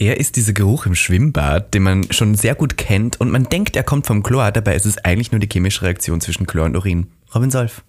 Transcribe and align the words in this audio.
Er 0.00 0.16
ist 0.16 0.36
dieser 0.36 0.54
Geruch 0.54 0.86
im 0.86 0.94
Schwimmbad, 0.94 1.74
den 1.74 1.82
man 1.82 2.10
schon 2.10 2.34
sehr 2.34 2.54
gut 2.54 2.78
kennt 2.78 3.20
und 3.20 3.30
man 3.30 3.44
denkt, 3.44 3.76
er 3.76 3.82
kommt 3.82 4.06
vom 4.06 4.22
Chlor, 4.22 4.50
dabei 4.50 4.74
ist 4.74 4.86
es 4.86 4.96
eigentlich 4.96 5.30
nur 5.30 5.40
die 5.40 5.48
chemische 5.52 5.82
Reaktion 5.82 6.22
zwischen 6.22 6.46
Chlor 6.46 6.64
und 6.64 6.74
Urin. 6.74 7.08
Robin 7.34 7.50
Solf. 7.50 7.82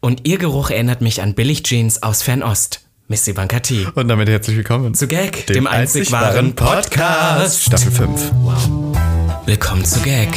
Und 0.00 0.26
ihr 0.26 0.38
Geruch 0.38 0.70
erinnert 0.70 1.00
mich 1.00 1.22
an 1.22 1.34
Billigjeans 1.34 2.02
aus 2.02 2.24
Fernost. 2.24 2.80
Miss 3.06 3.28
Ivanka 3.28 3.60
T. 3.60 3.86
Und 3.94 4.08
damit 4.08 4.28
herzlich 4.28 4.56
willkommen 4.56 4.94
zu 4.94 5.06
Gag, 5.06 5.46
dem, 5.46 5.54
dem 5.54 5.66
einzig 5.68 6.10
wahren 6.10 6.56
Podcast. 6.56 7.62
Staffel 7.62 7.92
5. 7.92 8.32
Wow. 8.42 8.98
Willkommen 9.46 9.84
zu 9.84 10.00
Gag. 10.00 10.36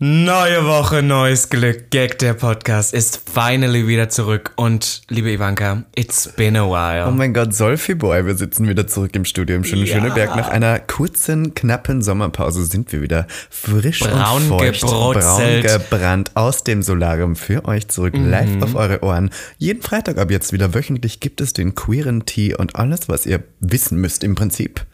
Neue 0.00 0.64
Woche, 0.64 1.02
neues 1.02 1.50
Glück. 1.50 1.90
Gag, 1.90 2.20
der 2.20 2.34
Podcast 2.34 2.94
ist 2.94 3.20
finally 3.28 3.88
wieder 3.88 4.08
zurück. 4.08 4.52
Und 4.54 5.02
liebe 5.08 5.28
Ivanka, 5.32 5.82
it's 5.96 6.28
been 6.36 6.54
a 6.54 6.64
while. 6.64 7.08
Oh 7.08 7.10
mein 7.10 7.34
Gott, 7.34 7.52
Solfi 7.52 7.96
Boy, 7.96 8.24
wir 8.24 8.36
sitzen 8.36 8.68
wieder 8.68 8.86
zurück 8.86 9.16
im 9.16 9.24
Studio 9.24 9.56
im 9.56 9.64
schönen 9.64 9.86
ja. 9.86 9.96
Schöneberg. 9.96 10.36
Nach 10.36 10.50
einer 10.50 10.78
kurzen, 10.78 11.52
knappen 11.52 12.00
Sommerpause 12.00 12.64
sind 12.64 12.92
wir 12.92 13.02
wieder 13.02 13.26
frisch 13.50 13.98
braun 13.98 14.42
und 14.42 14.60
feucht, 14.60 14.82
gebrutzelt. 14.82 15.66
braun 15.66 15.80
gebrannt 15.80 16.30
aus 16.34 16.62
dem 16.62 16.84
Solarium 16.84 17.34
für 17.34 17.64
euch 17.64 17.88
zurück, 17.88 18.14
mhm. 18.14 18.30
live 18.30 18.62
auf 18.62 18.76
eure 18.76 19.02
Ohren. 19.02 19.30
Jeden 19.56 19.82
Freitag 19.82 20.18
ab 20.18 20.30
jetzt 20.30 20.52
wieder 20.52 20.74
wöchentlich 20.74 21.18
gibt 21.18 21.40
es 21.40 21.54
den 21.54 21.74
queeren 21.74 22.24
Tee 22.24 22.54
und 22.54 22.76
alles, 22.76 23.08
was 23.08 23.26
ihr 23.26 23.42
wissen 23.58 24.00
müsst 24.00 24.22
im 24.22 24.36
Prinzip 24.36 24.86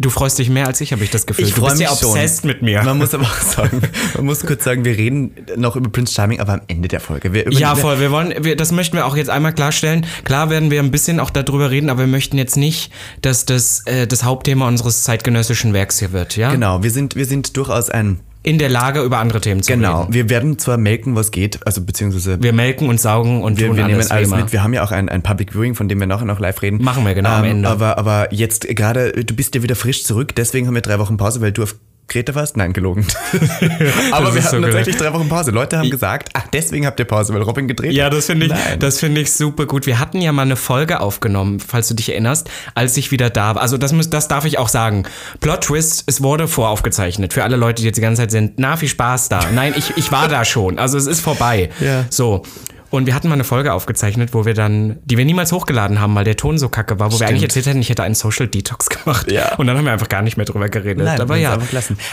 Du 0.00 0.08
freust 0.08 0.38
dich 0.38 0.48
mehr 0.48 0.66
als 0.66 0.80
ich, 0.80 0.92
habe 0.92 1.04
ich 1.04 1.10
das 1.10 1.26
Gefühl. 1.26 1.46
Ich 1.46 1.52
du 1.52 1.62
bist 1.62 1.78
ja 1.78 1.92
obsessed 1.92 2.46
mit 2.46 2.62
mir. 2.62 2.82
Man 2.82 2.96
muss 2.96 3.12
aber 3.12 3.24
auch 3.24 3.40
sagen, 3.42 3.82
man 4.14 4.24
muss 4.24 4.40
kurz 4.46 4.64
sagen, 4.64 4.82
wir 4.82 4.96
reden 4.96 5.34
noch 5.56 5.76
über 5.76 5.90
Prince 5.90 6.14
Charming, 6.14 6.40
aber 6.40 6.54
am 6.54 6.62
Ende 6.68 6.88
der 6.88 7.00
Folge. 7.00 7.30
Ja, 7.50 7.76
voll. 7.76 8.00
Wir 8.00 8.10
wollen, 8.10 8.32
wir, 8.42 8.56
das 8.56 8.72
möchten 8.72 8.96
wir 8.96 9.04
auch 9.04 9.14
jetzt 9.14 9.28
einmal 9.28 9.52
klarstellen. 9.52 10.06
Klar 10.24 10.48
werden 10.48 10.70
wir 10.70 10.80
ein 10.80 10.90
bisschen 10.90 11.20
auch 11.20 11.28
darüber 11.28 11.70
reden, 11.70 11.90
aber 11.90 12.00
wir 12.00 12.06
möchten 12.06 12.38
jetzt 12.38 12.56
nicht, 12.56 12.90
dass 13.20 13.44
das 13.44 13.86
äh, 13.86 14.06
das 14.06 14.24
Hauptthema 14.24 14.66
unseres 14.66 15.02
zeitgenössischen 15.02 15.74
Werks 15.74 15.98
hier 15.98 16.12
wird. 16.12 16.34
Ja. 16.34 16.50
Genau. 16.50 16.82
Wir 16.82 16.90
sind 16.90 17.14
wir 17.14 17.26
sind 17.26 17.58
durchaus 17.58 17.90
ein 17.90 18.20
in 18.42 18.58
der 18.58 18.70
Lage, 18.70 19.02
über 19.02 19.18
andere 19.18 19.40
Themen 19.40 19.62
zu 19.62 19.72
genau. 19.72 19.88
reden. 19.88 20.12
Genau. 20.12 20.14
Wir 20.14 20.30
werden 20.30 20.58
zwar 20.58 20.78
melken, 20.78 21.14
was 21.14 21.30
geht, 21.30 21.66
also 21.66 21.82
beziehungsweise. 21.82 22.42
Wir 22.42 22.52
melken 22.52 22.88
und 22.88 23.00
saugen 23.00 23.42
und 23.42 23.58
wir, 23.58 23.68
tun 23.68 23.76
wir 23.76 23.84
nehmen 23.84 23.96
alles, 23.96 24.10
alles 24.10 24.30
mit. 24.30 24.52
Wir 24.52 24.62
haben 24.62 24.72
ja 24.72 24.82
auch 24.82 24.92
ein, 24.92 25.08
ein 25.08 25.22
Public 25.22 25.52
Viewing, 25.52 25.74
von 25.74 25.88
dem 25.88 26.00
wir 26.00 26.06
nachher 26.06 26.24
noch 26.24 26.40
live 26.40 26.62
reden. 26.62 26.82
Machen 26.82 27.04
wir 27.04 27.14
genau 27.14 27.30
ähm, 27.30 27.36
am 27.36 27.44
Ende. 27.44 27.68
Aber, 27.68 27.98
aber 27.98 28.32
jetzt 28.32 28.66
gerade, 28.68 29.12
du 29.12 29.34
bist 29.34 29.54
ja 29.54 29.62
wieder 29.62 29.76
frisch 29.76 30.04
zurück, 30.04 30.34
deswegen 30.34 30.66
haben 30.66 30.74
wir 30.74 30.82
drei 30.82 30.98
Wochen 30.98 31.18
Pause, 31.18 31.40
weil 31.42 31.52
du 31.52 31.62
auf 31.62 31.76
Grete 32.10 32.34
warst? 32.34 32.56
Nein, 32.56 32.72
gelogen. 32.72 33.06
Aber 34.10 34.34
wir 34.34 34.42
hatten 34.42 34.56
so 34.56 34.60
tatsächlich 34.60 34.96
drei 34.96 35.12
Wochen 35.12 35.28
Pause. 35.28 35.52
Leute 35.52 35.78
haben 35.78 35.90
gesagt, 35.90 36.30
ach, 36.32 36.42
deswegen 36.52 36.84
habt 36.84 36.98
ihr 36.98 37.06
Pause, 37.06 37.32
weil 37.32 37.42
Robin 37.42 37.68
gedreht 37.68 37.92
Ja, 37.92 38.10
das 38.10 38.26
finde 38.26 38.46
ich, 38.46 38.52
das 38.80 38.98
finde 38.98 39.20
ich 39.20 39.32
super 39.32 39.66
gut. 39.66 39.86
Wir 39.86 40.00
hatten 40.00 40.20
ja 40.20 40.32
mal 40.32 40.42
eine 40.42 40.56
Folge 40.56 40.98
aufgenommen, 40.98 41.60
falls 41.60 41.86
du 41.86 41.94
dich 41.94 42.08
erinnerst, 42.08 42.50
als 42.74 42.96
ich 42.96 43.12
wieder 43.12 43.30
da 43.30 43.54
war. 43.54 43.62
Also 43.62 43.76
das, 43.76 43.92
muss, 43.92 44.10
das 44.10 44.26
darf 44.26 44.44
ich 44.44 44.58
auch 44.58 44.68
sagen. 44.68 45.04
Plot 45.38 45.60
Twist, 45.62 46.02
es 46.06 46.20
wurde 46.20 46.48
voraufgezeichnet. 46.48 47.32
Für 47.32 47.44
alle 47.44 47.54
Leute, 47.54 47.82
die 47.82 47.86
jetzt 47.86 47.96
die 47.96 48.02
ganze 48.02 48.22
Zeit 48.22 48.32
sind, 48.32 48.54
na, 48.56 48.76
viel 48.76 48.88
Spaß 48.88 49.28
da. 49.28 49.42
Nein, 49.54 49.72
ich, 49.76 49.96
ich 49.96 50.10
war 50.10 50.26
da 50.26 50.44
schon. 50.44 50.80
Also 50.80 50.98
es 50.98 51.06
ist 51.06 51.20
vorbei. 51.20 51.70
Ja. 51.78 52.06
So. 52.10 52.42
Und 52.90 53.06
wir 53.06 53.14
hatten 53.14 53.28
mal 53.28 53.34
eine 53.34 53.44
Folge 53.44 53.72
aufgezeichnet, 53.72 54.30
wo 54.32 54.44
wir 54.44 54.54
dann, 54.54 54.98
die 55.04 55.16
wir 55.16 55.24
niemals 55.24 55.52
hochgeladen 55.52 56.00
haben, 56.00 56.14
weil 56.14 56.24
der 56.24 56.36
Ton 56.36 56.58
so 56.58 56.68
kacke 56.68 56.98
war, 56.98 57.06
wo 57.06 57.16
Stimmt. 57.16 57.20
wir 57.20 57.28
eigentlich 57.28 57.42
erzählt 57.44 57.66
hätten, 57.66 57.80
ich 57.80 57.88
hätte 57.88 58.02
einen 58.02 58.16
Social 58.16 58.48
Detox 58.48 58.88
gemacht. 58.88 59.30
Ja. 59.30 59.54
Und 59.56 59.68
dann 59.68 59.76
haben 59.78 59.84
wir 59.84 59.92
einfach 59.92 60.08
gar 60.08 60.22
nicht 60.22 60.36
mehr 60.36 60.46
drüber 60.46 60.68
geredet. 60.68 61.04
Nein, 61.04 61.20
Aber 61.20 61.36
ja. 61.36 61.56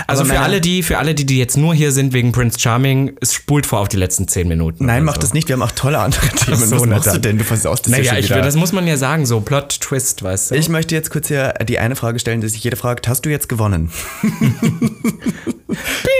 Also 0.05 0.25
für 0.25 0.39
alle 0.39 0.61
die, 0.61 0.83
für 0.83 0.99
alle 0.99 1.15
die, 1.15 1.25
die 1.25 1.39
jetzt 1.39 1.57
nur 1.57 1.73
hier 1.73 1.91
sind 1.91 2.13
wegen 2.13 2.31
Prince 2.31 2.59
Charming, 2.59 3.17
es 3.21 3.33
spult 3.33 3.65
vor 3.65 3.79
auf 3.79 3.89
die 3.89 3.97
letzten 3.97 4.27
zehn 4.27 4.47
Minuten. 4.47 4.85
Nein, 4.85 5.03
macht 5.03 5.15
so. 5.15 5.21
das 5.21 5.33
nicht. 5.33 5.47
Wir 5.47 5.53
haben 5.53 5.63
auch 5.63 5.71
tolle 5.71 5.99
andere 5.99 6.27
Themen. 6.29 6.57
So, 6.57 6.81
Was 6.81 6.85
machst 6.85 7.13
du 7.15 7.19
denn? 7.19 7.37
Du 7.39 7.43
versaust 7.43 7.85
das 7.85 7.91
naja, 7.91 8.13
ja 8.13 8.19
ich, 8.19 8.27
das 8.27 8.55
muss 8.55 8.71
man 8.71 8.85
ja 8.85 8.97
sagen, 8.97 9.25
so 9.25 9.41
Plot 9.41 9.81
Twist, 9.81 10.21
weißt 10.21 10.51
du. 10.51 10.55
Ich 10.55 10.69
möchte 10.69 10.93
jetzt 10.93 11.09
kurz 11.09 11.27
hier 11.27 11.53
die 11.67 11.79
eine 11.79 11.95
Frage 11.95 12.19
stellen, 12.19 12.41
die 12.41 12.49
sich 12.49 12.63
jeder 12.63 12.77
fragt, 12.77 13.07
hast 13.07 13.25
du 13.25 13.29
jetzt 13.29 13.49
gewonnen? 13.49 13.91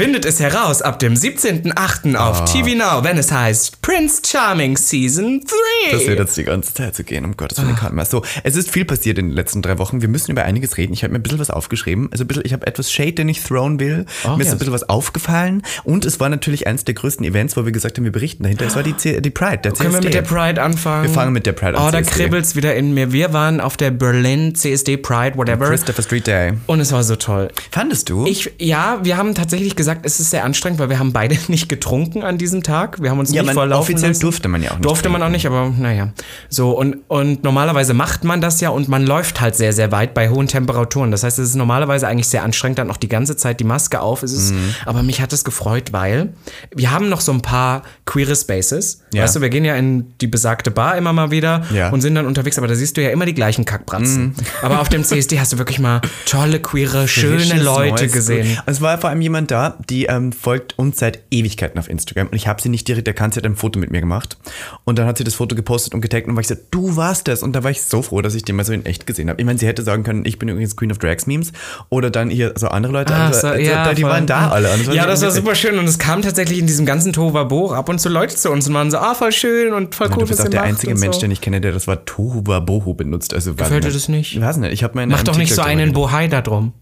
Findet 0.00 0.24
es 0.24 0.40
heraus 0.40 0.80
ab 0.80 0.98
dem 0.98 1.12
17.08. 1.12 2.16
auf 2.16 2.40
oh. 2.40 2.44
TV 2.46 2.68
Now, 2.74 3.04
wenn 3.04 3.18
es 3.18 3.30
heißt 3.30 3.82
Prince 3.82 4.22
Charming 4.26 4.78
Season 4.78 5.42
3. 5.86 5.92
Das 5.92 6.06
wird 6.06 6.18
jetzt 6.18 6.38
die 6.38 6.44
ganze 6.44 6.72
Zeit 6.72 6.96
so 6.96 7.02
gehen, 7.04 7.26
um 7.26 7.36
Gottes 7.36 7.58
Willen, 7.58 7.76
oh. 7.86 7.92
mehr. 7.92 8.06
So, 8.06 8.22
es 8.42 8.56
ist 8.56 8.70
viel 8.70 8.86
passiert 8.86 9.18
in 9.18 9.26
den 9.26 9.34
letzten 9.34 9.60
drei 9.60 9.76
Wochen. 9.76 10.00
Wir 10.00 10.08
müssen 10.08 10.30
über 10.30 10.44
einiges 10.44 10.78
reden. 10.78 10.94
Ich 10.94 11.02
habe 11.02 11.12
mir 11.12 11.18
ein 11.18 11.22
bisschen 11.22 11.38
was 11.38 11.50
aufgeschrieben. 11.50 12.08
Also 12.12 12.24
ein 12.24 12.28
bisschen, 12.28 12.46
ich 12.46 12.54
habe 12.54 12.66
etwas 12.66 12.90
Shade, 12.90 13.12
den 13.12 13.28
ich 13.28 13.42
thrown 13.42 13.78
will. 13.78 14.06
Oh, 14.24 14.28
mir 14.28 14.38
ist 14.38 14.44
yes. 14.44 14.52
ein 14.52 14.58
bisschen 14.60 14.72
was 14.72 14.88
aufgefallen. 14.88 15.62
Und 15.84 16.06
es 16.06 16.18
war 16.18 16.30
natürlich 16.30 16.66
eines 16.66 16.86
der 16.86 16.94
größten 16.94 17.26
Events, 17.26 17.58
wo 17.58 17.66
wir 17.66 17.72
gesagt 17.72 17.98
haben, 17.98 18.04
wir 18.04 18.12
berichten 18.12 18.44
dahinter. 18.44 18.64
Es 18.64 18.76
war 18.76 18.82
die, 18.82 18.96
C 18.96 19.20
die 19.20 19.28
Pride, 19.28 19.58
der 19.58 19.74
CSD. 19.74 19.84
Können 19.84 19.94
wir 19.96 20.04
mit 20.04 20.14
der 20.14 20.22
Pride 20.22 20.62
anfangen? 20.62 21.08
Wir 21.08 21.10
fangen 21.10 21.34
mit 21.34 21.44
der 21.44 21.52
Pride 21.52 21.76
an. 21.76 21.88
Oh, 21.88 21.90
da 21.90 22.00
kribbelt 22.00 22.46
es 22.46 22.56
wieder 22.56 22.74
in 22.74 22.94
mir. 22.94 23.12
Wir 23.12 23.34
waren 23.34 23.60
auf 23.60 23.76
der 23.76 23.90
Berlin 23.90 24.54
CSD 24.54 24.96
Pride, 24.96 25.36
whatever. 25.36 25.68
Christopher 25.68 26.02
Street 26.02 26.26
Day. 26.26 26.54
Und 26.66 26.80
es 26.80 26.90
war 26.90 27.04
so 27.04 27.16
toll. 27.16 27.48
Fandest 27.70 28.08
du? 28.08 28.24
Ich, 28.24 28.50
ja, 28.58 28.98
wir 29.02 29.18
haben 29.18 29.34
tatsächlich 29.34 29.76
gesagt, 29.76 29.89
es 30.02 30.20
ist 30.20 30.30
sehr 30.30 30.44
anstrengend, 30.44 30.78
weil 30.78 30.88
wir 30.88 30.98
haben 30.98 31.12
beide 31.12 31.36
nicht 31.48 31.68
getrunken 31.68 32.22
an 32.22 32.38
diesem 32.38 32.62
Tag. 32.62 33.02
Wir 33.02 33.10
haben 33.10 33.18
uns 33.18 33.32
ja, 33.32 33.42
nicht 33.42 33.54
voll 33.54 33.72
Offiziell 33.72 34.10
lassen. 34.10 34.20
durfte 34.20 34.48
man 34.48 34.62
ja 34.62 34.70
auch 34.70 34.74
nicht. 34.74 34.84
Durfte 34.84 35.04
trinken. 35.04 35.20
man 35.20 35.28
auch 35.28 35.32
nicht, 35.32 35.46
aber 35.46 35.72
naja. 35.76 36.12
So, 36.48 36.76
und, 36.76 36.98
und 37.08 37.44
normalerweise 37.44 37.94
macht 37.94 38.24
man 38.24 38.40
das 38.40 38.60
ja 38.60 38.70
und 38.70 38.88
man 38.88 39.06
läuft 39.06 39.40
halt 39.40 39.56
sehr, 39.56 39.72
sehr 39.72 39.92
weit 39.92 40.14
bei 40.14 40.28
hohen 40.28 40.48
Temperaturen. 40.48 41.10
Das 41.10 41.22
heißt, 41.22 41.38
es 41.38 41.50
ist 41.50 41.54
normalerweise 41.54 42.08
eigentlich 42.08 42.28
sehr 42.28 42.42
anstrengend, 42.42 42.78
dann 42.78 42.90
auch 42.90 42.96
die 42.96 43.08
ganze 43.08 43.36
Zeit 43.36 43.60
die 43.60 43.64
Maske 43.64 44.00
auf. 44.00 44.22
Es 44.22 44.32
ist, 44.32 44.52
mhm. 44.52 44.74
Aber 44.86 45.02
mich 45.02 45.20
hat 45.20 45.32
es 45.32 45.44
gefreut, 45.44 45.92
weil 45.92 46.32
wir 46.74 46.90
haben 46.90 47.08
noch 47.08 47.20
so 47.20 47.32
ein 47.32 47.42
paar 47.42 47.82
queere 48.06 48.36
Spaces. 48.36 49.02
Ja. 49.12 49.24
Weißt 49.24 49.36
du, 49.36 49.40
wir 49.40 49.48
gehen 49.48 49.64
ja 49.64 49.76
in 49.76 50.14
die 50.20 50.26
besagte 50.26 50.70
Bar 50.70 50.96
immer 50.96 51.12
mal 51.12 51.30
wieder 51.30 51.62
ja. 51.74 51.90
und 51.90 52.00
sind 52.00 52.14
dann 52.14 52.26
unterwegs, 52.26 52.58
aber 52.58 52.68
da 52.68 52.74
siehst 52.74 52.96
du 52.96 53.02
ja 53.02 53.10
immer 53.10 53.26
die 53.26 53.34
gleichen 53.34 53.64
Kackbratzen. 53.64 54.22
Mhm. 54.22 54.34
Aber 54.62 54.80
auf 54.80 54.88
dem 54.88 55.04
CSD 55.04 55.40
hast 55.40 55.52
du 55.52 55.58
wirklich 55.58 55.78
mal 55.78 56.00
tolle, 56.26 56.60
queere, 56.60 57.08
schöne 57.08 57.62
Leute 57.62 58.08
gesehen. 58.08 58.58
Es 58.66 58.80
war 58.80 58.98
vor 58.98 59.10
allem 59.10 59.20
jemand 59.20 59.50
da, 59.50 59.78
die 59.88 60.06
ähm, 60.06 60.32
folgt 60.32 60.78
uns 60.78 60.98
seit 60.98 61.22
Ewigkeiten 61.30 61.78
auf 61.78 61.88
Instagram 61.88 62.28
und 62.28 62.34
ich 62.34 62.46
habe 62.46 62.60
sie 62.60 62.68
nicht 62.68 62.86
direkt 62.88 63.08
erkannt, 63.08 63.34
sie 63.34 63.38
hat 63.38 63.46
ein 63.46 63.56
Foto 63.56 63.78
mit 63.78 63.90
mir 63.90 64.00
gemacht 64.00 64.36
und 64.84 64.98
dann 64.98 65.06
hat 65.06 65.18
sie 65.18 65.24
das 65.24 65.34
Foto 65.34 65.54
gepostet 65.54 65.94
und 65.94 66.00
getaggt 66.00 66.28
und 66.28 66.34
war 66.34 66.40
ich 66.40 66.48
so, 66.48 66.56
du 66.70 66.96
warst 66.96 67.28
das 67.28 67.42
und 67.42 67.54
da 67.54 67.64
war 67.64 67.70
ich 67.70 67.82
so 67.82 68.02
froh, 68.02 68.20
dass 68.22 68.34
ich 68.34 68.44
den 68.44 68.56
mal 68.56 68.64
so 68.64 68.72
in 68.72 68.84
echt 68.84 69.06
gesehen 69.06 69.30
habe. 69.30 69.40
Ich 69.40 69.46
meine, 69.46 69.58
sie 69.58 69.66
hätte 69.66 69.82
sagen 69.82 70.02
können, 70.02 70.24
ich 70.24 70.38
bin 70.38 70.48
übrigens 70.48 70.76
Queen 70.76 70.90
of 70.90 70.98
Drags 70.98 71.26
Memes 71.26 71.52
oder 71.88 72.10
dann 72.10 72.30
hier 72.30 72.52
so 72.56 72.68
andere 72.68 72.92
Leute, 72.92 73.14
ah, 73.14 73.28
also, 73.28 73.48
so, 73.48 73.54
ja, 73.54 73.94
die 73.94 74.02
waren 74.02 74.26
da 74.26 74.50
alle. 74.50 74.68
Das 74.68 74.94
ja, 74.94 75.06
das 75.06 75.22
war 75.22 75.30
super 75.30 75.54
schön 75.54 75.78
und 75.78 75.86
es 75.86 75.98
kam 75.98 76.22
tatsächlich 76.22 76.58
in 76.58 76.66
diesem 76.66 76.86
ganzen 76.86 77.12
Tohuwabohu 77.12 77.72
ab 77.72 77.88
und 77.88 78.00
zu 78.00 78.08
Leute 78.08 78.36
zu 78.36 78.50
uns 78.50 78.68
und 78.68 78.74
waren 78.74 78.90
so, 78.90 78.98
ah, 78.98 79.14
voll 79.14 79.32
schön 79.32 79.72
und 79.72 79.94
voll 79.94 80.08
cool, 80.10 80.18
Du 80.20 80.26
bist 80.26 80.40
auch 80.40 80.48
der 80.48 80.62
einzige 80.62 80.94
Mensch, 80.94 81.16
so. 81.16 81.20
den 81.20 81.30
ich 81.30 81.40
kenne, 81.40 81.60
der 81.60 81.72
das 81.72 81.86
Wort 81.86 82.06
Tohuwabohu 82.06 82.94
benutzt. 82.94 83.34
Also, 83.34 83.54
Gefällt 83.54 83.84
dir 83.84 83.92
das 83.92 84.08
nicht? 84.08 84.34
Ich 84.34 84.40
weiß 84.40 84.58
nicht, 84.58 84.72
ich 84.72 84.82
habe 84.82 84.94
meine 84.94 85.12
Mach 85.12 85.22
doch 85.22 85.36
nicht 85.36 85.54
so 85.54 85.62
einen 85.62 85.92
Bohai 85.92 86.28
da 86.28 86.42
drum. 86.42 86.72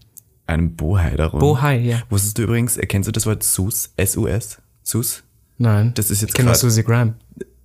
Einen 0.49 0.75
Bohai 0.75 1.15
darum. 1.15 1.39
Bohai, 1.39 1.77
ja. 1.77 2.01
Wusstest 2.09 2.39
du 2.39 2.43
übrigens, 2.43 2.75
erkennst 2.75 3.07
du 3.07 3.11
das 3.11 3.27
Wort 3.27 3.43
Sus? 3.43 3.91
S-U-S? 3.97 4.57
Sus? 4.81 5.23
Nein. 5.59 5.91
Das 5.93 6.09
ist 6.09 6.21
jetzt 6.21 6.31
Ich 6.31 6.35
kenne 6.35 6.55
Susie 6.55 6.83
Graham. 6.83 7.13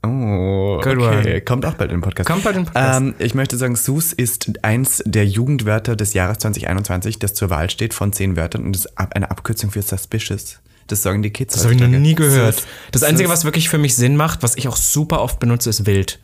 Oh, 0.05 0.81
Good 0.83 0.99
okay. 0.99 1.33
One. 1.33 1.41
Kommt 1.41 1.65
auch 1.65 1.75
bald 1.75 1.91
in 1.91 1.97
den 1.97 2.03
Podcast. 2.03 2.29
Kommt 2.29 2.45
bald 2.45 2.57
in 2.57 2.65
den 2.65 2.67
Podcast. 2.67 3.01
Ähm, 3.01 3.15
ich 3.19 3.35
möchte 3.35 3.57
sagen, 3.57 3.75
Sus 3.75 4.13
ist 4.13 4.63
eins 4.63 5.03
der 5.07 5.25
Jugendwörter 5.25 5.97
des 5.97 6.13
Jahres 6.13 6.39
2021, 6.39 7.19
das 7.19 7.33
zur 7.33 7.49
Wahl 7.49 7.71
steht 7.71 7.95
von 7.95 8.13
zehn 8.13 8.37
Wörtern 8.37 8.65
und 8.65 8.77
ist 8.77 8.99
eine 8.99 9.31
Abkürzung 9.31 9.71
für 9.71 9.81
suspicious. 9.81 10.61
Das 10.87 11.03
sagen 11.03 11.23
die 11.23 11.31
Kids. 11.31 11.55
Das 11.55 11.65
habe 11.65 11.75
ich 11.75 11.81
noch 11.81 11.89
nie 11.89 12.15
gehört. 12.15 12.57
Sus. 12.57 12.67
Das 12.93 13.03
Einzige, 13.03 13.31
was 13.31 13.47
wirklich 13.47 13.71
für 13.71 13.79
mich 13.79 13.97
Sinn 13.97 14.17
macht, 14.17 14.43
was 14.43 14.57
ich 14.57 14.69
auch 14.69 14.77
super 14.77 15.23
oft 15.23 15.41
benutze, 15.41 15.71
ist 15.71 15.87
wild. 15.87 16.19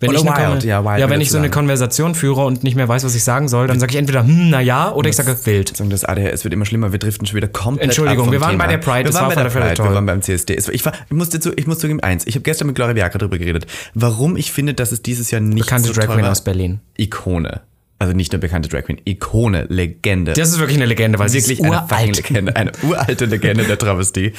Wenn 0.00 0.10
oder 0.10 0.18
ich 0.18 0.24
wild, 0.24 0.64
ja, 0.64 0.82
wild 0.82 0.98
ja, 0.98 1.10
wenn 1.10 1.20
ich 1.20 1.30
so 1.30 1.36
eine 1.36 1.50
Konversation 1.50 2.14
führe 2.14 2.46
und 2.46 2.64
nicht 2.64 2.74
mehr 2.74 2.88
weiß, 2.88 3.04
was 3.04 3.14
ich 3.14 3.22
sagen 3.22 3.48
soll, 3.48 3.66
dann 3.66 3.78
sage 3.78 3.92
ich 3.92 3.98
entweder 3.98 4.22
hm, 4.22 4.48
na 4.48 4.60
ja, 4.62 4.92
oder 4.92 5.10
ich 5.10 5.16
sage 5.16 5.36
wild. 5.44 5.78
Das 5.78 6.04
ADHS 6.04 6.42
wird 6.44 6.54
immer 6.54 6.64
schlimmer, 6.64 6.92
wir 6.92 6.98
driften 6.98 7.26
schon 7.26 7.36
wieder 7.36 7.48
komplett 7.48 7.84
Entschuldigung, 7.84 8.32
wir 8.32 8.40
waren 8.40 8.52
Thema. 8.52 8.64
bei 8.64 8.70
der 8.70 8.78
Pride, 8.78 9.00
wir 9.00 9.04
das 9.04 9.14
waren 9.16 9.28
war 9.28 9.34
bei 9.36 9.42
der 9.42 9.50
Pride, 9.50 9.84
wir 9.84 9.94
waren 9.94 10.06
beim 10.06 10.22
CSD. 10.22 10.54
Ich, 10.72 10.86
war, 10.86 10.94
ich, 10.94 11.12
musste 11.12 11.38
zu, 11.38 11.52
ich 11.54 11.66
muss 11.66 11.78
zugeben, 11.78 12.00
eins, 12.00 12.26
ich 12.26 12.34
habe 12.34 12.42
gestern 12.42 12.66
mit 12.68 12.76
Gloria 12.76 12.94
Bianca 12.94 13.18
darüber 13.18 13.36
geredet, 13.36 13.66
warum 13.94 14.36
ich 14.36 14.52
finde, 14.52 14.72
dass 14.72 14.90
es 14.90 15.02
dieses 15.02 15.30
Jahr 15.30 15.42
nicht 15.42 15.66
Bekannte 15.66 15.88
so 15.88 15.94
Drag 15.94 16.06
Queen 16.06 16.24
aus 16.24 16.42
Berlin. 16.42 16.80
Ikone 16.96 17.60
also 18.00 18.14
nicht 18.14 18.32
nur 18.32 18.40
bekannte 18.40 18.70
Drag 18.70 18.84
Queen, 18.84 18.98
Ikone, 19.04 19.66
Legende. 19.68 20.32
Das 20.32 20.48
ist 20.48 20.58
wirklich 20.58 20.78
eine 20.78 20.86
Legende, 20.86 21.18
weil 21.18 21.28
wirklich 21.28 21.44
sie 21.44 21.52
ist 21.52 21.62
eine 21.62 21.82
uralt. 21.82 22.16
Legende, 22.16 22.56
eine 22.56 22.72
uralte 22.82 23.26
Legende 23.26 23.64
der 23.64 23.76
Travestie. 23.76 24.32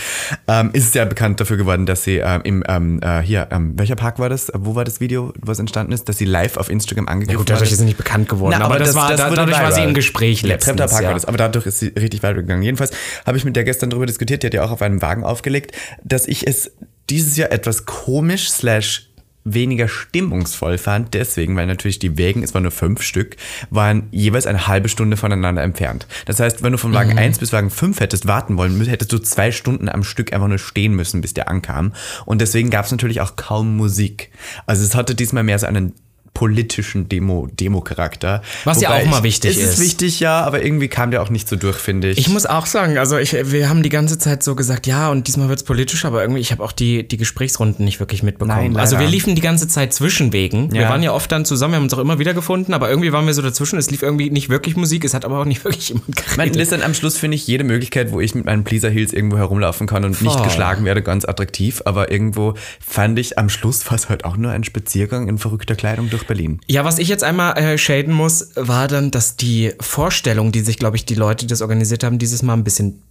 Ähm, 0.48 0.72
ist 0.74 0.96
ja 0.96 1.06
bekannt 1.06 1.40
dafür 1.40 1.58
geworden, 1.58 1.86
dass 1.86 2.04
sie 2.04 2.18
ähm, 2.18 2.42
im 2.44 2.64
ähm, 2.68 3.00
äh, 3.04 3.22
hier, 3.22 3.50
ähm, 3.52 3.74
welcher 3.78 3.96
Park 3.96 4.18
war 4.18 4.30
das? 4.30 4.52
Wo 4.56 4.74
war 4.74 4.84
das 4.84 5.00
Video, 5.00 5.32
was 5.40 5.60
entstanden 5.60 5.92
ist, 5.92 6.10
dass 6.10 6.18
sie 6.18 6.26
live 6.26 6.58
auf 6.58 6.70
Instagram 6.72 7.08
angegriffen 7.08 7.34
ja, 7.34 7.38
gut, 7.38 7.50
dadurch 7.52 7.72
ist 7.72 7.78
sie 7.78 7.86
nicht 7.86 7.98
bekannt 7.98 8.28
geworden, 8.28 8.56
Na, 8.58 8.66
aber, 8.66 8.76
aber, 8.76 8.80
das, 8.80 8.90
das 8.90 8.96
war, 8.96 9.10
das 9.12 9.20
da, 9.20 9.30
dadurch 9.30 9.50
viral. 9.50 9.64
war 9.64 9.72
sie 9.72 9.84
im 9.84 9.94
Gespräch 9.94 10.42
letztens. 10.42 10.80
Ja, 10.80 10.88
Park 10.88 11.02
ja. 11.04 11.08
war 11.10 11.14
das, 11.14 11.26
aber 11.26 11.38
dadurch 11.38 11.68
ist 11.68 11.78
sie 11.78 11.90
richtig 11.90 12.24
weit 12.24 12.36
gegangen. 12.38 12.64
Jedenfalls 12.64 12.92
habe 13.28 13.38
ich 13.38 13.46
mit 13.46 13.56
der 13.56 13.64
gestern 13.64 13.92
darüber 13.92 14.08
diskutiert, 14.08 14.42
die 14.42 14.48
hat 14.48 14.56
ja 14.56 14.64
auch 14.64 14.72
auf 14.72 14.82
einem 14.82 15.04
Wagen 15.04 15.24
aufgelegt, 15.24 15.76
dass 16.04 16.28
ich 16.28 16.48
es 16.48 16.72
dieses 17.12 17.38
Jahr 17.38 17.52
etwas 17.52 17.86
komisch 17.86 18.50
slash 18.50 19.11
weniger 19.44 19.88
stimmungsvoll 19.88 20.78
fand, 20.78 21.14
deswegen, 21.14 21.56
weil 21.56 21.68
natürlich 21.68 22.00
die 22.00 22.18
Wägen, 22.18 22.44
es 22.44 22.54
waren 22.54 22.64
nur 22.64 22.72
fünf 22.72 23.02
Stück, 23.02 23.38
waren 23.70 24.08
jeweils 24.12 24.46
eine 24.46 24.68
halbe 24.68 24.90
Stunde 24.90 25.18
voneinander 25.18 25.64
entfernt. 25.64 26.08
Das 26.26 26.40
heißt, 26.40 26.64
wenn 26.64 26.72
du 26.72 26.78
von 26.78 26.94
Wagen 26.94 27.12
mhm. 27.12 27.18
1 27.18 27.40
bis 27.40 27.54
Wagen 27.54 27.70
5 27.70 28.00
hättest 28.00 28.28
warten 28.28 28.58
wollen, 28.58 28.80
hättest 28.86 29.12
du 29.12 29.18
zwei 29.20 29.52
Stunden 29.52 29.90
am 29.90 30.04
Stück 30.04 30.34
einfach 30.34 30.48
nur 30.48 30.60
stehen 30.60 30.96
müssen, 30.96 31.22
bis 31.22 31.34
der 31.34 31.50
ankam. 31.50 31.94
Und 32.26 32.42
deswegen 32.42 32.70
gab 32.70 32.86
es 32.86 32.92
natürlich 32.92 33.22
auch 33.22 33.36
kaum 33.36 33.76
Musik. 33.78 34.32
Also 34.66 34.84
es 34.84 34.96
hatte 34.96 35.16
diesmal 35.16 35.44
mehr 35.44 35.60
so 35.60 35.68
einen 35.68 35.94
politischen 36.34 37.10
Demo, 37.10 37.48
Demo-Charakter. 37.52 38.42
Was 38.64 38.78
Wobei 38.78 39.04
ja 39.04 39.04
auch 39.04 39.10
mal 39.10 39.24
wichtig 39.24 39.52
ist. 39.52 39.58
Ist 39.58 39.74
es 39.74 39.80
wichtig, 39.80 40.20
ja, 40.20 40.42
aber 40.42 40.64
irgendwie 40.64 40.88
kam 40.88 41.12
der 41.12 41.22
auch 41.22 41.30
nicht 41.30 41.48
so 41.48 41.56
durch, 41.56 41.78
finde 41.78 42.10
ich. 42.10 42.18
Ich 42.18 42.30
muss 42.30 42.46
auch 42.46 42.66
sagen, 42.66 42.98
also 42.98 43.18
ich, 43.18 43.34
wir 43.34 43.70
haben 43.70 43.84
die 43.84 43.90
ganze 43.90 44.18
Zeit 44.18 44.42
so 44.42 44.56
gesagt, 44.56 44.88
ja, 44.88 45.10
und 45.12 45.28
diesmal 45.28 45.50
wird 45.50 45.60
es 45.60 45.66
politisch, 45.66 46.06
aber 46.06 46.22
irgendwie, 46.22 46.42
ich 46.42 46.52
habe 46.52 46.64
auch 46.64 46.72
die, 46.72 47.08
die 47.08 47.18
Gesprächsrunden 47.18 47.86
nicht 47.86 48.00
wirklich 48.00 48.24
mitbekommen. 48.24 48.74
Nein, 48.74 48.78
also 48.78 48.98
wir 48.98 49.08
liefen 49.08 49.36
die 49.36 49.42
ganze 49.42 49.68
Zeit 49.68 49.94
zwischen 49.94 50.34
Wegen. 50.34 50.70
Ja. 50.74 50.82
Wir 50.82 50.90
waren 50.90 51.04
ja 51.04 51.12
oft 51.14 51.32
dann 51.32 51.46
zusammen, 51.46 51.74
wir 51.74 51.78
haben 51.78 51.84
uns 51.84 51.94
auch 51.94 52.00
immer 52.00 52.18
wieder 52.18 52.34
gefunden, 52.34 52.74
aber 52.74 52.90
irgendwie 52.90 53.12
waren 53.12 53.28
wir 53.28 53.34
so 53.34 53.42
dazwischen. 53.42 53.78
Es 53.78 53.92
lief 53.92 54.02
irgendwie 54.02 54.30
nicht 54.30 54.50
wirklich 54.50 54.76
Musik, 54.76 55.04
es 55.04 55.14
hat 55.14 55.26
aber 55.26 55.40
auch 55.40 55.46
nicht 55.46 55.64
wirklich 55.66 55.90
jemand 55.90 56.16
geredet. 56.16 56.38
Man 56.38 56.50
ist 56.50 56.72
dann 56.72 56.82
am 56.82 56.94
Schluss, 56.94 57.18
finde 57.18 57.36
ich, 57.36 57.46
jede 57.46 57.64
Möglichkeit, 57.64 58.12
wo 58.12 58.20
ich 58.20 58.34
mit 58.36 58.46
meinen 58.46 58.64
Pleaser 58.64 58.90
Heels 58.90 59.14
irgendwo 59.14 59.38
herumlaufen 59.38 59.86
kann 59.86 60.06
und 60.06 60.16
Voll. 60.16 60.28
nicht 60.28 60.44
geschlagen 60.44 60.86
werde, 60.86 61.04
ganz 61.04 61.26
attraktiv. 61.26 61.82
Aber 61.86 62.12
irgendwo 62.12 62.56
fand 62.80 63.20
ich, 63.20 63.38
am 63.38 63.50
Schluss 63.50 63.86
war 63.88 63.96
es 63.96 64.10
halt 64.10 64.26
auch 64.26 64.38
nur 64.38 64.52
ein 64.52 64.64
Spaziergang 64.64 65.28
in 65.28 65.38
verrückter 65.38 65.76
Kleidung 65.76 66.10
durch 66.10 66.21
Berlin. 66.26 66.62
Ja, 66.68 66.84
was 66.86 67.00
ich 67.00 67.08
jetzt 67.08 67.24
einmal 67.24 67.58
äh, 67.58 67.78
shaden 67.78 68.14
muss, 68.14 68.52
war 68.56 68.88
dann, 68.88 69.12
dass 69.12 69.36
die 69.36 69.74
Vorstellung, 69.80 70.52
die 70.52 70.62
sich, 70.62 70.78
glaube 70.78 70.98
ich, 70.98 71.06
die 71.06 71.16
Leute, 71.16 71.46
die 71.46 71.50
das 71.50 71.62
organisiert 71.62 72.04
haben, 72.04 72.20
dieses 72.20 72.44
Mal 72.44 72.54
ein 72.54 72.64
bisschen, 72.64 73.02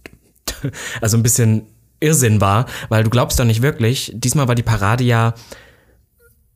also 1.01 1.17
ein 1.17 1.23
bisschen 1.23 1.63
Irrsinn 1.99 2.41
war, 2.41 2.65
weil 2.89 3.03
du 3.03 3.09
glaubst 3.09 3.39
doch 3.39 3.45
nicht 3.45 3.61
wirklich, 3.61 4.11
diesmal 4.13 4.47
war 4.47 4.55
die 4.55 4.63
Parade 4.63 5.03
ja 5.03 5.33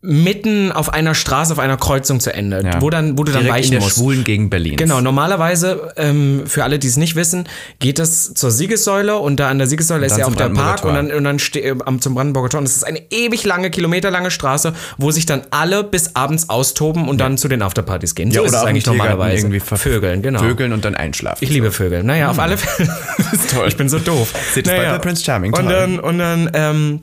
mitten 0.05 0.71
auf 0.71 0.93
einer 0.93 1.15
Straße, 1.15 1.51
auf 1.51 1.59
einer 1.59 1.77
Kreuzung 1.77 2.19
zu 2.19 2.33
Ende, 2.33 2.61
ja. 2.63 2.81
wo, 2.81 2.89
dann, 2.89 3.17
wo 3.17 3.23
du 3.23 3.31
Direkt 3.31 3.47
dann 3.47 3.53
weichen 3.53 3.65
in 3.65 3.71
der 3.71 3.81
musst. 3.81 3.97
Schwulen 3.97 4.23
gegen 4.23 4.49
Berlin. 4.49 4.77
Genau, 4.77 5.01
normalerweise, 5.01 5.93
ähm, 5.97 6.43
für 6.45 6.63
alle, 6.63 6.79
die 6.79 6.87
es 6.87 6.97
nicht 6.97 7.15
wissen, 7.15 7.47
geht 7.79 7.99
es 7.99 8.33
zur 8.33 8.51
Siegessäule 8.51 9.17
und 9.17 9.39
da 9.39 9.49
an 9.49 9.57
der 9.57 9.67
Siegessäule 9.67 10.05
ist 10.05 10.17
ja 10.17 10.25
auch 10.25 10.35
der 10.35 10.49
Park 10.49 10.81
Tor. 10.81 10.91
und 10.91 10.95
dann, 10.95 11.11
und 11.11 11.23
dann 11.23 11.37
äh, 11.37 11.99
zum 11.99 12.15
Brandenburger 12.15 12.49
Tor 12.49 12.59
und 12.59 12.65
es 12.65 12.75
ist 12.75 12.83
eine 12.83 13.01
ewig 13.09 13.43
lange, 13.45 13.69
kilometerlange 13.69 14.31
Straße, 14.31 14.73
wo 14.97 15.11
sich 15.11 15.25
dann 15.25 15.41
alle 15.51 15.83
bis 15.83 16.15
abends 16.15 16.49
austoben 16.49 17.07
und 17.07 17.19
ja. 17.19 17.25
dann 17.25 17.37
zu 17.37 17.47
den 17.47 17.61
Afterpartys 17.61 18.15
gehen. 18.15 18.31
So 18.31 18.41
ja, 18.41 18.45
ist 18.45 18.53
es 18.53 18.63
eigentlich 18.63 18.85
normalerweise. 18.85 19.47
Irgendwie 19.47 19.59
Vögeln, 19.59 20.21
genau. 20.21 20.39
Vögeln 20.39 20.73
und 20.73 20.85
dann 20.85 20.95
einschlafen. 20.95 21.39
Ich 21.41 21.49
so. 21.49 21.53
liebe 21.53 21.71
Vögel. 21.71 22.03
Naja, 22.03 22.25
mhm. 22.25 22.31
auf 22.31 22.39
alle 22.39 22.57
Fälle. 22.57 22.89
das 23.17 23.33
ist 23.33 23.51
toll. 23.51 23.67
Ich 23.67 23.77
bin 23.77 23.89
so 23.89 23.99
doof. 23.99 24.33
Seht 24.53 24.67
naja. 24.67 24.93
bei 24.93 24.99
Prince 24.99 25.23
Charming. 25.23 25.51
Toll. 25.51 25.63
Und 25.63 25.69
dann, 25.71 25.99
und 25.99 26.19
dann 26.19 26.49
ähm, 26.53 27.01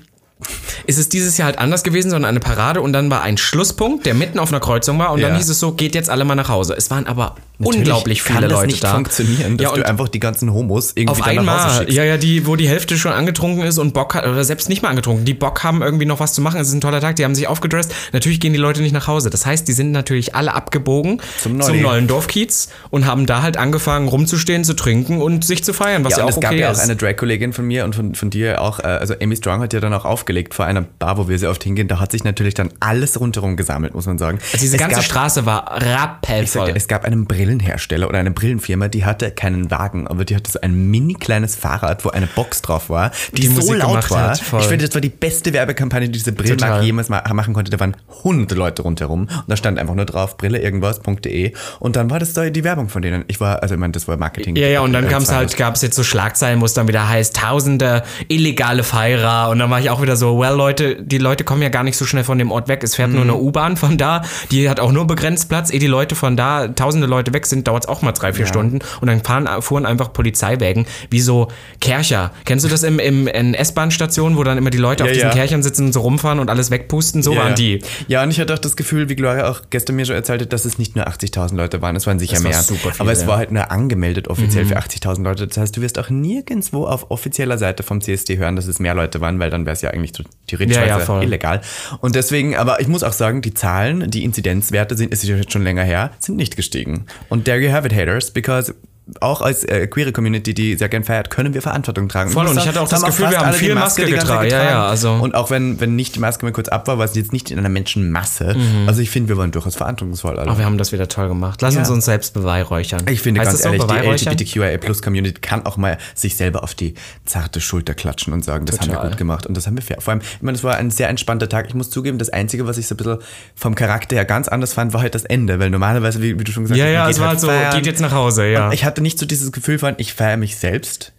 ist 0.86 0.98
es 0.98 1.08
dieses 1.08 1.38
Jahr 1.38 1.46
halt 1.46 1.58
anders 1.58 1.82
gewesen, 1.82 2.10
sondern 2.10 2.28
eine 2.28 2.40
Parade 2.40 2.80
und 2.80 2.92
dann 2.92 3.10
war 3.10 3.22
ein 3.22 3.36
Schlusspunkt, 3.36 4.06
der 4.06 4.14
mitten 4.14 4.38
auf 4.38 4.50
einer 4.50 4.60
Kreuzung 4.60 4.98
war 4.98 5.12
und 5.12 5.20
ja. 5.20 5.28
dann 5.28 5.36
hieß 5.36 5.48
es 5.48 5.58
so, 5.58 5.72
geht 5.72 5.94
jetzt 5.94 6.10
alle 6.10 6.24
mal 6.24 6.34
nach 6.34 6.48
Hause. 6.48 6.74
Es 6.76 6.90
waren 6.90 7.06
aber 7.06 7.36
Natürlich 7.58 7.88
unglaublich 7.88 8.22
viele 8.22 8.48
Leute 8.48 8.66
nicht 8.66 8.82
da. 8.82 8.94
funktionieren, 8.94 9.56
dass 9.56 9.70
ja, 9.70 9.74
du 9.74 9.86
einfach 9.86 10.08
die 10.08 10.20
ganzen 10.20 10.52
Homos 10.52 10.92
irgendwie 10.94 11.20
auf 11.20 11.26
einmal, 11.26 11.44
nach 11.44 11.64
Hause 11.66 11.78
schickst. 11.80 11.96
Ja, 11.96 12.04
ja, 12.04 12.16
die, 12.16 12.46
wo 12.46 12.56
die 12.56 12.68
Hälfte 12.68 12.96
schon 12.96 13.12
angetrunken 13.12 13.64
ist 13.64 13.78
und 13.78 13.94
Bock 13.94 14.14
hat, 14.14 14.26
oder 14.26 14.42
selbst 14.44 14.68
nicht 14.68 14.82
mal 14.82 14.88
angetrunken, 14.88 15.24
die 15.24 15.34
Bock 15.34 15.62
haben 15.62 15.82
irgendwie 15.82 16.06
noch 16.06 16.18
was 16.18 16.32
zu 16.32 16.40
machen. 16.40 16.60
Es 16.60 16.68
ist 16.68 16.74
ein 16.74 16.80
toller 16.80 17.00
Tag, 17.00 17.16
die 17.16 17.24
haben 17.24 17.34
sich 17.34 17.46
aufgedresst. 17.46 17.94
Natürlich 18.12 18.40
gehen 18.40 18.52
die 18.52 18.58
Leute 18.58 18.82
nicht 18.82 18.92
nach 18.92 19.06
Hause. 19.06 19.30
Das 19.30 19.46
heißt, 19.46 19.68
die 19.68 19.72
sind 19.72 19.92
natürlich 19.92 20.34
alle 20.34 20.54
abgebogen 20.54 21.20
zum, 21.38 21.60
zum 21.60 21.80
neuen 21.80 22.08
Dorfkiez 22.08 22.68
und 22.90 23.06
haben 23.06 23.26
da 23.26 23.42
halt 23.42 23.56
angefangen 23.56 24.08
rumzustehen, 24.08 24.64
zu 24.64 24.74
trinken 24.74 25.20
und 25.20 25.44
sich 25.44 25.62
zu 25.62 25.72
feiern, 25.72 26.04
was 26.04 26.12
ja, 26.12 26.18
ja 26.18 26.24
auch 26.24 26.36
okay 26.36 26.38
ist. 26.38 26.44
es 26.44 26.50
gab 26.50 26.54
ja 26.54 26.72
auch 26.72 26.78
eine 26.78 26.96
Drag-Kollegin 26.96 27.52
von 27.52 27.66
mir 27.66 27.84
und 27.84 27.94
von, 27.94 28.14
von 28.14 28.30
dir 28.30 28.60
auch, 28.60 28.80
äh, 28.80 28.82
also 28.82 29.14
Amy 29.22 29.36
Strong 29.36 29.60
hat 29.60 29.72
ja 29.72 29.80
dann 29.80 29.94
auch 29.94 30.04
aufgelegt 30.32 30.54
vor 30.54 30.64
einer 30.64 30.82
Bar, 30.82 31.18
wo 31.18 31.28
wir 31.28 31.38
sehr 31.38 31.50
oft 31.50 31.62
hingehen. 31.62 31.88
Da 31.88 32.00
hat 32.00 32.12
sich 32.12 32.24
natürlich 32.24 32.54
dann 32.54 32.70
alles 32.80 33.20
rundherum 33.20 33.56
gesammelt, 33.56 33.94
muss 33.94 34.06
man 34.06 34.18
sagen. 34.18 34.38
Also 34.52 34.58
diese 34.58 34.76
es 34.76 34.80
ganze 34.80 34.96
gab, 34.96 35.04
Straße 35.04 35.46
war 35.46 35.80
rappelvoll. 35.82 36.66
Sagte, 36.66 36.76
es 36.76 36.88
gab 36.88 37.04
einen 37.04 37.26
Brillenhersteller 37.26 38.08
oder 38.08 38.18
eine 38.18 38.30
Brillenfirma, 38.30 38.88
die 38.88 39.04
hatte 39.04 39.30
keinen 39.30 39.70
Wagen, 39.70 40.06
aber 40.08 40.24
die 40.24 40.34
hatte 40.34 40.50
so 40.50 40.60
ein 40.60 40.90
mini 40.90 41.14
kleines 41.14 41.54
Fahrrad, 41.54 42.04
wo 42.04 42.10
eine 42.10 42.26
Box 42.26 42.62
drauf 42.62 42.88
war, 42.88 43.10
die, 43.32 43.42
die 43.42 43.46
so 43.48 43.54
Musik 43.54 43.78
laut 43.78 44.10
war. 44.10 44.30
Hat, 44.30 44.40
ich 44.40 44.66
finde, 44.66 44.86
das 44.86 44.94
war 44.94 45.00
die 45.00 45.10
beste 45.10 45.52
Werbekampagne, 45.52 46.08
die 46.08 46.12
diese 46.12 46.32
Brillenmarke 46.32 46.84
jemals 46.84 47.08
machen 47.08 47.52
konnte. 47.52 47.70
Da 47.70 47.78
waren 47.78 47.96
hunderte 48.24 48.54
Leute 48.54 48.82
rundherum 48.82 49.22
und 49.22 49.44
da 49.48 49.56
stand 49.56 49.78
einfach 49.78 49.94
nur 49.94 50.06
drauf 50.06 50.38
Brille 50.38 50.60
irgendwas.de 50.60 51.52
und 51.78 51.96
dann 51.96 52.10
war 52.10 52.18
das 52.18 52.32
da 52.32 52.48
die 52.48 52.64
Werbung 52.64 52.88
von 52.88 53.02
denen. 53.02 53.24
Ich 53.28 53.40
war, 53.40 53.62
also 53.62 53.74
ich 53.74 53.80
meine, 53.80 53.92
das 53.92 54.08
war 54.08 54.16
Marketing. 54.16 54.56
Ja, 54.56 54.68
ja, 54.68 54.80
und 54.80 54.92
dann 54.92 55.08
kam 55.08 55.22
es 55.22 55.32
halt, 55.32 55.56
gab 55.56 55.74
es 55.74 55.82
jetzt 55.82 55.96
so 55.96 56.02
Schlagzeilen, 56.02 56.60
wo 56.60 56.64
es 56.64 56.74
dann 56.74 56.88
wieder 56.88 57.08
heißt, 57.08 57.36
tausende 57.36 58.02
illegale 58.28 58.82
Feierer 58.82 59.50
und 59.50 59.58
dann 59.58 59.70
war 59.70 59.80
ich 59.80 59.90
auch 59.90 60.00
wieder 60.00 60.16
so, 60.16 60.21
well 60.26 60.54
Leute, 60.54 60.96
die 61.02 61.18
Leute 61.18 61.44
kommen 61.44 61.62
ja 61.62 61.68
gar 61.68 61.84
nicht 61.84 61.96
so 61.96 62.04
schnell 62.04 62.24
von 62.24 62.38
dem 62.38 62.50
Ort 62.50 62.68
weg. 62.68 62.82
Es 62.82 62.96
fährt 62.96 63.10
mhm. 63.10 63.14
nur 63.14 63.24
eine 63.24 63.36
U-Bahn 63.36 63.76
von 63.76 63.98
da, 63.98 64.22
die 64.50 64.68
hat 64.68 64.80
auch 64.80 64.92
nur 64.92 65.06
begrenzt 65.06 65.48
Platz. 65.48 65.70
Ehe 65.70 65.80
die 65.80 65.86
Leute 65.86 66.14
von 66.14 66.36
da, 66.36 66.68
tausende 66.68 67.06
Leute 67.06 67.34
weg 67.34 67.46
sind, 67.46 67.66
dauert 67.68 67.84
es 67.84 67.88
auch 67.88 68.02
mal 68.02 68.12
drei, 68.12 68.32
vier 68.32 68.44
ja. 68.44 68.48
Stunden. 68.48 68.78
Und 69.00 69.08
dann 69.08 69.22
fahren, 69.22 69.48
fuhren 69.62 69.84
einfach 69.84 70.12
Polizeiwägen, 70.12 70.86
wie 71.10 71.20
so 71.20 71.48
Kercher. 71.80 72.30
Kennst 72.44 72.64
du 72.64 72.68
das 72.68 72.82
im, 72.82 72.98
im, 72.98 73.26
in 73.26 73.54
S-Bahn-Stationen, 73.54 74.36
wo 74.36 74.44
dann 74.44 74.58
immer 74.58 74.70
die 74.70 74.78
Leute 74.78 75.04
ja, 75.04 75.10
auf 75.10 75.12
diesen 75.12 75.28
ja. 75.28 75.34
Kerchern 75.34 75.62
sitzen 75.62 75.86
und 75.86 75.92
so 75.92 76.00
rumfahren 76.00 76.38
und 76.38 76.48
alles 76.48 76.70
wegpusten? 76.70 77.22
So 77.22 77.36
waren 77.36 77.54
die. 77.54 77.80
Ja, 78.06 78.22
und 78.22 78.30
ich 78.30 78.40
hatte 78.40 78.54
auch 78.54 78.58
das 78.58 78.76
Gefühl, 78.76 79.08
wie 79.08 79.16
Gloria 79.16 79.50
auch 79.50 79.62
gestern 79.70 79.96
mir 79.96 80.06
schon 80.06 80.14
erzählt 80.14 80.42
hat, 80.42 80.52
dass 80.52 80.64
es 80.64 80.78
nicht 80.78 80.96
nur 80.96 81.08
80.000 81.08 81.56
Leute 81.56 81.82
waren, 81.82 81.96
es 81.96 82.06
waren 82.06 82.18
sicher 82.18 82.34
das 82.34 82.42
mehr. 82.42 82.62
Super 82.62 82.92
viel, 82.92 83.00
Aber 83.00 83.12
es 83.12 83.26
war 83.26 83.38
halt 83.38 83.50
nur 83.50 83.70
angemeldet 83.70 84.28
offiziell 84.28 84.64
mhm. 84.64 84.68
für 84.68 84.78
80.000 84.78 85.22
Leute. 85.22 85.46
Das 85.46 85.56
heißt, 85.56 85.76
du 85.76 85.80
wirst 85.80 85.98
auch 85.98 86.10
nirgendwo 86.10 86.86
auf 86.86 87.10
offizieller 87.10 87.58
Seite 87.58 87.82
vom 87.82 88.00
CSD 88.00 88.38
hören, 88.38 88.56
dass 88.56 88.66
es 88.66 88.78
mehr 88.78 88.94
Leute 88.94 89.20
waren, 89.20 89.38
weil 89.38 89.50
dann 89.50 89.66
wäre 89.66 89.74
es 89.74 89.82
ja 89.82 89.90
eigentlich 89.90 90.11
so 90.16 90.24
theoretisch 90.46 90.76
illegal. 91.22 91.60
Und 92.00 92.14
deswegen, 92.14 92.56
aber 92.56 92.80
ich 92.80 92.88
muss 92.88 93.02
auch 93.02 93.12
sagen, 93.12 93.42
die 93.42 93.54
Zahlen, 93.54 94.10
die 94.10 94.24
Inzidenzwerte 94.24 94.96
sind, 94.96 95.12
ist 95.12 95.24
jetzt 95.24 95.52
schon 95.52 95.62
länger 95.62 95.84
her, 95.84 96.10
sind 96.18 96.36
nicht 96.36 96.56
gestiegen. 96.56 97.06
Und 97.28 97.44
there 97.44 97.58
you 97.58 97.72
have 97.72 97.86
it, 97.86 97.94
haters, 97.94 98.30
because 98.30 98.74
auch 99.20 99.42
als 99.42 99.64
äh, 99.64 99.88
queere 99.88 100.12
Community, 100.12 100.54
die 100.54 100.76
sehr 100.76 100.88
gern 100.88 101.02
feiert, 101.02 101.28
können 101.28 101.54
wir 101.54 101.62
Verantwortung 101.62 102.08
tragen. 102.08 102.30
Voll, 102.30 102.46
und 102.46 102.56
ich 102.56 102.66
hatte 102.66 102.80
auch 102.80 102.88
das 102.88 103.02
Gefühl, 103.02 103.30
wir 103.30 103.40
haben 103.40 103.52
viel 103.52 103.74
Maske, 103.74 104.02
Maske 104.02 104.16
getragen. 104.16 104.50
Ja, 104.50 104.64
ja, 104.64 104.86
also. 104.86 105.12
Und 105.12 105.34
auch 105.34 105.50
wenn, 105.50 105.80
wenn 105.80 105.96
nicht 105.96 106.14
die 106.14 106.20
Maske 106.20 106.46
mal 106.46 106.52
kurz 106.52 106.68
ab 106.68 106.86
war, 106.86 106.98
war 106.98 107.04
es 107.04 107.14
jetzt 107.14 107.32
nicht 107.32 107.50
in 107.50 107.58
einer 107.58 107.68
Menschenmasse. 107.68 108.54
Mhm. 108.54 108.88
Also 108.88 109.02
ich 109.02 109.10
finde, 109.10 109.30
wir 109.30 109.36
waren 109.36 109.50
durchaus 109.50 109.74
verantwortungsvoll. 109.74 110.38
Alle. 110.38 110.50
Auch 110.50 110.58
wir 110.58 110.64
haben 110.64 110.78
das 110.78 110.92
wieder 110.92 111.08
toll 111.08 111.28
gemacht. 111.28 111.60
Lass 111.62 111.74
ja. 111.74 111.80
uns 111.80 111.90
uns 111.90 112.04
selbst 112.04 112.32
beweihräuchern. 112.32 113.02
Ich 113.10 113.20
finde 113.22 113.40
heißt 113.40 113.50
ganz 113.50 113.64
ehrlich, 113.64 113.82
die 113.82 114.28
LGBTQIA-Plus-Community 114.28 115.40
kann 115.40 115.66
auch 115.66 115.76
mal 115.76 115.98
sich 116.14 116.36
selber 116.36 116.62
auf 116.62 116.74
die 116.74 116.94
zarte 117.24 117.60
Schulter 117.60 117.94
klatschen 117.94 118.32
und 118.32 118.44
sagen, 118.44 118.66
das 118.66 118.76
Total. 118.76 118.94
haben 118.94 119.02
wir 119.02 119.08
gut 119.10 119.18
gemacht. 119.18 119.46
Und 119.46 119.56
das 119.56 119.66
haben 119.66 119.76
wir 119.76 119.82
fair. 119.82 120.00
Vor 120.00 120.12
allem, 120.12 120.22
ich 120.22 120.42
meine, 120.42 120.56
es 120.56 120.62
war 120.62 120.76
ein 120.76 120.90
sehr 120.90 121.08
entspannter 121.08 121.48
Tag. 121.48 121.66
Ich 121.66 121.74
muss 121.74 121.90
zugeben, 121.90 122.18
das 122.18 122.30
Einzige, 122.30 122.66
was 122.68 122.78
ich 122.78 122.86
so 122.86 122.94
ein 122.94 122.98
bisschen 122.98 123.18
vom 123.56 123.74
Charakter 123.74 124.14
her 124.14 124.24
ganz 124.24 124.46
anders 124.46 124.72
fand, 124.72 124.92
war 124.92 125.02
halt 125.02 125.14
das 125.16 125.24
Ende. 125.24 125.58
Weil 125.58 125.70
normalerweise, 125.70 126.22
wie, 126.22 126.38
wie 126.38 126.44
du 126.44 126.52
schon 126.52 126.64
gesagt 126.64 126.80
hast, 126.80 126.86
ja, 126.86 126.92
ja, 126.92 127.10
es 127.10 127.18
war 127.18 127.28
halt 127.28 127.40
so, 127.40 127.48
geht 127.72 127.86
jetzt 127.86 128.00
nach 128.00 128.12
Hause, 128.12 128.46
ja. 128.46 128.70
Hatte 128.92 129.00
nicht 129.00 129.18
so 129.18 129.24
dieses 129.24 129.52
Gefühl 129.52 129.78
von, 129.78 129.94
ich 129.96 130.12
feiere 130.12 130.36
mich 130.36 130.58
selbst. 130.58 131.14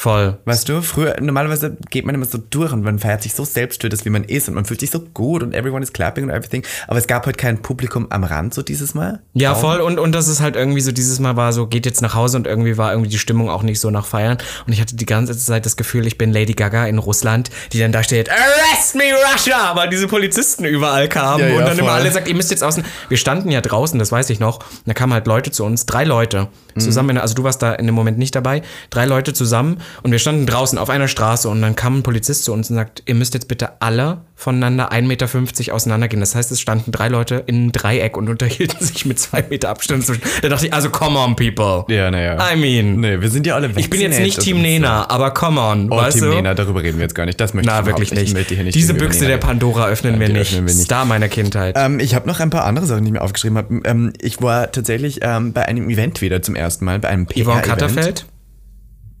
Voll. 0.00 0.38
Weißt 0.46 0.66
du, 0.66 0.80
früher, 0.80 1.20
normalerweise 1.20 1.76
geht 1.90 2.06
man 2.06 2.14
immer 2.14 2.24
so 2.24 2.38
durch 2.38 2.72
und 2.72 2.82
man 2.82 2.98
feiert 2.98 3.22
sich 3.22 3.34
so 3.34 3.44
selbst 3.44 3.82
für 3.82 3.90
das, 3.90 4.06
wie 4.06 4.08
man 4.08 4.24
ist 4.24 4.48
und 4.48 4.54
man 4.54 4.64
fühlt 4.64 4.80
sich 4.80 4.90
so 4.90 5.00
gut 5.00 5.42
und 5.42 5.52
everyone 5.52 5.82
is 5.82 5.92
clapping 5.92 6.24
und 6.24 6.30
everything. 6.30 6.64
Aber 6.88 6.98
es 6.98 7.06
gab 7.06 7.26
halt 7.26 7.36
kein 7.36 7.60
Publikum 7.60 8.06
am 8.08 8.24
Rand 8.24 8.54
so 8.54 8.62
dieses 8.62 8.94
Mal. 8.94 9.20
Ja, 9.34 9.52
Kaum. 9.52 9.60
voll. 9.60 9.80
Und, 9.80 9.98
und 9.98 10.12
das 10.12 10.26
ist 10.28 10.40
halt 10.40 10.56
irgendwie 10.56 10.80
so, 10.80 10.90
dieses 10.90 11.20
Mal 11.20 11.36
war 11.36 11.52
so, 11.52 11.66
geht 11.66 11.84
jetzt 11.84 12.00
nach 12.00 12.14
Hause 12.14 12.38
und 12.38 12.46
irgendwie 12.46 12.78
war 12.78 12.92
irgendwie 12.92 13.10
die 13.10 13.18
Stimmung 13.18 13.50
auch 13.50 13.62
nicht 13.62 13.78
so 13.78 13.90
nach 13.90 14.06
Feiern. 14.06 14.38
Und 14.66 14.72
ich 14.72 14.80
hatte 14.80 14.96
die 14.96 15.04
ganze 15.04 15.36
Zeit 15.36 15.66
das 15.66 15.76
Gefühl, 15.76 16.06
ich 16.06 16.16
bin 16.16 16.32
Lady 16.32 16.54
Gaga 16.54 16.86
in 16.86 16.96
Russland, 16.96 17.50
die 17.74 17.78
dann 17.78 17.92
da 17.92 18.02
steht, 18.02 18.30
Arrest 18.30 18.94
me 18.94 19.12
Russia! 19.34 19.76
Weil 19.76 19.90
diese 19.90 20.08
Polizisten 20.08 20.64
überall 20.64 21.10
kamen 21.10 21.40
ja, 21.40 21.48
ja, 21.48 21.58
und 21.58 21.66
dann 21.66 21.76
voll. 21.76 21.80
immer 21.80 21.92
alle 21.92 22.10
sagt, 22.10 22.26
ihr 22.26 22.34
müsst 22.34 22.50
jetzt 22.50 22.64
außen. 22.64 22.84
Wir 23.10 23.18
standen 23.18 23.50
ja 23.50 23.60
draußen, 23.60 23.98
das 23.98 24.10
weiß 24.10 24.30
ich 24.30 24.40
noch. 24.40 24.60
Und 24.60 24.86
da 24.86 24.94
kamen 24.94 25.12
halt 25.12 25.26
Leute 25.26 25.50
zu 25.50 25.62
uns, 25.62 25.84
drei 25.84 26.04
Leute 26.04 26.48
mhm. 26.74 26.80
zusammen, 26.80 27.18
also 27.18 27.34
du 27.34 27.44
warst 27.44 27.60
da 27.60 27.74
in 27.74 27.84
dem 27.84 27.94
Moment 27.94 28.16
nicht 28.16 28.34
dabei, 28.34 28.62
drei 28.88 29.04
Leute 29.04 29.34
zusammen 29.34 29.82
und 30.02 30.12
wir 30.12 30.18
standen 30.18 30.46
draußen 30.46 30.78
auf 30.78 30.90
einer 30.90 31.08
Straße 31.08 31.48
und 31.48 31.62
dann 31.62 31.76
kam 31.76 31.98
ein 31.98 32.02
Polizist 32.02 32.44
zu 32.44 32.52
uns 32.52 32.70
und 32.70 32.76
sagt, 32.76 33.02
ihr 33.06 33.14
müsst 33.14 33.34
jetzt 33.34 33.48
bitte 33.48 33.80
alle 33.80 34.18
voneinander 34.40 34.90
1,50 34.90 35.02
Meter 35.02 35.74
auseinandergehen. 35.74 36.20
Das 36.20 36.34
heißt, 36.34 36.50
es 36.50 36.60
standen 36.60 36.92
drei 36.92 37.08
Leute 37.08 37.44
in 37.46 37.56
einem 37.56 37.72
Dreieck 37.72 38.16
und 38.16 38.28
unterhielten 38.28 38.80
sich 38.84 39.04
mit 39.04 39.18
zwei 39.18 39.44
Meter 39.48 39.68
Abstand. 39.68 40.04
Da 40.42 40.48
dachte 40.48 40.66
ich, 40.66 40.72
also 40.72 40.90
come 40.90 41.18
on, 41.18 41.36
people. 41.36 41.84
Ja, 41.94 42.10
naja. 42.10 42.38
I 42.52 42.56
mean. 42.56 43.00
Nee, 43.00 43.20
wir 43.20 43.28
sind 43.28 43.46
ja 43.46 43.54
alle 43.54 43.70
Ich 43.76 43.90
bin 43.90 44.00
jetzt 44.00 44.18
nicht 44.18 44.40
Team 44.40 44.62
Nena, 44.62 45.02
so. 45.02 45.14
aber 45.14 45.32
come 45.32 45.60
on. 45.60 45.90
Oh, 45.92 45.96
weißt 45.96 46.18
Team 46.18 46.28
du? 46.30 46.34
Nena, 46.36 46.54
darüber 46.54 46.82
reden 46.82 46.98
wir 46.98 47.02
jetzt 47.02 47.14
gar 47.14 47.26
nicht. 47.26 47.38
Das 47.38 47.52
möchte 47.52 47.70
Na, 47.70 47.80
ich 47.80 47.86
wirklich 47.86 48.12
nicht. 48.12 48.34
nicht. 48.34 48.74
Diese 48.74 48.94
Büchse 48.94 49.26
der 49.26 49.38
Pandora 49.38 49.86
öffnen, 49.86 50.14
ja, 50.14 50.20
wir, 50.20 50.28
nicht. 50.30 50.52
öffnen 50.52 50.66
wir 50.66 50.74
nicht. 50.74 50.84
Star 50.84 51.04
meiner 51.04 51.28
Kindheit. 51.28 51.76
Ähm, 51.78 52.00
ich 52.00 52.14
habe 52.14 52.26
noch 52.26 52.40
ein 52.40 52.50
paar 52.50 52.64
andere 52.64 52.86
Sachen, 52.86 53.04
die 53.04 53.08
ich 53.08 53.12
mir 53.14 53.22
aufgeschrieben 53.22 53.58
habe. 53.58 53.80
Ähm, 53.84 54.12
ich 54.20 54.40
war 54.40 54.72
tatsächlich 54.72 55.20
ähm, 55.22 55.52
bei 55.52 55.66
einem 55.66 55.90
Event 55.90 56.22
wieder 56.22 56.40
zum 56.40 56.56
ersten 56.56 56.86
Mal, 56.86 56.98
bei 56.98 57.08
einem 57.08 57.26
PR-Event. 57.26 57.46
Yvonne 57.46 57.62
Katterfeld? 57.62 58.24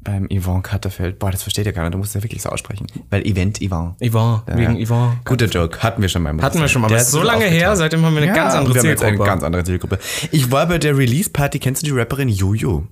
Beim 0.02 0.28
Yvonne 0.30 0.62
Katterfeld. 0.62 1.18
Boah, 1.18 1.30
das 1.30 1.42
versteht 1.42 1.66
ja 1.66 1.72
keiner. 1.72 1.90
Du 1.90 1.98
musst 1.98 2.10
es 2.10 2.14
ja 2.14 2.22
wirklich 2.22 2.42
so 2.42 2.48
aussprechen. 2.48 2.86
Weil 3.10 3.26
Event 3.26 3.58
Yvonne. 3.58 3.94
Yvonne, 4.00 4.42
ja. 4.48 4.56
wegen 4.56 4.84
Yvonne. 4.84 5.18
Guter 5.24 5.46
Joke. 5.46 5.78
Hatten 5.82 6.02
wir 6.02 6.08
schon 6.08 6.22
mal. 6.22 6.36
Hatten 6.40 6.60
wir 6.60 6.68
schon 6.68 6.82
mal. 6.82 6.88
Aber 6.88 6.96
ist 6.96 7.10
so 7.10 7.22
lange 7.22 7.44
her, 7.44 7.76
seitdem 7.76 8.04
haben 8.04 8.14
wir 8.14 8.22
eine 8.22 8.28
ja, 8.28 8.34
ganz 8.34 8.54
andere 8.54 8.74
wir 8.74 8.80
Zielgruppe. 8.80 9.06
Haben 9.06 9.12
jetzt 9.14 9.20
eine 9.20 9.30
ganz 9.30 9.42
andere 9.42 9.64
Zielgruppe. 9.64 9.98
Ich 10.32 10.50
war 10.50 10.66
bei 10.66 10.78
der 10.78 10.96
Release-Party. 10.96 11.58
Kennst 11.58 11.82
du 11.82 11.86
die 11.86 11.92
Rapperin 11.92 12.28
Juju? 12.28 12.84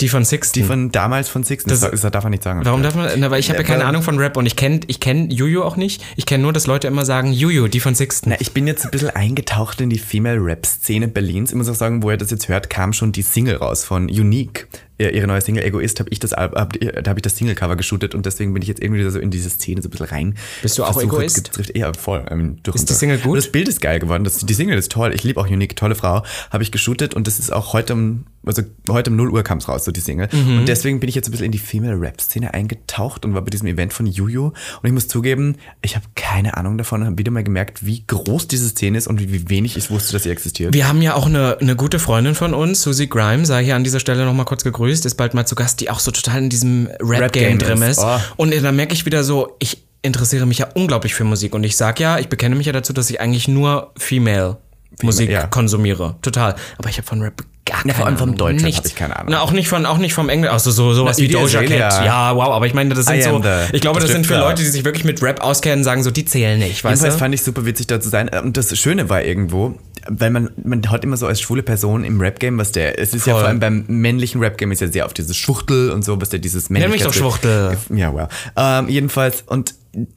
Die 0.00 0.08
von 0.08 0.24
Sixten. 0.24 0.60
Die 0.60 0.66
von 0.66 0.90
damals 0.90 1.28
von 1.28 1.44
Sixten. 1.44 1.70
Das, 1.70 1.80
das, 1.80 2.00
darf 2.00 2.24
man 2.24 2.30
nicht 2.30 2.42
sagen. 2.42 2.64
Warum 2.64 2.82
darf 2.82 2.94
man? 2.94 3.10
Na, 3.16 3.30
weil 3.30 3.40
ich 3.40 3.50
habe 3.50 3.58
ja, 3.58 3.64
keine 3.64 3.84
Ahnung 3.84 4.02
von 4.02 4.18
Rap 4.18 4.36
und 4.36 4.46
ich 4.46 4.56
kenne 4.56 4.80
ich 4.86 5.00
kenn 5.00 5.30
Juju 5.30 5.62
auch 5.62 5.76
nicht. 5.76 6.02
Ich 6.16 6.26
kenne 6.26 6.42
nur, 6.42 6.52
dass 6.52 6.66
Leute 6.66 6.86
immer 6.86 7.04
sagen, 7.04 7.32
Juju, 7.32 7.68
die 7.68 7.80
von 7.80 7.94
Sixten. 7.94 8.30
Na, 8.30 8.36
ich 8.40 8.52
bin 8.52 8.66
jetzt 8.66 8.84
ein 8.84 8.90
bisschen 8.90 9.10
eingetaucht 9.10 9.80
in 9.80 9.90
die 9.90 9.98
Female-Rap-Szene 9.98 11.08
Berlins. 11.08 11.50
Ich 11.50 11.56
muss 11.56 11.68
auch 11.68 11.74
sagen, 11.74 12.02
wo 12.02 12.10
ihr 12.10 12.16
das 12.16 12.30
jetzt 12.30 12.48
hört, 12.48 12.70
kam 12.70 12.92
schon 12.92 13.12
die 13.12 13.22
Single 13.22 13.56
raus 13.56 13.84
von 13.84 14.04
Unique 14.04 14.68
ihre 15.10 15.26
neue 15.26 15.40
Single 15.40 15.64
Egoist, 15.64 16.00
habe 16.00 16.10
ich 16.10 16.18
das, 16.18 16.32
hab, 16.32 16.52
da 16.52 17.10
habe 17.10 17.18
ich 17.18 17.22
das 17.22 17.36
Single-Cover 17.36 17.76
geshootet 17.76 18.14
und 18.14 18.26
deswegen 18.26 18.52
bin 18.54 18.62
ich 18.62 18.68
jetzt 18.68 18.82
irgendwie 18.82 19.02
so 19.08 19.18
in 19.18 19.30
diese 19.30 19.50
Szene 19.50 19.82
so 19.82 19.88
ein 19.88 19.90
bisschen 19.90 20.06
rein. 20.06 20.34
Bist 20.62 20.78
du 20.78 20.84
auch 20.84 21.00
Egoist? 21.00 21.44
Getrifft. 21.44 21.76
Ja, 21.76 21.92
voll. 21.92 22.24
Ähm, 22.30 22.58
ist 22.74 22.88
die 22.88 22.94
Single 22.94 23.18
gut? 23.18 23.32
Und 23.32 23.36
das 23.36 23.50
Bild 23.50 23.68
ist 23.68 23.80
geil 23.80 23.98
geworden. 23.98 24.24
Das, 24.24 24.38
die 24.38 24.54
Single 24.54 24.78
ist 24.78 24.92
toll. 24.92 25.12
Ich 25.14 25.24
liebe 25.24 25.40
auch 25.40 25.46
Unique, 25.46 25.76
tolle 25.76 25.94
Frau. 25.94 26.22
Habe 26.50 26.62
ich 26.62 26.72
geshootet 26.72 27.14
und 27.14 27.26
das 27.26 27.38
ist 27.38 27.52
auch 27.52 27.72
heute 27.72 27.94
um, 27.94 28.26
also 28.44 28.62
heute 28.88 29.10
um 29.10 29.16
0 29.16 29.30
Uhr 29.30 29.42
kam 29.42 29.58
es 29.58 29.68
raus, 29.68 29.84
so 29.84 29.92
die 29.92 30.00
Single. 30.00 30.28
Mhm. 30.32 30.58
Und 30.58 30.68
deswegen 30.68 31.00
bin 31.00 31.08
ich 31.08 31.14
jetzt 31.14 31.28
ein 31.28 31.30
bisschen 31.30 31.46
in 31.46 31.52
die 31.52 31.58
Female-Rap-Szene 31.58 32.54
eingetaucht 32.54 33.24
und 33.24 33.34
war 33.34 33.42
bei 33.42 33.50
diesem 33.50 33.68
Event 33.68 33.92
von 33.92 34.06
Juju. 34.06 34.46
Und 34.46 34.54
ich 34.84 34.92
muss 34.92 35.08
zugeben, 35.08 35.56
ich 35.82 35.96
habe 35.96 36.06
keine 36.14 36.56
Ahnung 36.56 36.78
davon 36.78 37.02
und 37.02 37.06
habe 37.06 37.18
wieder 37.18 37.30
mal 37.30 37.44
gemerkt, 37.44 37.84
wie 37.86 38.04
groß 38.06 38.48
diese 38.48 38.68
Szene 38.68 38.98
ist 38.98 39.06
und 39.06 39.20
wie 39.20 39.48
wenig 39.48 39.76
ich 39.76 39.90
wusste, 39.90 40.12
dass 40.12 40.24
sie 40.24 40.30
existiert. 40.30 40.74
Wir 40.74 40.88
haben 40.88 41.02
ja 41.02 41.14
auch 41.14 41.26
eine, 41.26 41.58
eine 41.60 41.76
gute 41.76 41.98
Freundin 41.98 42.34
von 42.34 42.54
uns, 42.54 42.82
Susie 42.82 43.08
Grime, 43.08 43.46
sei 43.46 43.64
hier 43.64 43.76
an 43.76 43.84
dieser 43.84 44.00
Stelle 44.00 44.24
nochmal 44.24 44.44
kurz 44.44 44.64
gegrüßt, 44.64 44.91
ist 44.92 45.14
bald 45.16 45.34
mal 45.34 45.46
zu 45.46 45.54
Gast, 45.54 45.80
die 45.80 45.90
auch 45.90 45.98
so 45.98 46.10
total 46.10 46.38
in 46.38 46.50
diesem 46.50 46.88
Rap-Game 47.00 47.58
Rap 47.58 47.68
drin 47.68 47.82
ist. 47.82 48.00
Oh. 48.00 48.18
Und 48.36 48.54
da 48.54 48.72
merke 48.72 48.94
ich 48.94 49.06
wieder 49.06 49.24
so, 49.24 49.56
ich 49.58 49.84
interessiere 50.02 50.46
mich 50.46 50.58
ja 50.58 50.68
unglaublich 50.74 51.14
für 51.14 51.24
Musik 51.24 51.54
und 51.54 51.64
ich 51.64 51.76
sag 51.76 52.00
ja, 52.00 52.18
ich 52.18 52.28
bekenne 52.28 52.54
mich 52.54 52.66
ja 52.66 52.72
dazu, 52.72 52.92
dass 52.92 53.08
ich 53.08 53.20
eigentlich 53.20 53.48
nur 53.48 53.92
Female 53.96 54.58
Musik 55.00 55.30
ja. 55.30 55.46
konsumiere. 55.46 56.16
Total. 56.22 56.54
Aber 56.78 56.88
ich 56.88 56.98
habe 56.98 57.06
von 57.06 57.22
Rap 57.22 57.42
gar 57.64 57.78
keine 57.78 57.92
ja, 57.92 57.94
vor 57.94 58.06
allem 58.06 58.18
vom 58.18 58.36
Deutschen 58.36 58.74
habe 58.74 58.86
ich 58.86 58.94
keine 58.94 59.16
Ahnung. 59.16 59.28
Na, 59.30 59.40
auch 59.40 59.52
nicht 59.52 59.68
von 59.68 59.86
auch 59.86 59.98
nicht 59.98 60.14
vom 60.14 60.28
Englisch, 60.28 60.50
also 60.50 60.70
so 60.70 60.92
sowas 60.92 61.16
Na, 61.18 61.24
wie 61.24 61.28
Doja 61.28 61.62
Cat. 61.62 62.04
Ja, 62.04 62.34
wow, 62.34 62.48
aber 62.48 62.66
ich 62.66 62.74
meine, 62.74 62.94
das 62.94 63.06
sind 63.06 63.16
I 63.16 63.22
so 63.22 63.40
ich 63.72 63.80
glaube, 63.80 64.00
das 64.00 64.10
sind 64.10 64.26
für 64.26 64.36
Leute, 64.36 64.62
die 64.62 64.68
sich 64.68 64.84
wirklich 64.84 65.04
mit 65.04 65.22
Rap 65.22 65.40
auskennen, 65.40 65.84
sagen 65.84 66.02
so, 66.02 66.10
die 66.10 66.24
zählen 66.24 66.58
nicht, 66.58 66.84
weißt 66.84 67.02
Jedenfalls 67.02 67.14
du? 67.14 67.18
fand 67.18 67.34
ich 67.34 67.42
super 67.42 67.64
witzig 67.64 67.86
da 67.86 68.00
zu 68.00 68.08
sein 68.08 68.28
und 68.28 68.56
das 68.56 68.76
Schöne 68.76 69.08
war 69.08 69.22
irgendwo, 69.22 69.76
weil 70.08 70.30
man 70.30 70.50
man 70.62 70.90
hat 70.90 71.04
immer 71.04 71.16
so 71.16 71.26
als 71.26 71.40
schwule 71.40 71.62
Person 71.62 72.04
im 72.04 72.20
Rap 72.20 72.40
Game, 72.40 72.58
was 72.58 72.72
der 72.72 72.98
es 72.98 73.14
ist 73.14 73.24
Voll. 73.24 73.32
ja 73.32 73.38
vor 73.38 73.48
allem 73.48 73.60
beim 73.60 73.84
männlichen 73.88 74.40
Rap 74.40 74.58
Game 74.58 74.72
ist 74.72 74.80
ja 74.80 74.88
sehr 74.88 75.06
auf 75.06 75.14
dieses 75.14 75.36
Schwuchtel 75.36 75.90
und 75.90 76.04
so, 76.04 76.20
was 76.20 76.30
der 76.30 76.38
dieses 76.38 76.70
männliche 76.70 76.90
Nenn 76.90 76.98
mich 76.98 77.04
doch 77.04 77.14
Schwuchtel. 77.14 77.76
Ja, 77.94 78.12
wow. 78.12 78.28
Ähm, 78.56 78.88
jedenfalls 78.88 79.42
und 79.46 79.74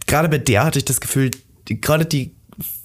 gerade 0.08 0.30
bei 0.30 0.38
der 0.38 0.64
hatte 0.64 0.80
ich 0.80 0.86
das 0.86 1.02
Gefühl, 1.02 1.32
gerade 1.66 2.06
die 2.06 2.32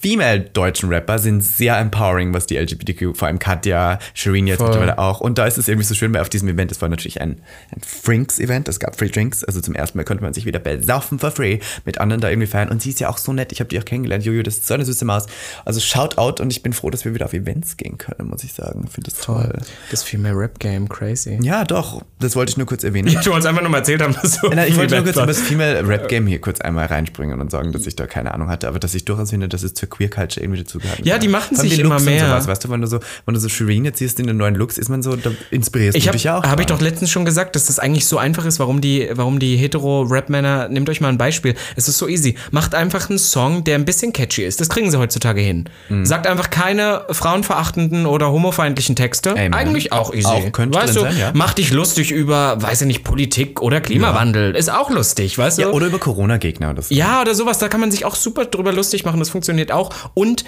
female-deutschen 0.00 0.88
Rapper 0.88 1.18
sind 1.18 1.42
sehr 1.42 1.78
empowering, 1.78 2.32
was 2.32 2.46
die 2.46 2.56
LGBTQ, 2.56 3.14
vor 3.16 3.28
allem 3.28 3.38
Katja, 3.38 3.98
Shireen 4.14 4.46
jetzt 4.46 4.60
mittlerweile 4.60 4.98
auch. 4.98 5.20
Und 5.20 5.36
da 5.36 5.46
ist 5.46 5.58
es 5.58 5.68
irgendwie 5.68 5.86
so 5.86 5.94
schön, 5.94 6.12
weil 6.14 6.22
auf 6.22 6.30
diesem 6.30 6.48
Event, 6.48 6.72
es 6.72 6.80
war 6.80 6.88
natürlich 6.88 7.20
ein, 7.20 7.42
ein 7.70 7.80
Frinks-Event, 7.86 8.68
es 8.68 8.80
gab 8.80 8.96
Free 8.96 9.08
Drinks, 9.08 9.44
also 9.44 9.60
zum 9.60 9.74
ersten 9.74 9.98
Mal 9.98 10.04
konnte 10.04 10.22
man 10.22 10.32
sich 10.32 10.46
wieder 10.46 10.58
besaufen 10.58 11.18
for 11.18 11.30
free 11.30 11.58
mit 11.84 12.00
anderen 12.00 12.22
da 12.22 12.30
irgendwie 12.30 12.46
feiern. 12.46 12.70
Und 12.70 12.80
sie 12.80 12.90
ist 12.90 13.00
ja 13.00 13.10
auch 13.10 13.18
so 13.18 13.34
nett, 13.34 13.52
ich 13.52 13.60
habe 13.60 13.68
die 13.68 13.78
auch 13.78 13.84
kennengelernt, 13.84 14.24
Jojo, 14.24 14.42
das 14.42 14.56
ist 14.56 14.66
so 14.68 14.74
eine 14.74 14.86
süße 14.86 15.04
Maus. 15.04 15.26
Also 15.66 15.80
shout 15.80 16.16
out 16.16 16.40
und 16.40 16.50
ich 16.50 16.62
bin 16.62 16.72
froh, 16.72 16.88
dass 16.88 17.04
wir 17.04 17.12
wieder 17.12 17.26
auf 17.26 17.34
Events 17.34 17.76
gehen 17.76 17.98
können, 17.98 18.30
muss 18.30 18.42
ich 18.42 18.54
sagen. 18.54 18.84
Ich 18.86 18.92
finde 18.92 19.10
das 19.10 19.20
toll. 19.20 19.52
Das 19.90 20.02
Female-Rap-Game, 20.02 20.88
crazy. 20.88 21.38
Ja, 21.42 21.66
doch, 21.66 22.02
das 22.18 22.36
wollte 22.36 22.50
ich 22.50 22.56
nur 22.56 22.66
kurz 22.66 22.84
erwähnen. 22.84 23.08
Ich 23.20 23.28
wollte 23.28 23.48
einfach 23.50 23.60
nur 23.60 23.70
mal 23.70 23.78
erzählt 23.78 24.00
haben, 24.00 24.14
dass 24.14 24.40
du 24.40 24.48
Nein, 24.48 24.68
Ich 24.68 24.76
wollte 24.78 24.94
nur 24.94 25.04
kurz 25.04 25.16
über 25.16 25.26
das 25.26 25.40
Female-Rap-Game 25.40 26.26
hier 26.26 26.40
kurz 26.40 26.60
einmal 26.62 26.86
reinspringen 26.86 27.38
und 27.38 27.50
sagen, 27.50 27.70
dass 27.72 27.86
ich 27.86 27.96
da 27.96 28.06
keine 28.06 28.32
Ahnung 28.32 28.48
hatte, 28.48 28.66
aber 28.66 28.78
dass 28.78 28.94
ich 28.94 29.04
durchaus 29.04 29.30
finde, 29.30 29.46
dass 29.46 29.62
es 29.62 29.74
zur 29.74 29.89
Queer 29.90 30.08
Culture 30.08 30.42
irgendwie 30.44 30.60
dazugehört. 30.62 31.04
Ja, 31.04 31.18
die 31.18 31.28
machen 31.28 31.56
sich 31.56 31.78
immer 31.78 31.94
Looks 31.94 32.04
mehr. 32.04 32.26
Sowas, 32.26 32.46
weißt 32.46 32.64
du, 32.64 32.70
wenn 32.70 32.80
du 32.80 32.86
so, 32.86 33.00
wenn 33.26 33.34
du 33.34 33.40
so 33.40 33.48
Shireen 33.48 33.84
jetzt 33.84 33.98
siehst 33.98 34.20
in 34.20 34.26
den 34.26 34.36
neuen 34.36 34.54
Looks, 34.54 34.78
ist 34.78 34.88
man 34.88 35.02
so, 35.02 35.16
da 35.16 35.30
inspirierst 35.50 35.96
ich 35.96 36.04
du 36.04 36.08
hab, 36.08 36.12
dich 36.14 36.30
auch. 36.30 36.44
Habe 36.44 36.62
ich 36.62 36.66
doch 36.66 36.80
letztens 36.80 37.10
schon 37.10 37.24
gesagt, 37.24 37.56
dass 37.56 37.66
das 37.66 37.78
eigentlich 37.78 38.06
so 38.06 38.18
einfach 38.18 38.44
ist, 38.44 38.58
warum 38.58 38.80
die, 38.80 39.08
warum 39.12 39.38
die 39.38 39.56
hetero-Rap-Männer, 39.56 40.68
nehmt 40.68 40.88
euch 40.88 41.00
mal 41.00 41.08
ein 41.08 41.18
Beispiel, 41.18 41.54
es 41.76 41.88
ist 41.88 41.98
so 41.98 42.08
easy. 42.08 42.36
Macht 42.50 42.74
einfach 42.74 43.10
einen 43.10 43.18
Song, 43.18 43.64
der 43.64 43.74
ein 43.74 43.84
bisschen 43.84 44.12
catchy 44.12 44.44
ist. 44.44 44.60
Das 44.60 44.68
kriegen 44.68 44.90
sie 44.90 44.98
heutzutage 44.98 45.40
hin. 45.40 45.68
Mhm. 45.88 46.06
Sagt 46.06 46.26
einfach 46.26 46.50
keine 46.50 47.02
frauenverachtenden 47.10 48.06
oder 48.06 48.30
homofeindlichen 48.30 48.96
Texte. 48.96 49.32
Amen. 49.32 49.54
Eigentlich 49.54 49.92
auch 49.92 50.14
easy. 50.14 50.26
Auch 50.26 50.52
könnte 50.52 50.78
weißt 50.78 50.96
du, 50.96 51.00
sein, 51.00 51.18
ja. 51.18 51.32
Mach 51.34 51.54
dich 51.54 51.72
lustig 51.72 52.10
über, 52.12 52.60
weiß 52.60 52.82
ich 52.82 52.86
nicht, 52.86 53.04
Politik 53.04 53.62
oder 53.62 53.80
Klimawandel. 53.80 54.52
Ja. 54.52 54.58
Ist 54.58 54.70
auch 54.70 54.90
lustig, 54.90 55.36
weißt 55.36 55.58
du? 55.58 55.62
Ja, 55.62 55.70
oder 55.70 55.86
über 55.86 55.98
Corona-Gegner. 55.98 56.74
Ja, 56.90 57.22
oder 57.22 57.34
sowas. 57.34 57.58
Da 57.58 57.68
kann 57.68 57.80
man 57.80 57.90
sich 57.90 58.04
auch 58.04 58.14
super 58.14 58.44
drüber 58.44 58.72
lustig 58.72 59.04
machen. 59.04 59.18
Das 59.18 59.30
funktioniert 59.30 59.72
auch. 59.72 59.79
Und 60.14 60.44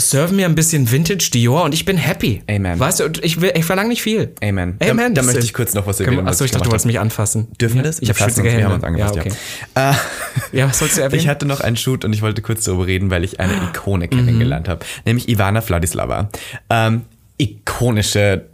serve 0.00 0.32
mir 0.32 0.46
ein 0.46 0.54
bisschen 0.54 0.90
Vintage 0.90 1.30
Dior 1.34 1.64
und 1.64 1.74
ich 1.74 1.84
bin 1.84 1.96
happy. 1.96 2.42
Amen. 2.48 2.78
Weißt 2.78 3.00
du, 3.00 3.10
ich, 3.20 3.40
will, 3.40 3.52
ich 3.56 3.64
verlange 3.64 3.88
nicht 3.88 4.00
viel. 4.00 4.32
Amen. 4.40 4.78
Amen. 4.80 5.14
Da, 5.14 5.22
da 5.22 5.26
möchte 5.26 5.44
ich 5.44 5.52
kurz 5.52 5.74
noch 5.74 5.86
was 5.88 5.98
erwähnen. 5.98 6.28
Achso, 6.28 6.44
ich 6.44 6.52
dachte, 6.52 6.64
du 6.64 6.70
wolltest 6.70 6.86
mich 6.86 7.00
anfassen. 7.00 7.48
Dürfen 7.60 7.76
wir 7.76 7.82
das? 7.82 7.98
Ich 8.00 8.08
habe 8.08 8.18
schwitzige 8.18 8.48
Hände. 8.48 8.62
Wir 8.62 8.66
haben 8.66 8.74
uns 8.74 8.84
angefasst, 8.84 9.16
ja, 9.16 9.22
okay. 9.22 9.32
ja. 9.76 9.90
Äh, 9.90 10.56
ja, 10.58 10.68
was 10.68 10.78
sollst 10.78 10.96
du 10.96 11.02
erwähnen? 11.02 11.20
Ich 11.20 11.28
hatte 11.28 11.46
noch 11.46 11.60
einen 11.60 11.76
Shoot 11.76 12.04
und 12.04 12.12
ich 12.12 12.22
wollte 12.22 12.42
kurz 12.42 12.62
darüber 12.64 12.86
reden, 12.86 13.10
weil 13.10 13.24
ich 13.24 13.40
eine 13.40 13.54
Ikone 13.54 14.06
kennengelernt 14.06 14.68
habe. 14.68 14.86
Nämlich 15.04 15.28
Ivana 15.28 15.60
Vladislava. 15.60 16.30
Ähm, 16.70 17.02
ikonische 17.38 18.46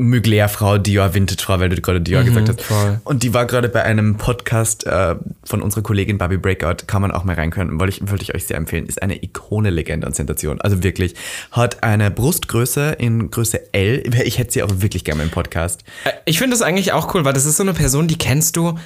Mugler-Frau, 0.00 0.78
Dior, 0.78 1.12
Vintage-Frau, 1.12 1.58
weil 1.58 1.70
du 1.70 1.80
gerade 1.80 2.00
Dior 2.00 2.22
mhm, 2.22 2.26
gesagt 2.26 2.48
hast. 2.48 2.62
Voll. 2.62 3.00
Und 3.02 3.24
die 3.24 3.34
war 3.34 3.46
gerade 3.46 3.68
bei 3.68 3.82
einem 3.82 4.16
Podcast 4.16 4.86
äh, 4.86 5.16
von 5.42 5.60
unserer 5.60 5.82
Kollegin 5.82 6.18
Barbie 6.18 6.36
Breakout, 6.36 6.86
kann 6.86 7.02
man 7.02 7.10
auch 7.10 7.24
mal 7.24 7.34
reinkönnen, 7.34 7.80
wollte 7.80 7.96
ich, 7.96 8.08
wollte 8.08 8.22
ich 8.22 8.34
euch 8.34 8.46
sehr 8.46 8.56
empfehlen. 8.56 8.86
Ist 8.86 9.02
eine 9.02 9.22
Ikone, 9.22 9.70
Legende 9.70 10.06
und 10.06 10.14
Sensation. 10.14 10.60
Also 10.60 10.84
wirklich. 10.84 11.14
Hat 11.50 11.82
eine 11.82 12.12
Brustgröße 12.12 12.92
in 12.92 13.30
Größe 13.30 13.74
L. 13.74 14.04
Ich 14.24 14.38
hätte 14.38 14.52
sie 14.52 14.62
auch 14.62 14.70
wirklich 14.76 15.04
gerne 15.04 15.24
im 15.24 15.30
Podcast. 15.30 15.82
Äh, 16.04 16.12
ich 16.26 16.38
finde 16.38 16.54
das 16.54 16.62
eigentlich 16.62 16.92
auch 16.92 17.12
cool, 17.14 17.24
weil 17.24 17.32
das 17.32 17.44
ist 17.44 17.56
so 17.56 17.64
eine 17.64 17.74
Person, 17.74 18.06
die 18.06 18.18
kennst 18.18 18.56
du 18.56 18.78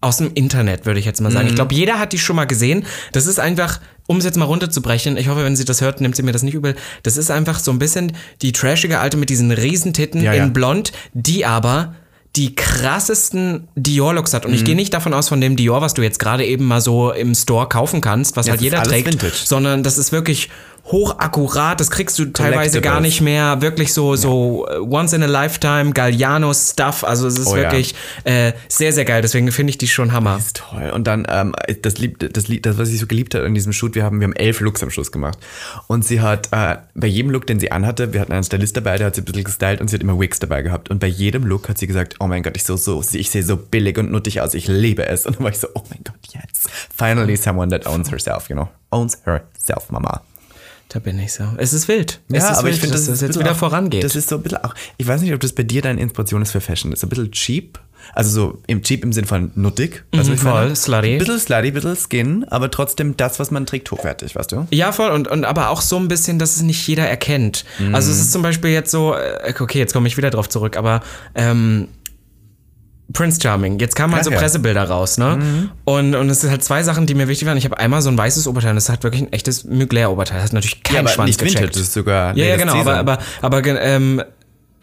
aus 0.00 0.18
dem 0.18 0.30
Internet, 0.34 0.86
würde 0.86 1.00
ich 1.00 1.06
jetzt 1.06 1.20
mal 1.20 1.30
sagen. 1.30 1.46
Mhm. 1.46 1.50
Ich 1.50 1.54
glaube, 1.56 1.74
jeder 1.74 1.98
hat 1.98 2.12
die 2.12 2.18
schon 2.18 2.36
mal 2.36 2.44
gesehen. 2.44 2.84
Das 3.12 3.26
ist 3.26 3.40
einfach, 3.40 3.80
um 4.06 4.18
es 4.18 4.24
jetzt 4.24 4.36
mal 4.36 4.44
runterzubrechen, 4.44 5.16
ich 5.16 5.28
hoffe, 5.28 5.44
wenn 5.44 5.56
sie 5.56 5.64
das 5.64 5.80
hört, 5.80 6.00
nimmt 6.00 6.14
sie 6.14 6.22
mir 6.22 6.32
das 6.32 6.42
nicht 6.42 6.54
übel. 6.54 6.76
Das 7.02 7.16
ist 7.16 7.30
einfach 7.30 7.58
so 7.58 7.72
ein 7.72 7.78
bisschen 7.78 8.12
die 8.40 8.52
trashige 8.52 9.00
Alte 9.00 9.16
mit 9.16 9.28
diesen 9.28 9.50
Riesentitten 9.50 10.22
ja, 10.22 10.32
in 10.32 10.38
ja. 10.38 10.46
blond, 10.46 10.92
die 11.14 11.44
aber 11.44 11.94
die 12.36 12.54
krassesten 12.54 13.66
Dior-Looks 13.74 14.34
hat. 14.34 14.44
Und 14.44 14.52
mhm. 14.52 14.58
ich 14.58 14.64
gehe 14.64 14.76
nicht 14.76 14.94
davon 14.94 15.12
aus, 15.14 15.28
von 15.28 15.40
dem 15.40 15.56
Dior, 15.56 15.80
was 15.80 15.94
du 15.94 16.02
jetzt 16.02 16.20
gerade 16.20 16.46
eben 16.46 16.66
mal 16.66 16.80
so 16.80 17.10
im 17.10 17.34
Store 17.34 17.68
kaufen 17.68 18.00
kannst, 18.00 18.36
was 18.36 18.46
ja, 18.46 18.52
halt 18.52 18.60
jeder 18.60 18.82
trägt, 18.84 19.08
Vintage. 19.08 19.34
sondern 19.44 19.82
das 19.82 19.98
ist 19.98 20.12
wirklich 20.12 20.48
hochakkurat, 20.90 21.78
das 21.78 21.90
kriegst 21.90 22.18
du 22.18 22.26
teilweise 22.26 22.80
gar 22.80 23.00
nicht 23.00 23.20
mehr, 23.20 23.60
wirklich 23.60 23.92
so, 23.92 24.12
ja. 24.12 24.16
so 24.16 24.66
äh, 24.68 24.78
once 24.78 25.12
in 25.12 25.22
a 25.22 25.26
lifetime, 25.26 25.92
Galliano-Stuff, 25.92 27.04
also 27.04 27.26
es 27.26 27.38
ist 27.38 27.48
oh, 27.48 27.56
wirklich 27.56 27.94
ja. 28.24 28.48
äh, 28.48 28.52
sehr, 28.68 28.92
sehr 28.92 29.04
geil, 29.04 29.22
deswegen 29.22 29.50
finde 29.52 29.70
ich 29.70 29.78
die 29.78 29.88
schon 29.88 30.12
Hammer. 30.12 30.36
Das 30.36 30.46
ist 30.46 30.56
toll. 30.56 30.90
Und 30.90 31.06
dann, 31.06 31.26
ähm, 31.28 31.54
das, 31.82 31.98
lieb, 31.98 32.18
das, 32.18 32.44
das, 32.62 32.78
was 32.78 32.88
ich 32.88 33.00
so 33.00 33.06
geliebt 33.06 33.34
habe 33.34 33.44
in 33.44 33.54
diesem 33.54 33.72
Shoot, 33.72 33.94
wir 33.94 34.04
haben, 34.04 34.20
wir 34.20 34.26
haben 34.26 34.36
elf 34.36 34.60
Looks 34.60 34.82
am 34.82 34.90
Schluss 34.90 35.12
gemacht. 35.12 35.38
Und 35.86 36.04
sie 36.04 36.20
hat, 36.20 36.48
äh, 36.52 36.76
bei 36.94 37.06
jedem 37.06 37.30
Look, 37.30 37.46
den 37.46 37.60
sie 37.60 37.70
anhatte, 37.70 38.12
wir 38.12 38.20
hatten 38.20 38.32
einen 38.32 38.44
Stylist 38.44 38.76
dabei, 38.76 38.96
der 38.96 39.08
hat 39.08 39.14
sie 39.14 39.22
ein 39.22 39.24
bisschen 39.26 39.44
gestylt 39.44 39.80
und 39.80 39.88
sie 39.88 39.96
hat 39.96 40.02
immer 40.02 40.18
Wigs 40.18 40.38
dabei 40.38 40.62
gehabt. 40.62 40.90
Und 40.90 41.00
bei 41.00 41.06
jedem 41.06 41.44
Look 41.44 41.68
hat 41.68 41.78
sie 41.78 41.86
gesagt, 41.86 42.16
oh 42.20 42.26
mein 42.26 42.42
Gott, 42.42 42.56
ich, 42.56 42.64
so, 42.64 42.76
so, 42.76 43.02
ich 43.12 43.30
sehe 43.30 43.42
so 43.42 43.56
billig 43.56 43.98
und 43.98 44.10
nuttig 44.10 44.40
aus, 44.40 44.54
ich 44.54 44.68
liebe 44.68 45.06
es. 45.06 45.26
Und 45.26 45.36
dann 45.36 45.44
war 45.44 45.50
ich 45.50 45.58
so, 45.58 45.68
oh 45.74 45.82
mein 45.90 46.00
Gott, 46.04 46.16
yes. 46.32 46.64
Finally 46.96 47.36
someone 47.36 47.70
that 47.70 47.86
owns 47.86 48.10
herself, 48.10 48.48
you 48.48 48.56
know. 48.56 48.68
Owns 48.90 49.18
herself, 49.26 49.90
Mama. 49.90 50.22
Da 50.88 51.00
bin 51.00 51.18
ich 51.18 51.34
so. 51.34 51.44
Es 51.58 51.72
ist 51.72 51.86
wild. 51.88 52.20
Es 52.28 52.42
ja, 52.42 52.50
ist 52.50 52.58
aber 52.58 52.68
wild, 52.68 52.76
ich 52.76 52.80
finde, 52.80 52.96
dass, 52.96 53.06
dass 53.06 53.16
es 53.16 53.20
jetzt 53.20 53.38
wieder 53.38 53.52
auch, 53.52 53.56
vorangeht. 53.56 54.04
Das 54.04 54.16
ist 54.16 54.28
so 54.28 54.36
ein 54.36 54.42
bisschen 54.42 54.64
auch, 54.64 54.74
ich 54.96 55.06
weiß 55.06 55.20
nicht, 55.20 55.34
ob 55.34 55.40
das 55.40 55.52
bei 55.52 55.62
dir 55.62 55.82
deine 55.82 56.00
Inspiration 56.00 56.40
ist 56.40 56.52
für 56.52 56.60
Fashion. 56.60 56.90
Das 56.90 57.00
ist 57.00 57.04
ein 57.04 57.10
bisschen 57.10 57.30
cheap. 57.32 57.78
Also 58.14 58.30
so 58.30 58.62
im 58.66 58.82
cheap 58.82 59.04
im 59.04 59.12
Sinn 59.12 59.26
von 59.26 59.50
nuttig. 59.54 60.04
Also 60.12 60.32
mhm, 60.32 60.38
voll, 60.38 60.76
slutty. 60.76 61.12
Ein 61.12 61.18
bisschen 61.18 61.38
slutty, 61.38 61.68
ein 61.68 61.74
bisschen 61.74 61.96
skin, 61.96 62.44
aber 62.48 62.70
trotzdem 62.70 63.16
das, 63.16 63.38
was 63.38 63.50
man 63.50 63.66
trägt, 63.66 63.90
hochwertig, 63.90 64.34
weißt 64.34 64.52
du? 64.52 64.66
Ja, 64.70 64.92
voll. 64.92 65.10
Und, 65.10 65.28
und 65.28 65.44
aber 65.44 65.68
auch 65.68 65.82
so 65.82 65.96
ein 65.96 66.08
bisschen, 66.08 66.38
dass 66.38 66.56
es 66.56 66.62
nicht 66.62 66.86
jeder 66.86 67.06
erkennt. 67.06 67.64
Mhm. 67.78 67.94
Also 67.94 68.10
es 68.10 68.18
ist 68.18 68.32
zum 68.32 68.42
Beispiel 68.42 68.70
jetzt 68.70 68.90
so, 68.90 69.14
äh, 69.14 69.52
okay, 69.58 69.78
jetzt 69.78 69.92
komme 69.92 70.08
ich 70.08 70.16
wieder 70.16 70.30
drauf 70.30 70.48
zurück, 70.48 70.76
aber 70.76 71.02
ähm, 71.34 71.88
Prince 73.12 73.40
Charming. 73.40 73.78
Jetzt 73.78 73.96
kamen 73.96 74.14
halt 74.14 74.24
so 74.24 74.30
Pressebilder 74.30 74.84
raus, 74.84 75.16
ne? 75.16 75.36
Mhm. 75.36 75.70
Und, 75.84 76.14
und 76.14 76.28
es 76.28 76.42
sind 76.42 76.50
halt 76.50 76.62
zwei 76.62 76.82
Sachen, 76.82 77.06
die 77.06 77.14
mir 77.14 77.26
wichtig 77.26 77.48
waren. 77.48 77.56
Ich 77.56 77.64
habe 77.64 77.78
einmal 77.78 78.02
so 78.02 78.10
ein 78.10 78.18
weißes 78.18 78.46
Oberteil, 78.46 78.74
das 78.74 78.90
hat 78.90 79.02
wirklich 79.02 79.22
ein 79.22 79.32
echtes 79.32 79.64
Mugler-Oberteil. 79.64 80.36
Das 80.36 80.46
hat 80.46 80.52
natürlich 80.52 80.82
keinen 80.82 81.06
ja, 81.06 81.12
Schwanz 81.12 81.28
nicht 81.28 81.40
gecheckt. 81.40 81.60
Vintage, 81.60 81.72
das 81.72 81.82
ist 81.82 81.92
sogar. 81.94 82.36
Ja, 82.36 82.44
ja, 82.44 82.56
genau, 82.56 82.74
aber, 82.74 82.96
aber, 82.96 83.18
aber 83.40 83.64
ähm, 83.64 84.22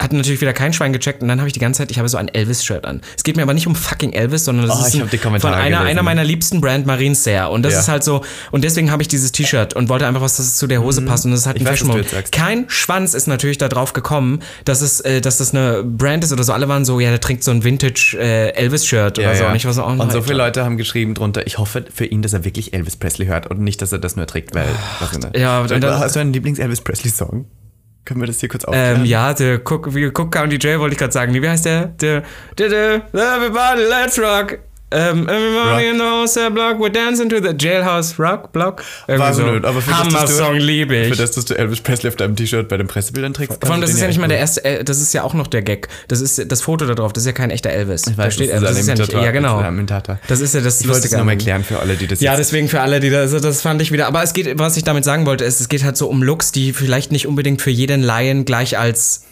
hat 0.06 0.14
natürlich 0.14 0.40
wieder 0.40 0.54
kein 0.54 0.72
Schwein 0.72 0.94
gecheckt 0.94 1.22
und 1.22 1.28
dann 1.28 1.40
habe 1.40 1.48
ich 1.48 1.54
die 1.54 1.60
ganze 1.60 1.80
Zeit, 1.80 1.92
ich 1.92 1.98
habe 1.98 2.08
so 2.08 2.18
ein 2.18 2.28
Elvis-Shirt 2.28 2.86
an. 2.86 3.02
Es 3.18 3.24
geht 3.24 3.36
mir 3.36 3.42
aber 3.42 3.54
nicht 3.54 3.68
um 3.68 3.76
fucking 3.76 4.14
Elvis, 4.14 4.46
sondern 4.46 4.68
das 4.68 4.80
oh, 4.80 4.86
ist 4.86 4.96
ein, 4.96 5.40
von 5.40 5.54
einer, 5.54 5.82
einer 5.82 6.04
meiner 6.04 6.24
liebsten 6.24 6.62
Brand, 6.62 6.86
Marine 6.86 7.16
Serre. 7.16 7.50
Und 7.50 7.64
das 7.64 7.74
ja. 7.74 7.80
ist 7.80 7.88
halt 7.88 8.04
so, 8.04 8.24
und 8.52 8.64
deswegen 8.64 8.92
habe 8.92 9.02
ich 9.02 9.08
dieses 9.08 9.32
T-Shirt 9.32 9.74
und 9.74 9.90
wollte 9.90 10.08
einfach 10.08 10.22
was, 10.22 10.38
das 10.38 10.58
zu 10.58 10.68
der 10.68 10.82
Hose 10.82 11.02
mhm. 11.02 11.08
passt 11.08 11.26
und 11.26 11.32
das 11.32 11.48
hat 11.48 11.58
ein 11.58 11.66
Fashion. 11.66 12.06
Kein 12.32 12.66
Schwanz 12.70 13.14
ist 13.14 13.28
natürlich 13.28 13.58
da 13.58 13.68
drauf 13.68 13.94
gekommen, 13.94 14.42
dass 14.64 14.82
es, 14.82 15.00
äh, 15.02 15.22
dass 15.22 15.38
das 15.38 15.54
eine 15.54 15.84
Brand 15.84 16.24
ist 16.24 16.32
oder 16.32 16.44
so. 16.44 16.54
Alle 16.54 16.68
waren 16.68 16.86
so, 16.86 17.00
ja, 17.00 17.10
der 17.10 17.20
trägt 17.20 17.44
so 17.44 17.52
ein 17.52 17.64
Vintage 17.64 18.18
äh, 18.20 18.50
Elvis-Shirt 18.52 19.18
ja, 19.18 19.30
oder 19.30 19.36
so. 19.36 19.44
Ja. 19.44 19.50
Und, 19.50 19.56
ich 19.56 19.66
war 19.66 19.74
so, 19.74 19.84
oh, 19.84 19.88
und 19.88 20.12
so 20.12 20.22
viele 20.22 20.38
Leute 20.38 20.64
haben 20.64 20.78
geschrieben 20.78 21.16
drunter, 21.16 21.46
ich 21.48 21.58
hoffe 21.58 21.86
für 21.94 22.06
ihn, 22.06 22.22
dass 22.22 22.34
er 22.34 22.46
wirklich 22.46 22.74
Elvis 22.74 22.96
Presley 22.96 23.26
hört 23.26 23.48
und 23.48 23.60
nicht, 23.60 23.82
dass 23.82 23.92
er 23.92 24.00
das 24.00 24.16
nur 24.16 24.28
trägt, 24.28 24.54
weil. 24.54 24.68
ja, 25.36 25.62
und 25.62 25.72
dann, 25.72 26.00
hast 26.00 26.16
du 26.16 26.20
einen 26.20 26.34
Lieblings-Elvis 26.34 26.82
Presley-Song? 26.82 27.46
Können 28.06 28.22
wir 28.22 28.28
das 28.28 28.40
hier 28.40 28.50
kurz 28.50 28.64
aufklären? 28.66 29.02
Ähm, 29.02 29.06
ja, 29.06 29.34
der 29.34 29.56
Cook, 29.56 29.88
Cook 29.88 30.32
County 30.32 30.58
Jail 30.62 30.80
wollte 30.80 30.94
ich 30.94 31.00
gerade 31.00 31.12
sagen. 31.12 31.34
Wie 31.34 31.50
heißt 31.50 31.66
der? 31.66 31.88
Der, 31.88 32.24
der, 32.58 32.70
der, 32.70 32.96
everybody, 33.14 33.82
let's 33.82 34.20
rock. 34.20 34.60
Ähm, 34.96 35.28
Everybody 35.28 35.88
in 35.90 35.98
the 35.98 36.04
wholesale 36.04 36.52
block, 36.52 36.80
we're 36.80 36.90
dancing 36.90 37.30
to 37.30 37.38
the 37.38 37.54
jailhouse 37.54 38.18
rock 38.18 38.52
block. 38.52 38.84
War 39.08 39.34
so, 39.34 39.44
aber 39.44 39.82
für 39.82 39.98
Hammer-Song 39.98 40.56
liebe 40.56 40.96
ich. 40.96 41.10
Für 41.10 41.22
das, 41.22 41.32
dass 41.32 41.46
du 41.46 41.58
Elvis 41.58 41.82
Presley 41.82 42.10
auf 42.10 42.16
deinem 42.16 42.36
T-Shirt 42.36 42.68
bei 42.70 42.78
den 42.78 42.88
Pressebildern 42.88 43.34
trägst. 43.34 43.60
Vor 43.62 43.72
allem, 43.72 43.82
das 43.82 43.92
ist 43.92 44.00
ja 44.00 44.08
nicht 44.08 44.20
mal 44.20 44.28
der 44.28 44.40
erste, 44.40 44.84
das 44.84 45.02
ist 45.02 45.14
ja 45.14 45.24
auch 45.24 45.34
noch 45.34 45.48
der 45.48 45.62
Gag. 45.62 45.90
Das 46.08 46.22
ist 46.22 46.52
das 46.52 46.62
Foto 46.62 46.86
da 46.86 46.96
drauf, 46.96 47.14
das 47.14 47.24
ist 47.24 47.28
ja 47.28 47.34
kein 47.34 47.50
echter 47.50 47.70
Elvis. 47.70 48.08
Ich 48.08 48.18
weiß, 48.18 48.26
da 48.26 48.32
steht 48.32 48.54
das, 48.54 48.62
das 48.62 48.80
ist 48.80 48.88
ja 48.88 48.96
nicht, 48.96 49.14
ja 49.14 49.32
genau. 49.32 49.62
Das 50.28 50.40
ist 50.40 50.54
ja 50.54 50.62
das 50.62 50.82
Ich 50.82 50.88
wollte 50.88 51.08
es 51.08 51.12
nochmal 51.12 51.34
erklären 51.34 51.64
für 51.64 51.80
alle, 51.80 51.96
die 51.96 52.08
das 52.08 52.22
Ja, 52.22 52.36
deswegen 52.38 52.70
für 52.70 52.82
alle, 52.82 53.00
die 53.00 53.10
das, 53.10 53.34
also 53.34 53.40
das 53.40 53.62
fand 53.62 53.82
ich 53.82 53.92
wieder, 53.92 54.08
aber 54.08 54.24
es 54.24 54.34
geht, 54.34 54.58
was 54.58 54.78
ich 54.78 54.84
damit 54.84 55.04
sagen 55.04 55.26
wollte, 55.26 55.44
ist, 55.44 55.60
es 55.60 55.70
geht 55.70 55.84
halt 55.84 55.98
so 55.98 56.08
um 56.08 56.24
Looks, 56.24 56.52
die 56.52 56.74
vielleicht 56.74 57.12
nicht 57.12 57.28
unbedingt 57.28 57.62
für 57.62 57.72
jeden 57.72 58.02
Laien 58.02 58.46
gleich 58.46 58.78
als 58.78 59.24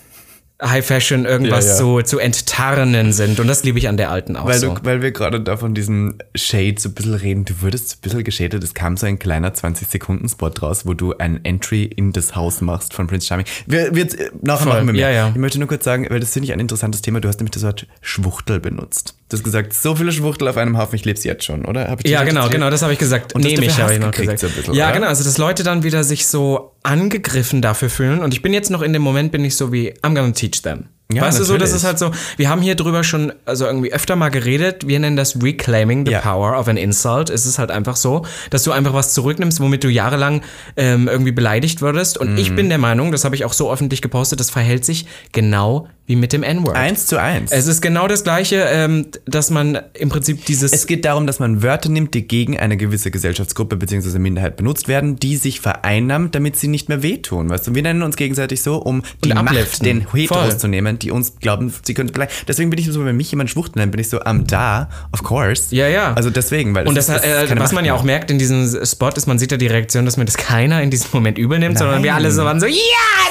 High 0.61 0.85
Fashion 0.85 1.25
irgendwas 1.25 1.65
ja, 1.65 1.71
ja. 1.71 1.77
So, 1.77 2.01
zu 2.01 2.19
enttarnen 2.19 3.11
sind. 3.11 3.39
Und 3.39 3.47
das 3.47 3.63
liebe 3.63 3.79
ich 3.79 3.89
an 3.89 3.97
der 3.97 4.11
alten 4.11 4.37
auch 4.37 4.45
weil. 4.45 4.59
Du, 4.59 4.75
weil 4.83 5.01
wir 5.01 5.11
gerade 5.11 5.41
da 5.41 5.57
von 5.57 5.73
diesem 5.73 6.19
Shade 6.35 6.75
so 6.77 6.89
ein 6.89 6.93
bisschen 6.93 7.15
reden. 7.15 7.45
Du 7.45 7.61
würdest 7.61 7.97
ein 7.97 8.01
bisschen 8.01 8.23
geschadet. 8.23 8.63
Es 8.63 8.73
kam 8.73 8.95
so 8.95 9.05
ein 9.05 9.19
kleiner 9.19 9.49
20-Sekunden-Spot 9.49 10.51
raus, 10.61 10.85
wo 10.85 10.93
du 10.93 11.17
ein 11.17 11.43
Entry 11.43 11.83
in 11.83 12.13
das 12.13 12.35
Haus 12.35 12.61
machst 12.61 12.93
von 12.93 13.07
Prince 13.07 13.27
Charming. 13.27 13.45
Wir, 13.65 13.93
wir, 13.93 14.05
nachher 14.41 14.63
Voll. 14.63 14.73
machen 14.73 14.87
wir 14.87 14.93
mehr. 14.93 15.09
Ja, 15.09 15.11
ja. 15.11 15.29
Ich 15.29 15.35
möchte 15.35 15.59
nur 15.59 15.67
kurz 15.67 15.83
sagen, 15.83 16.07
weil 16.09 16.19
das 16.19 16.31
finde 16.31 16.45
ich 16.45 16.53
ein 16.53 16.59
interessantes 16.59 17.01
Thema. 17.01 17.19
Du 17.19 17.27
hast 17.27 17.39
nämlich 17.39 17.51
das 17.51 17.63
Wort 17.63 17.87
Schwuchtel 18.01 18.59
benutzt. 18.59 19.15
Du 19.33 19.37
hast 19.37 19.45
gesagt, 19.45 19.73
so 19.73 19.95
viele 19.95 20.11
Schwuchtel 20.11 20.47
auf 20.47 20.57
einem 20.57 20.77
Haufen, 20.77 20.93
ich 20.93 21.05
lebe 21.05 21.17
es 21.17 21.23
jetzt 21.23 21.43
schon, 21.43 21.65
oder? 21.65 21.97
ja, 22.05 22.23
genau, 22.23 22.49
genau, 22.49 22.69
das 22.69 22.83
habe 22.83 22.93
ich 22.93 22.99
gesagt. 22.99 23.33
Und 23.33 23.43
Nehme 23.43 23.65
ich, 23.65 23.79
habe 23.79 23.91
ich 23.91 23.99
noch 23.99 24.11
gesagt. 24.11 24.37
So 24.37 24.47
bisschen, 24.47 24.75
ja, 24.75 24.85
oder? 24.85 24.93
genau, 24.93 25.07
also 25.07 25.23
dass 25.23 25.39
Leute 25.39 25.63
dann 25.63 25.81
wieder 25.81 26.03
sich 26.03 26.27
so 26.27 26.75
angegriffen 26.83 27.59
dafür 27.59 27.89
fühlen. 27.89 28.21
Und 28.21 28.35
ich 28.35 28.43
bin 28.43 28.53
jetzt 28.53 28.69
noch 28.69 28.83
in 28.83 28.93
dem 28.93 29.01
Moment, 29.01 29.31
bin 29.31 29.43
ich 29.43 29.55
so 29.55 29.73
wie, 29.73 29.91
I'm 30.03 30.13
gonna 30.13 30.33
teach 30.33 30.61
them. 30.61 30.89
Ja, 31.11 31.21
weißt 31.21 31.39
natürlich. 31.39 31.47
du 31.47 31.53
so, 31.53 31.57
das 31.57 31.73
ist 31.73 31.83
halt 31.83 31.99
so, 31.99 32.11
wir 32.37 32.49
haben 32.49 32.61
hier 32.61 32.75
drüber 32.75 33.03
schon, 33.03 33.33
also 33.45 33.65
irgendwie 33.65 33.93
öfter 33.93 34.15
mal 34.15 34.29
geredet, 34.29 34.87
wir 34.87 34.99
nennen 34.99 35.15
das 35.15 35.41
Reclaiming 35.43 36.05
the 36.05 36.13
ja. 36.13 36.21
Power 36.21 36.57
of 36.57 36.67
an 36.67 36.77
Insult. 36.77 37.29
Es 37.29 37.45
ist 37.45 37.59
halt 37.59 37.71
einfach 37.71 37.95
so, 37.95 38.25
dass 38.49 38.63
du 38.63 38.71
einfach 38.71 38.93
was 38.93 39.13
zurücknimmst, 39.13 39.59
womit 39.59 39.83
du 39.83 39.89
jahrelang 39.89 40.41
ähm, 40.75 41.07
irgendwie 41.07 41.31
beleidigt 41.31 41.81
würdest. 41.81 42.17
Und 42.17 42.35
mm. 42.35 42.37
ich 42.37 42.51
mhm. 42.51 42.55
bin 42.55 42.69
der 42.69 42.77
Meinung, 42.77 43.11
das 43.11 43.25
habe 43.25 43.35
ich 43.35 43.45
auch 43.45 43.53
so 43.53 43.71
öffentlich 43.71 44.01
gepostet, 44.01 44.39
das 44.39 44.49
verhält 44.49 44.85
sich 44.85 45.05
genau 45.31 45.87
wie 46.05 46.17
mit 46.17 46.33
dem 46.33 46.43
N-Word. 46.43 46.75
Eins 46.75 47.05
zu 47.05 47.17
eins. 47.17 47.51
Es 47.51 47.67
ist 47.67 47.81
genau 47.81 48.07
das 48.09 48.25
Gleiche, 48.25 48.65
ähm, 48.67 49.07
dass 49.25 49.49
man 49.49 49.79
im 49.93 50.09
Prinzip 50.09 50.45
dieses. 50.45 50.73
Es 50.73 50.85
geht 50.85 51.05
darum, 51.05 51.25
dass 51.27 51.39
man 51.39 51.63
Wörter 51.63 51.87
nimmt, 51.89 52.13
die 52.13 52.27
gegen 52.27 52.59
eine 52.59 52.75
gewisse 52.75 53.09
Gesellschaftsgruppe 53.09 53.77
bzw. 53.77 54.19
Minderheit 54.19 54.57
benutzt 54.57 54.89
werden, 54.89 55.15
die 55.15 55.37
sich 55.37 55.61
vereinnahmt, 55.61 56.35
damit 56.35 56.57
sie 56.57 56.67
nicht 56.67 56.89
mehr 56.89 57.03
wehtun. 57.03 57.49
Weißt 57.49 57.67
du, 57.67 57.75
wir 57.75 57.81
nennen 57.83 58.03
uns 58.03 58.17
gegenseitig 58.17 58.61
so, 58.61 58.77
um 58.77 59.03
die 59.23 59.33
Macht 59.33 59.85
den 59.85 60.11
Heteros 60.11 60.57
zu 60.57 60.67
nehmen, 60.67 60.92
die 60.99 61.11
uns 61.11 61.35
glauben, 61.39 61.73
sie 61.83 61.93
können 61.93 62.11
bleiben. 62.11 62.31
Deswegen 62.47 62.69
bin 62.69 62.79
ich 62.79 62.91
so, 62.91 63.05
wenn 63.05 63.15
mich 63.15 63.31
jemand 63.31 63.49
Schwuchtel 63.49 63.79
nennt, 63.79 63.91
bin 63.91 64.01
ich 64.01 64.09
so, 64.09 64.19
am 64.21 64.47
da, 64.47 64.89
of 65.11 65.23
course. 65.23 65.75
Ja, 65.75 65.87
ja. 65.87 66.13
Also 66.13 66.29
deswegen, 66.29 66.73
weil 66.75 66.87
Und 66.87 66.95
das, 66.95 67.07
das, 67.07 67.21
das 67.21 67.51
äh, 67.51 67.59
was 67.59 67.71
man 67.71 67.85
ja 67.85 67.93
auch 67.93 68.03
merkt 68.03 68.31
in 68.31 68.39
diesem 68.39 68.67
Spot, 68.85 69.09
ist, 69.09 69.27
man 69.27 69.39
sieht 69.39 69.51
ja 69.51 69.57
die 69.57 69.67
Reaktion, 69.67 70.05
dass 70.05 70.17
mir 70.17 70.25
das 70.25 70.37
keiner 70.37 70.81
in 70.81 70.89
diesem 70.89 71.09
Moment 71.13 71.37
übel 71.37 71.59
nimmt, 71.59 71.75
Nein. 71.75 71.83
sondern 71.83 72.03
wir 72.03 72.15
alle 72.15 72.31
so 72.31 72.43
waren 72.43 72.59
so, 72.59 72.65
yes, 72.65 72.77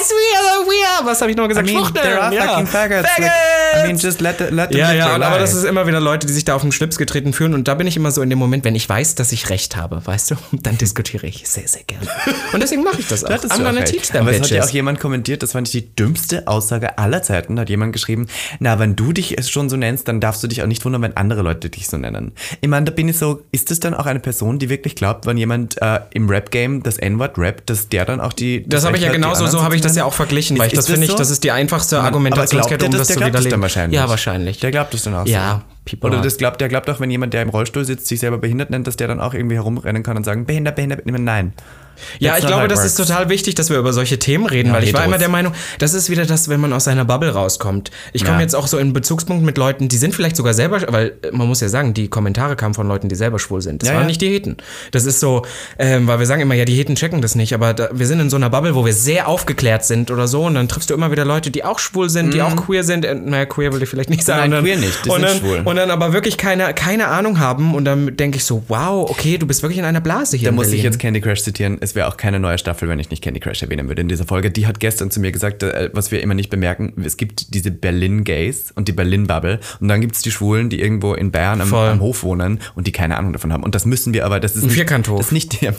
we 0.09 0.39
are, 0.39 0.67
we 0.67 0.87
are. 0.99 1.07
Was 1.07 1.21
habe 1.21 1.31
ich 1.31 1.37
noch 1.37 1.49
gesagt? 1.49 1.69
I 1.69 1.73
mean, 1.73 1.85
Schwuchteln. 1.85 2.33
Ja 2.33 2.53
fucking 2.53 2.67
faggots. 2.67 3.09
faggots. 3.09 3.33
Like, 3.73 3.85
I 3.85 3.87
mean, 3.87 3.99
just 3.99 4.21
let, 4.21 4.39
let 4.51 4.71
them 4.71 4.79
Ja, 4.79 4.93
ja, 4.93 5.15
aber 5.15 5.39
das 5.39 5.55
ist 5.55 5.65
immer 5.65 5.87
wieder 5.87 6.01
Leute, 6.01 6.27
die 6.27 6.33
sich 6.33 6.45
da 6.45 6.55
auf 6.55 6.63
den 6.63 6.73
Schlips 6.73 6.99
getreten 6.99 7.33
fühlen. 7.33 7.55
Und 7.55 7.69
da 7.69 7.75
bin 7.75 7.87
ich 7.87 7.97
immer 7.97 8.11
so 8.11 8.23
in 8.23 8.31
dem 8.31 8.39
Moment, 8.39 8.65
wenn 8.65 8.75
ich 8.75 8.89
weiß, 8.89 9.15
dass 9.15 9.33
ich 9.33 9.51
recht 9.51 9.77
habe, 9.77 10.05
weißt 10.05 10.33
du, 10.33 10.35
dann 10.53 10.79
diskutiere 10.79 11.27
ich 11.27 11.49
sehr, 11.49 11.69
sehr 11.69 11.83
gerne. 11.85 12.07
Und 12.53 12.63
deswegen 12.63 12.83
mache 12.83 13.01
ich 13.01 13.09
das 13.09 13.25
auch. 13.25 13.31
Das 13.31 13.51
I'm 13.51 13.65
gonna 13.65 13.83
teach 13.83 14.11
them, 14.11 14.23
Aber 14.23 14.33
es 14.33 14.41
hat 14.41 14.51
ja 14.51 14.65
auch 14.65 14.71
jemand 14.71 15.01
kommentiert, 15.01 15.43
das 15.43 15.53
fand 15.53 15.69
ich 15.69 15.73
die 15.73 15.95
dümmste 15.95 16.47
Aussage 16.47 16.99
aller 16.99 17.23
Zeiten. 17.23 17.52
Da 17.57 17.63
hat 17.63 17.71
jemand 17.71 17.93
geschrieben, 17.93 18.27
na, 18.61 18.79
wenn 18.79 18.97
du 18.97 19.13
dich 19.13 19.39
es 19.39 19.51
schon 19.51 19.69
so 19.69 19.77
nennst, 19.77 20.09
dann 20.09 20.21
darfst 20.21 20.43
du 20.43 20.49
dich 20.49 20.63
auch 20.63 20.67
nicht 20.67 20.85
wundern, 20.85 21.03
wenn 21.03 21.17
andere 21.17 21.43
Leute 21.43 21.71
dich 21.71 21.89
so 21.89 21.97
nennen. 21.97 22.33
Ich 22.61 22.69
meine, 22.69 22.87
da 22.87 22.93
bin 22.93 23.09
ich 23.09 23.19
so, 23.19 23.43
ist 23.53 23.71
das 23.71 23.81
dann 23.81 23.95
auch 23.95 24.07
eine 24.07 24.21
Person, 24.21 24.59
die 24.59 24.69
wirklich 24.69 24.95
glaubt, 24.95 25.27
wenn 25.27 25.37
jemand 25.37 25.81
äh, 25.81 26.01
im 26.13 26.29
Rap-Game 26.29 26.83
das 26.83 26.99
N-Wort 26.99 27.39
rappt, 27.39 27.71
dass 27.71 27.89
der 27.89 28.05
dann 28.05 28.21
auch 28.21 28.33
die... 28.33 28.63
Das, 28.63 28.83
das 28.83 28.87
habe 28.87 28.97
ich 28.97 29.03
ja 29.03 29.13
genauso, 29.13 29.47
so 29.47 29.63
habe 29.63 29.75
ich 29.77 29.81
das 29.81 29.97
ja 29.97 30.05
auch 30.05 30.15
verglichen, 30.15 30.59
weil 30.59 30.69
ich 30.69 30.75
das 30.75 30.87
finde 30.87 31.07
ich, 31.07 31.15
das 31.15 31.31
ist 31.31 31.45
die 31.45 31.51
einfachste 31.51 32.01
Argumentationskette, 32.01 32.87
um 32.87 32.93
das, 32.93 33.09
das 33.09 33.17
zu 33.17 33.25
widerlegen. 33.25 33.61
Wahrscheinlich. 33.61 33.99
Ja, 33.99 34.09
wahrscheinlich. 34.09 34.61
Der 34.61 34.71
glaubt 34.71 34.95
es 34.95 35.03
dann 35.03 35.15
auch 35.15 35.27
Ja, 35.27 35.63
so. 35.91 35.97
Oder 36.03 36.21
das 36.21 36.37
glaubt, 36.37 36.61
der 36.61 36.69
glaubt 36.69 36.89
auch, 36.91 37.01
wenn 37.01 37.11
jemand, 37.11 37.35
der 37.35 37.43
im 37.43 37.49
Rollstuhl 37.49 37.85
sitzt, 37.85 38.07
sich 38.07 38.21
selber 38.21 38.39
behindert 38.39 38.71
nennt, 38.71 38.87
dass 38.87 38.97
der 38.97 39.09
dann 39.09 39.21
auch 39.21 39.35
irgendwie 39.35 39.57
herumrennen 39.57 40.03
kann 40.03 40.17
und 40.17 40.25
sagen, 40.25 40.47
behindert, 40.47 40.77
behindert, 40.77 41.05
nein. 41.07 41.53
Ja, 42.19 42.39
ich 42.39 42.47
glaube, 42.47 42.69
das 42.69 42.85
ist 42.85 42.97
total 42.97 43.29
wichtig, 43.29 43.55
dass 43.55 43.71
wir 43.71 43.79
über 43.79 43.93
solche 43.93 44.19
Themen 44.19 44.47
reden, 44.47 44.69
ja, 44.69 44.75
weil 44.75 44.85
ich 44.85 44.95
war 44.95 45.05
immer 45.05 45.19
der 45.19 45.29
Meinung, 45.29 45.53
das 45.79 45.95
ist 45.95 46.11
wieder 46.11 46.27
das, 46.27 46.49
wenn 46.49 46.61
man 46.61 46.73
aus 46.73 46.85
seiner 46.85 47.05
Bubble 47.05 47.31
rauskommt. 47.31 47.91
Ich 48.13 48.25
komme 48.25 48.37
ja. 48.37 48.43
jetzt 48.43 48.55
auch 48.55 48.67
so 48.67 48.79
in 48.79 48.93
Bezugspunkt 48.93 49.45
mit 49.45 49.59
Leuten, 49.59 49.89
die 49.89 49.97
sind 49.97 50.15
vielleicht 50.15 50.37
sogar 50.37 50.55
selber, 50.55 50.81
weil 50.89 51.15
man 51.33 51.49
muss 51.49 51.61
ja 51.61 51.69
sagen, 51.69 51.95
die 51.95 52.09
Kommentare 52.09 52.57
kamen 52.57 52.75
von 52.75 52.89
Leuten, 52.89 53.09
die 53.09 53.15
selber 53.15 53.39
schwul 53.39 53.63
sind. 53.63 53.83
Das 53.83 53.91
ja, 53.91 53.97
waren 53.97 54.07
nicht 54.07 54.21
die 54.21 54.29
Heten. 54.29 54.57
Das 54.91 55.05
ist 55.05 55.21
so, 55.21 55.45
ähm, 55.79 56.07
weil 56.07 56.19
wir 56.19 56.27
sagen 56.27 56.43
immer, 56.43 56.55
ja, 56.55 56.65
die 56.65 56.75
Heten 56.75 56.95
checken 56.95 57.23
das 57.23 57.35
nicht, 57.35 57.55
aber 57.55 57.75
da, 57.75 57.89
wir 57.93 58.07
sind 58.07 58.21
in 58.21 58.31
so 58.31 58.37
einer 58.37 58.51
Bubble, 58.51 58.75
wo 58.75 58.85
wir 58.85 58.93
sehr 58.93 59.29
aufgeklärt 59.29 59.85
sind 59.85 60.11
oder 60.11 60.29
so 60.29 60.45
und 60.45 60.55
dann 60.55 60.69
triffst 60.69 60.91
du 60.91 60.95
immer 60.95 61.11
wieder 61.11 61.25
Leute, 61.25 61.51
die 61.51 61.65
auch 61.65 61.79
schwul 61.79 62.11
sind, 62.11 62.27
mhm. 62.27 62.31
die 62.33 62.43
auch 62.43 62.57
queer 62.57 62.85
sind. 62.85 63.05
Äh, 63.05 63.15
naja, 63.15 63.47
queer 63.47 63.73
will 63.73 63.83
ich 63.83 63.89
vielleicht 63.89 64.11
nicht 64.11 64.25
sagen. 64.25 64.51
Nein, 64.51 64.63
queer 64.63 64.77
nicht, 64.77 65.05
die 65.05 65.11
und 65.11 65.21
sind 65.21 65.29
dann, 65.29 65.39
schwul. 65.39 65.63
Und 65.65 65.77
dann 65.77 65.91
aber 65.91 66.13
wirklich 66.13 66.37
keine, 66.37 66.73
keine 66.75 67.09
Ahnung 67.09 67.39
haben 67.39 67.75
und 67.75 67.85
dann 67.85 68.17
denke 68.17 68.39
ich 68.39 68.45
so, 68.45 68.63
wow, 68.69 69.09
okay, 69.11 69.39
du 69.39 69.47
bist 69.47 69.63
wirklich 69.63 69.79
in 69.79 69.85
einer 69.85 70.01
Blase 70.01 70.37
hier. 70.37 70.49
Da 70.49 70.53
muss 70.53 70.67
Berlin. 70.67 70.79
ich 70.79 70.85
jetzt 70.85 70.99
Candy 70.99 71.21
Crush 71.21 71.43
zitieren, 71.43 71.79
es 71.83 71.95
wäre 71.95 72.09
auch 72.09 72.17
keine 72.17 72.39
neue 72.41 72.59
Staffel, 72.59 72.89
wenn 72.89 72.99
ich 72.99 73.11
nicht 73.11 73.23
Candy 73.23 73.41
Crush 73.41 73.63
erwähnen 73.63 73.89
würde 73.89 74.03
in 74.03 74.09
dieser 74.09 74.25
Folge. 74.25 74.51
Die 74.51 74.67
hat 74.67 74.81
gestern 74.81 75.11
zu 75.11 75.21
mir 75.21 75.33
gesagt, 75.33 75.63
äh, 75.63 75.91
was 75.93 76.11
wir 76.11 76.23
immer 76.23 76.35
nicht 76.35 76.51
bemerken, 76.51 76.93
es 77.05 77.17
gibt 77.17 77.55
diese 77.55 77.71
Berlin-Gays 77.71 78.73
und 78.73 78.89
die 78.89 78.93
Berlin-Bubble 78.93 79.61
und 79.81 79.89
dann 79.89 80.01
gibt 80.01 80.15
es 80.15 80.23
die 80.23 80.31
Schwulen, 80.31 80.71
die 80.71 80.81
irgendwo 80.81 81.15
in 81.15 81.31
Bayern 81.31 81.61
am, 81.61 81.73
am, 81.75 82.01
Hof 82.01 82.23
wohnen 82.23 82.61
und 82.75 82.87
die 82.87 82.93
keine 82.93 83.17
Ahnung 83.17 83.33
davon 83.33 83.53
haben. 83.53 83.63
Und 83.63 83.75
das 83.75 83.85
müssen 83.85 84.15
wir 84.15 84.25
aber, 84.25 84.41
das 84.41 84.57
ist 84.57 84.71
Vierkanthof. 84.71 85.19
Das 85.19 85.27
ist 85.27 85.33
nicht 85.33 85.61
der. 85.61 85.73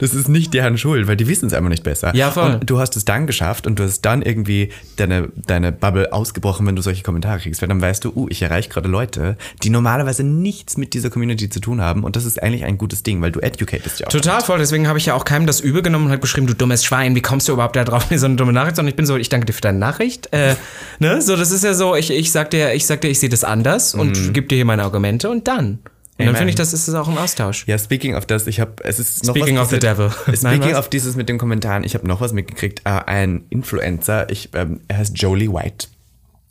Das 0.00 0.14
ist 0.14 0.28
nicht 0.28 0.54
deren 0.54 0.78
Schuld, 0.78 1.06
weil 1.06 1.16
die 1.16 1.28
wissen 1.28 1.46
es 1.46 1.52
einfach 1.52 1.70
nicht 1.70 1.84
besser. 1.84 2.14
Ja, 2.14 2.30
voll. 2.30 2.54
Und 2.54 2.68
du 2.68 2.78
hast 2.78 2.96
es 2.96 3.04
dann 3.04 3.26
geschafft 3.26 3.66
und 3.66 3.78
du 3.78 3.84
hast 3.84 4.00
dann 4.02 4.22
irgendwie 4.22 4.70
deine, 4.96 5.28
deine 5.34 5.70
Bubble 5.70 6.12
ausgebrochen, 6.12 6.66
wenn 6.66 6.76
du 6.76 6.82
solche 6.82 7.02
Kommentare 7.02 7.38
kriegst, 7.38 7.62
weil 7.62 7.68
dann 7.68 7.80
weißt 7.80 8.04
du, 8.04 8.12
uh, 8.14 8.26
ich 8.28 8.42
erreiche 8.42 8.68
gerade 8.68 8.88
Leute, 8.88 9.36
die 9.62 9.70
normalerweise 9.70 10.24
nichts 10.24 10.76
mit 10.76 10.94
dieser 10.94 11.10
Community 11.10 11.48
zu 11.48 11.60
tun 11.60 11.80
haben 11.80 12.04
und 12.04 12.16
das 12.16 12.24
ist 12.24 12.42
eigentlich 12.42 12.64
ein 12.64 12.78
gutes 12.78 13.02
Ding, 13.02 13.20
weil 13.22 13.32
du 13.32 13.40
educatest 13.40 14.00
ja 14.00 14.06
auch. 14.06 14.10
Total 14.10 14.40
voll, 14.40 14.58
deswegen 14.58 14.88
habe 14.88 14.98
ich 14.98 15.06
ja 15.06 15.11
auch 15.14 15.24
keinem 15.24 15.46
das 15.46 15.60
übel 15.60 15.82
genommen 15.82 16.06
und 16.06 16.12
hat 16.12 16.20
geschrieben, 16.20 16.46
du 16.46 16.54
dummes 16.54 16.84
Schwein, 16.84 17.14
wie 17.14 17.22
kommst 17.22 17.48
du 17.48 17.52
überhaupt 17.52 17.76
da 17.76 17.84
drauf, 17.84 18.10
mir 18.10 18.18
so 18.20 18.26
eine 18.26 18.36
dumme 18.36 18.52
Nachricht? 18.52 18.76
Sondern 18.76 18.90
ich 18.90 18.96
bin 18.96 19.06
so, 19.06 19.16
ich 19.16 19.28
danke 19.28 19.46
dir 19.46 19.52
für 19.52 19.60
deine 19.60 19.78
Nachricht. 19.78 20.32
Äh, 20.32 20.56
ne? 20.98 21.22
So, 21.22 21.36
das 21.36 21.50
ist 21.50 21.64
ja 21.64 21.74
so, 21.74 21.94
ich, 21.94 22.10
ich 22.10 22.32
sag 22.32 22.50
dir, 22.50 22.74
ich 22.74 22.86
sag 22.86 23.00
dir, 23.00 23.08
ich 23.08 23.20
sehe 23.20 23.28
das 23.28 23.44
anders 23.44 23.94
mhm. 23.94 24.00
und 24.00 24.34
gebe 24.34 24.46
dir 24.46 24.56
hier 24.56 24.64
meine 24.64 24.82
Argumente 24.82 25.30
und 25.30 25.48
dann. 25.48 25.80
Und 26.18 26.26
dann 26.26 26.36
finde 26.36 26.50
ich, 26.50 26.56
das 26.56 26.72
ist 26.72 26.88
auch 26.94 27.08
ein 27.08 27.18
Austausch. 27.18 27.66
Ja, 27.66 27.78
speaking 27.78 28.14
of 28.14 28.26
das, 28.26 28.46
ich 28.46 28.60
habe, 28.60 28.74
es 28.84 28.98
ist 28.98 29.24
noch 29.24 29.34
Speaking 29.34 29.56
was, 29.56 29.64
of 29.64 29.70
the 29.70 29.78
devil. 29.78 30.10
Speaking 30.34 30.60
Nein, 30.60 30.74
of 30.76 30.88
dieses 30.88 31.16
mit 31.16 31.28
den 31.28 31.38
Kommentaren, 31.38 31.84
ich 31.84 31.94
habe 31.94 32.06
noch 32.06 32.20
was 32.20 32.32
mitgekriegt. 32.32 32.82
Äh, 32.84 32.90
ein 33.06 33.44
Influencer, 33.50 34.30
ich, 34.30 34.50
ähm, 34.54 34.80
er 34.88 34.98
heißt 34.98 35.18
Jolie 35.18 35.52
White. 35.52 35.88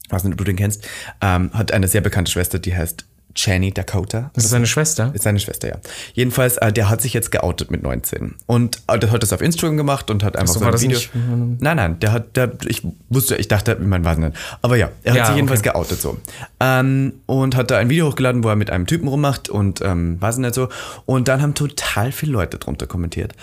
Ich 0.06 0.12
weiß 0.12 0.24
nicht, 0.26 0.34
ob 0.34 0.40
du 0.40 0.44
den 0.44 0.58
kennst, 0.58 0.86
ähm, 1.22 1.52
hat 1.54 1.72
eine 1.72 1.88
sehr 1.88 2.02
bekannte 2.02 2.32
Schwester, 2.32 2.60
die 2.60 2.76
heißt 2.76 3.06
Channy 3.36 3.72
Dakota. 3.72 4.32
Das 4.34 4.46
ist 4.46 4.50
seine 4.52 4.68
Schwester? 4.68 5.12
Ist 5.14 5.24
seine 5.24 5.40
Schwester, 5.40 5.70
ja. 5.70 5.76
Jedenfalls, 6.14 6.58
äh, 6.58 6.72
der 6.72 6.90
hat 6.90 7.02
sich 7.02 7.14
jetzt 7.14 7.32
geoutet 7.32 7.72
mit 7.72 7.84
19. 7.84 8.36
Und 8.46 8.82
äh, 8.88 9.00
der 9.00 9.12
hat 9.12 9.24
das 9.24 9.34
auf 9.34 9.42
Instagram 9.42 9.78
gemacht 9.78 10.10
und 10.10 10.24
hat 10.24 10.36
einfach 10.36 10.54
so, 10.54 10.66
ein 10.66 10.82
Video. 10.82 10.98
Nicht? 10.98 11.12
Nein, 11.14 11.78
nein, 11.78 12.00
der 12.00 12.12
hat, 12.12 12.36
der, 12.36 12.52
ich 12.68 12.86
wusste, 13.10 13.36
ich 13.36 13.48
dachte, 13.48 13.76
man 13.80 14.04
weiß 14.04 14.18
nicht. 14.18 14.34
Aber 14.62 14.76
ja, 14.76 14.90
er 15.04 15.12
hat 15.12 15.18
ja, 15.18 15.26
sich 15.28 15.36
jedenfalls 15.36 15.62
okay. 15.62 15.72
geoutet 15.72 16.02
so. 16.02 16.18
Ähm, 16.60 17.14
und 17.26 17.56
hat 17.56 17.72
da 17.72 17.78
ein 17.78 17.90
Video 17.90 18.08
hochgeladen, 18.08 18.44
wo 18.44 18.50
er 18.50 18.56
mit 18.56 18.70
einem 18.70 18.88
Typen 18.88 19.08
rummacht 19.08 19.50
und 19.50 19.82
ähm, 19.82 20.22
weiß 20.22 20.38
nicht 20.38 20.54
so. 20.54 20.70
Und 21.06 21.28
dann 21.28 21.42
haben 21.42 21.54
total 21.54 22.12
viele 22.12 22.34
Leute 22.34 22.58
drunter 22.58 22.88
kommentiert. 22.88 23.34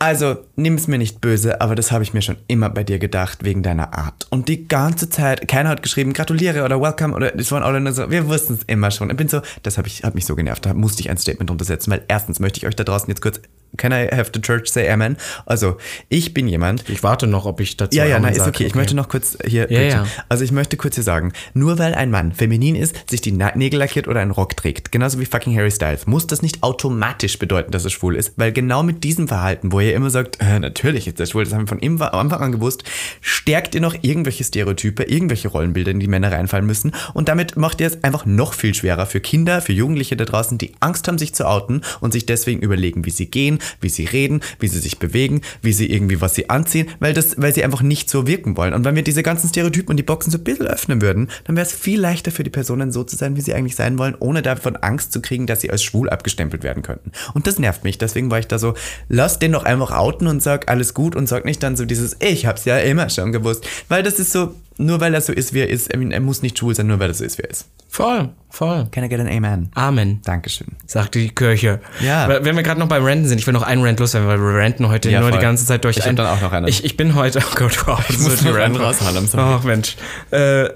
Also, 0.00 0.36
nimm 0.54 0.74
es 0.74 0.86
mir 0.86 0.96
nicht 0.96 1.20
böse, 1.20 1.60
aber 1.60 1.74
das 1.74 1.90
habe 1.90 2.04
ich 2.04 2.14
mir 2.14 2.22
schon 2.22 2.36
immer 2.46 2.70
bei 2.70 2.84
dir 2.84 3.00
gedacht, 3.00 3.42
wegen 3.42 3.64
deiner 3.64 3.98
Art. 3.98 4.28
Und 4.30 4.46
die 4.46 4.68
ganze 4.68 5.10
Zeit, 5.10 5.48
keiner 5.48 5.70
hat 5.70 5.82
geschrieben, 5.82 6.12
gratuliere 6.12 6.64
oder 6.64 6.80
welcome 6.80 7.14
oder 7.14 7.34
es 7.36 7.50
waren 7.50 7.64
alle 7.64 7.80
nur 7.80 7.92
so, 7.92 8.08
wir 8.08 8.28
wussten 8.28 8.54
es 8.54 8.60
immer 8.68 8.92
schon. 8.92 9.10
Ich 9.10 9.16
bin 9.16 9.26
so, 9.26 9.40
das 9.64 9.76
habe 9.76 9.88
ich, 9.88 10.04
hat 10.04 10.14
mich 10.14 10.24
so 10.24 10.36
genervt, 10.36 10.66
da 10.66 10.72
musste 10.72 11.00
ich 11.00 11.10
ein 11.10 11.18
Statement 11.18 11.50
untersetzen, 11.50 11.90
weil 11.90 12.04
erstens 12.06 12.38
möchte 12.38 12.58
ich 12.58 12.66
euch 12.68 12.76
da 12.76 12.84
draußen 12.84 13.08
jetzt 13.08 13.22
kurz 13.22 13.40
Can 13.76 13.92
I 13.92 14.08
have 14.14 14.30
the 14.34 14.40
church 14.40 14.68
say 14.68 14.88
amen? 14.90 15.16
Also, 15.46 15.76
ich 16.08 16.34
bin 16.34 16.48
jemand. 16.48 16.88
Ich 16.88 17.02
warte 17.02 17.26
noch, 17.26 17.46
ob 17.46 17.60
ich 17.60 17.76
dazu 17.76 17.96
Ja, 17.96 18.04
ja, 18.04 18.18
nein, 18.18 18.32
ist 18.32 18.40
okay. 18.40 18.48
okay. 18.48 18.66
Ich 18.66 18.74
möchte 18.74 18.96
noch 18.96 19.08
kurz 19.08 19.36
hier. 19.44 19.70
Ja, 19.70 19.80
ja. 19.80 20.06
Also, 20.28 20.44
ich 20.44 20.52
möchte 20.52 20.76
kurz 20.76 20.94
hier 20.94 21.04
sagen, 21.04 21.32
nur 21.54 21.78
weil 21.78 21.94
ein 21.94 22.10
Mann 22.10 22.32
feminin 22.32 22.76
ist, 22.76 23.10
sich 23.10 23.20
die 23.20 23.32
Nägel 23.32 23.78
lackiert 23.78 24.08
oder 24.08 24.20
einen 24.20 24.30
Rock 24.30 24.56
trägt, 24.56 24.92
genauso 24.92 25.20
wie 25.20 25.26
fucking 25.26 25.56
Harry 25.56 25.70
Styles, 25.70 26.06
muss 26.06 26.26
das 26.26 26.42
nicht 26.42 26.62
automatisch 26.62 27.38
bedeuten, 27.38 27.70
dass 27.72 27.84
er 27.84 27.90
schwul 27.90 28.16
ist, 28.16 28.32
weil 28.36 28.52
genau 28.52 28.82
mit 28.82 29.04
diesem 29.04 29.28
Verhalten, 29.28 29.72
wo 29.72 29.80
er 29.80 29.94
immer 29.94 30.10
sagt, 30.10 30.38
äh, 30.40 30.58
natürlich 30.58 31.06
ist 31.06 31.20
er 31.20 31.26
schwul, 31.26 31.44
das 31.44 31.52
haben 31.52 31.62
wir 31.62 31.68
von 31.68 31.80
ihm 31.80 32.00
am 32.00 32.18
Anfang 32.18 32.40
an 32.40 32.52
gewusst, 32.52 32.84
stärkt 33.20 33.74
ihr 33.74 33.80
noch 33.80 33.96
irgendwelche 34.02 34.44
Stereotype, 34.44 35.04
irgendwelche 35.04 35.48
Rollenbilder, 35.48 35.90
in 35.90 36.00
die 36.00 36.08
Männer 36.08 36.32
reinfallen 36.32 36.66
müssen 36.66 36.92
und 37.14 37.28
damit 37.28 37.56
macht 37.56 37.80
ihr 37.80 37.86
es 37.86 38.02
einfach 38.04 38.26
noch 38.26 38.54
viel 38.54 38.74
schwerer 38.74 39.06
für 39.06 39.20
Kinder, 39.20 39.60
für 39.60 39.72
Jugendliche 39.72 40.16
da 40.16 40.24
draußen, 40.24 40.58
die 40.58 40.72
Angst 40.80 41.08
haben, 41.08 41.18
sich 41.18 41.34
zu 41.34 41.46
outen 41.46 41.82
und 42.00 42.12
sich 42.12 42.26
deswegen 42.26 42.60
überlegen, 42.60 43.04
wie 43.04 43.10
sie 43.10 43.26
gehen, 43.26 43.57
wie 43.80 43.88
sie 43.88 44.04
reden, 44.04 44.40
wie 44.60 44.68
sie 44.68 44.78
sich 44.78 44.98
bewegen, 44.98 45.42
wie 45.62 45.72
sie 45.72 45.90
irgendwie 45.90 46.20
was 46.20 46.34
sie 46.34 46.50
anziehen, 46.50 46.88
weil 47.00 47.14
das, 47.14 47.40
weil 47.40 47.54
sie 47.54 47.64
einfach 47.64 47.82
nicht 47.82 48.10
so 48.10 48.26
wirken 48.26 48.56
wollen. 48.56 48.74
Und 48.74 48.84
wenn 48.84 48.96
wir 48.96 49.02
diese 49.02 49.22
ganzen 49.22 49.48
Stereotypen 49.48 49.90
und 49.90 49.96
die 49.96 50.02
Boxen 50.02 50.30
so 50.30 50.38
ein 50.38 50.44
bisschen 50.44 50.66
öffnen 50.66 51.02
würden, 51.02 51.28
dann 51.44 51.56
wäre 51.56 51.66
es 51.66 51.72
viel 51.72 52.00
leichter 52.00 52.30
für 52.30 52.44
die 52.44 52.50
Personen 52.50 52.92
so 52.92 53.04
zu 53.04 53.16
sein, 53.16 53.36
wie 53.36 53.40
sie 53.40 53.54
eigentlich 53.54 53.76
sein 53.76 53.98
wollen, 53.98 54.16
ohne 54.18 54.42
davon 54.42 54.76
Angst 54.76 55.12
zu 55.12 55.20
kriegen, 55.20 55.46
dass 55.46 55.60
sie 55.60 55.70
als 55.70 55.82
schwul 55.82 56.10
abgestempelt 56.10 56.62
werden 56.62 56.82
könnten. 56.82 57.12
Und 57.34 57.46
das 57.46 57.58
nervt 57.58 57.84
mich. 57.84 57.98
Deswegen 57.98 58.30
war 58.30 58.38
ich 58.38 58.46
da 58.46 58.58
so, 58.58 58.74
lass 59.08 59.38
den 59.38 59.52
doch 59.52 59.64
einfach 59.64 59.90
outen 59.90 60.26
und 60.26 60.42
sag 60.42 60.70
alles 60.70 60.94
gut 60.94 61.16
und 61.16 61.28
sag 61.28 61.44
nicht 61.44 61.62
dann 61.62 61.76
so 61.76 61.84
dieses, 61.84 62.16
ich 62.20 62.46
hab's 62.46 62.64
ja 62.64 62.78
immer 62.78 63.10
schon 63.10 63.32
gewusst. 63.32 63.66
Weil 63.88 64.02
das 64.02 64.18
ist 64.18 64.32
so, 64.32 64.54
nur 64.78 65.00
weil 65.00 65.12
er 65.12 65.20
so 65.20 65.32
ist, 65.32 65.52
wie 65.52 65.60
er 65.60 65.68
ist, 65.68 65.92
er 65.92 66.20
muss 66.20 66.42
nicht 66.42 66.58
schwul 66.58 66.74
sein, 66.74 66.86
nur 66.86 66.98
weil 67.00 67.10
er 67.10 67.14
so 67.14 67.24
ist, 67.24 67.36
wie 67.38 67.42
er 67.42 67.50
ist. 67.50 67.66
Voll, 67.88 68.30
voll. 68.48 68.86
Can 68.92 69.02
I 69.02 69.08
get 69.08 69.18
an 69.18 69.28
Amen? 69.28 69.70
Amen. 69.74 70.20
Dankeschön. 70.22 70.68
Sagt 70.86 71.14
die 71.14 71.30
Kirche. 71.30 71.80
Ja. 72.00 72.28
Wenn 72.44 72.54
wir 72.54 72.62
gerade 72.62 72.78
noch 72.78 72.86
beim 72.86 73.04
Ranten 73.04 73.26
sind, 73.26 73.38
ich 73.38 73.46
will 73.46 73.54
noch 73.54 73.62
einen 73.62 73.82
Rant 73.82 73.98
loswerden, 73.98 74.28
weil 74.28 74.38
wir 74.38 74.60
ranten 74.60 74.88
heute 74.88 75.10
ja, 75.10 75.20
nur 75.20 75.30
voll. 75.30 75.38
die 75.38 75.42
ganze 75.42 75.66
Zeit 75.66 75.84
durch. 75.84 75.96
Ich 75.96 76.06
hab 76.06 76.14
dann 76.14 76.26
auch 76.26 76.40
noch 76.40 76.52
einen. 76.52 76.68
Ich, 76.68 76.84
ich 76.84 76.96
bin 76.96 77.14
heute, 77.14 77.40
oh 77.40 77.54
Gott, 77.56 77.86
wow. 77.86 77.98
Ich 78.08 78.18
muss 78.18 78.36
die 78.36 78.48
Rant 78.48 78.78
raushauen. 78.78 79.28
Oh 79.34 79.66
Mensch. 79.66 79.96
Äh, 80.30 80.68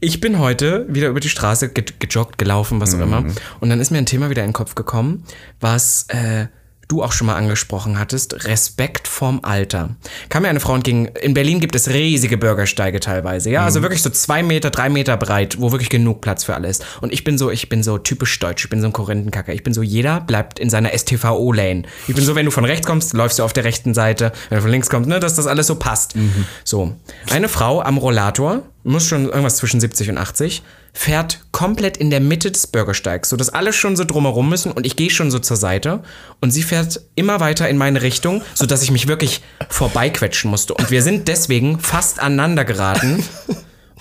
ich 0.00 0.20
bin 0.20 0.38
heute 0.38 0.86
wieder 0.88 1.08
über 1.08 1.20
die 1.20 1.28
Straße 1.28 1.70
gejoggt, 1.70 2.38
gelaufen, 2.38 2.80
was 2.80 2.94
auch 2.94 2.98
mhm. 2.98 3.04
immer. 3.04 3.24
Und 3.60 3.68
dann 3.68 3.80
ist 3.80 3.90
mir 3.90 3.98
ein 3.98 4.06
Thema 4.06 4.30
wieder 4.30 4.42
in 4.42 4.48
den 4.48 4.54
Kopf 4.54 4.74
gekommen, 4.74 5.24
was 5.60 6.06
äh, 6.08 6.46
du 6.90 7.02
auch 7.02 7.12
schon 7.12 7.26
mal 7.26 7.36
angesprochen 7.36 7.98
hattest, 7.98 8.44
Respekt 8.44 9.08
vorm 9.08 9.40
Alter. 9.42 9.96
Kam 10.28 10.42
mir 10.42 10.48
eine 10.48 10.60
Frau 10.60 10.74
entgegen, 10.74 11.06
in 11.06 11.34
Berlin 11.34 11.60
gibt 11.60 11.74
es 11.74 11.88
riesige 11.90 12.36
Bürgersteige 12.36 13.00
teilweise, 13.00 13.50
ja, 13.50 13.64
also 13.64 13.78
mhm. 13.78 13.80
also 13.80 13.82
wirklich 13.82 14.02
so 14.02 14.10
zwei 14.10 14.42
Meter, 14.42 14.70
drei 14.70 14.88
Meter 14.88 15.16
breit, 15.16 15.60
wo 15.60 15.72
wirklich 15.72 15.90
genug 15.90 16.20
Platz 16.20 16.44
für 16.44 16.54
alles. 16.54 16.80
Und 17.00 17.12
ich 17.12 17.24
bin 17.24 17.38
so, 17.38 17.50
ich 17.50 17.68
bin 17.68 17.82
so 17.82 17.98
typisch 17.98 18.38
deutsch, 18.38 18.64
ich 18.64 18.70
bin 18.70 18.80
so 18.80 18.86
ein 18.86 18.92
Korinthenkacker. 18.92 19.52
Ich 19.52 19.62
bin 19.62 19.72
so, 19.72 19.82
jeder 19.82 20.20
bleibt 20.20 20.58
in 20.58 20.70
seiner 20.70 20.90
STVO-Lane. 20.96 21.82
Ich 22.08 22.14
bin 22.14 22.24
so, 22.24 22.34
wenn 22.34 22.44
du 22.44 22.50
von 22.50 22.64
rechts 22.64 22.86
kommst, 22.86 23.12
läufst 23.14 23.38
du 23.38 23.44
auf 23.44 23.52
der 23.52 23.64
rechten 23.64 23.94
Seite, 23.94 24.32
wenn 24.48 24.56
du 24.56 24.62
von 24.62 24.70
links 24.70 24.90
kommst, 24.90 25.08
ne, 25.08 25.20
dass 25.20 25.34
das 25.34 25.46
alles 25.46 25.66
so 25.66 25.76
passt. 25.76 26.16
Mhm. 26.16 26.46
So. 26.64 26.96
Eine 27.30 27.48
Frau 27.48 27.80
am 27.80 27.98
Rollator, 27.98 28.62
muss 28.82 29.06
schon 29.06 29.26
irgendwas 29.26 29.56
zwischen 29.56 29.80
70 29.80 30.10
und 30.10 30.18
80, 30.18 30.62
fährt 30.92 31.40
komplett 31.52 31.96
in 31.96 32.10
der 32.10 32.20
Mitte 32.20 32.50
des 32.50 32.66
Bürgersteigs, 32.66 33.28
sodass 33.28 33.50
alle 33.50 33.72
schon 33.72 33.96
so 33.96 34.04
drumherum 34.04 34.48
müssen 34.48 34.72
und 34.72 34.86
ich 34.86 34.96
gehe 34.96 35.10
schon 35.10 35.30
so 35.30 35.38
zur 35.38 35.56
Seite 35.56 36.02
und 36.40 36.50
sie 36.50 36.62
fährt 36.62 37.00
immer 37.14 37.40
weiter 37.40 37.68
in 37.68 37.78
meine 37.78 38.02
Richtung, 38.02 38.42
sodass 38.54 38.82
ich 38.82 38.90
mich 38.90 39.06
wirklich 39.06 39.42
vorbeiquetschen 39.68 40.50
musste. 40.50 40.74
Und 40.74 40.90
wir 40.90 41.02
sind 41.02 41.28
deswegen 41.28 41.78
fast 41.78 42.20
aneinander 42.20 42.64
geraten. 42.64 43.22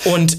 Und 0.06 0.38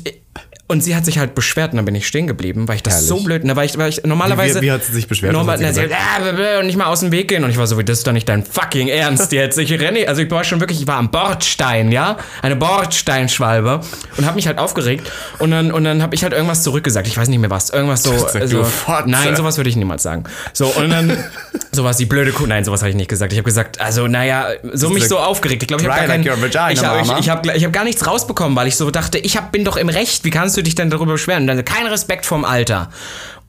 und 0.71 0.85
sie 0.85 0.95
hat 0.95 1.05
sich 1.05 1.19
halt 1.19 1.35
beschwert 1.35 1.73
und 1.73 1.79
dann 1.79 1.85
bin 1.85 1.97
ich 1.97 2.07
stehen 2.07 2.29
geblieben, 2.29 2.69
weil 2.69 2.77
ich 2.77 2.85
das 2.85 2.95
Herrlich. 2.95 3.09
so 3.09 3.21
blöd, 3.25 3.43
ne, 3.45 3.57
weil 3.57 3.67
ich, 3.67 3.77
weil 3.77 3.89
ich 3.89 4.05
normalerweise. 4.05 4.61
Wie, 4.61 4.67
wie, 4.67 4.71
hat 4.71 4.85
sie 4.85 4.93
sich 4.93 5.09
beschwert? 5.09 5.33
Normal, 5.33 5.59
na, 5.61 5.73
sie 5.73 5.83
hat, 5.83 5.91
äh, 6.39 6.63
nicht 6.63 6.77
mal 6.77 6.87
aus 6.87 7.01
dem 7.01 7.11
Weg 7.11 7.27
gehen 7.27 7.43
und 7.43 7.51
ich 7.51 7.59
war 7.59 7.67
so, 7.67 7.83
das 7.83 7.99
ist 7.99 8.07
doch 8.07 8.13
nicht 8.13 8.29
dein 8.29 8.45
fucking 8.45 8.87
Ernst 8.87 9.33
jetzt. 9.33 9.59
Ich 9.59 9.73
renne, 9.73 10.07
also 10.07 10.23
ich 10.23 10.31
war 10.31 10.45
schon 10.45 10.61
wirklich, 10.61 10.81
ich 10.81 10.87
war 10.87 10.97
am 10.99 11.11
Bordstein, 11.11 11.91
ja, 11.91 12.19
eine 12.41 12.55
Bordsteinschwalbe 12.55 13.81
und 14.17 14.27
habe 14.27 14.37
mich 14.37 14.47
halt 14.47 14.59
aufgeregt 14.59 15.11
und 15.41 15.51
dann 15.51 15.73
und 15.73 15.83
dann 15.83 16.03
habe 16.03 16.15
ich 16.15 16.23
halt 16.23 16.35
irgendwas 16.35 16.63
zurückgesagt. 16.63 17.09
Ich 17.09 17.17
weiß 17.17 17.27
nicht 17.27 17.41
mehr 17.41 17.51
was, 17.51 17.71
irgendwas 17.71 18.05
so. 18.05 18.13
Also, 18.13 18.65
nein, 19.07 19.35
sowas 19.35 19.57
würde 19.57 19.71
ich 19.71 19.77
niemals 19.77 20.05
sagen. 20.05 20.23
So 20.53 20.67
und 20.67 20.89
dann 20.91 21.17
sowas 21.73 21.97
die 21.97 22.07
blöde 22.07 22.31
Kuh. 22.31 22.47
Nein, 22.47 22.65
sowas 22.65 22.83
habe 22.83 22.91
ich 22.91 22.97
nicht 22.97 23.09
gesagt. 23.09 23.33
Ich 23.33 23.39
habe 23.41 23.47
gesagt, 23.47 23.81
also 23.81 24.07
naja, 24.07 24.51
so 24.73 24.91
mich 24.91 25.09
so 25.09 25.19
aufgeregt. 25.19 25.65
Ich 25.65 25.69
glaube, 25.69 25.83
ich 25.83 25.89
habe 25.89 25.99
gar, 25.99 26.07
kein, 26.07 26.23
like 26.23 26.73
ich 26.73 26.85
hab, 26.85 27.03
ich, 27.03 27.11
ich 27.19 27.29
hab, 27.29 27.45
ich 27.47 27.65
hab 27.65 27.73
gar 27.73 27.85
nichts 27.85 28.07
rausbekommen, 28.07 28.57
weil 28.57 28.69
ich 28.69 28.77
so 28.77 28.93
dachte, 28.93 29.19
ich 29.19 29.37
hab, 29.37 29.51
bin 29.51 29.65
doch 29.65 29.77
im 29.77 29.89
Recht. 29.89 30.25
Wie 30.25 30.31
kannst 30.31 30.57
du 30.57 30.60
du 30.61 30.65
dich 30.65 30.75
denn 30.75 30.91
darüber 30.91 31.13
beschweren? 31.13 31.43
Und 31.43 31.47
dann 31.49 31.65
kein 31.65 31.87
Respekt 31.87 32.27
vom 32.27 32.45
Alter. 32.45 32.91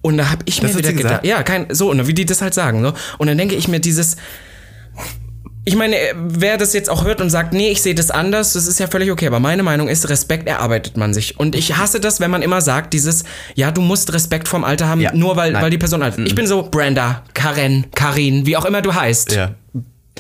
Und 0.02 0.18
da 0.18 0.32
habe 0.32 0.42
ich 0.46 0.60
das 0.60 0.72
mir 0.72 0.80
wieder 0.80 0.94
gedacht, 0.94 1.26
ja, 1.26 1.44
kein, 1.44 1.68
so, 1.70 1.92
und 1.92 2.08
wie 2.08 2.14
die 2.14 2.26
das 2.26 2.42
halt 2.42 2.54
sagen, 2.54 2.82
so. 2.84 2.94
Und 3.18 3.28
dann 3.28 3.38
denke 3.38 3.56
ich 3.56 3.68
mir 3.68 3.80
dieses, 3.80 4.18
ich 5.64 5.76
meine, 5.76 5.96
wer 6.16 6.58
das 6.58 6.74
jetzt 6.74 6.90
auch 6.90 7.06
hört 7.06 7.22
und 7.22 7.30
sagt, 7.30 7.54
nee, 7.54 7.70
ich 7.70 7.84
sehe 7.84 7.94
das 7.94 8.10
anders, 8.10 8.54
das 8.54 8.66
ist 8.66 8.80
ja 8.80 8.88
völlig 8.88 9.12
okay. 9.12 9.28
Aber 9.28 9.40
meine 9.40 9.62
Meinung 9.62 9.90
ist, 9.90 10.10
Respekt 10.10 10.48
erarbeitet 10.48 10.98
man 10.98 11.14
sich. 11.14 11.40
Und 11.40 11.56
ich 11.56 11.78
hasse 11.78 12.00
das, 12.00 12.20
wenn 12.20 12.32
man 12.32 12.42
immer 12.42 12.62
sagt, 12.62 12.94
dieses, 12.94 13.24
ja, 13.54 13.70
du 13.70 13.82
musst 13.82 14.12
Respekt 14.12 14.48
vom 14.48 14.64
Alter 14.64 14.88
haben, 14.88 15.02
ja. 15.02 15.14
nur 15.14 15.36
weil, 15.36 15.54
weil 15.54 15.70
die 15.70 15.78
Person 15.78 16.02
alt 16.02 16.18
ist. 16.18 16.28
Ich 16.28 16.36
bin 16.36 16.48
so 16.48 16.64
Brenda, 16.64 17.24
Karen, 17.36 17.86
Karin, 17.94 18.48
wie 18.48 18.58
auch 18.58 18.66
immer 18.66 18.82
du 18.82 18.96
heißt. 18.96 19.34
Ja. 19.34 19.52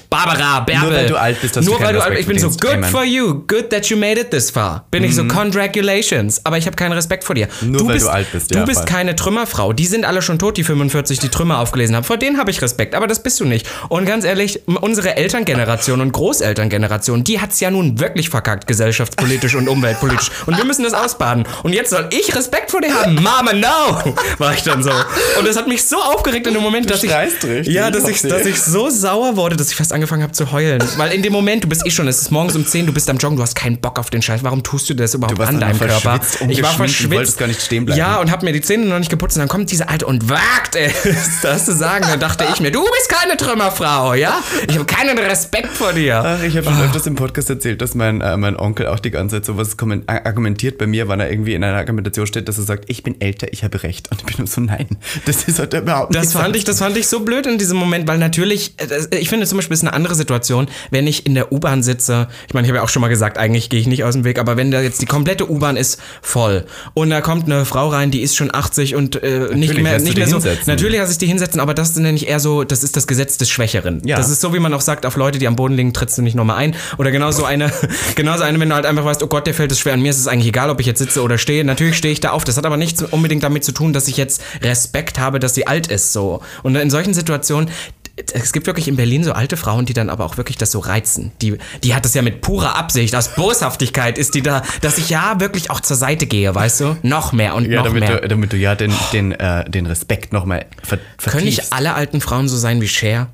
Barbara, 0.09 0.59
Bärbel. 0.61 0.89
Nur 0.89 0.97
weil 0.97 1.07
du 1.07 1.15
alt 1.19 1.41
bist, 1.41 1.55
dass 1.55 1.65
Nur 1.65 1.77
du 1.77 1.83
weil 1.83 1.93
du 1.93 2.03
alt 2.03 2.19
Ich 2.19 2.25
bin 2.25 2.37
so, 2.39 2.49
good 2.49 2.73
Amen. 2.73 2.89
for 2.89 3.03
you. 3.03 3.43
Good 3.47 3.69
that 3.69 3.87
you 3.87 3.97
made 3.97 4.19
it 4.19 4.31
this 4.31 4.49
far. 4.49 4.85
Bin 4.91 5.03
mhm. 5.03 5.09
ich 5.09 5.15
so, 5.15 5.23
mhm. 5.23 5.29
congratulations. 5.29 6.45
Aber 6.45 6.57
ich 6.57 6.65
habe 6.65 6.75
keinen 6.75 6.93
Respekt 6.93 7.23
vor 7.23 7.35
dir. 7.35 7.47
Nur 7.61 7.79
du 7.79 7.87
weil 7.87 7.93
bist, 7.93 8.05
du 8.05 8.11
alt 8.11 8.31
bist, 8.31 8.53
ja. 8.53 8.59
Du 8.59 8.65
bist 8.65 8.79
voll. 8.79 8.87
keine 8.87 9.15
Trümmerfrau. 9.15 9.73
Die 9.73 9.85
sind 9.85 10.05
alle 10.05 10.21
schon 10.21 10.39
tot, 10.39 10.57
die 10.57 10.63
45, 10.63 11.19
die 11.19 11.29
Trümmer 11.29 11.59
aufgelesen 11.59 11.95
haben. 11.95 12.03
Vor 12.03 12.17
denen 12.17 12.37
habe 12.37 12.51
ich 12.51 12.61
Respekt. 12.61 12.95
Aber 12.95 13.07
das 13.07 13.23
bist 13.23 13.39
du 13.39 13.45
nicht. 13.45 13.67
Und 13.89 14.05
ganz 14.05 14.25
ehrlich, 14.25 14.61
unsere 14.67 15.15
Elterngeneration 15.15 16.01
und 16.01 16.11
Großelterngeneration, 16.11 17.23
die 17.23 17.39
hat 17.39 17.51
es 17.51 17.59
ja 17.59 17.71
nun 17.71 17.99
wirklich 17.99 18.29
verkackt, 18.29 18.67
gesellschaftspolitisch 18.67 19.55
und 19.55 19.67
umweltpolitisch. 19.67 20.29
Und 20.45 20.57
wir 20.57 20.65
müssen 20.65 20.83
das 20.83 20.93
ausbaden. 20.93 21.45
Und 21.63 21.73
jetzt 21.73 21.89
soll 21.89 22.09
ich 22.11 22.35
Respekt 22.35 22.71
vor 22.71 22.81
dir 22.81 22.93
haben. 22.93 23.15
Mama, 23.15 23.53
no! 23.53 24.13
War 24.37 24.53
ich 24.53 24.63
dann 24.63 24.83
so. 24.83 24.91
Und 25.39 25.47
das 25.47 25.55
hat 25.55 25.67
mich 25.67 25.83
so 25.83 25.97
aufgeregt 25.97 26.47
in 26.47 26.53
dem 26.53 26.63
Moment, 26.63 26.89
dass 26.89 27.03
ich. 27.03 27.11
Richtig. 27.11 27.67
Ja, 27.67 27.91
dass 27.91 28.07
ich, 28.07 28.21
dass 28.21 28.45
ich 28.45 28.61
so 28.61 28.89
sauer 28.89 29.35
wurde, 29.35 29.55
dass 29.55 29.69
ich 29.69 29.75
fast 29.75 29.90
angefangen 29.91 30.23
habe 30.23 30.34
zu 30.34 30.51
heulen. 30.51 30.82
Weil 30.97 31.13
in 31.13 31.21
dem 31.21 31.34
Moment, 31.34 31.63
du 31.63 31.69
bist 31.69 31.86
eh 31.86 31.91
schon, 31.91 32.08
es 32.08 32.21
ist 32.21 32.32
morgens 32.32 32.56
um 32.56 32.65
10, 32.65 32.86
du 32.86 32.93
bist 32.93 33.10
am 33.10 33.17
Joggen, 33.17 33.38
du 33.38 33.43
hast 33.43 33.56
keinen 33.56 33.80
Bock 33.80 33.99
auf 33.99 34.10
den 34.10 34.21
Scheiß. 34.21 34.43
Warum 34.43 34.63
tust 34.63 34.89
du 34.89 34.93
das 34.93 35.13
überhaupt 35.13 35.39
du 35.39 35.43
an 35.43 35.60
deinem 35.60 35.80
Körper? 35.80 36.19
Ich 36.47 36.62
war 36.62 36.73
verschwitzt. 36.73 37.12
Du 37.12 37.15
wolltest 37.15 37.38
gar 37.38 37.47
nicht 37.47 37.62
stehen 37.62 37.86
bleiben. 37.86 37.99
Ja, 37.99 38.19
und 38.19 38.32
hab 38.32 38.43
mir 38.43 38.54
die 38.54 38.62
Zähne 38.62 38.86
noch 38.86 38.99
nicht 38.99 39.10
geputzt. 39.10 39.38
Und 39.38 39.41
dann 39.41 39.49
kommt 39.49 39.71
diese 39.71 39.89
Alte 39.89 40.06
und 40.06 40.30
wagt 40.30 40.75
es, 40.75 40.93
das 41.41 41.65
zu 41.65 41.73
sagen. 41.73 42.06
Dann 42.08 42.19
dachte 42.19 42.45
ich 42.54 42.60
mir, 42.60 42.71
du 42.71 42.82
bist 42.82 43.10
keine 43.10 43.38
Trümmerfrau, 43.38 44.13
ja? 44.13 44.41
Ich 44.67 44.75
habe 44.75 44.86
keinen 44.86 45.17
Respekt 45.17 45.69
vor 45.69 45.93
dir. 45.93 46.21
Ach, 46.23 46.43
ich 46.43 46.56
habe 46.56 46.65
schon 46.65 46.80
oh. 46.80 46.84
öfters 46.84 47.08
im 47.08 47.15
Podcast 47.15 47.49
erzählt, 47.49 47.82
dass 47.82 47.95
mein, 47.95 48.21
äh, 48.21 48.38
mein 48.38 48.56
Onkel 48.56 48.88
auch 48.88 48.99
die 48.99 49.12
ganze 49.12 49.38
Zeit 49.38 49.45
sowas 49.45 49.75
argumentiert 50.08 50.77
bei 50.77 50.88
mir, 50.88 51.08
wann 51.08 51.19
er 51.19 51.30
irgendwie 51.30 51.54
in 51.54 51.63
einer 51.63 51.77
Argumentation 51.77 52.27
steht, 52.27 52.47
dass 52.47 52.58
er 52.58 52.63
sagt, 52.63 52.86
ich 52.88 53.04
bin 53.04 53.19
älter, 53.19 53.51
ich 53.51 53.63
habe 53.63 53.84
Recht. 53.84 54.12
Und 54.12 54.23
ich 54.27 54.36
bin 54.36 54.47
so, 54.47 54.62
nein, 54.62 54.88
das 55.25 55.43
ist 55.43 55.60
halt 55.60 55.73
überhaupt 55.73 56.12
nicht 56.12 56.23
das 56.23 56.34
fand 56.34 56.56
ich, 56.56 56.63
Das 56.63 56.80
fand 56.80 56.97
ich 56.97 57.08
so 57.08 57.21
blöd 57.21 57.45
in 57.45 57.58
diesem 57.58 57.77
Moment, 57.77 58.08
weil 58.08 58.17
natürlich, 58.17 58.73
äh, 58.77 59.17
ich 59.17 59.30
finde 59.30 59.45
zum 59.47 59.58
Beispiel, 59.58 59.70
ist 59.71 59.81
eine 59.81 59.93
andere 59.93 60.15
Situation, 60.15 60.67
wenn 60.89 61.07
ich 61.07 61.25
in 61.25 61.36
der 61.36 61.51
U-Bahn 61.51 61.84
sitze, 61.84 62.27
ich 62.47 62.53
meine, 62.53 62.65
ich 62.65 62.71
habe 62.71 62.77
ja 62.77 62.84
auch 62.84 62.89
schon 62.89 63.01
mal 63.01 63.07
gesagt, 63.07 63.38
eigentlich 63.38 63.69
gehe 63.69 63.79
ich 63.79 63.88
nicht 63.88 64.03
aus 64.03 64.13
dem 64.13 64.23
Weg, 64.23 64.39
aber 64.39 64.57
wenn 64.57 64.71
da 64.71 64.81
jetzt 64.81 65.01
die 65.01 65.05
komplette 65.05 65.49
U-Bahn 65.49 65.77
ist 65.77 65.99
voll 66.21 66.65
und 66.93 67.10
da 67.10 67.21
kommt 67.21 67.45
eine 67.45 67.65
Frau 67.65 67.89
rein, 67.89 68.12
die 68.12 68.21
ist 68.21 68.36
schon 68.36 68.53
80 68.53 68.95
und 68.95 69.21
äh, 69.21 69.55
nicht 69.55 69.77
mehr, 69.77 69.99
nicht 69.99 70.17
mehr 70.17 70.27
so. 70.27 70.36
Hinsetzen. 70.36 70.63
Natürlich 70.67 70.99
lasse 70.99 71.12
ich 71.13 71.17
die 71.17 71.27
hinsetzen, 71.27 71.60
aber 71.60 71.73
das 71.73 71.95
nenne 71.95 72.15
ich 72.15 72.27
eher 72.27 72.39
so, 72.39 72.63
das 72.63 72.84
ist 72.84 72.95
das 72.95 73.07
Gesetz 73.07 73.38
des 73.38 73.49
Schwächeren. 73.49 74.01
Ja. 74.05 74.17
Das 74.17 74.29
ist 74.29 74.41
so, 74.41 74.53
wie 74.53 74.60
man 74.60 74.73
auch 74.73 74.81
sagt, 74.81 75.05
auf 75.05 75.15
Leute, 75.15 75.39
die 75.39 75.47
am 75.47 75.55
Boden 75.55 75.75
liegen, 75.75 75.93
trittst 75.93 76.17
du 76.17 76.21
nicht 76.21 76.36
nochmal 76.36 76.57
ein. 76.57 76.75
Oder 76.97 77.12
genauso 77.12 77.45
eine, 77.45 77.71
genauso 78.15 78.43
eine, 78.43 78.60
wenn 78.60 78.69
du 78.69 78.75
halt 78.75 78.86
einfach 78.86 79.05
weißt, 79.05 79.23
oh 79.23 79.27
Gott, 79.27 79.47
der 79.47 79.53
fällt 79.53 79.71
es 79.71 79.79
schwer. 79.79 79.93
Und 79.93 80.01
mir 80.01 80.10
ist 80.10 80.19
es 80.19 80.27
eigentlich 80.27 80.47
egal, 80.47 80.69
ob 80.69 80.79
ich 80.79 80.86
jetzt 80.86 80.99
sitze 80.99 81.21
oder 81.21 81.38
stehe. 81.38 81.63
Natürlich 81.63 81.97
stehe 81.97 82.13
ich 82.13 82.19
da 82.19 82.31
auf. 82.31 82.43
Das 82.43 82.57
hat 82.57 82.65
aber 82.65 82.77
nichts 82.77 83.01
unbedingt 83.03 83.43
damit 83.43 83.63
zu 83.63 83.71
tun, 83.71 83.93
dass 83.93 84.07
ich 84.07 84.17
jetzt 84.17 84.41
Respekt 84.62 85.19
habe, 85.19 85.39
dass 85.39 85.53
sie 85.53 85.67
alt 85.67 85.88
ist. 85.88 86.13
So. 86.13 86.41
Und 86.63 86.75
in 86.75 86.89
solchen 86.89 87.13
Situationen, 87.13 87.69
es 88.15 88.52
gibt 88.52 88.67
wirklich 88.67 88.88
in 88.88 88.95
Berlin 88.95 89.24
so 89.24 89.34
alte 89.34 89.58
Frauen, 89.58 89.86
die 89.86 89.93
dann 89.93 90.10
aber 90.10 90.26
auch 90.26 90.38
wirklich 90.38 90.58
das 90.58 90.71
so 90.71 90.80
reizen. 90.80 91.32
Die, 91.41 91.58
die 91.84 91.95
hat 91.95 92.06
das 92.06 92.13
ja 92.13 92.21
mit 92.21 92.41
purer 92.41 92.76
Absicht, 92.76 93.15
aus 93.15 93.30
Boshaftigkeit 93.36 94.17
ist 94.17 94.36
die 94.36 94.41
da, 94.41 94.63
dass 94.82 94.97
ich 94.97 95.10
ja 95.10 95.39
wirklich 95.39 95.71
auch 95.71 95.80
zur 95.80 95.95
Seite 95.95 96.26
gehe, 96.26 96.54
weißt 96.54 96.82
du? 96.82 96.97
Noch 97.04 97.32
mehr 97.32 97.56
und 97.56 97.65
ja, 97.65 97.78
noch 97.78 97.86
damit 97.86 98.02
mehr. 98.02 98.21
Du, 98.21 98.28
damit 98.28 98.54
du 98.54 98.58
ja 98.58 98.76
den, 98.76 98.93
den, 99.13 99.32
äh, 99.32 99.69
den 99.69 99.86
Respekt 99.86 100.34
nochmal 100.34 100.65
ver 100.84 101.00
Können 101.17 101.45
nicht 101.45 101.74
alle 101.74 101.93
alten 101.93 102.21
Frauen 102.21 102.47
so 102.47 102.58
sein 102.58 102.82
wie 102.82 102.88
Cher? 102.88 103.30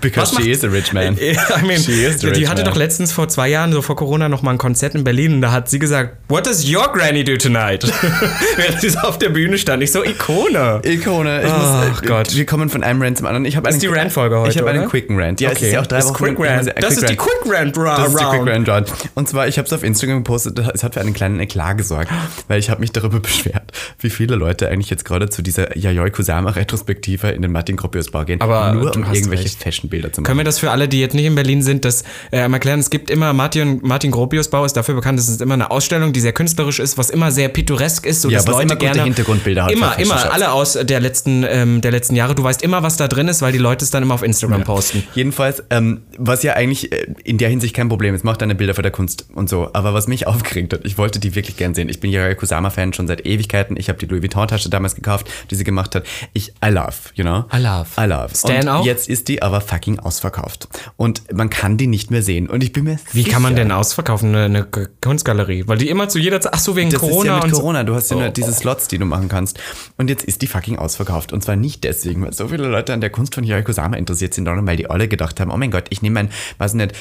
Because 0.00 0.34
she 0.34 0.50
is 0.50 0.64
a 0.64 0.68
rich 0.68 0.92
man. 0.92 1.16
I 1.20 1.62
mean, 1.62 1.78
she 1.78 2.04
is 2.04 2.20
the 2.20 2.32
die 2.32 2.48
hatte 2.48 2.62
man. 2.62 2.72
doch 2.72 2.76
letztens 2.76 3.12
vor 3.12 3.28
zwei 3.28 3.48
Jahren, 3.48 3.72
so 3.72 3.82
vor 3.82 3.96
Corona, 3.96 4.28
noch 4.28 4.42
mal 4.42 4.52
ein 4.52 4.58
Konzert 4.58 4.94
in 4.94 5.04
Berlin 5.04 5.34
und 5.34 5.40
da 5.40 5.52
hat 5.52 5.68
sie 5.68 5.78
gesagt, 5.78 6.16
What 6.28 6.46
does 6.46 6.64
your 6.68 6.92
granny 6.92 7.24
do 7.24 7.36
tonight? 7.36 7.84
Während 8.56 8.80
sie 8.80 8.90
so 8.90 9.00
auf 9.00 9.18
der 9.18 9.30
Bühne 9.30 9.58
stand. 9.58 9.82
Ich 9.82 9.92
so, 9.92 10.04
Ikone. 10.04 10.80
Ikone. 10.84 11.42
Ich 11.42 11.52
oh 11.52 11.90
muss, 11.90 12.02
Gott. 12.02 12.34
Wir 12.34 12.46
kommen 12.46 12.68
von 12.68 12.82
einem 12.82 13.02
Rant 13.02 13.18
zum 13.18 13.26
anderen. 13.26 13.44
Ich 13.44 13.54
das 13.54 13.74
ist 13.74 13.82
die 13.82 13.86
Rant-Folge 13.86 14.38
heute, 14.38 14.50
Ich 14.50 14.58
habe 14.58 14.70
einen 14.70 14.88
quicken 14.88 15.18
Rant. 15.18 15.40
Ja, 15.40 15.50
okay. 15.50 15.58
es 15.58 15.66
ist 15.66 15.72
ja 15.72 15.80
auch 15.80 15.86
drei 15.86 15.98
das 15.98 16.08
Wochen. 16.08 16.34
Quick 16.34 16.40
Rant. 16.40 16.74
Das 16.80 16.96
ist 16.96 17.08
die 17.08 17.16
Quick 17.16 17.42
Rant 17.46 17.76
Round. 17.76 17.98
Das 17.98 18.08
ist 18.08 18.20
die 18.20 18.24
Quick 18.24 18.48
Rant 18.48 18.68
Round. 18.68 18.92
Und 19.14 19.28
zwar, 19.28 19.48
ich 19.48 19.58
habe 19.58 19.66
es 19.66 19.72
auf 19.72 19.82
Instagram 19.82 20.18
gepostet, 20.18 20.58
es 20.58 20.82
hat 20.82 20.94
für 20.94 21.00
einen 21.00 21.14
kleinen 21.14 21.40
Eklat 21.40 21.78
gesorgt, 21.78 22.10
weil 22.48 22.58
ich 22.58 22.70
habe 22.70 22.80
mich 22.80 22.92
darüber 22.92 23.20
beschwert, 23.24 23.72
wie 23.98 24.10
viele 24.10 24.36
Leute 24.36 24.68
eigentlich 24.68 24.90
jetzt 24.90 25.04
gerade 25.04 25.28
zu 25.28 25.42
dieser 25.42 25.76
Yayoi 25.76 26.10
Kusama 26.10 26.50
Retrospektive 26.50 27.28
in 27.28 27.42
den 27.42 27.52
Martin 27.52 27.76
Gropius 27.76 28.10
Bar 28.10 28.24
gehen, 28.24 28.40
Aber 28.40 28.72
nur 28.72 28.94
um 28.94 29.04
irgendwelche 29.12 29.48
Fashion-Bilder 29.84 30.12
zu 30.12 30.20
machen. 30.20 30.26
Können 30.26 30.40
wir 30.40 30.44
das 30.44 30.58
für 30.58 30.70
alle, 30.70 30.88
die 30.88 31.00
jetzt 31.00 31.14
nicht 31.14 31.24
in 31.24 31.34
Berlin 31.34 31.62
sind, 31.62 31.84
das 31.84 32.04
äh, 32.30 32.38
erklären? 32.38 32.80
Es 32.80 32.90
gibt 32.90 33.10
immer, 33.10 33.32
Martin, 33.32 33.80
Martin 33.82 34.10
Gropius 34.10 34.48
Bau 34.48 34.64
ist 34.64 34.74
dafür 34.74 34.94
bekannt, 34.94 35.18
es 35.18 35.28
ist 35.28 35.40
immer 35.40 35.54
eine 35.54 35.70
Ausstellung, 35.70 36.12
die 36.12 36.20
sehr 36.20 36.32
künstlerisch 36.32 36.78
ist, 36.78 36.98
was 36.98 37.10
immer 37.10 37.30
sehr 37.30 37.48
pittoresk 37.48 38.06
ist, 38.06 38.22
so 38.22 38.30
ja, 38.30 38.38
dass 38.38 38.46
Leute 38.46 38.62
immer 38.62 38.76
gerne 38.76 39.02
Hintergrundbilder 39.04 39.64
hat. 39.64 39.72
Immer, 39.72 39.98
immer, 39.98 40.32
alle 40.32 40.52
aus 40.52 40.78
der 40.80 41.00
letzten, 41.00 41.44
ähm, 41.48 41.80
der 41.80 41.90
letzten 41.90 42.16
Jahre. 42.16 42.34
Du 42.34 42.42
weißt 42.42 42.62
immer, 42.62 42.82
was 42.82 42.96
da 42.96 43.08
drin 43.08 43.28
ist, 43.28 43.42
weil 43.42 43.52
die 43.52 43.58
Leute 43.58 43.84
es 43.84 43.90
dann 43.90 44.02
immer 44.02 44.14
auf 44.14 44.22
Instagram 44.22 44.60
ja. 44.60 44.64
posten. 44.64 45.04
Jedenfalls, 45.14 45.62
ähm, 45.70 46.02
was 46.18 46.42
ja 46.42 46.54
eigentlich 46.54 46.92
äh, 46.92 47.06
in 47.24 47.38
der 47.38 47.48
Hinsicht 47.48 47.74
kein 47.74 47.88
Problem 47.88 48.14
ist, 48.14 48.24
macht 48.24 48.42
deine 48.42 48.54
Bilder 48.54 48.74
für 48.74 48.82
der 48.82 48.90
Kunst 48.90 49.26
und 49.34 49.48
so. 49.48 49.70
Aber 49.72 49.94
was 49.94 50.08
mich 50.08 50.26
aufgeregt 50.34 50.72
hat, 50.72 50.80
ich 50.84 50.98
wollte 50.98 51.18
die 51.18 51.34
wirklich 51.34 51.56
gern 51.56 51.74
sehen. 51.74 51.88
Ich 51.88 52.00
bin 52.00 52.10
ja 52.10 52.34
Kusama-Fan 52.34 52.92
schon 52.92 53.06
seit 53.06 53.26
Ewigkeiten. 53.26 53.76
Ich 53.76 53.88
habe 53.88 53.98
die 53.98 54.06
Louis 54.06 54.22
Vuitton-Tasche 54.22 54.70
damals 54.70 54.94
gekauft, 54.94 55.30
die 55.50 55.54
sie 55.54 55.64
gemacht 55.64 55.94
hat. 55.94 56.04
Ich, 56.32 56.52
I 56.64 56.68
love, 56.70 56.94
you 57.14 57.24
know? 57.24 57.44
I 57.52 57.58
love. 57.58 57.88
I 57.98 58.06
love. 58.06 58.34
Stan 58.34 58.60
und 58.62 58.68
auch? 58.68 58.86
jetzt 58.86 59.08
ist 59.08 59.28
die 59.28 59.42
aber 59.42 59.60
fucking 59.64 59.98
ausverkauft. 59.98 60.68
Und 60.96 61.32
man 61.32 61.50
kann 61.50 61.76
die 61.76 61.86
nicht 61.86 62.10
mehr 62.10 62.22
sehen. 62.22 62.48
Und 62.48 62.62
ich 62.62 62.72
bin 62.72 62.84
mir 62.84 62.98
Wie 63.12 63.22
sicher, 63.22 63.32
kann 63.32 63.42
man 63.42 63.56
denn 63.56 63.72
ausverkaufen, 63.72 64.34
eine, 64.34 64.44
eine, 64.44 64.66
Kunstgalerie? 65.00 65.64
Weil 65.66 65.78
die 65.78 65.88
immer 65.88 66.08
zu 66.08 66.18
jeder 66.18 66.40
Zeit, 66.40 66.54
ach 66.54 66.58
so, 66.58 66.76
wegen 66.76 66.90
das 66.90 67.00
Corona. 67.00 67.38
Ist 67.38 67.42
ja 67.42 67.46
mit 67.46 67.54
Corona, 67.54 67.80
so. 67.80 67.86
du 67.86 67.94
hast 67.94 68.10
ja 68.10 68.16
nur 68.16 68.28
oh. 68.28 68.30
diese 68.30 68.52
Slots, 68.52 68.88
die 68.88 68.98
du 68.98 69.04
machen 69.04 69.28
kannst. 69.28 69.58
Und 69.96 70.08
jetzt 70.10 70.24
ist 70.24 70.42
die 70.42 70.46
fucking 70.46 70.78
ausverkauft. 70.78 71.32
Und 71.32 71.42
zwar 71.42 71.56
nicht 71.56 71.84
deswegen, 71.84 72.22
weil 72.22 72.32
so 72.32 72.48
viele 72.48 72.68
Leute 72.68 72.92
an 72.92 73.00
der 73.00 73.10
Kunst 73.10 73.34
von 73.34 73.44
Yayoi 73.44 73.62
Kusama 73.62 73.96
interessiert 73.96 74.34
sind, 74.34 74.44
sondern 74.44 74.66
weil 74.66 74.76
die 74.76 74.88
alle 74.88 75.08
gedacht 75.08 75.40
haben, 75.40 75.50
oh 75.50 75.56
mein 75.56 75.70
Gott, 75.70 75.86
ich 75.90 76.02
nehme 76.02 76.14
mein, 76.14 76.28
weiß 76.58 76.74
nicht, 76.74 76.94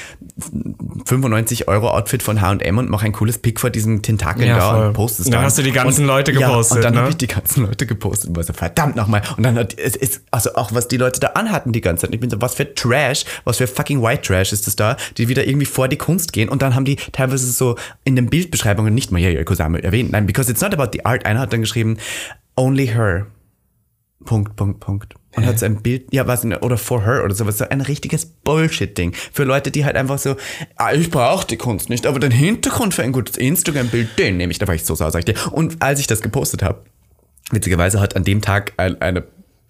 95 1.06 1.68
Euro 1.68 1.90
Outfit 1.90 2.24
von 2.24 2.42
H&M 2.42 2.78
und 2.78 2.90
mache 2.90 3.06
ein 3.06 3.12
cooles 3.12 3.38
Pick 3.38 3.60
vor 3.60 3.70
diesem 3.70 4.02
Tentakel 4.02 4.48
ja, 4.48 4.58
da 4.58 4.72
voll. 4.72 4.88
und 4.88 4.94
poste 4.94 5.22
es 5.22 5.30
dann. 5.30 5.40
Dann 5.40 5.46
hast 5.46 5.58
du 5.58 5.64
die 5.64 5.72
ganzen 5.72 6.02
und, 6.02 6.08
Leute 6.08 6.34
gepostet. 6.34 6.78
Ja, 6.78 6.78
und 6.78 6.84
dann 6.84 6.94
ne? 6.94 7.00
habe 7.02 7.10
ich 7.12 7.18
die 7.18 7.28
ganzen 7.28 7.66
Leute 7.66 7.86
gepostet 7.86 8.30
und 8.30 8.36
war 8.36 8.44
so, 8.44 8.54
verdammt 8.54 8.96
nochmal. 8.96 9.22
Und 9.38 9.44
dann 9.44 9.56
hat 9.56 9.78
es 9.78 9.96
ist, 9.96 10.22
also 10.32 10.56
auch 10.56 10.74
was 10.74 10.88
die 10.88 10.98
Leute 10.98 11.20
da 11.20 11.28
anhatten 11.30 11.72
die 11.72 11.82
ganze 11.82 12.06
Zeit. 12.06 12.14
Ich 12.14 12.20
bin 12.20 12.30
so, 12.30 12.42
was 12.42 12.53
für 12.54 12.74
Trash, 12.74 13.26
was 13.44 13.58
für 13.58 13.68
fucking 13.68 14.02
White 14.02 14.24
Trash 14.24 14.54
ist 14.54 14.68
das 14.68 14.76
da, 14.76 14.98
die 15.18 15.28
wieder 15.28 15.46
irgendwie 15.46 15.66
vor 15.66 15.88
die 15.88 15.98
Kunst 15.98 16.34
gehen 16.34 16.50
und 16.50 16.62
dann 16.62 16.76
haben 16.76 16.86
die 16.86 16.96
teilweise 16.96 17.52
so 17.52 17.76
in 18.04 18.16
den 18.16 18.30
Bildbeschreibungen 18.30 18.94
nicht 18.94 19.12
mal 19.12 19.20
Yayoi 19.20 19.44
Kusama 19.44 19.80
erwähnt. 19.80 20.12
Nein, 20.12 20.26
because 20.26 20.50
it's 20.52 20.62
not 20.62 20.74
about 20.74 20.90
the 20.94 21.06
art. 21.06 21.26
Einer 21.26 21.40
hat 21.40 21.54
dann 21.54 21.62
geschrieben, 21.62 21.98
only 22.56 22.88
her. 22.88 23.28
Punkt, 24.26 24.56
Punkt, 24.56 24.80
Punkt. 24.80 25.16
Und 25.36 25.46
hat 25.46 25.58
so 25.58 25.66
ein 25.66 25.82
Bild, 25.82 26.14
ja, 26.14 26.28
was, 26.28 26.46
oder 26.46 26.78
for 26.78 27.04
her 27.04 27.24
oder 27.26 27.34
sowas, 27.34 27.58
so 27.58 27.68
ein 27.68 27.82
richtiges 27.82 28.26
Bullshit-Ding. 28.26 29.14
Für 29.32 29.44
Leute, 29.44 29.72
die 29.72 29.84
halt 29.84 29.96
einfach 29.96 30.20
so, 30.20 30.36
ah, 30.76 30.94
ich 30.94 31.10
brauche 31.10 31.48
die 31.48 31.58
Kunst 31.58 31.90
nicht, 31.90 32.06
aber 32.06 32.20
den 32.20 32.32
Hintergrund 32.32 32.94
für 32.94 33.02
ein 33.02 33.12
gutes 33.12 33.38
Instagram-Bild, 33.38 34.20
den 34.20 34.38
nehme 34.38 34.52
ich. 34.52 34.60
Da 34.60 34.68
war 34.68 34.76
ich 34.76 34.86
so 34.86 34.94
sauer, 34.94 35.12
sag 35.12 35.20
ich 35.20 35.34
dir. 35.34 35.52
Und 35.52 35.82
als 35.82 36.00
ich 36.00 36.08
das 36.08 36.22
gepostet 36.22 36.62
habe, 36.62 36.84
witzigerweise 37.52 38.00
hat 38.00 38.16
an 38.16 38.24
dem 38.24 38.42
Tag 38.42 38.74
eine 38.78 39.24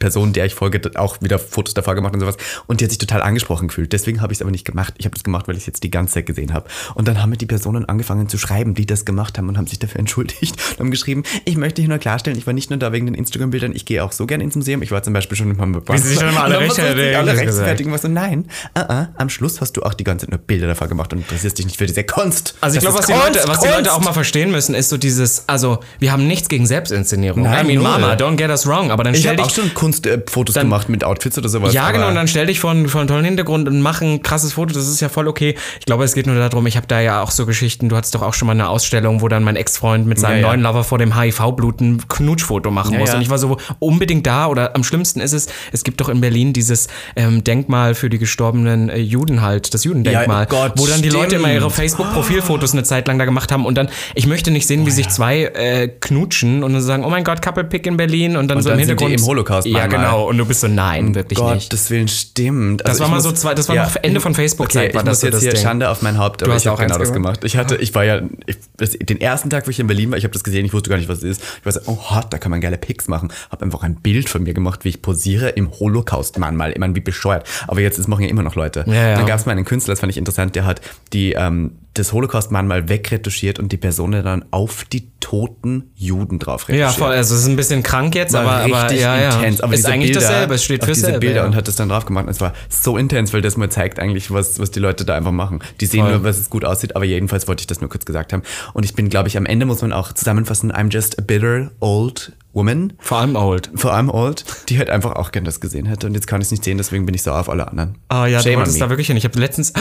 Person, 0.03 0.33
der 0.33 0.45
ich 0.45 0.53
folge, 0.53 0.81
auch 0.95 1.21
wieder 1.21 1.39
Fotos 1.39 1.73
davor 1.73 1.95
gemacht 1.95 2.13
und 2.13 2.19
sowas. 2.19 2.35
Und 2.67 2.81
die 2.81 2.83
hat 2.83 2.91
sich 2.91 2.97
total 2.97 3.21
angesprochen 3.21 3.69
gefühlt. 3.69 3.93
Deswegen 3.93 4.19
habe 4.19 4.33
ich 4.33 4.39
es 4.39 4.41
aber 4.41 4.51
nicht 4.51 4.65
gemacht. 4.65 4.93
Ich 4.97 5.05
habe 5.05 5.15
das 5.15 5.23
gemacht, 5.23 5.47
weil 5.47 5.55
ich 5.55 5.61
es 5.61 5.65
jetzt 5.65 5.81
die 5.81 5.91
ganze 5.91 6.15
Zeit 6.15 6.25
gesehen 6.25 6.53
habe. 6.53 6.67
Und 6.93 7.07
dann 7.07 7.21
haben 7.21 7.29
mir 7.29 7.37
die 7.37 7.45
Personen 7.45 7.85
angefangen 7.87 8.27
zu 8.27 8.37
schreiben, 8.37 8.73
die 8.73 8.85
das 8.85 9.05
gemacht 9.05 9.37
haben 9.37 9.47
und 9.47 9.57
haben 9.57 9.67
sich 9.67 9.79
dafür 9.79 9.99
entschuldigt 10.03 10.57
und 10.71 10.79
haben 10.79 10.91
geschrieben, 10.91 11.23
ich 11.45 11.55
möchte 11.55 11.81
hier 11.81 11.87
nur 11.87 11.99
klarstellen, 11.99 12.37
ich 12.37 12.45
war 12.45 12.53
nicht 12.53 12.69
nur 12.69 12.79
da 12.79 12.91
wegen 12.91 13.05
den 13.05 13.15
Instagram-Bildern, 13.15 13.73
ich 13.73 13.85
gehe 13.85 14.03
auch 14.03 14.11
so 14.11 14.25
gerne 14.25 14.43
ins 14.43 14.57
Museum. 14.57 14.81
Ich 14.81 14.91
war 14.91 15.01
zum 15.03 15.13
Beispiel 15.13 15.37
schon 15.37 15.51
in 15.51 15.57
Hamburg. 15.57 15.85
Wie 15.87 15.97
sie 15.97 16.17
dann 16.17 16.33
mal 16.33 16.43
alle, 16.43 16.59
rechtfertigen, 16.59 17.15
alle 17.15 17.37
rechtfertigen. 17.37 17.91
Was 17.93 18.01
so, 18.01 18.09
nein, 18.09 18.49
uh 18.77 18.81
-uh, 18.81 19.07
am 19.15 19.29
Schluss 19.29 19.61
hast 19.61 19.77
du 19.77 19.83
auch 19.83 19.93
die 19.93 20.03
ganze 20.03 20.25
Zeit 20.25 20.31
nur 20.31 20.39
Bilder 20.39 20.67
davor 20.67 20.89
gemacht 20.89 21.13
und 21.13 21.19
interessierst 21.19 21.57
dich 21.57 21.65
nicht 21.65 21.77
für 21.77 21.85
diese 21.85 22.03
Kunst. 22.03 22.55
Also 22.59 22.75
ich 22.75 22.81
glaube, 22.81 22.99
was, 22.99 23.05
die 23.05 23.13
Leute, 23.13 23.39
was 23.45 23.61
die 23.61 23.69
Leute 23.69 23.93
auch 23.93 24.01
mal 24.01 24.11
verstehen 24.11 24.51
müssen, 24.51 24.75
ist 24.75 24.89
so 24.89 24.97
dieses, 24.97 25.47
also 25.47 25.79
wir 25.99 26.11
haben 26.11 26.27
nichts 26.27 26.49
gegen 26.49 26.65
Selbstinszenierung. 26.65 27.43
Nein, 27.43 27.65
I 27.65 27.67
mean, 27.69 27.81
Mama, 27.81 28.15
don't 28.15 28.35
get 28.35 28.49
us 28.49 28.67
wrong. 28.67 28.91
Aber 28.91 29.05
dann 29.05 29.13
ich 29.13 29.25
habe 29.25 29.41
auch 29.41 29.49
schon 29.49 29.73
Kunstfotos 30.01 30.55
äh, 30.55 30.61
gemacht 30.61 30.89
mit 30.89 31.03
Outfits 31.03 31.37
oder 31.37 31.49
sowas. 31.49 31.73
Ja, 31.73 31.91
genau, 31.91 32.09
und 32.09 32.15
dann 32.15 32.27
stell 32.27 32.47
dich 32.47 32.59
vor, 32.59 32.71
einen 32.71 32.87
tollen 32.87 33.25
Hintergrund 33.25 33.67
und 33.67 33.81
mach 33.81 34.01
ein 34.01 34.21
krasses 34.21 34.53
Foto, 34.53 34.73
das 34.73 34.87
ist 34.87 34.99
ja 34.99 35.09
voll 35.09 35.27
okay. 35.27 35.55
Ich 35.79 35.85
glaube, 35.85 36.03
es 36.03 36.13
geht 36.13 36.27
nur 36.27 36.35
darum, 36.35 36.65
ich 36.67 36.77
habe 36.77 36.87
da 36.87 36.99
ja 36.99 37.21
auch 37.21 37.31
so 37.31 37.45
Geschichten, 37.45 37.89
du 37.89 37.95
hattest 37.95 38.15
doch 38.15 38.21
auch 38.21 38.33
schon 38.33 38.47
mal 38.47 38.53
eine 38.53 38.69
Ausstellung, 38.69 39.21
wo 39.21 39.27
dann 39.27 39.43
mein 39.43 39.55
Ex-Freund 39.55 40.05
mit 40.07 40.19
seinem 40.19 40.37
ja, 40.37 40.41
ja. 40.41 40.47
neuen 40.47 40.61
Lover 40.61 40.83
vor 40.83 40.97
dem 40.97 41.19
HIV-Bluten 41.19 42.07
Knutschfoto 42.07 42.71
machen 42.71 42.93
ja, 42.93 42.99
muss. 42.99 43.13
Und 43.13 43.21
ich 43.21 43.29
war 43.29 43.37
so 43.37 43.57
unbedingt 43.79 44.25
da 44.25 44.47
oder 44.47 44.75
am 44.75 44.83
schlimmsten 44.83 45.19
ist 45.19 45.33
es, 45.33 45.47
es 45.71 45.83
gibt 45.83 46.01
doch 46.01 46.09
in 46.09 46.21
Berlin 46.21 46.53
dieses 46.53 46.87
ähm, 47.15 47.43
Denkmal 47.43 47.95
für 47.95 48.09
die 48.09 48.17
gestorbenen 48.17 48.89
äh, 48.89 48.97
Juden 48.97 49.41
halt, 49.41 49.73
das 49.73 49.83
Judendenkmal, 49.83 50.45
Gott, 50.47 50.73
wo 50.75 50.87
dann 50.87 51.01
die 51.01 51.09
stimmt. 51.09 51.23
Leute 51.23 51.35
immer 51.35 51.51
ihre 51.51 51.69
Facebook-Profilfotos 51.69 52.73
eine 52.73 52.83
Zeit 52.83 53.07
lang 53.07 53.19
da 53.19 53.25
gemacht 53.25 53.51
haben 53.51 53.65
und 53.65 53.75
dann, 53.75 53.89
ich 54.15 54.27
möchte 54.27 54.51
nicht 54.51 54.67
sehen, 54.67 54.85
wie 54.85 54.91
oh, 54.91 54.93
sich 54.93 55.09
zwei 55.09 55.43
äh, 55.43 55.87
knutschen 55.87 56.63
und 56.63 56.73
dann 56.73 56.81
sagen, 56.81 57.03
oh 57.05 57.09
mein 57.09 57.23
Gott, 57.23 57.41
Couple 57.41 57.63
Pick 57.63 57.85
in 57.85 57.97
Berlin 57.97 58.35
und 58.37 58.47
dann 58.47 58.57
und 58.57 58.63
so 58.63 58.69
dann 58.69 58.79
im 58.79 58.87
Hintergrund. 58.87 59.19
im 59.19 59.25
Holocaust. 59.25 59.67
Ja, 59.73 59.87
genau. 59.87 60.27
Und 60.27 60.37
du 60.37 60.45
bist 60.45 60.61
so, 60.61 60.67
nein, 60.67 61.15
wirklich 61.15 61.39
Gott, 61.39 61.55
nicht. 61.55 61.69
Gottes 61.69 61.89
Willen, 61.89 62.07
stimmt. 62.07 62.85
Also 62.85 62.99
das 62.99 62.99
war 62.99 63.09
mal 63.09 63.15
muss, 63.15 63.23
so 63.23 63.31
zwei, 63.31 63.53
das 63.53 63.67
war 63.69 63.75
ja, 63.75 63.85
noch 63.85 63.95
Ende 64.01 64.19
von 64.19 64.33
Facebook-Zeit. 64.33 64.89
Okay, 64.89 64.99
ich 64.99 65.05
muss 65.05 65.21
jetzt 65.21 65.39
hier 65.39 65.53
Ding. 65.53 65.61
Schande 65.61 65.89
auf 65.89 66.01
mein 66.01 66.17
Haupt, 66.17 66.43
aber 66.43 66.55
ich 66.55 66.67
habe 66.67 66.81
genau 66.81 66.97
das 66.97 67.13
gemacht. 67.13 67.43
Ich 67.43 67.57
hatte, 67.57 67.75
ich 67.75 67.93
war 67.95 68.03
ja, 68.03 68.21
ich, 68.45 68.57
das, 68.77 68.91
den 68.91 69.19
ersten 69.19 69.49
Tag, 69.49 69.65
wo 69.65 69.71
ich 69.71 69.79
in 69.79 69.87
Berlin 69.87 70.11
war, 70.11 70.17
ich 70.17 70.23
habe 70.23 70.33
das 70.33 70.43
gesehen, 70.43 70.65
ich 70.65 70.73
wusste 70.73 70.89
gar 70.89 70.97
nicht, 70.97 71.09
was 71.09 71.19
es 71.19 71.37
ist. 71.37 71.43
Ich 71.59 71.65
war 71.65 71.71
so, 71.71 71.81
oh 71.85 71.97
hot, 72.11 72.27
da 72.31 72.37
kann 72.37 72.51
man 72.51 72.61
geile 72.61 72.77
Pics 72.77 73.07
machen. 73.07 73.31
Habe 73.51 73.65
einfach 73.65 73.83
ein 73.83 73.95
Bild 73.95 74.29
von 74.29 74.43
mir 74.43 74.53
gemacht, 74.53 74.83
wie 74.83 74.89
ich 74.89 75.01
posiere 75.01 75.49
im 75.49 75.71
Holocaust-Mahnmal. 75.71 76.75
Meine, 76.77 76.95
wie 76.95 77.01
bescheuert. 77.01 77.47
Aber 77.67 77.81
jetzt, 77.81 77.99
das 77.99 78.07
machen 78.07 78.23
ja 78.23 78.29
immer 78.29 78.43
noch 78.43 78.55
Leute. 78.55 78.83
Ja, 78.87 78.93
ja. 78.93 79.15
Dann 79.15 79.25
gab 79.25 79.39
es 79.39 79.45
mal 79.45 79.53
einen 79.53 79.65
Künstler, 79.65 79.93
das 79.93 79.99
fand 79.99 80.11
ich 80.11 80.17
interessant, 80.17 80.55
der 80.55 80.65
hat 80.65 80.81
die, 81.13 81.33
ähm, 81.33 81.71
das 81.93 82.11
Holocaust-Mahnmal 82.11 82.89
wegretuschiert 82.89 83.59
und 83.59 83.71
die 83.71 83.77
Person 83.77 84.11
dann 84.11 84.45
auf 84.51 84.83
die 84.85 85.11
toten 85.19 85.91
Juden 85.95 86.39
drauf 86.39 86.67
retuschiert. 86.67 86.89
Ja, 86.89 86.91
voll, 86.91 87.13
also 87.13 87.35
es 87.35 87.41
ist 87.41 87.47
ein 87.47 87.55
bisschen 87.55 87.83
krank 87.83 88.15
jetzt, 88.15 88.33
war 88.33 88.41
aber, 88.41 88.65
richtig 88.65 89.05
aber 89.05 89.21
ja, 89.21 89.41
intens. 89.41 89.61
Aber 89.61 89.73
ist 89.73 89.85
eigentlich 89.85 90.11
Bilder, 90.11 90.27
dasselbe, 90.27 90.55
es 90.55 90.63
steht 90.63 90.83
für 90.83 90.91
diese 90.91 91.01
selbe, 91.01 91.19
Bilder 91.19 91.41
ja. 91.41 91.45
und 91.45 91.55
hat 91.55 91.67
das 91.67 91.75
dann 91.75 91.89
drauf 91.89 92.05
gemacht. 92.05 92.25
Und 92.25 92.31
es 92.31 92.41
war 92.41 92.53
so 92.69 92.97
intens, 92.97 93.31
weil 93.33 93.41
das 93.41 93.57
mal 93.57 93.69
zeigt 93.69 93.99
eigentlich, 93.99 94.31
was, 94.31 94.59
was 94.59 94.71
die 94.71 94.79
Leute 94.79 95.05
da 95.05 95.15
einfach 95.15 95.31
machen. 95.31 95.59
Die 95.79 95.85
sehen 95.85 96.01
voll. 96.01 96.11
nur, 96.11 96.23
was 96.23 96.37
es 96.37 96.49
gut 96.49 96.65
aussieht, 96.65 96.95
aber 96.95 97.05
jedenfalls 97.05 97.47
wollte 97.47 97.61
ich 97.61 97.67
das 97.67 97.79
nur 97.79 97.89
kurz 97.89 98.05
gesagt 98.05 98.33
haben. 98.33 98.43
Und 98.73 98.85
ich 98.85 98.95
bin, 98.95 99.09
glaube 99.09 99.27
ich, 99.27 99.37
am 99.37 99.45
Ende 99.45 99.65
muss 99.65 99.81
man 99.81 99.93
auch 99.93 100.13
zusammenfassen, 100.13 100.71
I'm 100.71 100.91
just 100.91 101.19
a 101.19 101.21
bitter 101.21 101.71
old 101.79 102.33
woman. 102.53 102.93
Vor 102.99 103.17
allem 103.17 103.35
old. 103.35 103.71
Vor 103.75 103.93
allem 103.93 104.09
old, 104.09 104.45
die 104.69 104.77
halt 104.77 104.89
einfach 104.89 105.13
auch 105.13 105.31
gern 105.31 105.45
das 105.45 105.59
gesehen 105.59 105.85
hätte. 105.85 106.07
Und 106.07 106.13
jetzt 106.13 106.27
kann 106.27 106.41
ich 106.41 106.47
es 106.47 106.51
nicht 106.51 106.63
sehen, 106.63 106.77
deswegen 106.77 107.05
bin 107.05 107.15
ich 107.15 107.23
sauer 107.23 107.39
auf 107.39 107.49
alle 107.49 107.67
anderen. 107.67 107.97
Ah 108.09 108.25
ja, 108.25 108.39
Shame 108.39 108.53
du 108.53 108.57
wolltest 108.59 108.81
da 108.81 108.89
wirklich 108.89 109.07
hin. 109.07 109.17
Ich 109.17 109.25
habe 109.25 109.39
letztens... 109.39 109.73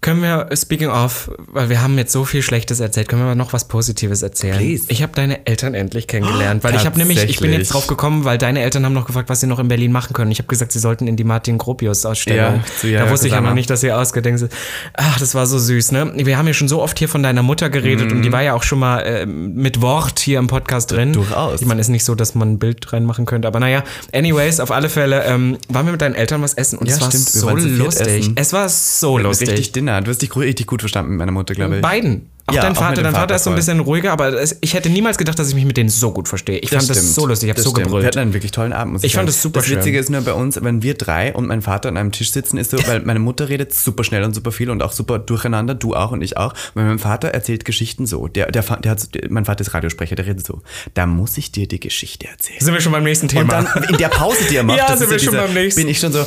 Können 0.00 0.22
wir, 0.22 0.48
speaking 0.54 0.88
of, 0.88 1.30
weil 1.48 1.68
wir 1.70 1.82
haben 1.82 1.98
jetzt 1.98 2.12
so 2.12 2.24
viel 2.24 2.42
Schlechtes 2.42 2.78
erzählt, 2.78 3.08
können 3.08 3.26
wir 3.26 3.34
noch 3.34 3.52
was 3.52 3.66
Positives 3.66 4.22
erzählen? 4.22 4.56
Please. 4.56 4.84
Ich 4.88 5.02
habe 5.02 5.12
deine 5.14 5.46
Eltern 5.46 5.74
endlich 5.74 6.06
kennengelernt, 6.06 6.62
weil 6.62 6.76
ich 6.76 6.86
habe 6.86 6.98
nämlich, 6.98 7.24
ich 7.24 7.40
bin 7.40 7.52
jetzt 7.52 7.74
drauf 7.74 7.86
gekommen, 7.88 8.24
weil 8.24 8.38
deine 8.38 8.60
Eltern 8.60 8.84
haben 8.84 8.92
noch 8.92 9.06
gefragt, 9.06 9.28
was 9.28 9.40
sie 9.40 9.46
noch 9.46 9.58
in 9.58 9.68
Berlin 9.68 9.90
machen 9.90 10.12
können. 10.12 10.30
Ich 10.30 10.38
habe 10.38 10.46
gesagt, 10.46 10.72
sie 10.72 10.78
sollten 10.78 11.08
in 11.08 11.16
die 11.16 11.24
Martin 11.24 11.58
Gropius 11.58 12.06
Ausstellung. 12.06 12.62
Ja, 12.82 13.04
da 13.04 13.10
wusste 13.10 13.26
ich 13.26 13.32
ja 13.32 13.40
noch 13.40 13.54
nicht, 13.54 13.70
dass 13.70 13.80
sie 13.80 13.90
ausgedenkt 13.90 14.38
sind. 14.40 14.52
Ach, 14.94 15.18
das 15.18 15.34
war 15.34 15.46
so 15.46 15.58
süß, 15.58 15.92
ne? 15.92 16.12
Wir 16.14 16.38
haben 16.38 16.46
ja 16.46 16.54
schon 16.54 16.68
so 16.68 16.80
oft 16.80 16.98
hier 16.98 17.08
von 17.08 17.22
deiner 17.22 17.42
Mutter 17.42 17.68
geredet 17.70 18.10
mhm. 18.10 18.18
und 18.18 18.22
die 18.22 18.32
war 18.32 18.42
ja 18.42 18.54
auch 18.54 18.62
schon 18.62 18.78
mal 18.78 19.00
äh, 19.00 19.26
mit 19.26 19.82
Wort 19.82 20.20
hier 20.20 20.38
im 20.38 20.46
Podcast 20.46 20.92
drin. 20.92 21.12
Durchaus. 21.12 21.60
Ich 21.60 21.66
meine, 21.66 21.80
ist 21.80 21.88
nicht 21.88 22.04
so, 22.04 22.14
dass 22.14 22.34
man 22.34 22.52
ein 22.52 22.58
Bild 22.58 22.92
reinmachen 22.92 23.26
könnte, 23.26 23.48
aber 23.48 23.58
naja, 23.58 23.82
anyways, 24.12 24.60
auf 24.60 24.70
alle 24.70 24.88
Fälle 24.88 25.24
ähm, 25.24 25.58
waren 25.68 25.86
wir 25.86 25.92
mit 25.92 26.00
deinen 26.00 26.14
Eltern 26.14 26.42
was 26.42 26.54
essen 26.54 26.78
und 26.78 26.86
ja, 26.86 26.94
es 26.94 27.00
war 27.00 27.10
stimmt, 27.10 27.28
so 27.28 27.56
lustig. 27.56 28.30
Es 28.36 28.52
war 28.52 28.68
so 28.68 29.18
lustig. 29.18 29.48
Richtig 29.48 29.72
Dinner. 29.88 30.02
Du 30.02 30.10
hast 30.10 30.22
dich 30.22 30.34
richtig 30.36 30.66
gut 30.66 30.82
verstanden 30.82 31.12
mit 31.12 31.18
meiner 31.18 31.32
Mutter, 31.32 31.54
glaube 31.54 31.76
ich. 31.76 31.82
Beiden. 31.82 32.28
Auch 32.48 32.54
ja, 32.54 32.62
dein 32.62 32.74
Vater, 32.74 32.88
auch 32.88 32.94
dein 32.94 33.04
Vater, 33.04 33.18
Vater 33.18 33.34
ist 33.34 33.44
so 33.44 33.50
ein 33.50 33.56
bisschen 33.56 33.80
ruhiger, 33.80 34.10
aber 34.10 34.42
ich 34.62 34.72
hätte 34.72 34.88
niemals 34.88 35.18
gedacht, 35.18 35.38
dass 35.38 35.50
ich 35.50 35.54
mich 35.54 35.66
mit 35.66 35.76
denen 35.76 35.90
so 35.90 36.12
gut 36.12 36.28
verstehe. 36.28 36.58
Ich 36.58 36.70
das 36.70 36.86
fand 36.86 36.96
stimmt. 36.96 37.08
das 37.08 37.14
so 37.14 37.26
lustig, 37.26 37.48
ich 37.48 37.54
habe 37.54 37.60
so 37.60 37.70
stimmt. 37.70 37.84
gebrüllt. 37.84 38.04
Wir 38.04 38.08
hatten 38.08 38.18
einen 38.20 38.32
wirklich 38.32 38.52
tollen 38.52 38.72
Abend. 38.72 38.94
Muss 38.94 39.02
ich, 39.02 39.08
ich 39.08 39.14
fand 39.14 39.28
das 39.28 39.42
super 39.42 39.60
Das 39.60 39.68
Witzige 39.68 39.98
ist 39.98 40.08
nur 40.08 40.22
bei 40.22 40.32
uns, 40.32 40.58
wenn 40.62 40.82
wir 40.82 40.94
drei 40.94 41.34
und 41.34 41.46
mein 41.46 41.60
Vater 41.60 41.90
an 41.90 41.98
einem 41.98 42.10
Tisch 42.10 42.32
sitzen, 42.32 42.56
ist 42.56 42.70
so, 42.70 42.78
weil 42.86 43.00
meine 43.00 43.18
Mutter 43.18 43.50
redet 43.50 43.74
super 43.74 44.02
schnell 44.02 44.24
und 44.24 44.34
super 44.34 44.50
viel 44.50 44.70
und 44.70 44.82
auch 44.82 44.92
super 44.92 45.18
durcheinander, 45.18 45.74
du 45.74 45.94
auch 45.94 46.10
und 46.10 46.22
ich 46.22 46.38
auch. 46.38 46.54
Und 46.74 46.86
mein 46.86 46.98
Vater 46.98 47.28
erzählt 47.28 47.66
Geschichten 47.66 48.06
so. 48.06 48.28
Der, 48.28 48.50
der, 48.50 48.62
der 48.62 48.92
hat, 48.92 49.08
mein 49.28 49.44
Vater 49.44 49.60
ist 49.60 49.74
Radiosprecher, 49.74 50.16
der 50.16 50.24
redet 50.24 50.46
so. 50.46 50.62
Da 50.94 51.04
muss 51.04 51.36
ich 51.36 51.52
dir 51.52 51.68
die 51.68 51.80
Geschichte 51.80 52.28
erzählen. 52.28 52.60
Sind 52.60 52.72
wir 52.72 52.80
schon 52.80 52.92
beim 52.92 53.04
nächsten 53.04 53.28
Thema? 53.28 53.58
Und 53.58 53.68
dann 53.74 53.84
in 53.84 53.98
der 53.98 54.08
Pause, 54.08 54.38
die 54.50 54.56
er 54.56 54.62
macht, 54.62 54.78
ja, 54.88 54.96
sind 54.96 55.10
wir 55.10 55.18
schon 55.18 55.32
dieser, 55.32 55.44
beim 55.44 55.54
nächsten. 55.54 55.82
bin 55.82 55.90
ich 55.90 55.98
schon 55.98 56.12
so, 56.12 56.20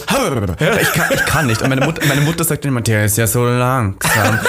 ich 0.81 0.91
kann, 0.93 1.13
ich 1.13 1.25
kann 1.25 1.47
nicht. 1.47 1.61
Und 1.63 1.69
meine 1.69 1.83
Mutter, 1.83 2.05
meine 2.07 2.21
Mutter 2.21 2.43
sagt 2.43 2.63
immer, 2.65 2.81
der 2.81 3.05
ist 3.05 3.17
ja 3.17 3.25
so 3.25 3.43
langsam. 3.45 4.39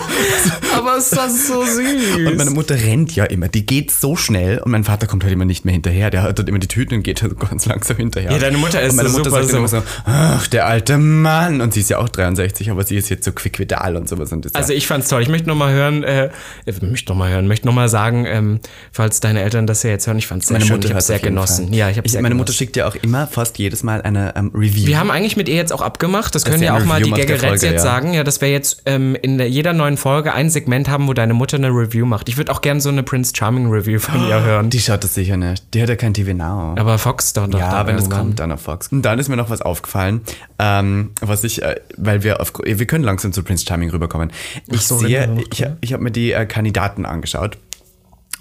aber 0.76 1.00
es 1.10 1.16
war 1.16 1.30
so 1.30 1.64
süß. 1.64 2.16
Und 2.26 2.36
meine 2.36 2.50
Mutter 2.50 2.74
rennt 2.74 3.14
ja 3.14 3.24
immer, 3.24 3.48
die 3.48 3.66
geht 3.66 3.90
so 3.90 4.16
schnell 4.16 4.58
und 4.58 4.70
mein 4.70 4.84
Vater 4.84 5.06
kommt 5.06 5.24
halt 5.24 5.32
immer 5.32 5.44
nicht 5.44 5.64
mehr 5.64 5.72
hinterher. 5.72 6.10
Der 6.10 6.22
hat 6.22 6.38
dort 6.38 6.48
immer 6.48 6.58
die 6.58 6.68
Tüten 6.68 6.94
und 6.94 7.02
geht 7.02 7.22
halt 7.22 7.38
ganz 7.38 7.66
langsam 7.66 7.96
hinterher. 7.96 8.32
Ja, 8.32 8.38
deine 8.38 8.58
Mutter 8.58 8.80
ist 8.80 8.90
und 8.90 8.96
meine 8.96 9.08
so 9.08 9.18
Mutter 9.18 9.30
super 9.30 9.42
sagt 9.44 9.54
immer 9.54 9.68
so, 9.68 9.82
ach, 10.04 10.46
der 10.48 10.66
alte 10.66 10.98
Mann. 10.98 11.60
Und 11.60 11.74
sie 11.74 11.80
ist 11.80 11.90
ja 11.90 11.98
auch 11.98 12.08
63, 12.08 12.70
aber 12.70 12.84
sie 12.84 12.96
ist 12.96 13.08
jetzt 13.08 13.24
so 13.24 13.32
quick 13.32 13.58
vital 13.58 13.96
und 13.96 14.08
sowas. 14.08 14.32
Und 14.32 14.54
also 14.54 14.72
ich 14.72 14.86
fand's 14.86 15.08
toll. 15.08 15.22
Ich 15.22 15.28
möchte 15.28 15.48
nochmal 15.48 15.72
hören, 15.72 16.02
äh, 16.02 16.30
ich 16.66 16.80
möchte 16.82 17.10
nochmal 17.10 17.30
hören, 17.30 17.46
möchte 17.46 17.66
nochmal 17.66 17.88
sagen, 17.88 18.26
ähm, 18.26 18.60
falls 18.92 19.20
deine 19.20 19.42
Eltern 19.42 19.66
das 19.66 19.82
ja 19.82 19.90
jetzt 19.90 20.06
hören, 20.06 20.18
ich 20.18 20.26
fand's 20.26 20.48
sehr 20.48 20.54
meine 20.54 20.66
schön. 20.66 20.76
Mutter 20.76 20.88
ich 20.88 20.94
habe 20.94 21.02
sehr 21.02 21.18
genossen. 21.18 21.68
Fall. 21.68 21.76
Ja, 21.76 21.90
ich 21.90 21.98
habe 21.98 22.08
Meine 22.08 22.20
genossen. 22.22 22.36
Mutter 22.36 22.52
schickt 22.52 22.76
ja 22.76 22.88
auch 22.88 22.96
immer 22.96 23.26
fast 23.26 23.58
jedes 23.58 23.82
Mal 23.82 24.02
eine 24.02 24.34
ähm, 24.36 24.50
Review. 24.54 24.86
Wir 24.86 24.98
haben 24.98 25.10
eigentlich 25.10 25.36
mit 25.36 25.48
ihr 25.48 25.56
jetzt 25.56 25.72
auch 25.72 25.82
abgemacht, 25.82 26.34
das, 26.34 26.42
das 26.42 26.52
können 26.52 26.62
ja 26.62 26.76
auch 26.76 26.84
mal 26.84 27.02
die 27.02 27.10
Gaggeretts 27.10 27.62
jetzt 27.62 27.72
ja. 27.72 27.78
sagen, 27.78 28.14
ja, 28.14 28.24
dass 28.24 28.40
wir 28.40 28.50
jetzt 28.50 28.82
ähm, 28.86 29.16
in 29.20 29.38
jeder 29.40 29.72
neuen 29.72 29.96
Folge 29.96 30.32
ein 30.32 30.50
Segment 30.50 30.88
haben, 30.88 30.99
wo 31.06 31.14
deine 31.14 31.34
Mutter 31.34 31.56
eine 31.56 31.68
Review 31.68 32.06
macht. 32.06 32.28
Ich 32.28 32.36
würde 32.36 32.52
auch 32.52 32.60
gerne 32.60 32.80
so 32.80 32.88
eine 32.88 33.02
Prince 33.02 33.32
Charming 33.34 33.70
Review 33.70 33.98
von 33.98 34.26
ihr 34.28 34.42
hören. 34.42 34.70
Die 34.70 34.80
schaut 34.80 35.04
das 35.04 35.14
sicher 35.14 35.36
nicht. 35.36 35.74
Die 35.74 35.82
hat 35.82 35.88
ja 35.88 35.96
kein 35.96 36.14
TV 36.14 36.32
Now. 36.32 36.74
Aber 36.78 36.98
Fox 36.98 37.32
doch, 37.32 37.46
doch 37.48 37.58
Ja, 37.58 37.86
wenn 37.86 37.96
es 37.96 38.10
kommt, 38.10 38.40
dann 38.40 38.52
auf 38.52 38.62
Fox. 38.62 38.88
Und 38.88 39.02
dann 39.02 39.18
ist 39.18 39.28
mir 39.28 39.36
noch 39.36 39.50
was 39.50 39.62
aufgefallen, 39.62 40.22
ähm, 40.58 41.10
was 41.20 41.44
ich, 41.44 41.62
äh, 41.62 41.76
weil 41.96 42.22
wir 42.22 42.40
auf, 42.40 42.52
wir 42.62 42.86
können 42.86 43.04
langsam 43.04 43.32
zu 43.32 43.42
Prince 43.42 43.64
Charming 43.66 43.90
rüberkommen. 43.90 44.32
Ich 44.66 44.82
so, 44.82 44.98
sehe, 44.98 45.44
ich, 45.52 45.66
ich 45.80 45.92
habe 45.92 46.02
mir 46.02 46.10
die 46.10 46.32
äh, 46.32 46.46
Kandidaten 46.46 47.06
angeschaut 47.06 47.58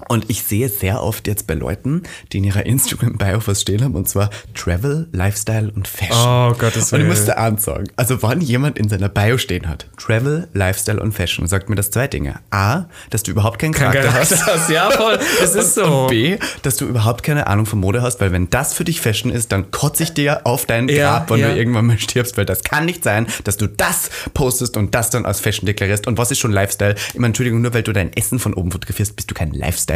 Und 0.07 0.29
ich 0.29 0.43
sehe 0.43 0.69
sehr 0.69 1.03
oft 1.03 1.27
jetzt 1.27 1.47
bei 1.47 1.53
Leuten, 1.53 2.03
die 2.31 2.37
in 2.37 2.43
ihrer 2.43 2.65
Instagram-Bio 2.65 3.41
was 3.45 3.61
stehen 3.61 3.83
haben, 3.83 3.95
und 3.95 4.07
zwar 4.07 4.29
Travel, 4.53 5.07
Lifestyle 5.11 5.71
und 5.75 5.87
Fashion. 5.87 6.17
Oh 6.17 6.53
Gottes 6.57 6.91
Willen. 6.91 7.03
Und 7.03 7.11
ich 7.11 7.17
musste 7.17 7.37
ansagen, 7.37 7.89
also 7.95 8.21
wann 8.21 8.41
jemand 8.41 8.77
in 8.77 8.89
seiner 8.89 9.09
Bio 9.09 9.37
stehen 9.37 9.67
hat, 9.67 9.87
Travel, 9.97 10.47
Lifestyle 10.53 10.99
und 10.99 11.11
Fashion, 11.11 11.47
sagt 11.47 11.69
mir 11.69 11.75
das 11.75 11.91
zwei 11.91 12.07
Dinge. 12.07 12.39
A, 12.49 12.85
dass 13.09 13.23
du 13.23 13.31
überhaupt 13.31 13.59
keinen 13.59 13.73
Charakter, 13.73 14.03
Kein 14.03 14.11
Charakter 14.11 14.45
hast. 14.45 14.47
hast. 14.47 14.69
Ja, 14.69 14.89
voll, 14.91 15.19
es 15.43 15.55
ist 15.55 15.75
so. 15.75 15.83
Und 15.83 16.09
B, 16.09 16.37
dass 16.61 16.77
du 16.77 16.85
überhaupt 16.85 17.23
keine 17.23 17.47
Ahnung 17.47 17.65
von 17.65 17.79
Mode 17.79 18.01
hast, 18.01 18.21
weil 18.21 18.31
wenn 18.31 18.49
das 18.49 18.73
für 18.73 18.83
dich 18.83 19.01
Fashion 19.01 19.31
ist, 19.31 19.51
dann 19.51 19.71
kotze 19.71 20.03
ich 20.03 20.13
dir 20.13 20.45
auf 20.45 20.65
dein 20.65 20.87
Grab, 20.87 21.29
ja, 21.29 21.35
wenn 21.35 21.41
ja. 21.41 21.51
du 21.51 21.57
irgendwann 21.57 21.85
mal 21.85 21.99
stirbst, 21.99 22.37
weil 22.37 22.45
das 22.45 22.63
kann 22.63 22.85
nicht 22.85 23.03
sein, 23.03 23.27
dass 23.43 23.57
du 23.57 23.67
das 23.67 24.09
postest 24.33 24.77
und 24.77 24.95
das 24.95 25.09
dann 25.09 25.25
als 25.25 25.39
Fashion 25.39 25.65
deklarierst. 25.65 26.07
Und 26.07 26.17
was 26.17 26.31
ist 26.31 26.39
schon 26.39 26.51
Lifestyle? 26.51 26.95
Meine, 27.15 27.27
Entschuldigung, 27.27 27.61
nur 27.61 27.73
weil 27.73 27.83
du 27.83 27.93
dein 27.93 28.13
Essen 28.13 28.39
von 28.39 28.53
oben 28.53 28.71
fotografierst, 28.71 29.15
bist 29.15 29.29
du 29.29 29.35
kein 29.35 29.51
Lifestyle. 29.51 29.88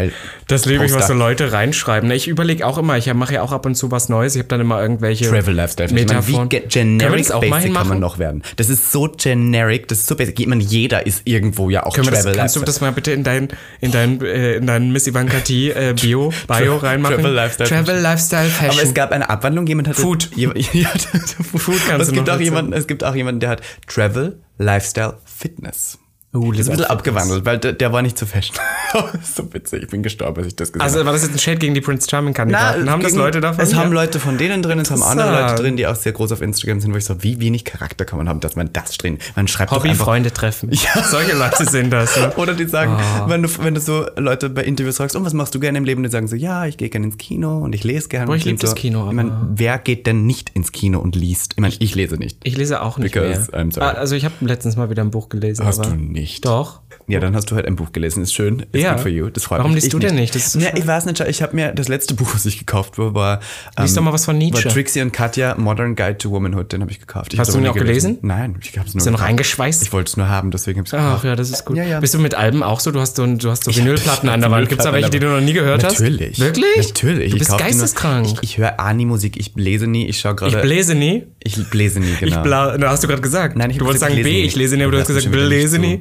Das 0.47 0.65
liebe 0.65 0.85
ich, 0.85 0.93
was 0.93 1.07
so 1.07 1.13
Leute 1.13 1.51
reinschreiben. 1.51 2.09
Ich 2.11 2.27
überlege 2.27 2.65
auch 2.65 2.77
immer, 2.77 2.97
ich 2.97 3.11
mache 3.13 3.35
ja 3.35 3.41
auch 3.41 3.51
ab 3.51 3.65
und 3.65 3.75
zu 3.75 3.91
was 3.91 4.09
Neues. 4.09 4.35
Ich 4.35 4.39
habe 4.39 4.49
dann 4.49 4.61
immer 4.61 4.81
irgendwelche 4.81 5.29
Travel 5.29 5.53
Lifestyle. 5.53 5.93
Metaphoren. 5.93 6.51
Wie 6.51 6.59
generic 6.59 7.31
auch 7.31 7.41
basic 7.41 7.73
kann 7.73 7.87
man 7.87 7.99
noch 7.99 8.19
werden. 8.19 8.43
Das 8.57 8.69
ist 8.69 8.91
so 8.91 9.07
generic, 9.07 9.87
das 9.87 9.99
ist 9.99 10.07
so 10.07 10.15
basic. 10.15 10.39
Ich 10.39 10.47
meine, 10.47 10.63
jeder 10.63 11.05
ist 11.05 11.21
irgendwo 11.25 11.69
ja 11.69 11.85
auch 11.85 11.93
Können 11.93 12.07
Travel 12.07 12.33
das, 12.33 12.37
Kannst 12.37 12.55
du 12.55 12.61
das 12.61 12.81
mal 12.81 12.91
bitte 12.91 13.11
in 13.11 13.23
dein, 13.23 13.49
in 13.79 13.91
dein, 13.91 14.21
äh, 14.21 14.55
in 14.55 14.67
dein 14.67 14.91
Miss 14.91 15.07
Ivanka 15.07 15.39
T 15.39 15.69
äh, 15.69 15.93
Bio, 16.01 16.33
Bio 16.47 16.77
reinmachen? 16.77 17.17
Travel 17.17 17.33
Lifestyle. 17.33 17.69
Travel 17.69 17.99
Lifestyle 18.01 18.49
Fashion. 18.49 18.79
Aber 18.79 18.83
es 18.83 18.93
gab 18.93 19.11
eine 19.11 19.29
Abwandlung, 19.29 19.67
jemand 19.67 19.87
hat 19.87 19.95
Food. 19.95 20.29
Jemand, 20.35 20.61
Food 20.61 21.75
kannst 21.87 22.01
es 22.01 22.07
du 22.09 22.13
gibt 22.15 22.29
auch 22.29 22.39
jemanden, 22.39 22.73
Es 22.73 22.87
gibt 22.87 23.03
auch 23.03 23.15
jemanden, 23.15 23.39
der 23.39 23.49
hat 23.49 23.61
Travel 23.87 24.39
Lifestyle 24.57 25.17
Fitness. 25.25 25.99
Uh, 26.35 26.51
das 26.51 26.61
ist 26.61 26.69
ein 26.69 26.77
bisschen 26.77 26.89
abgewandelt, 26.89 27.45
weil 27.45 27.59
der, 27.59 27.73
der, 27.73 27.93
war 27.93 28.01
nicht 28.01 28.17
zu 28.17 28.25
fashion. 28.25 28.57
so 29.21 29.53
witzig, 29.53 29.83
ich 29.83 29.89
bin 29.89 30.01
gestorben, 30.01 30.37
als 30.37 30.47
ich 30.47 30.55
das 30.55 30.73
gesagt 30.73 30.83
habe. 30.83 30.91
Also 30.91 31.05
war 31.05 31.13
das 31.13 31.21
jetzt 31.21 31.33
ein 31.33 31.37
Shade 31.37 31.59
gegen 31.59 31.75
die 31.75 31.81
Prince 31.81 32.09
Charming 32.09 32.33
Kandidaten? 32.33 32.89
haben 32.89 33.03
das 33.03 33.13
Leute 33.13 33.39
davon? 33.39 33.63
Es 33.63 33.75
haben 33.75 33.91
Leute 33.91 34.19
von 34.19 34.39
denen 34.39 34.63
drin, 34.63 34.79
es 34.79 34.89
haben 34.89 35.03
andere 35.03 35.31
Leute 35.31 35.61
drin, 35.61 35.77
die 35.77 35.85
auch 35.85 35.95
sehr 35.95 36.11
groß 36.11 36.31
auf 36.31 36.41
Instagram 36.41 36.79
sind, 36.79 36.91
wo 36.91 36.97
ich 36.97 37.05
so, 37.05 37.21
wie 37.21 37.39
wenig 37.39 37.65
Charakter 37.65 38.03
kann 38.05 38.17
man 38.17 38.27
haben, 38.27 38.39
dass 38.39 38.55
man 38.55 38.73
das 38.73 38.97
drin, 38.97 39.19
man 39.35 39.47
schreibt 39.47 39.69
Hobby 39.69 39.93
Freunde 39.93 40.31
treffen. 40.31 40.71
Ja. 40.83 41.03
Solche 41.03 41.37
Leute 41.37 41.65
sind 41.69 41.91
das. 41.91 42.17
Ne? 42.17 42.33
Oder 42.37 42.55
die 42.55 42.65
sagen, 42.65 42.97
oh. 42.97 43.29
wenn, 43.29 43.43
du, 43.43 43.49
wenn 43.59 43.73
du 43.73 43.79
so 43.79 44.05
Leute 44.17 44.49
bei 44.49 44.63
Interviews 44.63 44.97
fragst, 44.97 45.15
oh, 45.15 45.23
was 45.23 45.33
machst 45.33 45.55
du 45.55 45.59
gerne 45.59 45.77
im 45.77 45.85
Leben? 45.85 46.03
Die 46.03 46.09
sagen 46.09 46.27
so, 46.27 46.35
ja, 46.35 46.65
ich 46.65 46.77
gehe 46.77 46.89
gerne 46.89 47.05
ins 47.05 47.17
Kino 47.17 47.59
und 47.59 47.73
ich 47.73 47.83
lese 47.83 48.09
gerne. 48.09 48.25
Boah, 48.25 48.35
ich 48.35 48.43
liebe 48.43 48.59
das 48.59 48.75
Kino. 48.75 49.07
Ich 49.07 49.13
meine, 49.13 49.47
wer 49.53 49.77
geht 49.77 50.07
denn 50.07 50.25
nicht 50.25 50.49
ins 50.49 50.71
Kino 50.71 50.99
und 50.99 51.15
liest? 51.15 51.53
Ich 51.53 51.61
meine, 51.61 51.73
ich 51.77 51.95
lese 51.95 52.17
nicht. 52.17 52.39
Ich 52.43 52.57
lese 52.57 52.81
auch 52.81 52.97
nicht 52.97 53.13
Because 53.13 53.51
mehr. 53.51 53.67
Ah, 53.77 53.91
also 53.91 54.15
ich 54.15 54.25
habe 54.25 54.33
letztens 54.41 54.75
mal 54.75 54.89
wieder 54.89 55.03
ein 55.03 55.11
Buch 55.11 55.29
gelesen. 55.29 55.65
Hast 55.65 55.85
du 55.85 55.91
nicht? 55.91 56.22
Doch. 56.41 56.81
Ja, 57.07 57.19
dann 57.19 57.35
hast 57.35 57.51
du 57.51 57.55
halt 57.55 57.65
ein 57.65 57.75
Buch 57.75 57.91
gelesen. 57.91 58.23
Ist 58.23 58.33
schön. 58.33 58.65
Ist 58.71 58.81
ja. 58.81 58.93
good 58.93 59.01
for 59.01 59.11
you. 59.11 59.29
Das 59.29 59.43
freut 59.43 59.59
Warum 59.59 59.73
mich. 59.73 59.83
liest 59.83 59.93
du 59.93 59.99
denn 59.99 60.15
nicht? 60.15 60.33
So 60.33 60.59
ja, 60.59 60.69
ich 60.75 60.87
weiß 60.87 61.05
nicht. 61.05 61.19
Ich 61.19 61.41
habe 61.41 61.55
mir 61.55 61.73
das 61.73 61.87
letzte 61.87 62.13
Buch, 62.13 62.33
was 62.33 62.45
ich 62.45 62.57
gekauft 62.57 62.97
habe, 62.97 63.13
war. 63.13 63.39
Ähm, 63.77 63.83
Lies 63.83 63.93
doch 63.93 64.01
mal 64.01 64.13
was 64.13 64.25
von 64.25 64.37
Nietzsche. 64.37 64.65
War 64.65 64.71
Trixie 64.71 65.01
und 65.01 65.11
Katja, 65.11 65.55
Modern 65.55 65.95
Guide 65.95 66.17
to 66.17 66.31
Womanhood. 66.31 66.71
Den 66.71 66.81
habe 66.81 66.91
ich 66.91 66.99
gekauft. 66.99 67.33
Ich 67.33 67.39
hast 67.39 67.53
du 67.53 67.57
ihn 67.57 67.67
auch 67.67 67.73
gelesen? 67.73 68.15
gelesen? 68.15 68.19
Nein, 68.21 68.55
ich 68.61 68.77
habe 68.77 68.87
es 68.87 68.93
nur. 68.93 69.01
Ist 69.01 69.05
er 69.07 69.11
noch 69.11 69.21
eingeschweißt? 69.21 69.83
Ich 69.83 69.91
wollte 69.91 70.09
es 70.09 70.17
nur 70.17 70.29
haben, 70.29 70.51
deswegen 70.51 70.79
habe 70.79 70.87
ich 70.87 70.93
es 70.93 70.97
gekauft. 70.97 71.19
Ach 71.19 71.23
ja, 71.25 71.35
das 71.35 71.49
ist 71.49 71.65
gut. 71.65 71.77
Ja, 71.77 71.83
ja. 71.83 71.99
Bist 71.99 72.13
du 72.13 72.19
mit 72.19 72.35
Alben 72.35 72.63
auch 72.63 72.79
so? 72.79 72.91
Du 72.91 72.99
hast 72.99 73.17
so, 73.17 73.25
du 73.25 73.49
hast 73.49 73.65
so 73.65 73.75
Vinylplatten 73.75 74.29
an 74.29 74.39
der 74.39 74.51
Wand. 74.51 74.69
Gibt 74.69 74.79
es 74.79 74.85
da 74.85 74.93
welche, 74.93 75.09
die 75.09 75.19
du 75.19 75.27
noch 75.27 75.41
nie 75.41 75.53
gehört 75.53 75.83
hast? 75.83 75.99
Natürlich. 75.99 76.39
Wirklich? 76.39 76.77
Natürlich. 76.77 77.31
Du 77.31 77.37
bist 77.37 77.51
ich 77.51 77.57
geisteskrank. 77.57 78.27
Nur, 78.27 78.35
ich, 78.35 78.51
ich 78.51 78.57
höre 78.57 78.79
A-Nie-Musik. 78.79 79.37
Ich 79.37 79.51
lese 79.55 79.87
nie. 79.87 80.07
Ich 80.07 80.19
schaue 80.19 80.35
gerade. 80.35 80.55
Ich 80.55 80.61
bläse 80.61 80.95
nie? 80.95 81.27
Ich 81.43 81.69
bläse 81.69 81.99
nie, 81.99 82.15
genau. 82.19 82.37
Ich 82.37 82.43
bla, 82.43 82.77
hast 82.83 83.03
du 83.03 83.07
gerade 83.07 83.21
gesagt. 83.21 83.57
Nein, 83.57 83.71
ich 83.71 83.77
Du 83.77 83.85
wolltest 83.85 84.01
sagen 84.01 84.15
B, 84.15 84.43
ich 84.43 84.55
lese 84.55 84.77
nie, 84.77 84.83
aber 84.83 84.93
du 84.93 84.99
hast 84.99 85.07
gesagt, 85.07 85.27
lese 85.29 85.79
nie. 85.79 85.99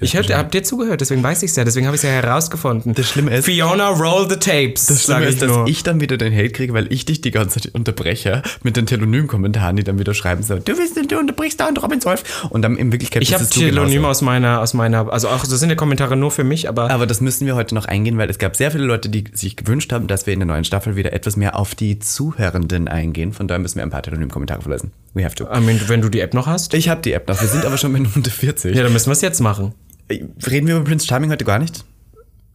Ich 0.00 0.16
hab, 0.16 0.28
hab 0.28 0.50
dir 0.50 0.62
zugehört, 0.62 1.00
deswegen 1.00 1.22
weiß 1.22 1.42
ich 1.44 1.50
es 1.50 1.56
ja, 1.56 1.64
deswegen 1.64 1.86
habe 1.86 1.94
ich 1.94 2.02
es 2.02 2.08
ja 2.08 2.14
herausgefunden. 2.14 2.94
Das 2.94 3.08
Schlimme 3.08 3.36
ist. 3.36 3.44
Fiona, 3.44 3.88
roll 3.88 4.28
the 4.28 4.36
tapes. 4.36 4.86
Das 4.86 5.04
Schlimme 5.04 5.26
ist, 5.26 5.40
dass 5.40 5.68
ich 5.68 5.82
dann 5.84 6.00
wieder 6.00 6.16
den 6.16 6.34
Hate 6.34 6.50
kriege, 6.50 6.74
weil 6.74 6.92
ich 6.92 7.04
dich 7.04 7.20
die 7.20 7.30
ganze 7.30 7.60
Zeit 7.60 7.74
unterbreche 7.74 8.42
mit 8.62 8.76
den 8.76 8.86
Telonym-Kommentaren, 8.86 9.76
die 9.76 9.84
dann 9.84 9.98
wieder 9.98 10.14
schreiben 10.14 10.42
so, 10.42 10.56
du 10.58 10.76
willst, 10.76 10.96
du 11.10 11.18
unterbrichst 11.18 11.60
da 11.60 11.68
und 11.68 11.80
Robin 11.82 12.00
Solf. 12.00 12.24
Und 12.50 12.62
dann 12.62 12.76
in 12.76 12.90
Wirklichkeit 12.90 13.22
Ich 13.22 13.34
habe 13.34 13.46
Telonym 13.48 14.04
aus 14.04 14.20
meiner, 14.20 14.60
aus 14.60 14.74
meiner, 14.74 15.12
also 15.12 15.28
auch, 15.28 15.46
das 15.46 15.60
sind 15.60 15.70
ja 15.70 15.76
Kommentare 15.76 16.16
nur 16.16 16.30
für 16.30 16.44
mich, 16.44 16.68
aber. 16.68 16.90
Aber 16.90 17.06
das 17.06 17.20
müssen 17.20 17.46
wir 17.46 17.54
heute 17.54 17.74
noch 17.74 17.84
eingehen, 17.84 18.18
weil 18.18 18.28
es 18.30 18.38
gab 18.38 18.56
sehr 18.56 18.70
viele 18.70 18.84
Leute, 18.84 19.08
die 19.08 19.24
sich 19.32 19.56
gewünscht 19.56 19.92
haben, 19.92 20.06
dass 20.06 20.26
wir 20.26 20.34
in 20.34 20.40
der 20.40 20.46
neuen 20.46 20.64
Staffel 20.64 20.96
wieder 20.96 21.12
etwas 21.12 21.36
mehr 21.36 21.56
auf 21.56 21.74
die 21.74 21.98
Zuhörenden 21.98 22.88
eingehen. 22.88 23.32
Von 23.32 23.48
daher 23.48 23.60
müssen 23.60 23.76
wir 23.76 23.84
ein 23.84 23.90
paar 23.90 24.02
Telonym-Kommentare 24.02 24.62
verlassen. 24.62 24.92
We 25.14 25.24
have 25.24 25.34
to. 25.36 25.44
I 25.44 25.60
mean, 25.60 25.80
wenn 25.86 26.00
du 26.00 26.08
die 26.08 26.20
App 26.20 26.34
noch 26.34 26.46
hast? 26.46 26.74
Ich 26.74 26.88
habe 26.88 27.00
die 27.00 27.12
App 27.12 27.28
noch. 27.28 27.40
Wir 27.40 27.48
sind 27.48 27.64
aber 27.64 27.78
schon 27.78 27.92
bei 27.92 28.00
Minute 28.00 28.30
40. 28.30 28.76
Ja, 28.76 28.82
dann 28.82 28.92
müssen 28.92 29.06
wir 29.06 29.12
es 29.12 29.20
jetzt 29.20 29.40
machen. 29.40 29.72
Reden 30.10 30.66
wir 30.66 30.76
über 30.76 30.84
Prince 30.84 31.06
Charming 31.06 31.30
heute 31.30 31.44
gar 31.44 31.58
nicht? 31.58 31.84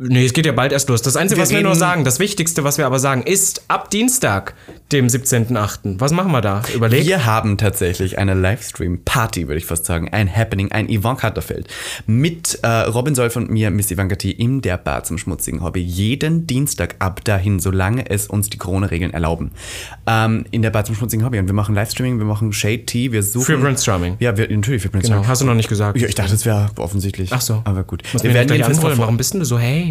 Nee, 0.02 0.24
es 0.24 0.32
geht 0.32 0.46
ja 0.46 0.54
bald 0.54 0.72
erst 0.72 0.88
los. 0.88 1.02
Das 1.02 1.18
Einzige, 1.18 1.40
wir 1.40 1.44
was 1.44 1.52
wir 1.52 1.62
nur 1.62 1.76
sagen, 1.76 2.06
das 2.06 2.20
Wichtigste, 2.20 2.64
was 2.64 2.78
wir 2.78 2.86
aber 2.86 3.00
sagen, 3.00 3.22
ist 3.22 3.64
ab 3.68 3.90
Dienstag, 3.90 4.54
dem 4.94 5.08
17.8. 5.08 6.00
Was 6.00 6.14
machen 6.14 6.32
wir 6.32 6.40
da? 6.40 6.62
Überlegt? 6.74 7.06
Wir 7.06 7.26
haben 7.26 7.58
tatsächlich 7.58 8.18
eine 8.18 8.34
Livestream-Party, 8.34 9.50
würde 9.50 9.58
ich 9.58 9.66
fast 9.66 9.84
sagen. 9.84 10.08
Ein 10.08 10.34
Happening, 10.34 10.72
ein 10.72 10.88
Yvonne 10.88 11.18
Katterfeld. 11.18 11.68
Mit 12.08 12.60
äh, 12.64 12.68
Robin 12.68 13.14
Solf 13.14 13.36
und 13.36 13.50
mir, 13.50 13.72
Miss 13.72 13.92
Ivanka 13.92 14.16
T, 14.16 14.32
in 14.32 14.62
der 14.62 14.78
Bar 14.78 15.04
zum 15.04 15.18
schmutzigen 15.18 15.62
Hobby. 15.62 15.82
Jeden 15.82 16.48
Dienstag 16.48 16.96
ab 17.00 17.22
dahin, 17.26 17.60
solange 17.60 18.10
es 18.10 18.28
uns 18.28 18.50
die 18.50 18.58
Corona-Regeln 18.58 19.12
erlauben. 19.12 19.52
Ähm, 20.08 20.46
in 20.52 20.62
der 20.62 20.70
Bar 20.70 20.86
zum 20.86 20.96
schmutzigen 20.96 21.26
Hobby. 21.26 21.40
Und 21.40 21.48
wir 21.48 21.54
machen 21.54 21.76
Livestreaming, 21.76 22.20
wir 22.20 22.26
machen 22.26 22.54
Shade 22.54 22.86
Tea, 22.86 23.12
wir 23.12 23.22
suchen... 23.22 23.44
Für 23.44 23.58
Prince 23.58 23.84
Charming. 23.84 24.16
Ja, 24.20 24.38
wir, 24.38 24.50
natürlich 24.50 24.82
für 24.82 24.88
Prince 24.88 25.10
genau. 25.10 25.28
Hast 25.28 25.42
du 25.42 25.46
noch 25.46 25.56
nicht 25.56 25.68
gesagt. 25.68 26.00
Ja, 26.00 26.08
ich 26.08 26.16
dachte, 26.16 26.32
das 26.32 26.46
wäre 26.46 26.70
offensichtlich. 26.78 27.34
Ach 27.34 27.42
so. 27.42 27.62
Aber 27.66 27.84
gut. 27.84 28.02
Was 28.14 28.24
wir 28.24 28.34
werden 28.34 28.50
jedenfalls... 28.56 28.98
Warum 28.98 29.18
bist 29.18 29.34
du 29.34 29.44
so, 29.44 29.60
hey... 29.60 29.89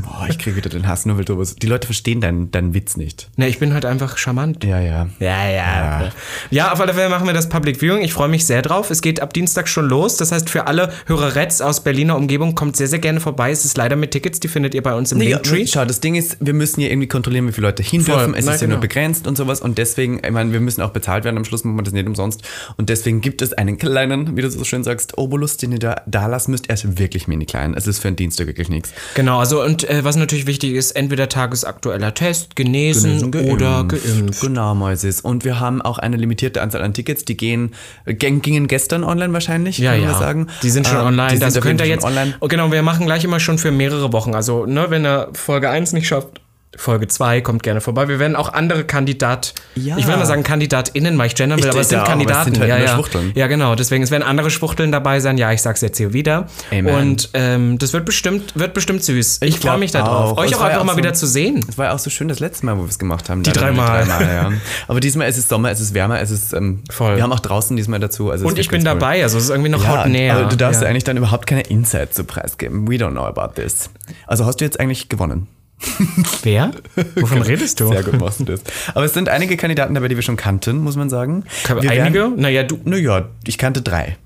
Boah, 0.00 0.26
ich 0.28 0.38
kriege 0.38 0.56
wieder 0.56 0.70
den 0.70 0.88
Hass, 0.88 1.04
nur 1.04 1.18
weil 1.18 1.24
du. 1.24 1.42
Die 1.42 1.66
Leute 1.66 1.86
verstehen 1.86 2.20
deinen, 2.20 2.50
deinen 2.50 2.72
Witz 2.72 2.96
nicht. 2.96 3.28
Ne, 3.36 3.48
ich 3.48 3.58
bin 3.58 3.74
halt 3.74 3.84
einfach 3.84 4.16
charmant. 4.16 4.64
Ja, 4.64 4.80
ja. 4.80 5.08
Ja, 5.18 5.48
ja. 5.48 6.02
Ja, 6.02 6.12
ja 6.50 6.72
auf 6.72 6.80
alle 6.80 6.94
Fälle 6.94 7.10
machen 7.10 7.26
wir 7.26 7.34
das 7.34 7.48
Public 7.48 7.80
Viewing. 7.80 8.02
Ich 8.02 8.12
freue 8.12 8.28
mich 8.28 8.46
sehr 8.46 8.62
drauf. 8.62 8.90
Es 8.90 9.02
geht 9.02 9.20
ab 9.20 9.34
Dienstag 9.34 9.68
schon 9.68 9.88
los. 9.88 10.16
Das 10.16 10.32
heißt, 10.32 10.48
für 10.48 10.66
alle 10.66 10.92
Hörerets 11.06 11.60
aus 11.60 11.84
Berliner 11.84 12.16
Umgebung 12.16 12.54
kommt 12.54 12.76
sehr, 12.76 12.88
sehr 12.88 13.00
gerne 13.00 13.20
vorbei. 13.20 13.50
Es 13.50 13.64
ist 13.64 13.76
leider 13.76 13.96
mit 13.96 14.12
Tickets, 14.12 14.40
die 14.40 14.48
findet 14.48 14.74
ihr 14.74 14.82
bei 14.82 14.94
uns 14.94 15.12
im 15.12 15.18
nee, 15.18 15.28
Linktree. 15.28 15.66
Schau, 15.66 15.84
das 15.84 16.00
Ding 16.00 16.14
ist, 16.14 16.38
wir 16.40 16.54
müssen 16.54 16.80
ja 16.80 16.88
irgendwie 16.88 17.08
kontrollieren, 17.08 17.46
wie 17.48 17.52
viele 17.52 17.66
Leute 17.66 17.82
hin 17.82 18.04
dürfen. 18.04 18.34
Es 18.34 18.46
Nein, 18.46 18.54
ist 18.54 18.60
ja 18.60 18.66
genau. 18.66 18.76
nur 18.76 18.80
begrenzt 18.80 19.26
und 19.26 19.36
sowas. 19.36 19.60
Und 19.60 19.76
deswegen, 19.76 20.20
ich 20.24 20.30
meine, 20.30 20.52
wir 20.52 20.60
müssen 20.60 20.80
auch 20.80 20.90
bezahlt 20.90 21.24
werden. 21.24 21.36
Am 21.36 21.44
Schluss 21.44 21.64
machen 21.64 21.76
wir 21.76 21.82
das 21.82 21.92
nicht 21.92 22.06
umsonst. 22.06 22.42
Und 22.76 22.88
deswegen 22.88 23.20
gibt 23.20 23.42
es 23.42 23.52
einen 23.52 23.78
kleinen, 23.78 24.36
wie 24.36 24.42
du 24.42 24.50
so 24.50 24.64
schön 24.64 24.84
sagst, 24.84 25.18
Obolus, 25.18 25.58
den 25.58 25.72
ihr 25.72 25.78
da, 25.78 26.02
da 26.06 26.26
lassen 26.26 26.52
müsst. 26.52 26.68
Er 26.68 26.74
ist 26.74 26.98
wirklich 26.98 27.28
mini 27.28 27.44
klein. 27.44 27.74
Es 27.76 27.86
ist 27.86 27.98
für 27.98 28.08
einen 28.08 28.16
Dienstag 28.16 28.46
wirklich 28.46 28.68
nichts. 28.68 28.92
Genau, 29.14 29.38
also 29.38 29.62
und 29.62 29.81
äh, 29.88 30.04
was 30.04 30.16
natürlich 30.16 30.46
wichtig 30.46 30.74
ist, 30.74 30.92
entweder 30.92 31.28
tagesaktueller 31.28 32.14
Test, 32.14 32.56
genesen, 32.56 33.30
genesen 33.30 33.52
oder 33.52 33.84
geimpft. 33.84 34.40
Genau, 34.40 34.74
Mäusis. 34.74 35.20
Und 35.20 35.44
wir 35.44 35.60
haben 35.60 35.80
auch 35.80 35.98
eine 35.98 36.16
limitierte 36.16 36.60
Anzahl 36.62 36.82
an 36.82 36.94
Tickets, 36.94 37.24
die 37.24 37.36
gehen, 37.36 37.74
gingen 38.06 38.68
gestern 38.68 39.04
online 39.04 39.32
wahrscheinlich, 39.32 39.78
ja, 39.78 39.92
kann 39.92 40.02
ja. 40.02 40.14
sagen. 40.14 40.46
Die 40.62 40.70
sind 40.70 40.86
schon 40.86 40.98
ähm, 40.98 41.06
online. 41.06 41.32
Die 41.32 41.38
das 41.38 41.60
könnt 41.60 41.80
ihr 41.80 41.86
jetzt. 41.86 42.04
Online. 42.04 42.34
Oh, 42.40 42.48
genau, 42.48 42.70
wir 42.70 42.82
machen 42.82 43.06
gleich 43.06 43.24
immer 43.24 43.40
schon 43.40 43.58
für 43.58 43.70
mehrere 43.70 44.12
Wochen. 44.12 44.34
Also, 44.34 44.66
ne, 44.66 44.86
wenn 44.90 45.04
er 45.04 45.30
Folge 45.32 45.70
1 45.70 45.92
nicht 45.92 46.06
schafft, 46.06 46.41
Folge 46.76 47.06
2 47.06 47.42
kommt 47.42 47.62
gerne 47.62 47.82
vorbei. 47.82 48.08
Wir 48.08 48.18
werden 48.18 48.34
auch 48.34 48.52
andere 48.52 48.84
Kandidat, 48.84 49.54
ja. 49.74 49.98
ich 49.98 50.06
will 50.06 50.16
mal 50.16 50.24
sagen 50.24 50.42
KandidatInnen, 50.42 51.18
weil 51.18 51.26
ich 51.26 51.34
gendern 51.34 51.58
will, 51.58 51.66
ich, 51.66 51.70
aber 51.70 51.80
es 51.80 51.90
sind 51.90 52.02
Kandidaten. 52.04 52.52
Es 52.52 52.58
sind 52.58 52.60
halt 52.60 52.70
ja, 52.70 52.78
ja. 52.78 53.20
Ja, 53.34 53.46
genau. 53.46 53.74
Deswegen, 53.74 54.02
es 54.02 54.10
werden 54.10 54.22
andere 54.22 54.50
Schwuchteln 54.50 54.90
dabei 54.90 55.20
sein. 55.20 55.36
Ja, 55.36 55.52
ich 55.52 55.60
sag's 55.60 55.82
jetzt 55.82 55.98
hier 55.98 56.14
wieder. 56.14 56.48
Amen. 56.70 56.94
Und 56.94 57.30
ähm, 57.34 57.78
das 57.78 57.92
wird 57.92 58.06
bestimmt, 58.06 58.58
wird 58.58 58.72
bestimmt 58.72 59.04
süß. 59.04 59.40
Ich, 59.42 59.56
ich 59.56 59.60
freue 59.60 59.76
mich 59.76 59.92
darauf. 59.92 60.38
Euch 60.38 60.54
auch 60.54 60.62
einfach 60.62 60.80
auch 60.80 60.84
mal 60.84 60.92
so, 60.92 60.98
wieder 60.98 61.12
zu 61.12 61.26
sehen. 61.26 61.64
Es 61.68 61.76
war 61.76 61.86
ja 61.86 61.92
auch 61.92 61.98
so 61.98 62.08
schön 62.08 62.28
das 62.28 62.40
letzte 62.40 62.64
Mal, 62.64 62.78
wo 62.78 62.82
wir 62.82 62.88
es 62.88 62.98
gemacht 62.98 63.28
haben. 63.28 63.42
Die 63.42 63.52
dreimal. 63.52 64.06
Drei 64.06 64.32
ja. 64.32 64.52
Aber 64.88 65.00
diesmal 65.00 65.28
ist 65.28 65.36
es 65.36 65.48
Sommer, 65.48 65.70
es 65.70 65.80
ist 65.80 65.92
wärmer, 65.92 66.20
es 66.20 66.30
ist 66.30 66.54
ähm, 66.54 66.82
voll. 66.90 67.16
Wir 67.16 67.22
haben 67.22 67.32
auch 67.32 67.40
draußen 67.40 67.76
diesmal 67.76 68.00
dazu. 68.00 68.30
Also 68.30 68.46
Und 68.46 68.58
ich 68.58 68.68
bin 68.68 68.82
dabei, 68.82 69.22
also 69.22 69.36
es 69.36 69.44
ist 69.44 69.50
irgendwie 69.50 69.70
noch 69.70 69.84
ja, 69.84 70.06
näher. 70.06 70.36
Aber 70.36 70.48
du 70.48 70.56
darfst 70.56 70.80
ja. 70.80 70.88
eigentlich 70.88 71.04
dann 71.04 71.18
überhaupt 71.18 71.46
keine 71.46 71.62
Insights 71.62 72.16
zu 72.16 72.24
preisgeben. 72.24 72.88
We 72.88 72.94
don't 72.94 73.10
know 73.10 73.24
about 73.24 73.60
this. 73.60 73.90
Also 74.26 74.46
hast 74.46 74.60
du 74.60 74.64
jetzt 74.64 74.80
eigentlich 74.80 75.10
gewonnen? 75.10 75.48
Wer? 76.42 76.72
Wovon 77.16 77.42
redest 77.42 77.80
du? 77.80 77.88
Sehr 77.88 78.02
du 78.02 78.12
das. 78.44 78.60
Aber 78.94 79.04
es 79.04 79.14
sind 79.14 79.28
einige 79.28 79.56
Kandidaten 79.56 79.94
dabei, 79.94 80.08
die 80.08 80.16
wir 80.16 80.22
schon 80.22 80.36
kannten, 80.36 80.78
muss 80.78 80.96
man 80.96 81.10
sagen. 81.10 81.44
Wir 81.66 81.90
einige? 81.90 82.20
Werden, 82.20 82.40
naja, 82.40 82.62
du. 82.62 82.78
Naja, 82.84 83.28
ich 83.46 83.58
kannte 83.58 83.82
drei. 83.82 84.16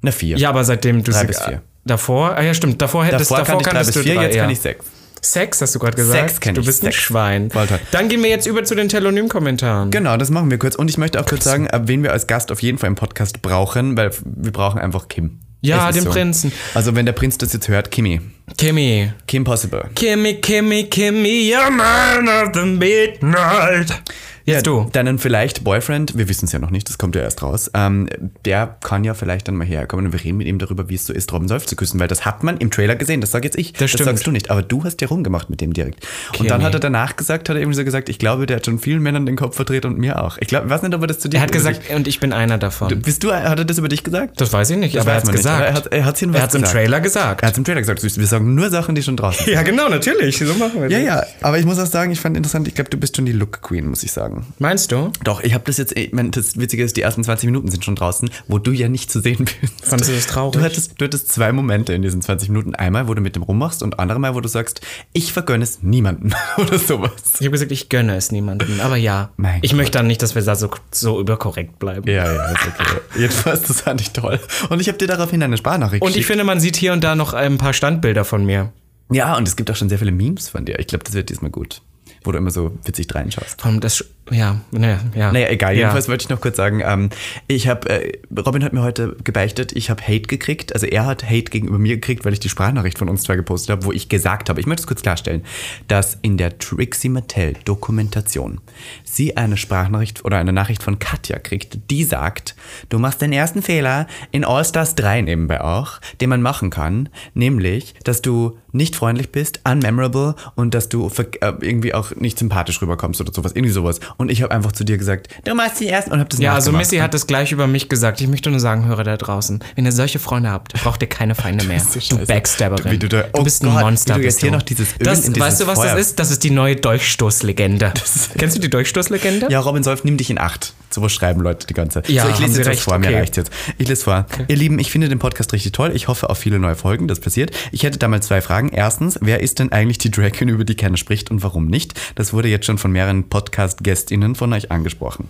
Na, 0.00 0.10
vier. 0.10 0.36
Ja, 0.36 0.48
aber 0.48 0.64
seitdem 0.64 1.02
du 1.04 1.12
drei 1.12 1.24
bis 1.24 1.40
vier. 1.40 1.62
Davor, 1.84 2.36
ah 2.36 2.42
ja, 2.42 2.54
stimmt. 2.54 2.80
Davor 2.80 3.04
hättest 3.04 3.30
davor, 3.30 3.44
davor 3.44 3.62
kannte 3.62 3.80
ich 3.82 3.86
drei 3.88 4.02
bis 4.02 4.02
vier, 4.02 4.22
jetzt 4.22 4.36
kann 4.36 4.50
ich 4.50 4.60
sechs. 4.60 4.84
Sex, 5.24 5.60
hast 5.60 5.72
du 5.76 5.78
gerade 5.78 5.96
gesagt? 5.96 6.30
Sex 6.30 6.40
kenn 6.40 6.56
Du 6.56 6.64
bist 6.64 6.80
Sex. 6.80 6.96
ein 6.96 7.00
Schwein. 7.00 7.54
Walter. 7.54 7.78
Dann 7.92 8.08
gehen 8.08 8.22
wir 8.24 8.30
jetzt 8.30 8.46
über 8.46 8.64
zu 8.64 8.74
den 8.74 8.88
Telonym-Kommentaren. 8.88 9.92
Genau, 9.92 10.16
das 10.16 10.30
machen 10.30 10.50
wir 10.50 10.58
kurz. 10.58 10.74
Und 10.74 10.90
ich 10.90 10.98
möchte 10.98 11.20
auch 11.20 11.26
kurz 11.26 11.44
sagen, 11.44 11.68
wen 11.84 12.02
wir 12.02 12.12
als 12.12 12.26
Gast 12.26 12.50
auf 12.50 12.60
jeden 12.60 12.78
Fall 12.78 12.88
im 12.88 12.96
Podcast 12.96 13.40
brauchen, 13.40 13.96
weil 13.96 14.10
wir 14.24 14.50
brauchen 14.50 14.80
einfach 14.80 15.06
Kim. 15.06 15.38
Ja, 15.62 15.92
den 15.92 16.02
so. 16.02 16.10
Prinzen. 16.10 16.52
Also 16.74 16.94
wenn 16.94 17.06
der 17.06 17.12
Prinz 17.12 17.38
das 17.38 17.52
jetzt 17.52 17.68
hört, 17.68 17.90
Kimi. 17.90 18.20
Kimi. 18.56 19.12
Kim 19.26 19.44
Possible. 19.44 19.88
Kimi, 19.94 20.34
Kimi, 20.34 20.84
Kimi, 20.84 21.54
your 21.54 21.70
man 21.70 22.28
of 22.28 22.50
the 22.52 22.66
midnight. 22.66 24.02
Jetzt 24.44 24.66
ja, 24.66 24.72
du. 24.72 24.88
Deinen 24.92 25.18
vielleicht 25.18 25.64
Boyfriend, 25.64 26.16
wir 26.16 26.28
wissen 26.28 26.46
es 26.46 26.52
ja 26.52 26.58
noch 26.58 26.70
nicht, 26.70 26.88
das 26.88 26.98
kommt 26.98 27.14
ja 27.14 27.22
erst 27.22 27.42
raus, 27.42 27.70
ähm, 27.74 28.08
der 28.44 28.76
kann 28.82 29.04
ja 29.04 29.14
vielleicht 29.14 29.48
dann 29.48 29.56
mal 29.56 29.66
herkommen 29.66 30.06
und 30.06 30.12
wir 30.12 30.22
reden 30.22 30.38
mit 30.38 30.46
ihm 30.46 30.58
darüber, 30.58 30.88
wie 30.88 30.94
es 30.96 31.06
so 31.06 31.12
ist, 31.12 31.32
Robin 31.32 31.48
Solf 31.48 31.66
zu 31.66 31.76
küssen, 31.76 32.00
weil 32.00 32.08
das 32.08 32.24
hat 32.24 32.42
man 32.42 32.56
im 32.58 32.70
Trailer 32.70 32.96
gesehen, 32.96 33.20
das 33.20 33.30
sage 33.30 33.46
jetzt 33.46 33.56
ich. 33.56 33.72
Das, 33.72 33.92
das 33.92 34.04
sagst 34.04 34.26
du 34.26 34.30
nicht, 34.30 34.50
aber 34.50 34.62
du 34.62 34.84
hast 34.84 35.00
ja 35.00 35.08
rumgemacht 35.08 35.50
mit 35.50 35.60
dem 35.60 35.72
direkt. 35.72 36.06
Okay, 36.30 36.40
und 36.40 36.50
dann 36.50 36.60
nee. 36.60 36.66
hat 36.66 36.74
er 36.74 36.80
danach 36.80 37.16
gesagt, 37.16 37.48
hat 37.48 37.56
er 37.56 37.60
irgendwie 37.60 37.76
so 37.76 37.84
gesagt, 37.84 38.08
ich 38.08 38.18
glaube, 38.18 38.46
der 38.46 38.56
hat 38.56 38.66
schon 38.66 38.78
vielen 38.78 39.02
Männern 39.02 39.26
den 39.26 39.36
Kopf 39.36 39.56
verdreht 39.56 39.84
und 39.84 39.98
mir 39.98 40.22
auch. 40.22 40.38
Ich 40.40 40.48
glaube, 40.48 40.68
weiß 40.68 40.82
nicht, 40.82 40.94
ob 40.94 41.00
er 41.02 41.06
das 41.06 41.18
zu 41.18 41.28
dir 41.28 41.38
Er 41.38 41.42
hat 41.42 41.52
gesagt, 41.52 41.90
und 41.94 42.08
ich 42.08 42.20
bin 42.20 42.32
einer 42.32 42.58
davon. 42.58 42.88
Du, 42.88 42.96
bist 42.96 43.22
du, 43.22 43.32
hat 43.32 43.58
er 43.58 43.64
das 43.64 43.78
über 43.78 43.88
dich 43.88 44.02
gesagt? 44.02 44.40
Das 44.40 44.52
weiß 44.52 44.70
ich 44.70 44.76
nicht, 44.76 44.96
das 44.96 45.02
aber 45.02 45.12
er 45.12 45.16
hat 45.18 45.24
es 45.24 45.30
gesagt. 45.30 45.62
Er 45.62 45.74
hat 46.04 46.16
es 46.16 46.22
er 46.22 46.42
hat's 46.42 46.54
im 46.54 46.64
Trailer 46.64 47.00
gesagt. 47.00 47.42
Er 47.42 47.48
hat 47.48 47.52
es 47.52 47.58
im 47.58 47.64
Trailer 47.64 47.80
gesagt. 47.80 48.02
Wir 48.02 48.26
sagen 48.26 48.54
nur 48.54 48.70
Sachen, 48.70 48.94
die 48.94 49.02
schon 49.02 49.16
draußen 49.16 49.44
sind. 49.44 49.54
Ja, 49.54 49.62
genau, 49.62 49.88
natürlich. 49.88 50.38
So 50.38 50.54
machen 50.54 50.74
wir 50.74 50.88
das. 50.88 50.92
Ja, 50.92 50.98
ja, 50.98 51.22
aber 51.40 51.58
ich 51.58 51.64
muss 51.64 51.78
auch 51.78 51.86
sagen, 51.86 52.10
ich 52.10 52.20
fand 52.20 52.36
interessant, 52.36 52.66
ich 52.66 52.74
glaube, 52.74 52.90
du 52.90 52.96
bist 52.96 53.16
schon 53.16 53.26
die 53.26 53.32
Look 53.32 53.62
Queen, 53.62 53.88
muss 53.88 54.02
ich 54.02 54.12
sagen. 54.12 54.31
Meinst 54.58 54.92
du? 54.92 55.12
Doch, 55.24 55.42
ich 55.42 55.54
habe 55.54 55.64
das 55.64 55.78
jetzt, 55.78 55.96
ich 55.96 56.12
meine, 56.12 56.30
das 56.30 56.58
Witzige 56.58 56.82
ist, 56.84 56.96
die 56.96 57.02
ersten 57.02 57.24
20 57.24 57.46
Minuten 57.46 57.70
sind 57.70 57.84
schon 57.84 57.96
draußen, 57.96 58.30
wo 58.48 58.58
du 58.58 58.72
ja 58.72 58.88
nicht 58.88 59.10
zu 59.10 59.20
sehen 59.20 59.44
bist. 59.44 59.84
Fandest 59.84 60.10
du 60.10 60.14
das 60.14 60.26
traurig? 60.26 60.52
Du 60.52 60.60
hattest, 60.60 61.00
du 61.00 61.04
hattest 61.04 61.32
zwei 61.32 61.52
Momente 61.52 61.92
in 61.92 62.02
diesen 62.02 62.22
20 62.22 62.48
Minuten. 62.48 62.74
Einmal, 62.74 63.08
wo 63.08 63.14
du 63.14 63.20
mit 63.20 63.36
dem 63.36 63.42
rummachst 63.42 63.82
und 63.82 63.98
andere 63.98 64.18
Mal, 64.18 64.34
wo 64.34 64.40
du 64.40 64.48
sagst, 64.48 64.80
ich 65.12 65.32
vergönne 65.32 65.64
es 65.64 65.82
niemandem 65.82 66.32
oder 66.56 66.78
sowas. 66.78 67.12
Ich 67.34 67.46
habe 67.46 67.50
gesagt, 67.50 67.72
ich 67.72 67.88
gönne 67.88 68.16
es 68.16 68.32
niemandem, 68.32 68.80
aber 68.80 68.96
ja. 68.96 69.30
Mein 69.36 69.60
ich 69.62 69.70
Gott. 69.70 69.78
möchte 69.78 69.98
dann 69.98 70.06
nicht, 70.06 70.22
dass 70.22 70.34
wir 70.34 70.42
da 70.42 70.56
so, 70.56 70.70
so 70.90 71.20
überkorrekt 71.20 71.78
bleiben. 71.78 72.08
Ja, 72.08 72.32
ja, 72.32 72.44
ist 72.46 72.66
okay. 72.66 73.00
Jedenfalls, 73.16 73.62
das 73.62 73.82
fand 73.82 74.00
ich 74.00 74.10
toll. 74.10 74.40
Und 74.70 74.80
ich 74.80 74.88
habe 74.88 74.98
dir 74.98 75.08
daraufhin 75.08 75.42
eine 75.42 75.56
Sprachnachricht 75.56 76.02
Und 76.02 76.16
ich 76.16 76.26
finde, 76.26 76.44
man 76.44 76.60
sieht 76.60 76.76
hier 76.76 76.92
und 76.92 77.04
da 77.04 77.14
noch 77.14 77.34
ein 77.34 77.58
paar 77.58 77.72
Standbilder 77.72 78.24
von 78.24 78.44
mir. 78.44 78.72
Ja, 79.10 79.36
und 79.36 79.46
es 79.46 79.56
gibt 79.56 79.70
auch 79.70 79.76
schon 79.76 79.88
sehr 79.88 79.98
viele 79.98 80.12
Memes 80.12 80.48
von 80.48 80.64
dir. 80.64 80.78
Ich 80.78 80.86
glaube, 80.86 81.04
das 81.04 81.14
wird 81.14 81.28
diesmal 81.28 81.50
gut 81.50 81.82
wo 82.24 82.32
du 82.32 82.38
immer 82.38 82.50
so 82.50 82.72
witzig 82.84 83.12
reinschaust. 83.14 83.60
Vor 83.60 83.70
allem 83.70 83.80
das, 83.80 84.04
ja, 84.30 84.60
naja, 84.70 85.00
ja. 85.16 85.32
Naja, 85.32 85.48
egal. 85.48 85.74
Jedenfalls 85.74 86.08
wollte 86.08 86.22
ich 86.22 86.28
noch 86.28 86.40
kurz 86.40 86.56
sagen, 86.56 86.80
ähm, 86.84 87.10
ich 87.48 87.66
habe, 87.66 87.88
äh, 87.90 88.18
Robin 88.46 88.62
hat 88.62 88.72
mir 88.72 88.82
heute 88.82 89.16
gebeichtet, 89.24 89.72
ich 89.72 89.90
habe 89.90 90.02
Hate 90.02 90.22
gekriegt. 90.22 90.74
Also 90.74 90.86
er 90.86 91.06
hat 91.06 91.24
Hate 91.24 91.44
gegenüber 91.44 91.78
mir 91.78 91.96
gekriegt, 91.96 92.24
weil 92.24 92.32
ich 92.32 92.40
die 92.40 92.48
Sprachnachricht 92.48 92.98
von 92.98 93.08
uns 93.08 93.24
zwei 93.24 93.34
gepostet 93.34 93.70
habe, 93.70 93.84
wo 93.84 93.92
ich 93.92 94.08
gesagt 94.08 94.48
habe, 94.48 94.60
ich 94.60 94.66
möchte 94.66 94.82
es 94.82 94.86
kurz 94.86 95.02
klarstellen, 95.02 95.44
dass 95.88 96.18
in 96.22 96.36
der 96.36 96.58
Trixie 96.58 97.08
Mattel 97.08 97.54
Dokumentation 97.64 98.60
sie 99.02 99.36
eine 99.36 99.56
Sprachnachricht 99.56 100.24
oder 100.24 100.38
eine 100.38 100.52
Nachricht 100.52 100.82
von 100.82 101.00
Katja 101.00 101.38
kriegt, 101.40 101.90
die 101.90 102.04
sagt, 102.04 102.54
du 102.90 102.98
machst 102.98 103.20
den 103.22 103.32
ersten 103.32 103.60
Fehler 103.60 104.06
in 104.30 104.44
All 104.44 104.64
Stars 104.64 104.94
3 104.94 105.22
nebenbei 105.22 105.60
auch, 105.60 106.00
den 106.20 106.30
man 106.30 106.42
machen 106.42 106.70
kann, 106.70 107.08
nämlich, 107.34 107.94
dass 108.04 108.22
du 108.22 108.56
nicht 108.72 108.96
freundlich 108.96 109.30
bist, 109.30 109.60
unmemorable 109.64 110.34
und 110.54 110.74
dass 110.74 110.88
du 110.88 111.10
äh, 111.18 111.52
irgendwie 111.60 111.94
auch 111.94 112.14
nicht 112.16 112.38
sympathisch 112.38 112.80
rüberkommst 112.80 113.20
oder 113.20 113.32
sowas, 113.32 113.52
irgendwie 113.54 113.72
sowas. 113.72 114.00
Und 114.16 114.30
ich 114.30 114.42
habe 114.42 114.52
einfach 114.52 114.72
zu 114.72 114.84
dir 114.84 114.98
gesagt, 114.98 115.28
du 115.44 115.54
machst 115.54 115.80
die 115.80 115.88
ersten 115.88 116.12
und 116.12 116.20
hab 116.20 116.28
das 116.28 116.40
Ja, 116.40 116.54
also 116.54 116.72
Missy 116.72 116.98
hat 116.98 117.14
das 117.14 117.26
gleich 117.26 117.52
über 117.52 117.66
mich 117.66 117.88
gesagt. 117.88 118.20
Ich 118.20 118.28
möchte 118.28 118.50
nur 118.50 118.60
sagen, 118.60 118.86
Hörer 118.86 119.04
da 119.04 119.16
draußen, 119.16 119.62
wenn 119.74 119.84
ihr 119.84 119.92
solche 119.92 120.18
Freunde 120.18 120.50
habt, 120.50 120.72
braucht 120.74 121.02
ihr 121.02 121.08
keine 121.08 121.34
Feinde 121.34 121.64
mehr. 121.66 121.82
du 122.10 122.18
Backstabberin. 122.26 122.98
Du, 122.98 123.08
du, 123.08 123.24
oh 123.32 123.38
du 123.38 123.44
bist 123.44 123.62
ein 123.62 123.72
Gott, 123.72 123.82
Monster. 123.82 124.14
Du 124.14 124.22
jetzt 124.22 124.40
hier 124.40 124.50
noch 124.50 124.62
dieses 124.62 124.92
Öl 124.92 125.04
das, 125.04 125.38
weißt 125.38 125.60
du, 125.60 125.66
was 125.66 125.78
Feuer. 125.78 125.92
das 125.92 126.00
ist? 126.00 126.18
Das 126.18 126.30
ist 126.30 126.44
die 126.44 126.50
neue 126.50 126.76
Dolchstoßlegende. 126.76 127.92
Kennst 128.38 128.56
du 128.56 128.60
die 128.60 128.70
Dolchstoßlegende? 128.70 129.48
Ja, 129.50 129.60
Robin 129.60 129.82
Solf, 129.82 130.04
nimm 130.04 130.16
dich 130.16 130.30
in 130.30 130.38
Acht. 130.38 130.74
So 130.92 131.02
was 131.02 131.12
schreiben 131.12 131.40
Leute 131.40 131.66
die 131.66 131.74
ganze 131.74 132.02
Zeit. 132.02 132.08
Ja, 132.08 132.24
so, 132.24 132.30
ich 132.30 132.38
lese 132.38 132.58
jetzt 132.58 132.68
recht. 132.68 132.80
vor, 132.82 132.94
okay. 132.94 133.10
mir 133.10 133.16
reicht 133.16 133.36
jetzt. 133.36 133.50
Ich 133.78 133.88
lese 133.88 134.04
vor. 134.04 134.26
Okay. 134.30 134.44
Ihr 134.48 134.56
Lieben, 134.56 134.78
ich 134.78 134.90
finde 134.90 135.08
den 135.08 135.18
Podcast 135.18 135.52
richtig 135.52 135.72
toll. 135.72 135.92
Ich 135.94 136.08
hoffe 136.08 136.28
auf 136.28 136.38
viele 136.38 136.58
neue 136.58 136.74
Folgen, 136.74 137.08
das 137.08 137.20
passiert. 137.20 137.50
Ich 137.72 137.82
hätte 137.82 137.98
da 137.98 138.08
mal 138.08 138.22
zwei 138.22 138.40
Fragen. 138.40 138.68
Erstens, 138.68 139.18
wer 139.22 139.40
ist 139.40 139.58
denn 139.58 139.72
eigentlich 139.72 139.98
die 139.98 140.10
Drag 140.10 140.32
Queen, 140.32 140.48
über 140.48 140.64
die 140.64 140.74
keiner 140.74 140.96
spricht 140.96 141.30
und 141.30 141.42
warum 141.42 141.66
nicht? 141.66 141.98
Das 142.14 142.32
wurde 142.32 142.48
jetzt 142.48 142.66
schon 142.66 142.78
von 142.78 142.92
mehreren 142.92 143.28
Podcast-GästInnen 143.28 144.34
von 144.34 144.52
euch 144.52 144.70
angesprochen. 144.70 145.28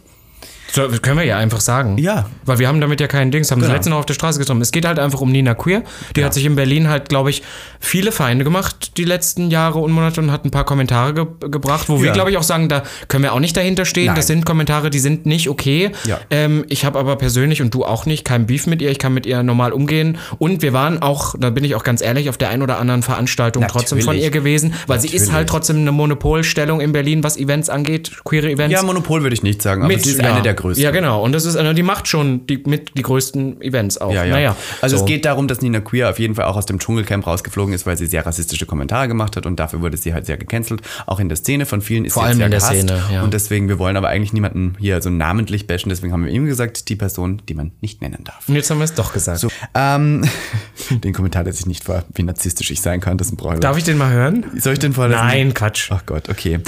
So, 0.73 0.89
können 0.89 1.19
wir 1.19 1.25
ja 1.25 1.37
einfach 1.37 1.61
sagen. 1.61 1.99
Ja. 1.99 2.31
Weil 2.47 2.59
wir 2.59 2.67
haben 2.67 2.81
damit 2.81 2.99
ja 2.99 3.07
keinen 3.07 3.31
Dings, 3.31 3.51
haben 3.51 3.61
genau. 3.61 3.69
das 3.69 3.77
letzte 3.77 3.91
noch 3.91 3.99
auf 3.99 4.07
der 4.07 4.15
Straße 4.15 4.39
getroffen. 4.39 4.63
Es 4.63 4.73
geht 4.73 4.87
halt 4.87 4.99
einfach 4.99 5.21
um 5.21 5.31
Nina 5.31 5.55
Queer. 5.55 5.83
Die 6.17 6.21
ja. 6.21 6.27
hat 6.27 6.35
sich 6.35 6.47
in 6.47 6.57
Berlin 6.57 6.89
halt, 6.89 7.11
glaube 7.11 7.29
ich, 7.29 7.43
viele 7.79 8.11
Feinde 8.11 8.43
gemacht 8.43 8.97
die 8.97 9.05
letzten 9.05 9.51
Jahre 9.51 9.81
und 9.81 9.93
Monate 9.93 10.23
und 10.23 10.33
hat 10.33 10.47
ein 10.47 10.51
paar 10.51 10.65
Kommentare 10.65 11.13
ge 11.13 11.27
gebracht, 11.41 11.91
wo 11.91 11.97
ja. 11.97 12.05
wir, 12.05 12.13
glaube 12.13 12.31
ich, 12.31 12.39
auch 12.39 12.43
sagen, 12.43 12.71
da 12.71 12.85
können 13.09 13.23
wir 13.23 13.35
auch 13.35 13.41
nicht 13.41 13.55
dahinter 13.55 13.85
stehen. 13.85 14.07
Nein. 14.07 14.17
Das 14.17 14.27
sind 14.27 14.47
Kommentare, 14.47 14.89
die 14.89 14.99
sind 14.99 15.27
nicht 15.27 15.51
okay. 15.51 15.93
Ja. 16.07 16.21
Ähm, 16.31 16.65
ich 16.69 16.87
habe 16.87 16.99
aber 16.99 17.17
persönlich 17.17 17.61
und 17.61 17.75
du 17.75 17.85
auch 17.85 18.07
nicht 18.07 18.25
kein 18.25 18.47
Beef 18.47 18.67
mit 18.67 18.81
ihr. 18.81 18.91
Ich 18.91 18.99
kann 18.99 19.13
mit 19.13 19.27
ihr 19.27 19.43
normal 19.43 19.73
umgehen. 19.73 20.17
Und 20.39 20.63
wir 20.63 20.73
waren 20.73 21.03
auch, 21.03 21.35
da 21.39 21.51
bin 21.51 21.65
ich 21.65 21.75
auch 21.75 21.85
ganz 21.85 22.01
ehrlich, 22.01 22.31
auf 22.31 22.39
der 22.39 22.49
einen 22.49 22.63
oder 22.63 22.79
anderen 22.79 23.03
Veranstaltung 23.03 23.63
Natürlich. 23.63 23.89
trotzdem 23.89 24.01
von 24.01 24.17
ihr 24.17 24.31
gewesen, 24.31 24.73
weil 24.87 24.97
Natürlich. 24.97 25.11
sie 25.21 25.27
ist 25.27 25.33
halt 25.33 25.49
trotzdem 25.51 25.77
eine 25.77 25.93
Monopolstellung 25.93 26.81
in 26.81 26.93
Berlin, 26.93 27.23
was 27.23 27.37
Events 27.37 27.69
angeht, 27.69 28.13
queere 28.25 28.51
Events. 28.51 28.73
Ja, 28.73 28.83
Monopol 28.83 29.23
würde 29.23 29.35
ich 29.35 29.43
nicht 29.43 29.61
sagen, 29.61 29.83
aber 29.83 29.93
mit, 29.93 30.03
sie 30.03 30.13
ist 30.13 30.21
eine 30.21 30.41
der 30.41 30.55
größten. 30.63 30.83
Ja, 30.83 30.91
genau. 30.91 31.23
Und 31.23 31.33
das 31.33 31.45
ist, 31.45 31.57
also 31.57 31.73
die 31.73 31.83
macht 31.83 32.09
schon 32.09 32.47
die, 32.47 32.63
mit 32.67 32.97
die 32.97 33.03
größten 33.03 33.61
Events 33.61 33.99
auch. 33.99 34.13
Ja, 34.13 34.25
ja. 34.25 34.35
Naja, 34.35 34.57
also 34.81 34.97
so. 34.97 35.03
es 35.03 35.09
geht 35.09 35.25
darum, 35.25 35.49
dass 35.49 35.61
Nina 35.61 35.81
Queer 35.81 36.11
auf 36.11 36.19
jeden 36.19 36.35
Fall 36.35 36.47
auch 36.47 36.57
aus 36.57 36.67
dem 36.67 36.79
Dschungelcamp 36.79 37.27
rausgeflogen 37.27 37.75
ist, 37.75 37.87
weil 37.87 37.97
sie 37.99 38.07
sehr 38.07 38.25
rassistische 38.25 38.67
Kommentare 38.67 39.09
gemacht 39.09 39.37
hat 39.37 39.47
und 39.47 39.57
dafür 39.57 39.81
wurde 39.83 39.97
sie 39.97 40.15
halt 40.15 40.27
sehr 40.27 40.39
gecancelt. 40.39 40.81
Auch 41.07 41.21
in 41.21 41.29
der 41.29 41.37
Szene 41.37 41.67
von 41.67 41.83
vielen 41.83 42.05
ist 42.05 42.15
Vor 42.15 42.23
sie 42.23 42.29
allem 42.29 42.39
sehr 42.39 42.47
in 42.47 42.51
der 42.51 42.61
gehasst. 42.61 42.79
Szene, 42.79 43.03
ja. 43.13 43.23
Und 43.23 43.35
deswegen, 43.35 43.69
wir 43.69 43.79
wollen 43.79 43.97
aber 43.97 44.09
eigentlich 44.09 44.33
niemanden 44.33 44.77
hier 44.79 45.03
so 45.03 45.11
namentlich 45.11 45.67
bashen, 45.67 45.91
deswegen 45.91 46.13
haben 46.13 46.25
wir 46.25 46.33
ihm 46.33 46.47
gesagt, 46.47 46.89
die 46.89 46.97
Person, 46.97 47.43
die 47.49 47.55
man 47.55 47.73
nicht 47.81 48.01
nennen 48.01 48.25
darf. 48.25 48.49
Und 48.49 48.55
jetzt 48.55 48.71
haben 48.71 48.79
wir 48.79 48.85
es 48.85 48.95
doch 48.95 49.13
gesagt. 49.13 49.39
So, 49.41 49.49
ähm, 49.75 50.25
den 50.91 51.13
Kommentar 51.13 51.45
der 51.45 51.53
sich 51.53 51.67
nicht 51.67 51.85
vor, 51.85 52.05
wie 52.15 52.23
narzisstisch 52.23 52.71
ich 52.71 52.81
sein 52.81 53.01
kann, 53.01 53.19
das 53.19 53.29
ist 53.29 53.35
ein 53.35 53.37
Bräuler. 53.37 53.61
Darf 53.61 53.77
ich 53.77 53.85
den 53.85 53.99
mal 53.99 54.13
hören? 54.13 54.45
Soll 54.57 54.75
ich 54.75 54.79
den 54.79 54.93
vorlesen? 54.93 55.21
Nein, 55.21 55.55
Quatsch. 55.55 55.91
Ach 55.91 56.05
Gott, 56.07 56.29
okay. 56.29 56.61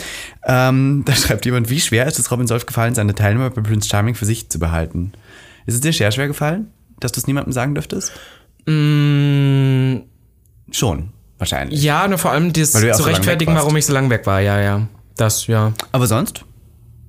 Ähm, 0.47 1.03
da 1.07 1.15
schreibt 1.15 1.45
jemand, 1.45 1.71
wie 1.71 1.81
schwer 1.81 2.07
ist 2.07 2.19
es 2.19 2.31
Robin 2.31 2.47
Solf 2.47 2.67
gefallen, 2.67 2.95
seine 2.95 3.15
Teilnehmer 3.15 3.51
bei 3.51 3.63
Prince 3.63 3.84
Charming 3.89 4.15
für 4.15 4.27
sich 4.27 4.49
zu 4.49 4.59
behalten? 4.59 5.13
Ist 5.67 5.75
es 5.75 5.81
dir 5.81 5.93
sehr 5.93 6.11
schwer 6.11 6.29
gefallen, 6.29 6.69
dass 7.01 7.13
du 7.13 7.21
es 7.21 7.27
niemandem 7.27 7.53
sagen 7.53 7.75
dürftest? 7.75 8.13
Mm. 8.67 10.03
Schon, 10.71 11.11
wahrscheinlich. 11.39 11.83
Ja, 11.83 12.09
nur 12.09 12.19
vor 12.19 12.33
allem 12.33 12.53
das 12.53 12.73
zu 12.73 12.95
so 12.95 13.05
rechtfertigen, 13.05 13.55
warum 13.55 13.77
ich 13.77 13.87
so 13.87 13.93
lange 13.93 14.11
weg 14.11 14.27
war. 14.27 14.41
Ja, 14.41 14.61
ja. 14.61 14.89
Das, 15.17 15.47
ja. 15.47 15.73
Aber 15.93 16.07
sonst? 16.07 16.45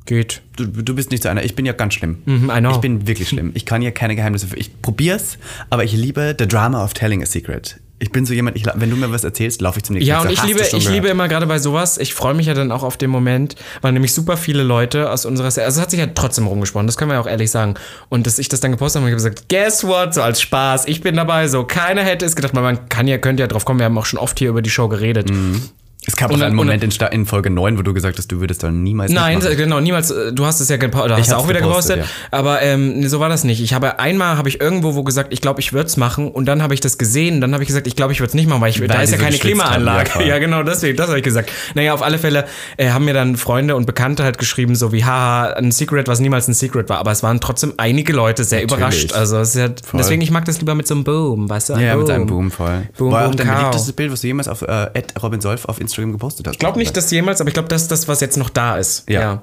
Geht. 0.06 0.44
Du, 0.56 0.68
du 0.68 0.94
bist 0.94 1.10
nicht 1.10 1.24
so 1.24 1.30
einer. 1.30 1.44
Ich 1.44 1.56
bin 1.56 1.66
ja 1.66 1.74
ganz 1.74 1.96
schlimm. 1.96 2.22
Mhm, 2.26 2.52
I 2.56 2.60
know. 2.60 2.72
Ich 2.72 2.78
bin 2.78 3.08
wirklich 3.08 3.28
schlimm. 3.28 3.52
Ich 3.56 3.66
kann 3.66 3.82
ja 3.82 3.90
keine 3.90 4.16
Geheimnisse. 4.16 4.48
Für. 4.48 4.58
Ich 4.58 4.82
probier's, 4.82 5.40
aber 5.72 5.84
ich 5.84 5.94
liebe 5.94 6.36
the 6.38 6.48
drama 6.48 6.84
of 6.84 6.94
telling 6.94 7.24
a 7.24 7.26
secret. 7.26 7.80
Ich 7.98 8.12
bin 8.12 8.26
so 8.26 8.34
jemand, 8.34 8.58
ich, 8.58 8.66
wenn 8.66 8.90
du 8.90 8.98
mir 8.98 9.10
was 9.12 9.24
erzählst, 9.24 9.62
laufe 9.62 9.80
ich 9.80 9.86
zum 9.86 9.94
nächsten 9.94 10.10
Ja, 10.10 10.20
und 10.20 10.30
ich 10.30 10.44
liebe, 10.44 10.60
ich 10.60 10.90
liebe 10.90 11.08
immer 11.08 11.30
gerade 11.30 11.48
bei 11.48 11.60
sowas, 11.60 11.98
ich 11.98 12.14
freue 12.14 12.34
mich 12.34 12.48
ja 12.48 12.54
dann 12.54 12.72
auch 12.74 12.84
auf 12.84 12.98
den 12.98 13.10
Moment, 13.10 13.56
weil 13.82 13.94
nämlich 13.94 14.14
super 14.14 14.36
viele 14.36 14.64
Leute 14.64 15.10
aus 15.10 15.26
unserer, 15.26 15.46
also 15.46 15.62
es 15.62 15.80
hat 15.80 15.92
sich 15.92 16.02
ja 16.02 16.08
trotzdem 16.08 16.46
rumgesprochen, 16.46 16.88
das 16.88 16.98
können 16.98 17.12
wir 17.12 17.16
ja 17.16 17.22
auch 17.22 17.28
ehrlich 17.28 17.52
sagen. 17.52 17.76
Und 18.10 18.28
dass 18.28 18.38
ich 18.38 18.50
das 18.50 18.60
dann 18.60 18.72
gepostet 18.72 19.00
habe 19.00 19.06
und 19.06 19.18
ich 19.18 19.24
habe 19.24 19.32
gesagt, 19.32 19.48
guess 19.50 19.86
what, 19.86 20.14
so 20.14 20.22
als 20.22 20.42
Spaß, 20.42 20.88
ich 20.88 21.02
bin 21.02 21.16
dabei, 21.16 21.48
so 21.48 21.64
keiner 21.64 22.04
hätte 22.04 22.26
es 22.26 22.36
gedacht, 22.36 22.54
weil 22.54 22.64
man 22.64 22.90
kann 22.90 23.08
ja, 23.08 23.18
könnte 23.18 23.44
ja 23.44 23.48
drauf 23.48 23.64
kommen, 23.64 23.80
wir 23.80 23.86
haben 23.86 23.98
auch 23.98 24.06
schon 24.06 24.20
oft 24.20 24.40
hier 24.40 24.50
über 24.50 24.62
die 24.62 24.70
Show 24.70 24.90
geredet. 24.90 25.30
Mhm. 25.30 25.62
Es 26.08 26.16
gab 26.16 26.32
auch 26.32 26.40
einen 26.40 26.56
Moment 26.56 26.84
in, 26.84 26.92
in, 27.12 27.26
Folge 27.26 27.50
9, 27.50 27.78
wo 27.78 27.82
du 27.82 27.94
gesagt 27.94 28.18
hast, 28.18 28.32
du 28.32 28.40
würdest 28.40 28.62
dann 28.62 28.84
niemals. 28.84 29.12
Nein, 29.12 29.40
mitmachen. 29.40 29.58
genau, 29.58 29.80
niemals. 29.80 30.12
Äh, 30.12 30.34
du 30.34 30.46
hast 30.46 30.60
es 30.60 30.70
ja 30.70 30.78
gepostet, 30.78 31.18
hast 31.18 31.34
auch 31.34 31.50
wieder 31.50 31.62
gepostet. 31.62 32.00
Ja. 32.00 32.06
Aber 32.32 32.62
ähm, 32.62 33.08
so 33.08 33.20
war 33.20 33.30
das 33.30 33.44
nicht. 33.44 33.62
Ich 33.62 33.74
habe 33.74 34.00
einmal 34.00 34.38
habe 34.38 34.48
ich 34.50 34.62
irgendwo 34.62 34.96
wo 34.96 35.04
gesagt, 35.04 35.34
ich 35.34 35.42
glaube, 35.42 35.62
ich 35.62 35.74
würde 35.74 35.88
es 35.88 35.98
machen. 35.98 36.30
Und 36.30 36.46
dann 36.46 36.62
habe 36.62 36.74
ich 36.74 36.80
das 36.80 36.98
gesehen. 36.98 37.42
Dann 37.42 37.54
habe 37.54 37.64
ich 37.64 37.68
gesagt, 37.68 37.88
ich 37.88 37.96
glaube, 37.96 38.14
ich 38.14 38.20
würde 38.20 38.30
es 38.30 38.34
nicht 38.36 38.48
machen, 38.48 38.62
weil, 38.62 38.70
ich, 38.70 38.80
weil 38.80 38.88
da 38.88 39.02
ist 39.02 39.12
ja 39.12 39.18
keine 39.18 39.38
Klimaanlage. 39.38 40.12
Ja, 40.26 40.40
genau, 40.40 40.64
deswegen, 40.64 40.98
das 40.98 41.08
habe 41.08 41.20
ich 41.20 41.24
gesagt. 41.24 41.52
Naja, 41.76 41.94
auf 41.94 42.02
alle 42.02 42.18
Fälle 42.18 42.46
äh, 42.78 42.90
haben 42.90 43.06
mir 43.06 43.14
dann 43.14 43.36
Freunde 43.36 43.76
und 43.76 43.86
Bekannte 43.86 44.24
halt 44.24 44.38
geschrieben, 44.38 44.76
so 44.76 44.92
wie, 44.92 45.04
haha, 45.04 45.54
ein 45.54 45.72
Secret, 45.72 46.08
was 46.08 46.20
niemals 46.20 46.48
ein 46.48 46.54
Secret 46.54 46.90
war. 46.90 46.98
Aber 47.00 47.12
es 47.12 47.22
waren 47.22 47.40
trotzdem 47.40 47.74
einige 47.78 48.14
Leute 48.14 48.44
sehr 48.44 48.62
Natürlich. 48.62 48.78
überrascht. 48.78 49.14
Also 49.14 49.38
es 49.38 49.50
ist 49.50 49.56
ja, 49.56 49.70
deswegen, 49.94 50.22
ich 50.22 50.32
mag 50.32 50.46
das 50.46 50.60
lieber 50.60 50.74
mit 50.74 50.88
so 50.88 50.96
einem 50.96 51.04
Boom, 51.04 51.50
weißt 51.50 51.70
du? 51.70 51.74
ja, 51.74 51.94
Boom. 51.94 52.04
mit 52.04 52.12
einem 52.12 52.26
Boom 52.28 52.52
voll. 52.52 52.88
Boom, 52.98 53.12
war 53.12 53.24
boom, 53.24 53.32
auch 53.32 53.36
dein 53.36 53.48
beliebtestes 53.48 53.94
Bild, 53.94 54.12
was 54.12 54.22
du 54.22 54.28
jemals 54.28 54.48
auf 54.48 54.62
äh, 54.62 54.90
Robin 55.22 55.42
Solf 55.42 55.66
auf 55.66 55.80
Instagram 55.80 55.85
gepostet 55.88 56.48
hast. 56.48 56.56
Ich 56.56 56.60
glaube 56.60 56.78
nicht, 56.78 56.96
dass 56.96 57.12
jemals, 57.12 57.42
aber 57.42 57.48
ich 57.48 57.54
glaube, 57.54 57.70
das 57.70 57.84
ist 57.84 57.92
das, 57.92 58.08
was 58.08 58.22
jetzt 58.22 58.38
noch 58.38 58.50
da 58.50 58.78
ist. 58.78 59.10
Ja. 59.10 59.22
ja. 59.22 59.42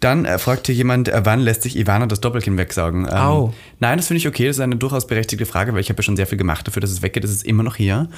Dann 0.00 0.26
äh, 0.26 0.38
fragte 0.38 0.72
jemand, 0.72 1.08
äh, 1.08 1.22
wann 1.24 1.40
lässt 1.40 1.62
sich 1.62 1.78
Ivana 1.78 2.06
das 2.06 2.20
Doppelkinn 2.20 2.58
wegsaugen? 2.58 3.06
Ähm, 3.06 3.14
Au. 3.14 3.54
Nein, 3.80 3.96
das 3.96 4.08
finde 4.08 4.18
ich 4.18 4.28
okay. 4.28 4.46
Das 4.46 4.56
ist 4.56 4.60
eine 4.60 4.76
durchaus 4.76 5.06
berechtigte 5.06 5.46
Frage, 5.46 5.72
weil 5.72 5.80
ich 5.80 5.88
habe 5.88 5.98
ja 5.98 6.02
schon 6.02 6.16
sehr 6.16 6.26
viel 6.26 6.36
gemacht 6.36 6.66
dafür, 6.66 6.80
dass 6.80 6.90
es 6.90 7.00
weggeht. 7.00 7.24
Das 7.24 7.30
ist 7.30 7.44
immer 7.44 7.62
noch 7.62 7.76
hier. 7.76 8.08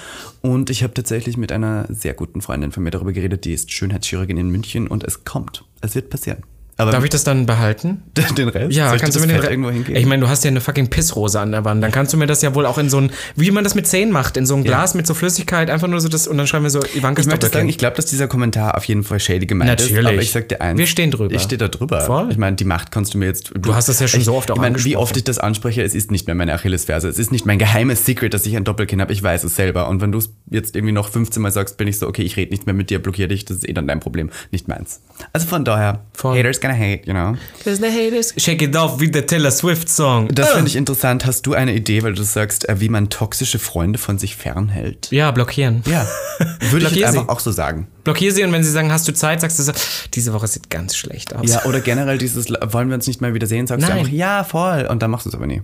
Und 0.43 0.71
ich 0.71 0.83
habe 0.83 0.95
tatsächlich 0.95 1.37
mit 1.37 1.53
einer 1.53 1.87
sehr 1.89 2.15
guten 2.15 2.41
Freundin 2.41 2.73
von 2.73 2.83
mir 2.83 2.91
darüber 2.91 3.13
geredet, 3.13 3.45
die 3.45 3.53
ist 3.53 3.71
Schönheitschirurgin 3.71 4.37
in 4.37 4.51
München 4.51 4.89
und 4.89 5.05
es 5.05 5.25
kommt. 5.25 5.65
Es 5.81 5.95
wird 5.95 6.11
passieren. 6.11 6.43
Aber 6.79 6.91
Darf 6.91 7.05
ich 7.05 7.11
das 7.11 7.25
dann 7.25 7.47
behalten? 7.47 8.03
Den 8.37 8.49
Rest? 8.51 8.77
Ja, 8.77 8.91
Soll 8.91 8.99
kannst 8.99 9.17
du 9.17 9.21
mir 9.21 9.29
den 9.29 9.37
Rest 9.37 9.51
irgendwo 9.51 9.71
hingeben? 9.71 9.97
Ich 9.97 10.05
meine, 10.05 10.21
du 10.21 10.29
hast 10.29 10.45
ja 10.45 10.51
eine 10.51 10.61
fucking 10.61 10.89
Pissrose 10.89 11.41
an 11.41 11.51
der 11.51 11.65
Wand. 11.65 11.83
Dann 11.83 11.91
kannst 11.91 12.13
du 12.13 12.19
mir 12.19 12.27
das 12.27 12.43
ja 12.43 12.55
wohl 12.55 12.67
auch 12.67 12.77
in 12.77 12.91
so 12.91 12.99
ein, 12.99 13.11
wie 13.35 13.51
man 13.51 13.65
das 13.65 13.75
mit 13.75 13.87
Zähnen 13.87 14.13
macht, 14.13 14.37
in 14.37 14.45
so 14.45 14.55
ein 14.57 14.63
Glas 14.63 14.93
ja. 14.93 14.99
mit 14.99 15.07
so 15.07 15.15
Flüssigkeit, 15.15 15.71
einfach 15.71 15.89
nur 15.89 16.01
so 16.01 16.09
das, 16.09 16.29
und 16.29 16.37
dann 16.37 16.47
schreiben 16.47 16.65
wir 16.65 16.71
so 16.71 16.81
Ivankas 16.95 17.25
Ich 17.25 17.31
möchte 17.31 17.49
sagen, 17.49 17.69
ich 17.71 17.79
glaube, 17.79 17.97
dass 17.97 18.05
dieser 18.05 18.29
Kommentar 18.29 18.77
auf 18.77 18.85
jeden 18.85 19.05
Fall 19.05 19.21
shady 19.21 19.47
gemeint 19.47 19.71
Natürlich. 19.71 19.97
ist. 19.97 20.07
Aber 20.07 20.21
ich 20.21 20.31
sag 20.33 20.51
dir 20.51 20.61
eins. 20.61 20.79
Wir 20.79 20.87
stehen 20.87 21.11
drüber. 21.11 21.35
Ich 21.35 21.43
stehe 21.43 21.57
da 21.57 21.69
drüber. 21.69 22.03
Voll. 22.03 22.31
Ich 22.31 22.37
meine, 22.37 22.57
die 22.57 22.65
Macht 22.65 22.93
kannst 22.93 23.15
du 23.15 23.19
mir 23.19 23.27
jetzt. 23.27 23.53
Du, 23.55 23.59
du 23.59 23.75
hast 23.75 23.89
das 23.89 23.99
ja 24.01 24.07
schon 24.07 24.21
ich, 24.21 24.27
so 24.27 24.35
oft 24.35 24.51
auch 24.51 24.57
Ich 24.57 24.61
meine, 24.61 24.85
wie 24.85 24.97
oft 24.97 25.17
ich 25.17 25.25
das 25.25 25.39
anspreche, 25.39 25.83
es 25.83 25.95
ist 25.95 26.11
nicht 26.11 26.27
mehr 26.27 26.35
meine 26.35 26.53
Achillesferse. 26.53 27.09
Es 27.09 27.19
ist 27.19 27.33
nicht 27.33 27.47
mein 27.47 27.59
geheimes 27.59 28.05
Secret, 28.05 28.35
dass 28.35 28.45
ich 28.45 28.55
ein 28.55 28.65
Doppelkinn 28.65 29.01
habe. 29.01 29.15
Ich 29.15 29.23
weiß 29.23 29.45
es 29.45 29.57
selber. 29.57 29.89
Und 29.89 30.03
wenn 30.03 30.13
du 30.13 30.19
es 30.19 30.31
jetzt 30.51 30.77
irgendwie 30.77 30.93
noch 30.93 31.09
15 31.09 31.43
Mal 31.43 31.53
sagst, 31.53 31.79
bin 31.79 31.89
ich 31.89 31.99
so, 31.99 32.07
okay, 32.07 32.23
ich 32.23 32.37
rede 32.37 32.51
nicht 32.51 32.67
mehr 32.67 32.75
mit 32.75 32.91
dir, 32.91 32.99
blockiere 32.99 33.29
dich. 33.29 33.47
Das 33.47 33.57
ist 33.57 33.69
eh 33.69 33.73
dann 33.73 33.87
dein 33.87 34.01
Problem, 34.01 34.29
nicht 34.51 34.69
meins. 34.69 35.01
Also 35.33 35.47
von 35.47 35.65
daher, 35.65 36.05
Voll. 36.13 36.37
Haters 36.39 36.61
gonna 36.67 36.79
hate, 36.79 37.07
you 37.07 37.13
know. 37.13 37.37
Cause 37.65 37.81
the 37.81 37.91
haters 37.91 38.35
shake 38.37 38.63
it 38.63 38.77
off 38.77 39.01
wie 39.01 39.11
der 39.11 39.27
Taylor 39.27 39.51
Swift 39.51 39.89
Song. 39.89 40.29
Das 40.29 40.51
finde 40.51 40.69
ich 40.69 40.77
interessant. 40.77 41.27
Hast 41.27 41.47
du 41.47 41.55
eine 41.55 41.75
Idee, 41.75 42.03
weil 42.03 42.15
du 42.15 42.23
sagst, 42.23 42.69
äh, 42.69 42.81
wie 42.81 42.89
man 42.89 43.09
toxische 43.09 43.59
Freunde 43.59 43.99
von 43.99 44.19
sich 44.19 44.37
fernhält? 44.37 45.09
Ja, 45.11 45.31
blockieren. 45.31 45.83
Ja, 45.87 46.07
würde 46.71 46.87
ich 46.87 46.93
jetzt 46.93 47.09
einfach 47.17 47.29
auch 47.29 47.41
so 47.41 47.51
sagen. 47.51 47.89
Blockier 48.05 48.33
sie 48.33 48.45
und 48.45 48.53
wenn 48.53 48.63
sie 48.63 48.71
sagen, 48.71 48.93
hast 48.93 49.09
du 49.09 49.13
Zeit, 49.13 49.41
sagst 49.41 49.59
du 49.59 49.63
so, 49.63 49.73
diese 50.15 50.33
Woche 50.33 50.47
sieht 50.47 50.71
ganz 50.71 50.97
schlecht 50.97 51.35
aus. 51.35 51.51
Ja, 51.51 51.65
oder 51.65 51.81
generell 51.81 52.19
dieses, 52.19 52.49
wollen 52.49 52.89
wir 52.89 52.95
uns 52.95 53.07
nicht 53.07 53.21
mal 53.21 53.35
wieder 53.35 53.47
sehen, 53.47 53.67
sagst 53.67 53.83
Nein. 53.83 53.97
du 53.97 53.99
einfach, 54.01 54.13
ja, 54.13 54.45
voll. 54.45 54.87
Und 54.87 55.03
dann 55.03 55.11
machst 55.11 55.27
du 55.27 55.31
es 55.31 55.35
aber 55.35 55.47
nie. 55.47 55.63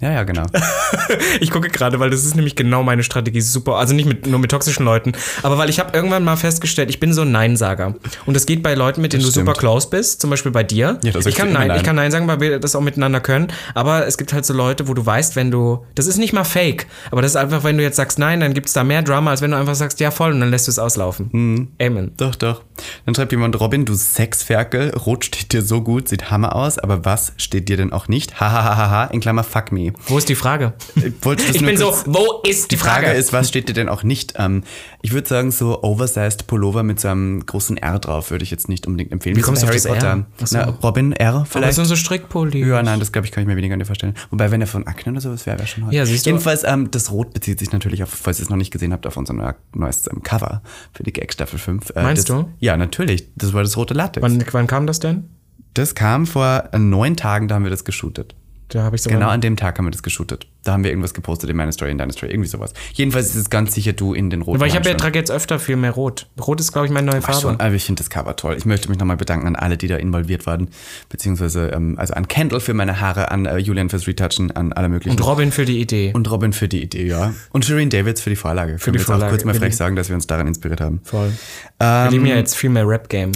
Ja, 0.00 0.12
ja, 0.12 0.22
genau. 0.24 0.44
ich 1.40 1.50
gucke 1.50 1.68
gerade, 1.68 2.00
weil 2.00 2.10
das 2.10 2.24
ist 2.24 2.34
nämlich 2.34 2.56
genau 2.56 2.82
meine 2.82 3.02
Strategie. 3.04 3.40
Super. 3.40 3.76
Also 3.76 3.94
nicht 3.94 4.06
mit, 4.06 4.26
nur 4.26 4.38
mit 4.40 4.50
toxischen 4.50 4.84
Leuten, 4.84 5.12
aber 5.42 5.56
weil 5.56 5.70
ich 5.70 5.78
habe 5.78 5.96
irgendwann 5.96 6.24
mal 6.24 6.36
festgestellt, 6.36 6.90
ich 6.90 7.00
bin 7.00 7.12
so 7.12 7.22
ein 7.22 7.30
Nein-Sager. 7.30 7.94
Und 8.26 8.34
das 8.34 8.44
geht 8.44 8.62
bei 8.62 8.74
Leuten, 8.74 9.00
mit 9.02 9.12
denen 9.12 9.22
Das 9.22 9.32
du 9.32 9.40
super 9.40 9.52
stimmt. 9.52 9.60
close 9.60 9.88
bist, 9.88 10.20
zum 10.20 10.30
Beispiel 10.30 10.50
bei 10.52 10.62
dir. 10.64 10.98
Ja, 11.02 11.14
ich, 11.14 11.34
kann 11.36 11.52
Nein, 11.52 11.66
immer 11.66 11.74
ich 11.76 11.78
Nein. 11.78 11.82
kann 11.84 11.96
Nein 11.96 12.10
sagen, 12.10 12.26
weil 12.26 12.40
wir 12.40 12.58
das 12.58 12.74
auch 12.74 12.80
miteinander 12.80 13.20
können. 13.20 13.48
Aber 13.74 14.06
es 14.06 14.18
gibt 14.18 14.32
halt 14.32 14.44
so 14.44 14.52
Leute, 14.52 14.88
wo 14.88 14.94
du 14.94 15.04
weißt, 15.06 15.36
wenn 15.36 15.50
du. 15.50 15.86
Das 15.94 16.06
ist 16.06 16.18
nicht 16.18 16.32
mal 16.32 16.44
fake, 16.44 16.86
aber 17.10 17.22
das 17.22 17.32
ist 17.32 17.36
einfach, 17.36 17.62
wenn 17.64 17.76
du 17.78 17.82
jetzt 17.84 17.96
sagst 17.96 18.18
Nein, 18.18 18.40
dann 18.40 18.52
gibt 18.52 18.66
es 18.66 18.72
da 18.72 18.84
mehr 18.84 19.02
Drama, 19.02 19.30
als 19.30 19.42
wenn 19.42 19.52
du 19.52 19.56
einfach 19.56 19.74
sagst, 19.76 20.00
ja 20.00 20.10
voll, 20.10 20.32
und 20.32 20.40
dann 20.40 20.50
lässt 20.50 20.66
du 20.66 20.70
es 20.70 20.78
auslaufen. 20.78 21.28
Mhm. 21.32 21.68
Amen. 21.80 22.12
Doch, 22.16 22.34
doch. 22.34 22.62
Dann 23.06 23.14
schreibt 23.14 23.30
jemand, 23.32 23.58
Robin, 23.60 23.84
du 23.84 23.94
Sexferkel, 23.94 24.90
rot 24.90 25.24
steht 25.26 25.52
dir 25.52 25.62
so 25.62 25.80
gut, 25.82 26.08
sieht 26.08 26.30
Hammer 26.30 26.56
aus, 26.56 26.78
aber 26.78 27.04
was 27.04 27.32
steht 27.36 27.68
dir 27.68 27.76
denn 27.76 27.92
auch 27.92 28.08
nicht? 28.08 28.40
Hahaha, 28.40 29.04
in 29.04 29.20
Klammer, 29.20 29.44
fuck 29.44 29.70
me. 29.70 29.83
Wo 30.06 30.18
ist 30.18 30.28
die 30.28 30.34
Frage? 30.34 30.72
Ich, 30.96 31.60
bin 31.60 31.76
so, 31.76 31.92
wo 32.06 32.40
ist 32.48 32.70
die 32.70 32.76
Die 32.76 32.80
Frage 32.80 33.06
Frage? 33.06 33.18
ist, 33.18 33.32
was 33.32 33.48
steht 33.48 33.68
dir 33.68 33.72
denn 33.72 33.88
auch 33.88 34.02
nicht? 34.02 34.34
Ähm, 34.36 34.62
ich 35.02 35.12
würde 35.12 35.28
sagen, 35.28 35.50
so 35.50 35.82
oversized 35.82 36.46
Pullover 36.46 36.82
mit 36.82 37.00
so 37.00 37.08
einem 37.08 37.44
großen 37.44 37.76
R 37.76 37.98
drauf 37.98 38.30
würde 38.30 38.44
ich 38.44 38.50
jetzt 38.50 38.68
nicht 38.68 38.86
unbedingt 38.86 39.12
empfehlen. 39.12 39.36
Wie 39.36 39.40
kommst 39.40 39.60
so 39.60 39.66
du 39.66 39.72
bei 39.72 39.76
auf 39.78 39.84
das 39.84 40.02
R? 40.04 40.26
Ach 40.42 40.46
so. 40.46 40.56
Na, 40.58 40.64
Robin 40.82 41.12
R 41.12 41.34
Aber 41.34 41.44
vielleicht? 41.46 41.68
das 41.70 41.76
sind 41.76 41.84
so 41.86 41.96
Strickpulli. 41.96 42.66
Ja, 42.66 42.82
nein, 42.82 43.00
das 43.00 43.12
glaube 43.12 43.26
ich, 43.26 43.32
kann 43.32 43.42
ich 43.42 43.48
mir 43.48 43.56
weniger 43.56 43.74
an 43.74 43.78
dir 43.80 43.86
vorstellen. 43.86 44.14
Wobei, 44.30 44.50
wenn 44.50 44.60
er 44.60 44.66
von 44.66 44.86
Akne 44.86 45.12
oder 45.12 45.20
sowas 45.20 45.46
wäre, 45.46 45.58
wäre 45.58 45.68
schon 45.68 45.86
hot. 45.86 45.92
Ja, 45.92 46.06
siehst 46.06 46.26
du. 46.26 46.30
Jedenfalls, 46.30 46.64
ähm, 46.64 46.90
das 46.90 47.10
Rot 47.10 47.34
bezieht 47.34 47.58
sich 47.58 47.72
natürlich 47.72 48.02
auf, 48.02 48.10
falls 48.10 48.38
ihr 48.38 48.44
es 48.44 48.50
noch 48.50 48.56
nicht 48.56 48.70
gesehen 48.70 48.92
habt, 48.92 49.06
auf 49.06 49.16
unser 49.16 49.34
neu- 49.34 49.52
neues 49.74 50.06
ähm, 50.10 50.22
Cover 50.22 50.62
für 50.92 51.02
die 51.02 51.12
Gag 51.12 51.32
Staffel 51.32 51.58
5. 51.58 51.90
Äh, 51.96 52.02
Meinst 52.02 52.28
das, 52.28 52.36
du? 52.36 52.48
Ja, 52.60 52.76
natürlich. 52.76 53.28
Das 53.36 53.52
war 53.52 53.62
das 53.62 53.76
rote 53.76 53.94
Latex. 53.94 54.22
Wann, 54.22 54.44
wann 54.52 54.66
kam 54.66 54.86
das 54.86 55.00
denn? 55.00 55.28
Das 55.74 55.94
kam 55.96 56.26
vor 56.26 56.68
äh, 56.72 56.78
neun 56.78 57.16
Tagen, 57.16 57.48
da 57.48 57.56
haben 57.56 57.64
wir 57.64 57.70
das 57.70 57.84
geshootet. 57.84 58.34
Da 58.74 58.82
habe 58.82 58.96
ich 58.96 59.02
sogar 59.02 59.20
Genau 59.20 59.30
an 59.30 59.40
dem 59.40 59.56
Tag 59.56 59.78
haben 59.78 59.84
wir 59.86 59.92
das 59.92 60.02
geshootet. 60.02 60.48
Da 60.64 60.72
haben 60.72 60.82
wir 60.82 60.90
irgendwas 60.90 61.14
gepostet 61.14 61.48
in 61.48 61.56
meiner 61.56 61.70
Story, 61.70 61.92
in 61.92 61.98
deiner 61.98 62.12
Story, 62.12 62.32
irgendwie 62.32 62.48
sowas. 62.48 62.72
Jedenfalls 62.92 63.28
ist 63.28 63.36
es 63.36 63.48
ganz 63.48 63.72
sicher 63.72 63.92
du 63.92 64.14
in 64.14 64.30
den 64.30 64.42
roten 64.42 64.58
Weil 64.58 64.66
ich 64.66 64.74
habe 64.74 64.88
ja 64.88 64.96
trage 64.96 65.16
jetzt 65.16 65.30
öfter 65.30 65.60
viel 65.60 65.76
mehr 65.76 65.92
Rot. 65.92 66.26
Rot 66.44 66.58
ist, 66.58 66.72
glaube 66.72 66.88
ich, 66.88 66.92
meine 66.92 67.06
neue 67.08 67.20
Ach 67.20 67.26
Farbe. 67.26 67.40
schon, 67.40 67.60
aber 67.60 67.72
ich 67.72 67.84
finde 67.84 68.00
das 68.00 68.10
Cover 68.10 68.34
toll. 68.34 68.56
Ich 68.58 68.64
möchte 68.64 68.88
mich 68.88 68.98
nochmal 68.98 69.16
bedanken 69.16 69.46
an 69.46 69.54
alle, 69.54 69.76
die 69.76 69.86
da 69.86 69.94
involviert 69.96 70.44
waren. 70.46 70.70
Beziehungsweise 71.08 71.68
ähm, 71.68 71.94
also 72.00 72.14
an 72.14 72.26
Kendall 72.26 72.58
für 72.58 72.74
meine 72.74 73.00
Haare, 73.00 73.30
an 73.30 73.46
äh, 73.46 73.58
Julian 73.58 73.90
fürs 73.90 74.08
Retouchen, 74.08 74.50
an 74.50 74.72
alle 74.72 74.88
möglichen. 74.88 75.16
Und 75.16 75.24
Robin 75.24 75.52
für 75.52 75.66
die 75.66 75.80
Idee. 75.80 76.10
Und 76.12 76.28
Robin 76.28 76.52
für 76.52 76.66
die 76.66 76.82
Idee, 76.82 77.06
ja. 77.06 77.32
Und 77.52 77.64
Shireen 77.64 77.90
Davids 77.90 78.22
für 78.22 78.30
die 78.30 78.36
Vorlage. 78.36 78.80
Für 78.80 78.90
die 78.90 78.94
wir 78.94 78.98
jetzt 79.02 79.06
Vorlage. 79.06 79.26
auch 79.26 79.30
kurz 79.30 79.44
mal 79.44 79.54
frech 79.54 79.76
sagen, 79.76 79.94
dass 79.94 80.08
wir 80.08 80.16
uns 80.16 80.26
daran 80.26 80.48
inspiriert 80.48 80.80
haben. 80.80 81.00
Voll. 81.04 81.32
Ähm, 81.78 82.04
Wir 82.06 82.10
lieben 82.10 82.26
ja 82.26 82.34
jetzt 82.34 82.56
viel 82.56 82.70
mehr 82.70 82.88
Rap-Game. 82.88 83.30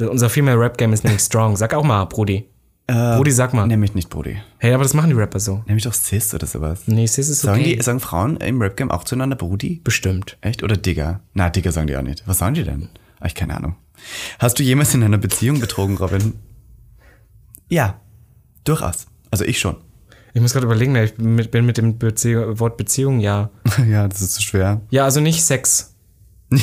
Unser 0.00 0.30
Female 0.30 0.58
Rap-Game 0.58 0.92
ist 0.92 1.04
nämlich 1.04 1.20
strong. 1.22 1.56
Sag 1.56 1.74
auch 1.74 1.84
mal, 1.84 2.04
Brudi. 2.06 2.48
Brudi, 3.16 3.30
sag 3.30 3.52
mal. 3.54 3.66
Nämlich 3.66 3.94
nicht 3.94 4.08
Brody. 4.10 4.38
Hey, 4.58 4.72
aber 4.72 4.82
das 4.82 4.94
machen 4.94 5.10
die 5.10 5.16
Rapper 5.16 5.40
so. 5.40 5.62
Nämlich 5.66 5.84
doch 5.84 5.92
Sis 5.94 6.32
oder 6.34 6.46
sowas. 6.46 6.82
Nee, 6.86 7.06
Sis 7.06 7.28
ist 7.28 7.42
Sagen, 7.42 7.60
okay. 7.60 7.76
die, 7.76 7.82
sagen 7.82 8.00
Frauen 8.00 8.36
im 8.38 8.60
Rap-Game 8.60 8.90
auch 8.90 9.04
zueinander 9.04 9.36
Brudi? 9.36 9.80
Bestimmt. 9.84 10.36
Echt? 10.40 10.62
Oder 10.62 10.76
Digger? 10.76 11.20
Na, 11.34 11.50
Digger 11.50 11.72
sagen 11.72 11.86
die 11.86 11.96
auch 11.96 12.02
nicht. 12.02 12.22
Was 12.26 12.38
sagen 12.38 12.54
die 12.54 12.64
denn? 12.64 12.88
Ah, 13.20 13.26
Ich 13.26 13.34
keine 13.34 13.56
Ahnung. 13.56 13.76
Hast 14.38 14.58
du 14.58 14.62
jemals 14.62 14.94
in 14.94 15.02
einer 15.02 15.18
Beziehung 15.18 15.60
betrogen, 15.60 15.96
Robin? 15.98 16.34
Ja, 17.68 18.00
durchaus. 18.64 19.06
Also 19.30 19.44
ich 19.44 19.58
schon. 19.60 19.76
Ich 20.32 20.40
muss 20.40 20.52
gerade 20.52 20.66
überlegen, 20.66 20.94
ich 20.96 21.14
bin 21.14 21.34
mit, 21.34 21.50
bin 21.50 21.66
mit 21.66 21.76
dem 21.76 21.98
Bezie 21.98 22.58
Wort 22.58 22.76
Beziehung, 22.76 23.20
ja. 23.20 23.50
ja, 23.90 24.06
das 24.08 24.22
ist 24.22 24.34
zu 24.34 24.42
schwer. 24.42 24.80
Ja, 24.90 25.04
also 25.04 25.20
nicht 25.20 25.44
Sex. 25.44 25.94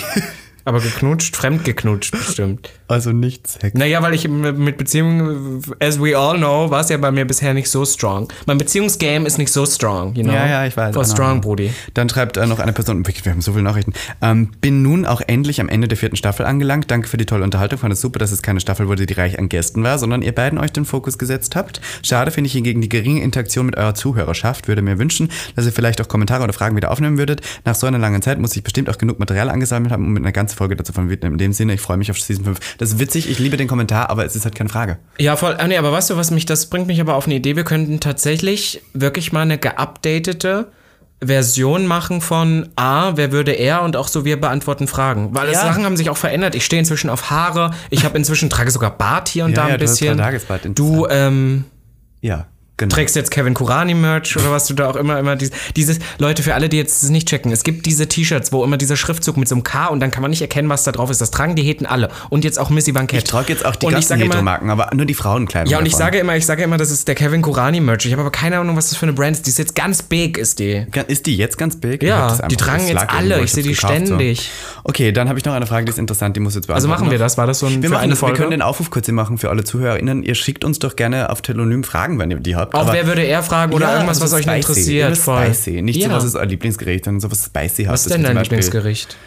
aber 0.68 0.82
geknutscht, 0.82 1.38
fremd 1.38 1.64
geknutscht 1.64 2.12
bestimmt. 2.12 2.70
Also 2.90 3.14
nicht 3.14 3.48
Sex. 3.48 3.74
Naja, 3.74 4.02
weil 4.02 4.14
ich 4.14 4.28
mit 4.28 4.78
Beziehungen, 4.78 5.62
as 5.80 6.00
we 6.00 6.18
all 6.18 6.38
know, 6.38 6.70
war 6.70 6.82
es 6.82 6.90
ja 6.90 6.98
bei 6.98 7.10
mir 7.10 7.26
bisher 7.26 7.54
nicht 7.54 7.70
so 7.70 7.86
strong. 7.86 8.28
Mein 8.46 8.58
Beziehungsgame 8.58 9.26
ist 9.26 9.38
nicht 9.38 9.52
so 9.52 9.66
strong, 9.66 10.14
you 10.16 10.24
know? 10.24 10.34
Ja, 10.34 10.46
ja, 10.46 10.66
ich 10.66 10.76
weiß. 10.76 10.94
For 10.94 11.06
strong, 11.06 11.40
Brudi. 11.40 11.72
Dann 11.94 12.10
schreibt 12.10 12.36
äh, 12.36 12.46
noch 12.46 12.60
eine 12.60 12.74
Person, 12.74 13.06
wir 13.06 13.32
haben 13.32 13.42
so 13.42 13.54
viele 13.54 13.64
Nachrichten. 13.64 13.94
Ähm, 14.22 14.52
bin 14.60 14.82
nun 14.82 15.06
auch 15.06 15.22
endlich 15.26 15.62
am 15.62 15.70
Ende 15.70 15.88
der 15.88 15.98
vierten 15.98 16.18
Staffel 16.18 16.46
angelangt. 16.46 16.92
Danke 16.92 17.08
für 17.08 17.18
die 17.18 17.26
tolle 17.26 17.46
Unterhaltung. 17.46 17.80
Fand 17.80 17.94
es 17.94 18.02
super, 18.02 18.20
dass 18.20 18.34
es 18.34 18.42
keine 18.42 18.60
Staffel 18.60 18.90
wurde, 18.90 19.06
die 19.06 19.14
reich 19.14 19.40
an 19.40 19.48
Gästen 19.48 19.84
war, 19.84 19.98
sondern 19.98 20.22
ihr 20.22 20.36
beiden 20.36 20.60
euch 20.60 20.74
den 20.74 20.84
Fokus 20.84 21.18
gesetzt 21.18 21.56
habt. 21.56 21.80
Schade 22.04 22.32
finde 22.32 22.48
ich 22.48 22.54
hingegen 22.54 22.82
die 22.82 22.90
geringe 22.90 23.22
Interaktion 23.22 23.68
mit 23.68 23.78
eurer 23.78 23.96
Zuhörerschaft. 23.96 24.68
Würde 24.68 24.82
mir 24.82 25.00
wünschen, 25.00 25.30
dass 25.56 25.66
ihr 25.66 25.72
vielleicht 25.72 26.02
auch 26.02 26.10
Kommentare 26.10 26.44
oder 26.44 26.52
Fragen 26.52 26.76
wieder 26.76 26.92
aufnehmen 26.92 27.18
würdet. 27.18 27.40
Nach 27.64 27.76
so 27.76 27.88
einer 27.88 28.00
langen 28.00 28.22
Zeit 28.22 28.38
muss 28.38 28.56
ich 28.56 28.64
bestimmt 28.64 28.90
auch 28.90 28.98
genug 28.98 29.18
Material 29.20 29.50
angesammelt 29.50 29.94
haben, 29.94 30.06
um 30.06 30.12
mit 30.12 30.24
einer 30.24 30.34
ganzen 30.34 30.57
Folge 30.58 30.76
dazu 30.76 30.92
von 30.94 31.10
widmen. 31.10 31.34
In 31.34 31.38
dem 31.38 31.54
Sinne, 31.54 31.74
ich 31.74 31.82
freue 31.82 31.98
mich 31.98 32.12
auf 32.12 32.20
Season 32.20 32.44
5. 32.46 32.60
Das 32.78 32.90
ist 32.90 33.00
witzig, 33.00 33.30
ich 33.30 33.40
liebe 33.40 33.56
den 33.58 33.68
Kommentar, 33.68 34.10
aber 34.10 34.26
es 34.26 34.36
ist 34.36 34.44
halt 34.44 34.56
keine 34.56 34.70
Frage. 34.70 34.98
Ja, 35.20 35.36
voll. 35.38 35.56
Ah, 35.58 35.68
nee, 35.68 35.78
aber 35.78 35.92
weißt 35.92 36.10
du, 36.10 36.18
was 36.18 36.32
mich, 36.32 36.46
das 36.46 36.66
bringt 36.66 36.88
mich 36.88 37.00
aber 37.00 37.16
auf 37.16 37.26
eine 37.26 37.36
Idee. 37.36 37.56
Wir 37.56 37.64
könnten 37.64 38.00
tatsächlich 38.00 38.82
wirklich 38.94 39.32
mal 39.32 39.42
eine 39.42 39.58
geupdatete 39.58 40.72
Version 41.24 41.88
machen 41.88 42.22
von 42.22 42.70
A, 42.76 43.14
wer 43.16 43.32
würde 43.32 43.52
er 43.52 43.82
und 43.82 43.96
auch 43.96 44.08
so 44.08 44.24
wir 44.24 44.40
beantworten 44.40 44.88
Fragen. 44.88 45.30
Weil 45.34 45.52
Ja. 45.52 45.62
Sachen 45.62 45.84
haben 45.84 45.98
sich 45.98 46.10
auch 46.12 46.18
verändert. 46.18 46.54
Ich 46.54 46.64
stehe 46.64 46.80
inzwischen 46.80 47.10
auf 47.10 47.32
Haare. 47.32 47.72
Ich 47.90 48.06
habe 48.06 48.18
inzwischen, 48.18 48.50
trage 48.52 48.70
sogar 48.70 48.96
Bart 48.96 49.28
hier 49.30 49.46
und 49.46 49.52
Ja, 49.52 49.56
da 49.56 49.64
ein 49.64 49.70
ja, 49.72 49.78
bisschen. 49.78 50.22
Du, 50.76 51.08
ähm, 51.10 51.66
Ja, 52.22 52.46
genau. 52.78 52.94
trägst 52.94 53.16
jetzt 53.16 53.32
Kevin 53.32 53.54
Kurani 53.54 53.94
Merch 53.94 54.36
oder 54.38 54.52
was 54.52 54.68
du 54.68 54.74
da 54.74 54.90
auch 54.90 54.96
immer 54.96 55.20
immer 55.20 55.36
dieses, 55.36 55.54
dieses 55.76 56.00
Leute 56.18 56.44
für 56.44 56.54
alle 56.54 56.70
die 56.70 56.78
jetzt 56.78 57.04
es 57.04 57.10
nicht 57.10 57.28
checken 57.28 57.52
es 57.52 57.64
gibt 57.64 57.86
diese 57.86 58.08
T-Shirts 58.08 58.52
wo 58.52 58.64
immer 58.64 58.78
dieser 58.78 58.96
Schriftzug 58.96 59.38
mit 59.38 59.48
so 59.48 59.56
einem 59.56 59.64
K 59.64 59.88
und 59.88 60.00
dann 60.00 60.12
kann 60.12 60.22
man 60.22 60.32
nicht 60.32 60.42
erkennen 60.42 60.70
was 60.70 60.84
da 60.84 60.92
drauf 60.92 61.10
ist 61.10 61.22
das 61.22 61.32
tragen 61.32 61.56
die 61.56 61.64
Heten 61.64 61.86
alle 61.86 62.10
und 62.30 62.44
jetzt 62.44 62.60
auch 62.60 62.70
Missy 62.70 62.92
Bankett 62.92 63.24
ich 63.24 63.30
trage 63.30 63.52
jetzt 63.52 63.66
auch 63.66 63.76
die 63.76 63.86
und 63.88 63.94
ich 63.94 64.08
ganzen 64.08 64.20
Heteromarken, 64.20 64.70
aber 64.70 64.90
nur 64.94 65.06
die 65.06 65.14
Frauenkleidung. 65.14 65.72
ja 65.72 65.80
und 65.80 65.86
ich 65.86 65.94
davon. 65.94 66.06
sage 66.06 66.18
immer 66.20 66.36
ich 66.36 66.46
sage 66.46 66.64
immer 66.64 66.78
das 66.78 66.92
ist 66.92 67.08
der 67.08 67.16
Kevin 67.16 67.42
Kurani 67.42 67.80
Merch 67.80 68.06
ich 68.06 68.12
habe 68.12 68.22
aber 68.22 68.32
keine 68.32 68.60
Ahnung 68.60 68.76
was 68.76 68.90
das 68.90 68.98
für 68.98 69.06
eine 69.06 69.14
Brand 69.14 69.38
ist 69.38 69.46
die 69.46 69.50
ist 69.50 69.58
jetzt 69.60 69.76
ganz 69.76 70.04
big 70.04 70.38
ist 70.38 70.60
die 70.60 70.86
Ist 71.08 71.26
die 71.26 71.38
jetzt 71.38 71.58
ganz 71.58 71.76
big? 71.80 72.04
Ja, 72.04 72.34
Ich 72.34 72.48
die 72.48 72.56
tragen 72.56 72.88
jetzt 72.88 73.10
alle, 73.10 73.42
ich 73.42 73.52
seh 73.52 73.62
hab's 73.62 73.68
die 73.68 73.74
gekauft, 73.74 73.94
ständig. 73.94 74.40
So. 74.42 74.82
Okay, 74.84 75.12
dann 75.12 75.30
habe 75.30 75.40
ich 75.40 75.46
noch 75.46 75.54
eine 75.54 75.66
Frage, 75.68 75.86
die 75.86 75.92
ist 75.92 76.00
interessant, 76.00 76.36
die 76.36 76.40
muss 76.40 76.56
jetzt 76.56 76.70
also 76.70 76.88
beantworten. 76.88 77.02
machen 77.02 77.12
wir 77.12 77.20
das 77.20 77.38
war 77.38 77.48
das 77.48 77.60
so 77.60 77.66
ein 77.66 77.82
Wir, 77.82 77.90
machen 77.90 78.10
wir 78.10 78.34
können 78.34 78.52
den 78.52 78.62
Aufruf 78.62 78.90
kurz 78.90 79.08
machen 79.08 79.38
für 79.38 79.50
alle 79.50 79.64
ZuhörerInnen. 79.64 80.24
Ihr 80.24 80.36
schickt 80.36 80.64
uns 80.64 80.80
doch 80.80 80.96
gerne 80.96 81.30
auf 81.30 81.42
Telonym 81.42 81.84
Fragen, 81.84 82.20
wenn 82.20 82.32
ihr 82.32 82.40
die 82.40 82.56
habt. 82.56 82.67
Auch 82.74 82.82
Aber- 82.82 82.94
wer 82.94 83.08
würde 83.08 83.24
er 83.24 83.44
fragen 83.44 83.74
oder 83.74 83.88
Ja, 83.88 83.94
irgendwas 83.96 84.18
so 84.18 84.24
was 84.26 84.34
euch 84.34 84.44
spicy, 84.44 84.58
interessiert 84.58 85.18
voll. 85.18 85.46
Spicy. 85.46 85.82
Nicht 85.82 85.98
ja. 85.98 86.10
so, 86.10 86.16
was 86.16 86.24
ist 86.24 86.36
euer 86.36 86.46
Lieblingsgericht, 86.46 87.06
sondern 87.06 87.22
so 87.22 87.32
was 87.32 87.46
spicy 87.46 87.84
habt. 87.84 87.94
was 87.94 88.06
ist 88.06 88.14
denn 88.14 88.24
dein 88.24 88.38
Lieblingsgericht 88.38 89.18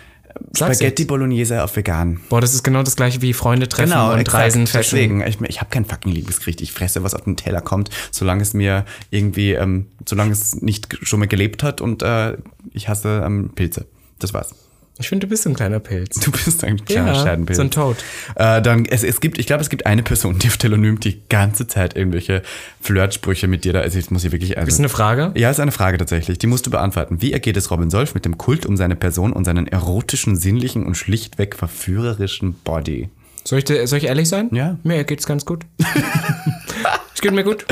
Sag's 0.53 0.76
Spaghetti 0.76 1.03
jetzt. 1.03 1.09
Bolognese 1.09 1.62
auf 1.62 1.74
vegan. 1.76 2.20
Boah, 2.28 2.41
das 2.41 2.55
ist 2.55 2.62
genau 2.62 2.82
das 2.82 2.95
gleiche 2.97 3.20
wie 3.20 3.32
Freunde 3.32 3.68
treffen 3.68 3.93
und 3.93 4.20
exakt. 4.20 4.34
Reisen, 4.45 4.66
Fashion. 4.66 4.99
Deswegen, 4.99 5.20
ich, 5.26 5.41
ich 5.41 5.61
habe 5.61 5.70
kein 5.70 5.84
fucking 5.84 6.12
Lieblingsgericht. 6.12 6.61
Ich 6.61 6.72
fresse, 6.72 7.03
was 7.03 7.14
auf 7.14 7.22
den 7.22 7.36
Teller 7.36 7.61
kommt, 7.61 7.91
solange 8.12 8.43
es 8.43 8.55
mir 8.55 8.84
irgendwie, 9.11 9.53
ähm, 9.53 9.86
solange 10.09 10.32
es 10.32 10.62
nicht 10.62 10.99
schon 11.03 11.18
mal 11.20 11.26
gelebt 11.26 11.62
hat 11.62 11.80
und 11.80 12.03
äh, 12.03 12.36
ich 12.72 12.88
hasse 12.88 13.22
ähm, 13.26 13.51
Pilze. 13.55 13.86
Das 14.20 14.32
war's. 14.32 14.55
Ich 15.01 15.09
finde, 15.09 15.26
du 15.26 15.30
bist 15.30 15.46
ein 15.46 15.55
kleiner 15.55 15.80
Pilz. 15.80 16.20
Du 16.20 16.30
bist 16.30 16.62
ein 16.62 16.84
kleiner 16.84 17.14
Ja, 17.14 17.22
Scheidenpilz. 17.24 17.57
so 17.57 17.62
ein 17.62 17.70
Toad. 17.70 17.96
Äh, 18.36 18.61
dann, 18.62 18.84
es, 18.84 19.03
es 19.03 19.20
gibt, 19.20 19.38
ich 19.38 19.46
glaube, 19.46 19.62
es 19.62 19.70
gibt 19.70 19.86
eine 19.86 20.03
Person, 20.03 20.38
die 20.38 20.48
auf 20.48 20.59
Telonym 20.59 21.01
die 21.01 21.20
ganze 21.28 21.66
Zeit 21.66 21.96
irgendwelche 21.96 22.42
Flirtsprüche 22.82 23.48
mit 23.48 23.64
dir 23.64 23.72
da, 23.72 23.80
also 23.80 23.98
jetzt 23.98 24.11
muss 24.11 24.24
ich 24.24 24.32
wirklich, 24.32 24.59
also, 24.59 24.68
Ist 24.68 24.78
eine 24.78 24.88
Frage? 24.88 25.32
ja, 25.36 25.51
ist 25.51 25.59
eine 25.61 25.72
Frage 25.72 25.98
tatsächlich. 25.98 26.38
Die 26.38 26.46
musst 26.46 26.66
du 26.66 26.70
beantworten. 26.70 27.20
Wie 27.22 27.32
ergeht 27.32 27.57
es 27.57 27.70
Robin 27.70 27.90
Solf 27.90 28.14
mit 28.14 28.24
dem 28.24 28.38
Kult 28.38 28.66
um 28.66 28.76
seine 28.76 28.94
Person 28.96 29.32
und 29.32 29.44
seinen 29.44 29.66
erotischen, 29.66 30.36
sinnlichen 30.36 30.84
und 30.86 30.96
schlichtweg 30.96 31.57
verführerischen 31.57 32.55
Body? 32.64 33.09
Soll 33.51 33.59
ich, 33.59 33.88
soll 33.88 33.98
ich 33.98 34.05
ehrlich 34.05 34.28
sein? 34.28 34.48
Ja. 34.53 34.78
Mir 34.84 35.03
geht's 35.03 35.26
ganz 35.26 35.44
gut. 35.44 35.64
es 37.14 37.20
geht 37.20 37.32
mir 37.32 37.42
gut. 37.42 37.64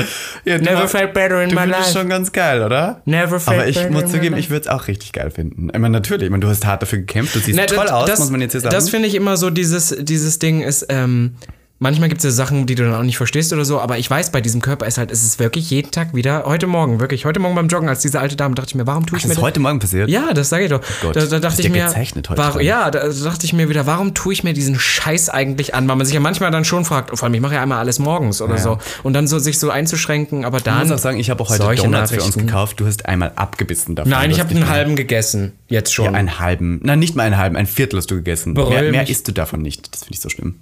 Ja, 0.43 0.57
Never 0.57 0.73
machst- 0.73 0.91
felt 0.91 1.13
better 1.13 1.41
in 1.41 1.55
my 1.55 1.63
life. 1.63 1.93
schon 1.93 2.09
ganz 2.09 2.33
geil, 2.33 2.61
oder? 2.61 3.01
Never 3.05 3.39
felt 3.39 3.59
Aber 3.59 3.65
ich 3.69 3.77
better 3.77 3.89
muss 3.91 4.11
zugeben, 4.11 4.35
ich 4.35 4.49
würde 4.49 4.63
es 4.63 4.67
auch 4.67 4.89
richtig 4.89 5.13
geil 5.13 5.31
finden. 5.31 5.69
Ich 5.73 5.79
meine, 5.79 5.93
natürlich, 5.93 6.23
ich 6.23 6.31
meine, 6.31 6.41
du 6.41 6.49
hast 6.49 6.65
hart 6.65 6.81
dafür 6.81 6.99
gekämpft, 6.99 7.33
du 7.33 7.39
siehst 7.39 7.57
Na, 7.57 7.65
toll 7.65 7.85
das, 7.85 7.91
aus, 7.93 8.09
das, 8.09 8.19
muss 8.19 8.29
man 8.29 8.41
jetzt 8.41 8.51
hier 8.51 8.59
sagen. 8.59 8.75
Das 8.75 8.89
finde 8.89 9.07
ich 9.07 9.15
immer 9.15 9.37
so, 9.37 9.51
dieses, 9.51 9.95
dieses 10.01 10.37
Ding 10.39 10.63
ist, 10.63 10.85
ähm, 10.89 11.35
manchmal 11.79 12.09
gibt 12.09 12.19
es 12.19 12.25
ja 12.25 12.31
Sachen, 12.31 12.65
die 12.65 12.75
du 12.75 12.83
dann 12.83 12.93
auch 12.93 13.03
nicht 13.03 13.17
verstehst 13.17 13.51
oder 13.53 13.65
so, 13.65 13.79
aber 13.79 13.97
ich 13.97 14.09
weiß, 14.09 14.31
bei 14.31 14.41
diesem 14.41 14.61
Körper 14.61 14.85
ist 14.85 14.97
halt, 14.97 15.11
es 15.11 15.23
ist 15.23 15.39
wirklich 15.39 15.69
jeden 15.69 15.91
Tag 15.91 16.13
wieder, 16.13 16.43
heute 16.45 16.67
Morgen, 16.67 16.99
wirklich, 16.99 17.25
heute 17.25 17.39
Morgen 17.39 17.55
beim 17.55 17.67
Joggen, 17.67 17.89
als 17.89 18.01
diese 18.01 18.19
alte 18.19 18.35
Dame, 18.35 18.55
dachte 18.55 18.69
ich 18.69 18.75
mir, 18.75 18.85
warum 18.85 19.05
tue 19.05 19.17
ich 19.17 19.23
das 19.23 19.29
mir 19.29 19.33
ist 19.33 19.37
das? 19.37 19.43
heute 19.43 19.59
Morgen 19.59 19.79
passiert. 19.79 20.09
Ja, 20.09 20.33
das 20.33 20.49
sage 20.49 20.65
ich 20.65 20.69
doch. 20.69 20.81
Gott, 21.01 21.15
da, 21.15 21.25
da 21.25 21.39
dachte 21.39 21.61
ich 21.61 21.69
mir, 21.69 21.85
gezeichnet 21.85 22.29
heute 22.29 22.39
war, 22.39 22.61
ja, 22.61 22.91
da 22.91 23.07
dachte 23.07 23.45
ich 23.45 23.53
mir 23.53 23.69
wieder, 23.69 23.85
warum 23.85 24.13
tue 24.13 24.33
ich 24.33 24.43
mir 24.43 24.53
diesen 24.53 24.77
Scheiß 24.79 25.29
eigentlich 25.29 25.73
an? 25.73 25.87
Weil 25.87 25.95
man 25.95 26.05
sich 26.05 26.13
ja 26.13 26.19
manchmal 26.19 26.51
dann 26.51 26.65
schon 26.65 26.85
fragt, 26.85 27.17
vor 27.17 27.23
allem 27.23 27.33
ich 27.33 27.41
mache 27.41 27.55
ja 27.55 27.63
einmal 27.63 27.79
alles 27.79 27.99
morgens 27.99 28.41
oder 28.41 28.55
Ja. 28.55 28.61
so 28.61 28.77
und 29.03 29.13
dann 29.13 29.27
so 29.27 29.39
sich 29.39 29.57
so 29.59 29.69
einzuschränken, 29.69 30.45
aber 30.45 30.57
Ich 30.57 30.63
dann 30.63 30.79
muss 30.87 30.91
auch 30.91 30.97
sagen, 30.97 31.19
ich 31.19 31.29
habe 31.29 31.41
auch 31.43 31.49
heute 31.49 31.75
Donuts 31.81 32.11
für 32.11 32.21
uns 32.21 32.37
gekauft. 32.37 32.79
Du 32.79 32.85
hast 32.85 33.05
einmal 33.05 33.31
abgebissen 33.35 33.95
davon. 33.95 34.09
Nein, 34.11 34.31
ich 34.31 34.39
habe 34.39 34.49
einen 34.51 34.67
halben 34.69 34.95
gegessen, 34.95 35.53
jetzt 35.67 35.93
schon. 35.93 36.05
Ja, 36.05 36.11
einen 36.11 36.39
halben. 36.39 36.79
Nein, 36.83 36.99
nicht 36.99 37.15
mal 37.15 37.23
einen 37.23 37.37
halben, 37.37 37.55
ein 37.55 37.67
Viertel 37.67 37.97
hast 37.97 38.11
du 38.11 38.15
gegessen. 38.15 38.53
Mehr, 38.53 38.91
mehr 38.91 39.09
isst 39.09 39.27
du 39.27 39.31
davon 39.31 39.61
nicht. 39.61 39.93
Das 39.93 40.01
finde 40.03 40.13
ich 40.15 40.19
so 40.21 40.29
schlimm. 40.29 40.55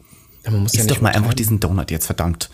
Man 0.52 0.64
muss 0.64 0.74
Ist 0.74 0.80
ja 0.82 0.86
doch 0.86 1.02
mal 1.02 1.12
einfach 1.12 1.34
diesen 1.34 1.60
Donut 1.60 1.92
jetzt, 1.92 2.06
verdammt. 2.06 2.50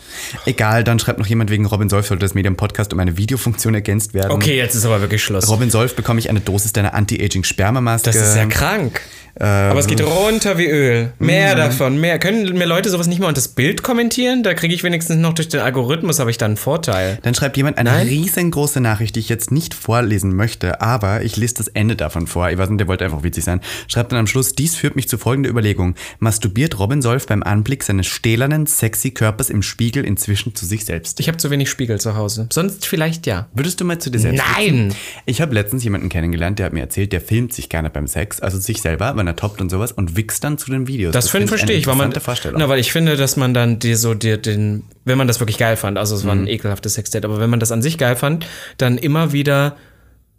Egal, 0.46 0.84
dann 0.84 0.98
schreibt 0.98 1.18
noch 1.18 1.26
jemand 1.26 1.50
wegen 1.50 1.66
Robin 1.66 1.88
Solf, 1.88 2.06
sollte 2.06 2.24
das 2.24 2.34
Medium-Podcast 2.34 2.92
um 2.92 3.00
eine 3.00 3.16
Videofunktion 3.16 3.74
ergänzt 3.74 4.14
werden. 4.14 4.32
Okay, 4.32 4.56
jetzt 4.56 4.74
ist 4.74 4.84
aber 4.84 5.00
wirklich 5.00 5.22
Schluss. 5.22 5.48
Robin 5.48 5.70
Solf, 5.70 5.96
bekomme 5.96 6.20
ich 6.20 6.30
eine 6.30 6.40
Dosis 6.40 6.72
deiner 6.72 6.94
Anti-Aging-Spermamaske. 6.94 8.10
Das 8.10 8.16
ist 8.16 8.36
ja 8.36 8.46
krank. 8.46 9.00
Aber 9.40 9.80
es 9.80 9.86
geht 9.86 10.00
ähm, 10.00 10.06
runter 10.06 10.58
wie 10.58 10.66
Öl. 10.66 11.12
Mehr 11.18 11.54
mhm. 11.54 11.58
davon, 11.58 12.00
mehr. 12.00 12.18
Können 12.18 12.56
mir 12.56 12.66
Leute 12.66 12.88
sowas 12.88 13.08
nicht 13.08 13.18
mal 13.18 13.26
unter 13.26 13.40
das 13.40 13.48
Bild 13.48 13.82
kommentieren? 13.82 14.42
Da 14.42 14.54
kriege 14.54 14.74
ich 14.74 14.84
wenigstens 14.84 15.16
noch 15.16 15.32
durch 15.32 15.48
den 15.48 15.60
Algorithmus, 15.60 16.20
habe 16.20 16.30
ich 16.30 16.38
dann 16.38 16.52
einen 16.52 16.56
Vorteil. 16.56 17.18
Dann 17.22 17.34
schreibt 17.34 17.56
jemand 17.56 17.78
eine 17.78 17.90
Nein? 17.90 18.06
riesengroße 18.06 18.80
Nachricht, 18.80 19.16
die 19.16 19.20
ich 19.20 19.28
jetzt 19.28 19.50
nicht 19.50 19.74
vorlesen 19.74 20.36
möchte, 20.36 20.80
aber 20.80 21.22
ich 21.22 21.36
lese 21.36 21.54
das 21.54 21.68
Ende 21.68 21.96
davon 21.96 22.26
vor. 22.26 22.48
Ich 22.50 22.58
weiß 22.58 22.68
nicht, 22.68 22.78
der 22.80 22.86
wollte 22.86 23.04
einfach 23.04 23.24
witzig 23.24 23.44
sein. 23.44 23.60
Schreibt 23.88 24.12
dann 24.12 24.20
am 24.20 24.26
Schluss, 24.26 24.52
dies 24.52 24.76
führt 24.76 24.94
mich 24.94 25.08
zu 25.08 25.18
folgender 25.18 25.50
Überlegung. 25.50 25.96
Masturbiert 26.20 26.78
Robin 26.78 27.02
Solf 27.02 27.26
beim 27.26 27.42
Anblick 27.42 27.82
seines 27.82 28.06
stählernen, 28.06 28.66
sexy 28.66 29.10
Körpers 29.10 29.50
im 29.50 29.62
Spiegel 29.62 30.04
inzwischen 30.04 30.54
zu 30.54 30.64
sich 30.64 30.84
selbst? 30.84 31.18
Ich 31.18 31.26
habe 31.26 31.38
zu 31.38 31.50
wenig 31.50 31.68
Spiegel 31.70 32.00
zu 32.00 32.16
Hause. 32.16 32.46
Sonst 32.52 32.86
vielleicht 32.86 33.26
ja. 33.26 33.48
Würdest 33.52 33.80
du 33.80 33.84
mal 33.84 33.98
zu 33.98 34.10
dir 34.10 34.20
selbst 34.20 34.42
Nein! 34.56 34.90
Sitzen? 34.90 35.00
Ich 35.26 35.40
habe 35.40 35.54
letztens 35.54 35.82
jemanden 35.82 36.08
kennengelernt, 36.08 36.58
der 36.58 36.66
hat 36.66 36.72
mir 36.72 36.80
erzählt, 36.80 37.12
der 37.12 37.20
filmt 37.20 37.52
sich 37.52 37.68
gerne 37.68 37.90
beim 37.90 38.06
Sex, 38.06 38.40
also 38.40 38.58
sich 38.58 38.80
selber, 38.80 39.14
wenn 39.24 39.32
er 39.32 39.36
toppt 39.36 39.60
und 39.60 39.70
sowas 39.70 39.92
und 39.92 40.16
wichst 40.16 40.44
dann 40.44 40.58
zu 40.58 40.70
den 40.70 40.86
Videos. 40.86 41.12
Das, 41.12 41.24
das 41.24 41.30
finde 41.30 41.48
verstehe 41.48 41.76
ich, 41.76 41.86
weil 41.86 41.96
man, 41.96 42.12
na, 42.52 42.68
weil 42.68 42.78
ich 42.78 42.92
finde, 42.92 43.16
dass 43.16 43.36
man 43.36 43.54
dann 43.54 43.78
dir 43.78 43.96
so 43.96 44.14
dir 44.14 44.36
den, 44.36 44.84
wenn 45.04 45.18
man 45.18 45.26
das 45.26 45.40
wirklich 45.40 45.58
geil 45.58 45.76
fand, 45.76 45.98
also 45.98 46.14
es 46.14 46.24
war 46.24 46.32
ein 46.32 46.42
mhm. 46.42 46.48
ekelhaftes 46.48 46.94
Sexdate, 46.94 47.24
aber 47.24 47.40
wenn 47.40 47.50
man 47.50 47.60
das 47.60 47.72
an 47.72 47.82
sich 47.82 47.98
geil 47.98 48.16
fand, 48.16 48.46
dann 48.76 48.98
immer 48.98 49.32
wieder 49.32 49.76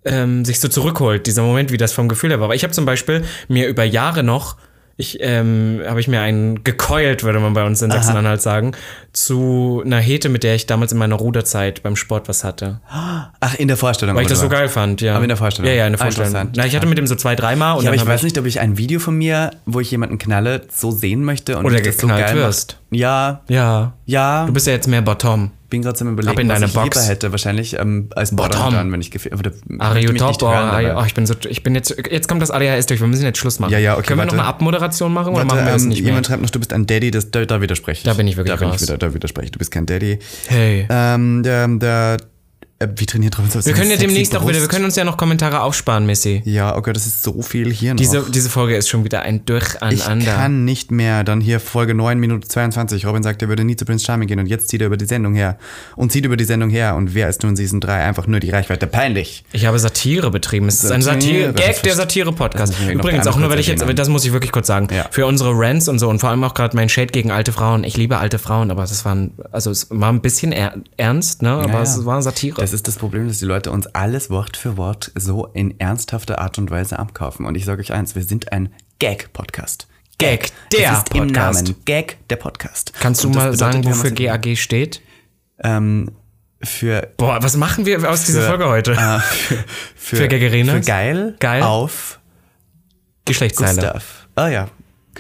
ähm, 0.06 0.46
sich 0.46 0.60
so 0.60 0.68
zurückholt, 0.68 1.26
dieser 1.26 1.42
Moment, 1.42 1.72
wie 1.72 1.78
das 1.78 1.94
vom 1.94 2.08
Gefühl 2.08 2.30
her 2.30 2.40
war. 2.40 2.46
Aber 2.46 2.56
ich 2.56 2.64
habe 2.64 2.74
zum 2.74 2.86
Beispiel 2.86 3.24
mir 3.48 3.68
über 3.68 3.84
Jahre 3.84 4.24
noch 4.24 4.58
ich 4.98 5.18
ähm, 5.20 5.82
habe 5.86 6.00
ich 6.00 6.08
mir 6.08 6.22
einen 6.22 6.64
gekeult, 6.64 7.24
würde 7.24 7.40
man 7.40 7.54
bei 7.54 7.66
uns 7.66 7.82
in 7.82 7.92
Sachsen-Anhalt 7.92 8.42
sagen, 8.42 8.72
zu 9.16 9.82
einer 9.86 10.00
Hete, 10.00 10.30
mit 10.30 10.44
der 10.44 10.56
ich 10.56 10.66
damals 10.66 10.92
in 10.92 10.98
meiner 10.98 11.16
Ruderzeit 11.16 11.84
beim 11.84 11.96
Sport 11.96 12.28
was 12.28 12.44
hatte. 12.44 12.82
Ach, 12.90 13.56
in 13.56 13.68
der 13.68 13.78
Vorstellung. 13.78 14.16
Weil 14.16 14.24
ich 14.24 14.28
das 14.28 14.42
so 14.42 14.50
geil 14.50 14.68
fand, 14.68 15.02
ja. 15.02 15.16
Aber 15.16 15.24
in 15.24 15.30
der 15.30 15.38
Vorstellung. 15.38 15.72
Ja, 15.72 15.78
ja, 15.78 15.86
in 15.88 15.94
der 15.94 16.00
Vorstellung. 16.00 16.52
Na, 16.56 16.66
ich 16.66 16.76
hatte 16.76 16.86
mit 16.86 16.98
dem 16.98 17.08
so 17.08 17.16
zwei, 17.16 17.36
dreimal. 17.36 17.82
Ja, 17.82 17.90
aber 17.90 17.96
ich 17.96 18.06
weiß 18.06 18.24
nicht, 18.24 18.38
ob 18.38 18.46
ich 18.46 18.60
ein 18.60 18.78
Video 18.78 19.00
von 19.00 19.16
mir, 19.16 19.52
wo 19.66 19.80
ich 19.80 19.90
jemanden 19.90 20.18
knalle, 20.18 20.62
so 20.74 20.92
sehen 20.92 21.24
möchte 21.24 21.58
und 21.58 21.66
oder 21.66 21.82
geknallt 21.82 22.28
so 22.28 22.34
geil 22.34 22.36
wirst. 22.36 22.78
Ja. 22.92 23.42
Ja. 23.48 23.94
Ja. 24.06 24.46
Du 24.46 24.54
bist 24.54 24.68
ja 24.68 24.74
jetzt 24.74 24.88
mehr 24.88 25.02
Bottom 25.02 25.52
bin 25.76 25.82
gerade 25.82 26.00
am 26.02 26.14
überlegen, 26.14 26.32
Ab 26.32 26.40
in 26.40 26.50
was 26.50 26.56
deine 26.56 26.66
ich 26.68 26.74
Box. 26.74 26.96
lieber 26.96 27.08
hätte. 27.08 27.32
Wahrscheinlich 27.32 27.78
ähm, 27.80 28.10
als 28.16 28.36
Bottom 28.36 28.74
dann, 28.74 28.92
wenn 28.92 29.02
ich 29.02 29.12
gefehlt 29.12 29.34
Ario 29.80 30.14
Top, 30.14 30.42
oh, 30.42 31.04
ich 31.06 31.14
bin 31.14 31.26
so, 31.26 31.34
ich 31.50 31.64
bin 31.64 31.76
jetzt, 31.76 31.96
jetzt 32.10 32.28
kommt 32.28 32.42
das 32.42 32.52
ADHS 32.52 32.86
durch, 32.86 33.00
wir 33.00 33.08
müssen 33.08 33.24
jetzt 33.24 33.38
Schluss 33.38 33.60
machen. 33.60 33.72
Ja, 33.72 33.80
ja, 33.80 33.98
okay, 33.98 34.08
Können 34.08 34.20
wir 34.22 34.26
noch 34.26 34.34
eine 34.34 34.44
Abmoderation 34.46 35.14
machen 35.14 35.34
warte, 35.34 35.46
oder 35.48 35.56
machen 35.56 35.66
wir 35.66 35.74
das 35.74 35.84
ähm, 35.84 35.90
nicht 35.90 36.02
mehr? 36.02 36.12
Jemand 36.12 36.28
schreibt 36.28 36.42
noch, 36.42 36.50
du 36.50 36.60
bist 36.60 36.72
ein 36.72 36.86
Daddy, 36.88 37.12
das, 37.12 37.32
da, 37.32 37.46
da 37.46 37.62
widerspreche 37.62 38.00
ich. 38.00 38.04
Da 38.04 38.14
bin 38.14 38.28
ich 38.28 38.38
wirklich 38.38 38.58
da 38.58 38.66
raus. 38.66 38.78
Bin 38.78 38.84
ich 38.84 38.94
wieder, 38.94 38.98
da 39.06 39.14
widerspreche 39.14 39.46
ich, 39.46 39.52
du 39.52 39.60
bist 39.60 39.72
kein 39.72 39.86
Daddy. 39.86 40.20
Hey. 40.48 40.88
Ähm, 40.90 41.44
der, 41.44 41.68
der 41.68 42.18
äh, 42.78 42.90
wie 42.98 43.06
trainiert 43.06 43.38
Robin 43.38 43.54
Wir 43.54 43.74
können 43.74 43.90
ja 43.90 43.96
demnächst 43.96 44.36
auch 44.36 44.46
wieder, 44.46 44.60
wir 44.60 44.68
können 44.68 44.84
uns 44.84 44.98
ja 44.98 45.06
noch 45.06 45.16
Kommentare 45.16 45.62
aufsparen, 45.62 46.06
Missy. 46.06 46.42
Ja, 46.44 46.76
okay, 46.76 46.92
das 46.92 47.08
ist 47.08 47.24
so 47.24 47.42
viel 47.42 47.72
hier 47.72 47.94
noch. 47.94 48.00
Diese, 48.00 48.30
diese 48.30 48.50
Folge 48.50 48.76
ist 48.76 48.90
schon 48.90 49.06
wieder 49.06 49.22
ein 49.22 49.46
Durcheinander. 49.46 50.18
Ich 50.18 50.26
kann 50.26 50.66
nicht 50.66 50.92
mehr. 50.92 51.24
Dann 51.24 51.40
hier 51.40 51.62
Folge 51.62 51.94
9, 51.94 52.20
Minute 52.20 52.46
22. 52.46 53.06
Robin 53.06 53.24
sagt, 53.24 53.42
er 53.42 53.48
würde 53.48 53.64
nie 53.64 53.78
zu 53.78 53.86
Prince 53.86 54.04
Charming 54.04 54.28
gehen 54.28 54.40
und 54.40 54.48
jetzt 54.48 54.68
zieht 54.68 54.82
er 54.82 54.88
über 54.88 54.98
die 54.98 55.06
Sendung 55.06 55.36
her. 55.36 55.58
Und 55.96 56.12
zieht 56.12 56.26
über 56.26 56.36
die 56.36 56.44
Sendung 56.44 56.70
her. 56.70 56.96
Und 56.96 57.16
wer 57.16 57.30
ist 57.30 57.44
nun 57.44 57.56
Season 57.56 57.80
3? 57.80 58.04
Einfach 58.04 58.28
nur 58.28 58.42
die 58.42 58.50
Reichweite. 58.50 58.88
Peinlich. 58.88 59.46
Ich 59.54 59.66
habe 59.66 59.80
Satire 59.80 60.30
betrieben. 60.30 60.68
Es 60.68 60.84
ist 60.84 60.92
ein 60.92 61.02
Satire, 61.02 61.54
Gag 61.54 61.82
der 61.82 61.96
Satire-Podcast. 61.96 62.74
Übrigens, 62.92 63.26
auch 63.28 63.38
nur, 63.38 63.50
weil 63.50 63.60
ich 63.60 63.68
jetzt, 63.68 63.86
das 63.96 64.10
muss 64.10 64.26
ich 64.26 64.34
wirklich 64.34 64.52
kurz 64.52 64.68
sagen, 64.68 64.90
ja. 64.94 65.06
für 65.12 65.26
unsere 65.26 65.52
Rants 65.54 65.88
und 65.88 66.00
so 66.00 66.10
und 66.10 66.20
vor 66.20 66.30
allem 66.30 66.44
auch 66.44 66.54
gerade 66.54 66.76
mein 66.76 66.90
Shade 66.90 67.08
gegen 67.08 67.32
alte 67.32 67.54
Frauen. 67.54 67.86
Ich 67.86 67.96
liebe 67.96 68.18
alte 68.18 68.38
Frauen, 68.38 68.70
aber 68.70 68.82
das 68.82 69.06
waren, 69.06 69.32
also 69.54 69.72
es 69.72 69.88
war 69.92 70.12
ein 70.12 70.20
bisschen 70.20 70.52
ernst, 70.98 71.42
ne? 71.42 71.52
Aber 71.52 71.72
ja, 71.72 71.82
es 71.82 72.04
war 72.04 72.22
Satire. 72.22 72.65
Das 72.66 72.74
ist 72.74 72.88
das 72.88 72.96
Problem, 72.96 73.28
dass 73.28 73.38
die 73.38 73.46
Leute 73.46 73.70
uns 73.70 73.86
alles 73.86 74.32
Wort 74.32 74.58
für 74.58 74.76
Wort 74.76 75.12
so 75.14 75.46
in 75.54 75.80
ernsthafter 75.80 76.40
Art 76.40 76.58
und 76.58 76.72
Weise 76.72 76.98
abkaufen. 76.98 77.46
Und 77.46 77.54
ich 77.54 77.64
sage 77.64 77.80
euch 77.80 77.94
eins, 77.94 78.16
wir 78.16 78.24
sind 78.24 78.52
ein 78.52 78.74
Gag-Podcast. 78.98 79.88
Gag, 80.18 80.50
der 80.72 80.90
das 80.90 80.98
ist 80.98 81.10
Podcast. 81.12 81.28
Im 81.28 81.32
Namen 81.32 81.76
Gag, 81.86 82.18
der 82.28 82.38
Podcast. 82.38 82.94
Kannst 83.00 83.24
du 83.24 83.30
mal 83.30 83.56
sagen, 83.56 83.86
wofür 83.86 84.10
GAG 84.10 84.58
steht? 84.58 85.04
Ähm, 85.64 86.10
für. 86.60 87.14
Boah, 87.18 87.44
was 87.44 87.56
machen 87.56 87.86
wir 87.86 88.10
aus 88.10 88.22
für, 88.22 88.32
dieser 88.32 88.48
Folge 88.48 88.68
heute? 88.68 88.94
Äh, 88.94 89.20
für, 89.20 89.64
für, 89.96 90.16
für 90.16 90.28
Gaggerina? 90.28 90.74
Für 90.74 90.82
geil, 90.82 91.36
geil 91.40 91.62
auf 91.62 92.20
Geschlechtszeile. 93.26 93.76
Gustav. 93.76 94.28
Ah 94.34 94.48
ja, 94.48 94.70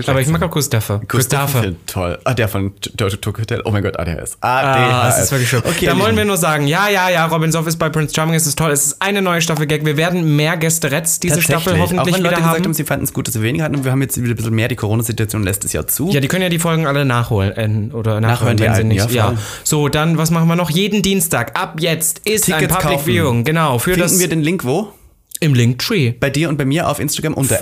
aber 0.08 0.22
ich 0.22 0.28
mag 0.28 0.42
auch 0.44 0.52
Gustav. 0.52 1.02
Gustav. 1.08 1.56
Toll. 1.88 2.20
Ah, 2.24 2.34
der 2.34 2.48
von 2.48 2.74
Tokyo 2.98 3.42
Hotel. 3.42 3.62
Oh 3.66 3.72
mein 3.72 3.84
Gott, 3.84 3.98
ADHS. 3.98 4.38
ADHS. 4.42 4.42
Ah, 4.42 5.08
das 5.08 5.24
ist 5.24 5.32
wirklich 5.32 5.50
schön. 5.50 5.62
Okay, 5.66 5.86
da 5.86 5.98
wollen 5.98 6.18
wir 6.18 6.26
nur 6.26 6.38
sagen, 6.38 6.68
ja, 6.68 6.90
ja, 6.90 7.10
ja, 7.10 7.26
Robin 7.26 7.52
Soff 7.52 7.68
ist 7.68 7.78
bei 7.78 7.90
Prince 7.90 8.14
Charming, 8.14 8.36
es 8.36 8.46
ist 8.46 8.58
toll. 8.58 8.72
Es 8.72 8.86
ist 8.88 9.02
eine 9.02 9.22
neue 9.22 9.42
Staffel 9.42 9.68
Gag. 9.68 9.86
Wir 9.86 9.98
werden 9.98 10.36
mehr 10.36 10.58
Gästeretts 10.58 11.20
diese 11.20 11.42
Staffel 11.42 11.80
hoffentlich 11.80 12.00
auch 12.00 12.06
wenn 12.06 12.24
Leute 12.24 12.38
wieder 12.38 12.48
gesagt 12.48 12.66
haben, 12.66 12.74
sie 12.74 12.84
fanden 12.84 13.06
es 13.06 13.14
gut, 13.14 13.28
dass 13.28 13.36
wir 13.36 13.42
weniger 13.42 13.64
hatten 13.64 13.76
und 13.76 13.84
wir 13.86 13.92
haben 13.92 14.02
jetzt 14.02 14.18
wieder 14.22 14.34
ein 14.34 14.36
bisschen 14.36 14.56
mehr. 14.56 14.68
Die 14.68 14.76
Corona-Situation 14.76 15.44
lässt 15.44 15.66
es 15.66 15.74
ja 15.74 15.88
zu. 15.88 16.10
Ja, 16.10 16.20
die 16.20 16.28
können 16.28 16.44
ja 16.44 16.50
die 16.50 16.60
Folgen 16.60 16.88
alle 16.88 17.06
nachholen 17.06 17.92
äh, 17.92 17.94
oder 17.94 18.22
nachhören, 18.22 18.56
nachhören 18.56 18.60
wenn 18.60 18.76
sie 18.76 18.84
nicht. 18.84 19.12
Ja, 19.12 19.32
ja, 19.32 19.38
So, 19.64 19.90
dann, 19.90 20.18
was 20.18 20.32
machen 20.32 20.48
wir 20.48 20.56
noch? 20.56 20.70
Jeden 20.70 21.02
Dienstag 21.02 21.60
ab 21.60 21.78
jetzt 21.80 22.20
ist 22.20 22.46
Tickets 22.46 22.64
ein 22.64 22.68
Public 22.70 22.98
kaufen. 22.98 23.06
Viewing. 23.06 23.44
Genau. 23.44 23.80
Für 23.80 23.92
Finden 23.92 24.02
das 24.02 24.20
wir 24.20 24.28
den 24.28 24.42
Link 24.42 24.66
wo? 24.66 24.92
Im 25.40 25.54
Linktree. 25.54 26.12
Bei 26.12 26.30
dir 26.30 26.50
und 26.50 26.58
bei 26.58 26.66
mir 26.66 26.88
auf 26.88 27.00
Instagram 27.00 27.34
unter 27.34 27.60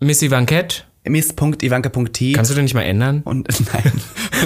Missy 0.00 0.30
Vankett 0.30 0.87
miss.ivanka.t. 1.08 2.32
Kannst 2.32 2.50
du 2.50 2.54
den 2.54 2.64
nicht 2.64 2.74
mal 2.74 2.82
ändern? 2.82 3.22
Und 3.24 3.48
nein. 3.72 3.92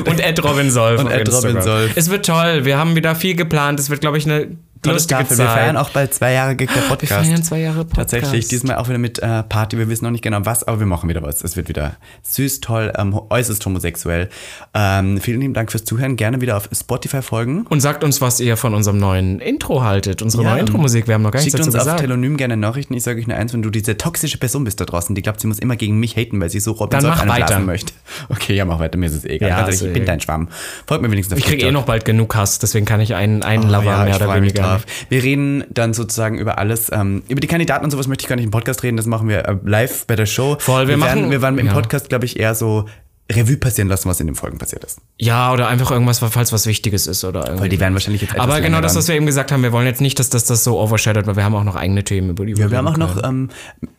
und 0.06 0.20
Ed 0.20 0.42
Robin 0.44 0.70
Solf. 0.70 1.00
Und 1.04 1.10
Ed 1.10 1.32
Robin 1.32 1.60
Solf. 1.62 1.92
Es 1.94 2.10
wird 2.10 2.26
toll. 2.26 2.64
Wir 2.64 2.78
haben 2.78 2.96
wieder 2.96 3.14
viel 3.14 3.34
geplant. 3.34 3.80
Es 3.80 3.90
wird, 3.90 4.00
glaube 4.00 4.18
ich, 4.18 4.26
eine 4.26 4.48
lustige 4.86 5.26
Zeit. 5.26 5.38
Wir 5.38 5.46
feiern 5.46 5.76
auch 5.76 5.90
bald 5.90 6.14
zwei 6.14 6.32
Jahre 6.32 6.56
Gig 6.56 6.70
der 6.74 6.80
Podcast. 6.82 7.24
Wir 7.24 7.30
feiern 7.30 7.42
zwei 7.42 7.60
Jahre 7.60 7.84
Podcast. 7.84 8.10
Tatsächlich. 8.10 8.48
Diesmal 8.48 8.76
auch 8.76 8.88
wieder 8.88 8.98
mit 8.98 9.18
äh, 9.18 9.42
Party. 9.42 9.78
Wir 9.78 9.88
wissen 9.88 10.04
noch 10.04 10.10
nicht 10.10 10.22
genau 10.22 10.40
was, 10.44 10.64
aber 10.64 10.80
wir 10.80 10.86
machen 10.86 11.08
wieder 11.08 11.22
was. 11.22 11.42
Es 11.42 11.56
wird 11.56 11.68
wieder 11.68 11.96
süß, 12.22 12.60
toll, 12.60 12.92
ähm, 12.96 13.18
äußerst 13.30 13.64
homosexuell. 13.64 14.28
Ähm, 14.74 15.20
vielen 15.20 15.40
lieben 15.40 15.54
Dank 15.54 15.70
fürs 15.70 15.84
Zuhören. 15.84 16.16
Gerne 16.16 16.40
wieder 16.40 16.56
auf 16.56 16.68
Spotify 16.72 17.22
folgen. 17.22 17.66
Und 17.68 17.80
sagt 17.80 18.04
uns, 18.04 18.20
was 18.20 18.40
ihr 18.40 18.56
von 18.56 18.74
unserem 18.74 18.98
neuen 18.98 19.40
Intro 19.40 19.82
haltet. 19.82 20.22
Unsere 20.22 20.42
ja. 20.42 20.50
neue 20.50 20.60
Intro-Musik. 20.60 21.06
Wir 21.06 21.14
haben 21.14 21.22
noch 21.22 21.30
gar 21.30 21.40
nichts 21.40 21.52
dazu 21.52 21.66
gesagt. 21.66 21.84
Schickt 21.84 21.94
uns 21.94 22.00
auf 22.00 22.00
Telonym 22.00 22.36
gerne 22.36 22.56
Nachrichten. 22.56 22.94
Ich 22.94 23.02
sage 23.02 23.20
euch 23.20 23.26
nur 23.26 23.36
eins, 23.36 23.52
wenn 23.52 23.62
du 23.62 23.70
diese 23.70 23.96
toxische 23.96 24.38
Person 24.38 24.64
bist 24.64 24.80
da 24.80 24.84
draußen, 24.84 25.14
die 25.14 25.22
glaubt, 25.22 25.40
sie 25.40 25.46
muss 25.46 25.58
immer 25.58 25.76
gegen 25.76 25.98
mich 25.98 26.16
haten, 26.16 26.40
weil 26.40 26.50
sie 26.50 26.60
so 26.60 26.72
Robin 26.72 27.00
Dann 27.00 27.10
mach 27.10 27.26
weiter. 27.26 27.58
möchte. 27.60 27.92
Okay, 28.28 28.54
ja, 28.54 28.64
mach 28.64 28.78
weiter. 28.78 28.98
Mir 28.98 29.06
ist 29.06 29.14
es 29.14 29.24
egal. 29.24 29.48
Ja, 29.48 29.56
Ganz 29.62 29.76
ehrlich, 29.76 29.88
ich 29.88 29.92
bin 29.92 30.06
dein 30.06 30.20
Schwamm. 30.20 30.48
Folgt 30.86 31.02
mir 31.02 31.10
wenigstens 31.10 31.34
auf 31.34 31.38
Ich 31.38 31.44
kriege 31.44 31.66
eh 31.66 31.70
noch 31.70 31.84
bald 31.84 32.04
genug 32.04 32.34
Hass, 32.34 32.58
deswegen 32.58 32.86
kann 32.86 33.00
ich 33.00 33.14
einen, 33.14 33.42
einen 33.42 33.64
oh, 33.64 33.72
Lover 33.72 33.84
ja, 33.84 34.04
mehr 34.04 34.16
oder 34.16 34.34
weniger. 34.34 34.71
Wir 35.08 35.22
reden 35.22 35.64
dann 35.70 35.94
sozusagen 35.94 36.38
über 36.38 36.58
alles. 36.58 36.90
Ähm, 36.92 37.22
über 37.28 37.40
die 37.40 37.46
Kandidaten 37.46 37.84
und 37.84 37.90
sowas 37.90 38.08
möchte 38.08 38.24
ich 38.24 38.28
gar 38.28 38.36
nicht 38.36 38.44
im 38.44 38.50
Podcast 38.50 38.82
reden, 38.82 38.96
das 38.96 39.06
machen 39.06 39.28
wir 39.28 39.46
äh, 39.46 39.56
live 39.64 40.06
bei 40.06 40.16
der 40.16 40.26
Show. 40.26 40.56
Voll, 40.58 40.82
wir, 40.82 40.88
wir 40.88 40.96
machen. 40.96 41.16
Werden, 41.16 41.30
wir 41.30 41.42
waren 41.42 41.58
im 41.58 41.66
ja. 41.66 41.72
Podcast, 41.72 42.08
glaube 42.08 42.24
ich, 42.24 42.38
eher 42.38 42.54
so 42.54 42.86
Revue 43.30 43.56
passieren 43.56 43.88
lassen, 43.88 44.08
was 44.08 44.20
in 44.20 44.26
den 44.26 44.36
Folgen 44.36 44.58
passiert 44.58 44.84
ist. 44.84 44.98
Ja, 45.18 45.52
oder 45.52 45.68
einfach 45.68 45.90
irgendwas, 45.90 46.18
falls 46.18 46.52
was 46.52 46.66
Wichtiges 46.66 47.06
ist 47.06 47.24
oder 47.24 47.44
irgendwie. 47.44 47.62
Weil 47.62 47.68
die 47.68 47.80
werden 47.80 47.94
wahrscheinlich 47.94 48.22
jetzt 48.22 48.38
Aber 48.38 48.60
genau 48.60 48.80
das, 48.80 48.94
was 48.94 49.08
wir 49.08 49.14
eben 49.14 49.26
gesagt 49.26 49.52
haben, 49.52 49.62
wir 49.62 49.72
wollen 49.72 49.86
jetzt 49.86 50.00
nicht, 50.00 50.18
dass 50.18 50.28
das, 50.30 50.44
das 50.44 50.64
so 50.64 50.78
overshadowed, 50.80 51.26
weil 51.26 51.36
wir 51.36 51.44
haben 51.44 51.54
auch 51.54 51.64
noch 51.64 51.76
eigene 51.76 52.04
Themen, 52.04 52.30
über 52.30 52.44
die 52.44 52.56
wir 52.56 52.64
Ja, 52.64 52.70
wir 52.70 52.78
haben 52.78 52.88
auch 52.88 52.96
noch, 52.96 53.22
ähm, 53.22 53.50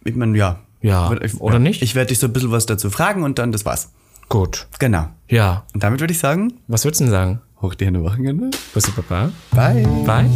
ich 0.03 0.15
meine, 0.15 0.37
ja. 0.37 0.59
Ja, 0.81 1.13
ich, 1.21 1.39
oder 1.39 1.55
ja. 1.55 1.59
nicht? 1.59 1.81
Ich 1.81 1.95
werde 1.95 2.09
dich 2.09 2.19
so 2.19 2.27
ein 2.27 2.33
bisschen 2.33 2.51
was 2.51 2.65
dazu 2.65 2.89
fragen 2.89 3.23
und 3.23 3.39
dann 3.39 3.53
das 3.53 3.65
war's. 3.65 3.91
Gut. 4.27 4.67
Genau. 4.79 5.07
Ja. 5.29 5.63
Und 5.73 5.83
damit 5.83 6.01
würde 6.01 6.11
ich 6.11 6.19
sagen. 6.19 6.53
Was 6.67 6.83
würdest 6.83 6.99
du 6.99 7.05
denn 7.05 7.11
sagen? 7.11 7.41
Hoch 7.63 7.75
die 7.75 7.85
Hände 7.85 8.03
Wochenende. 8.03 8.51
Bussi 8.73 8.91
Papa. 8.91 9.31
Bye. 9.51 9.87
Bye. 10.05 10.29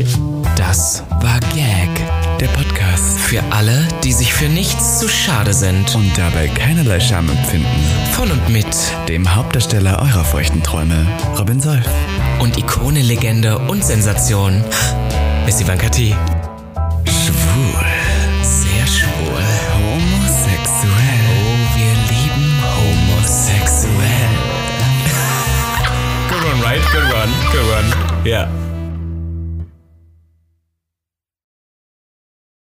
Das 0.55 1.03
war 1.21 1.39
Gag. 1.53 1.89
Der 2.39 2.47
Podcast. 2.47 3.19
Für 3.19 3.43
alle, 3.51 3.85
die 4.05 4.13
sich 4.13 4.33
für 4.33 4.47
nichts 4.47 4.99
zu 4.99 5.09
schade 5.09 5.53
sind. 5.53 5.93
Und 5.93 6.17
dabei 6.17 6.47
keinerlei 6.47 7.01
Scham 7.01 7.29
empfinden. 7.29 7.67
Von 8.13 8.31
und 8.31 8.47
mit 8.47 8.65
dem 9.09 9.35
Hauptdarsteller 9.35 10.01
eurer 10.01 10.23
feuchten 10.23 10.63
Träume, 10.63 11.05
Robin 11.37 11.59
Solf. 11.59 11.85
Und 12.39 12.57
Ikone, 12.57 13.01
Legende 13.01 13.59
und 13.59 13.83
Sensation, 13.83 14.63
Miss 15.45 15.59
Ivanka 15.59 15.89
T. 15.89 16.15
Schwul. 17.03 17.96
Good 27.57 27.65
one. 27.65 28.23
Yeah. 28.23 28.66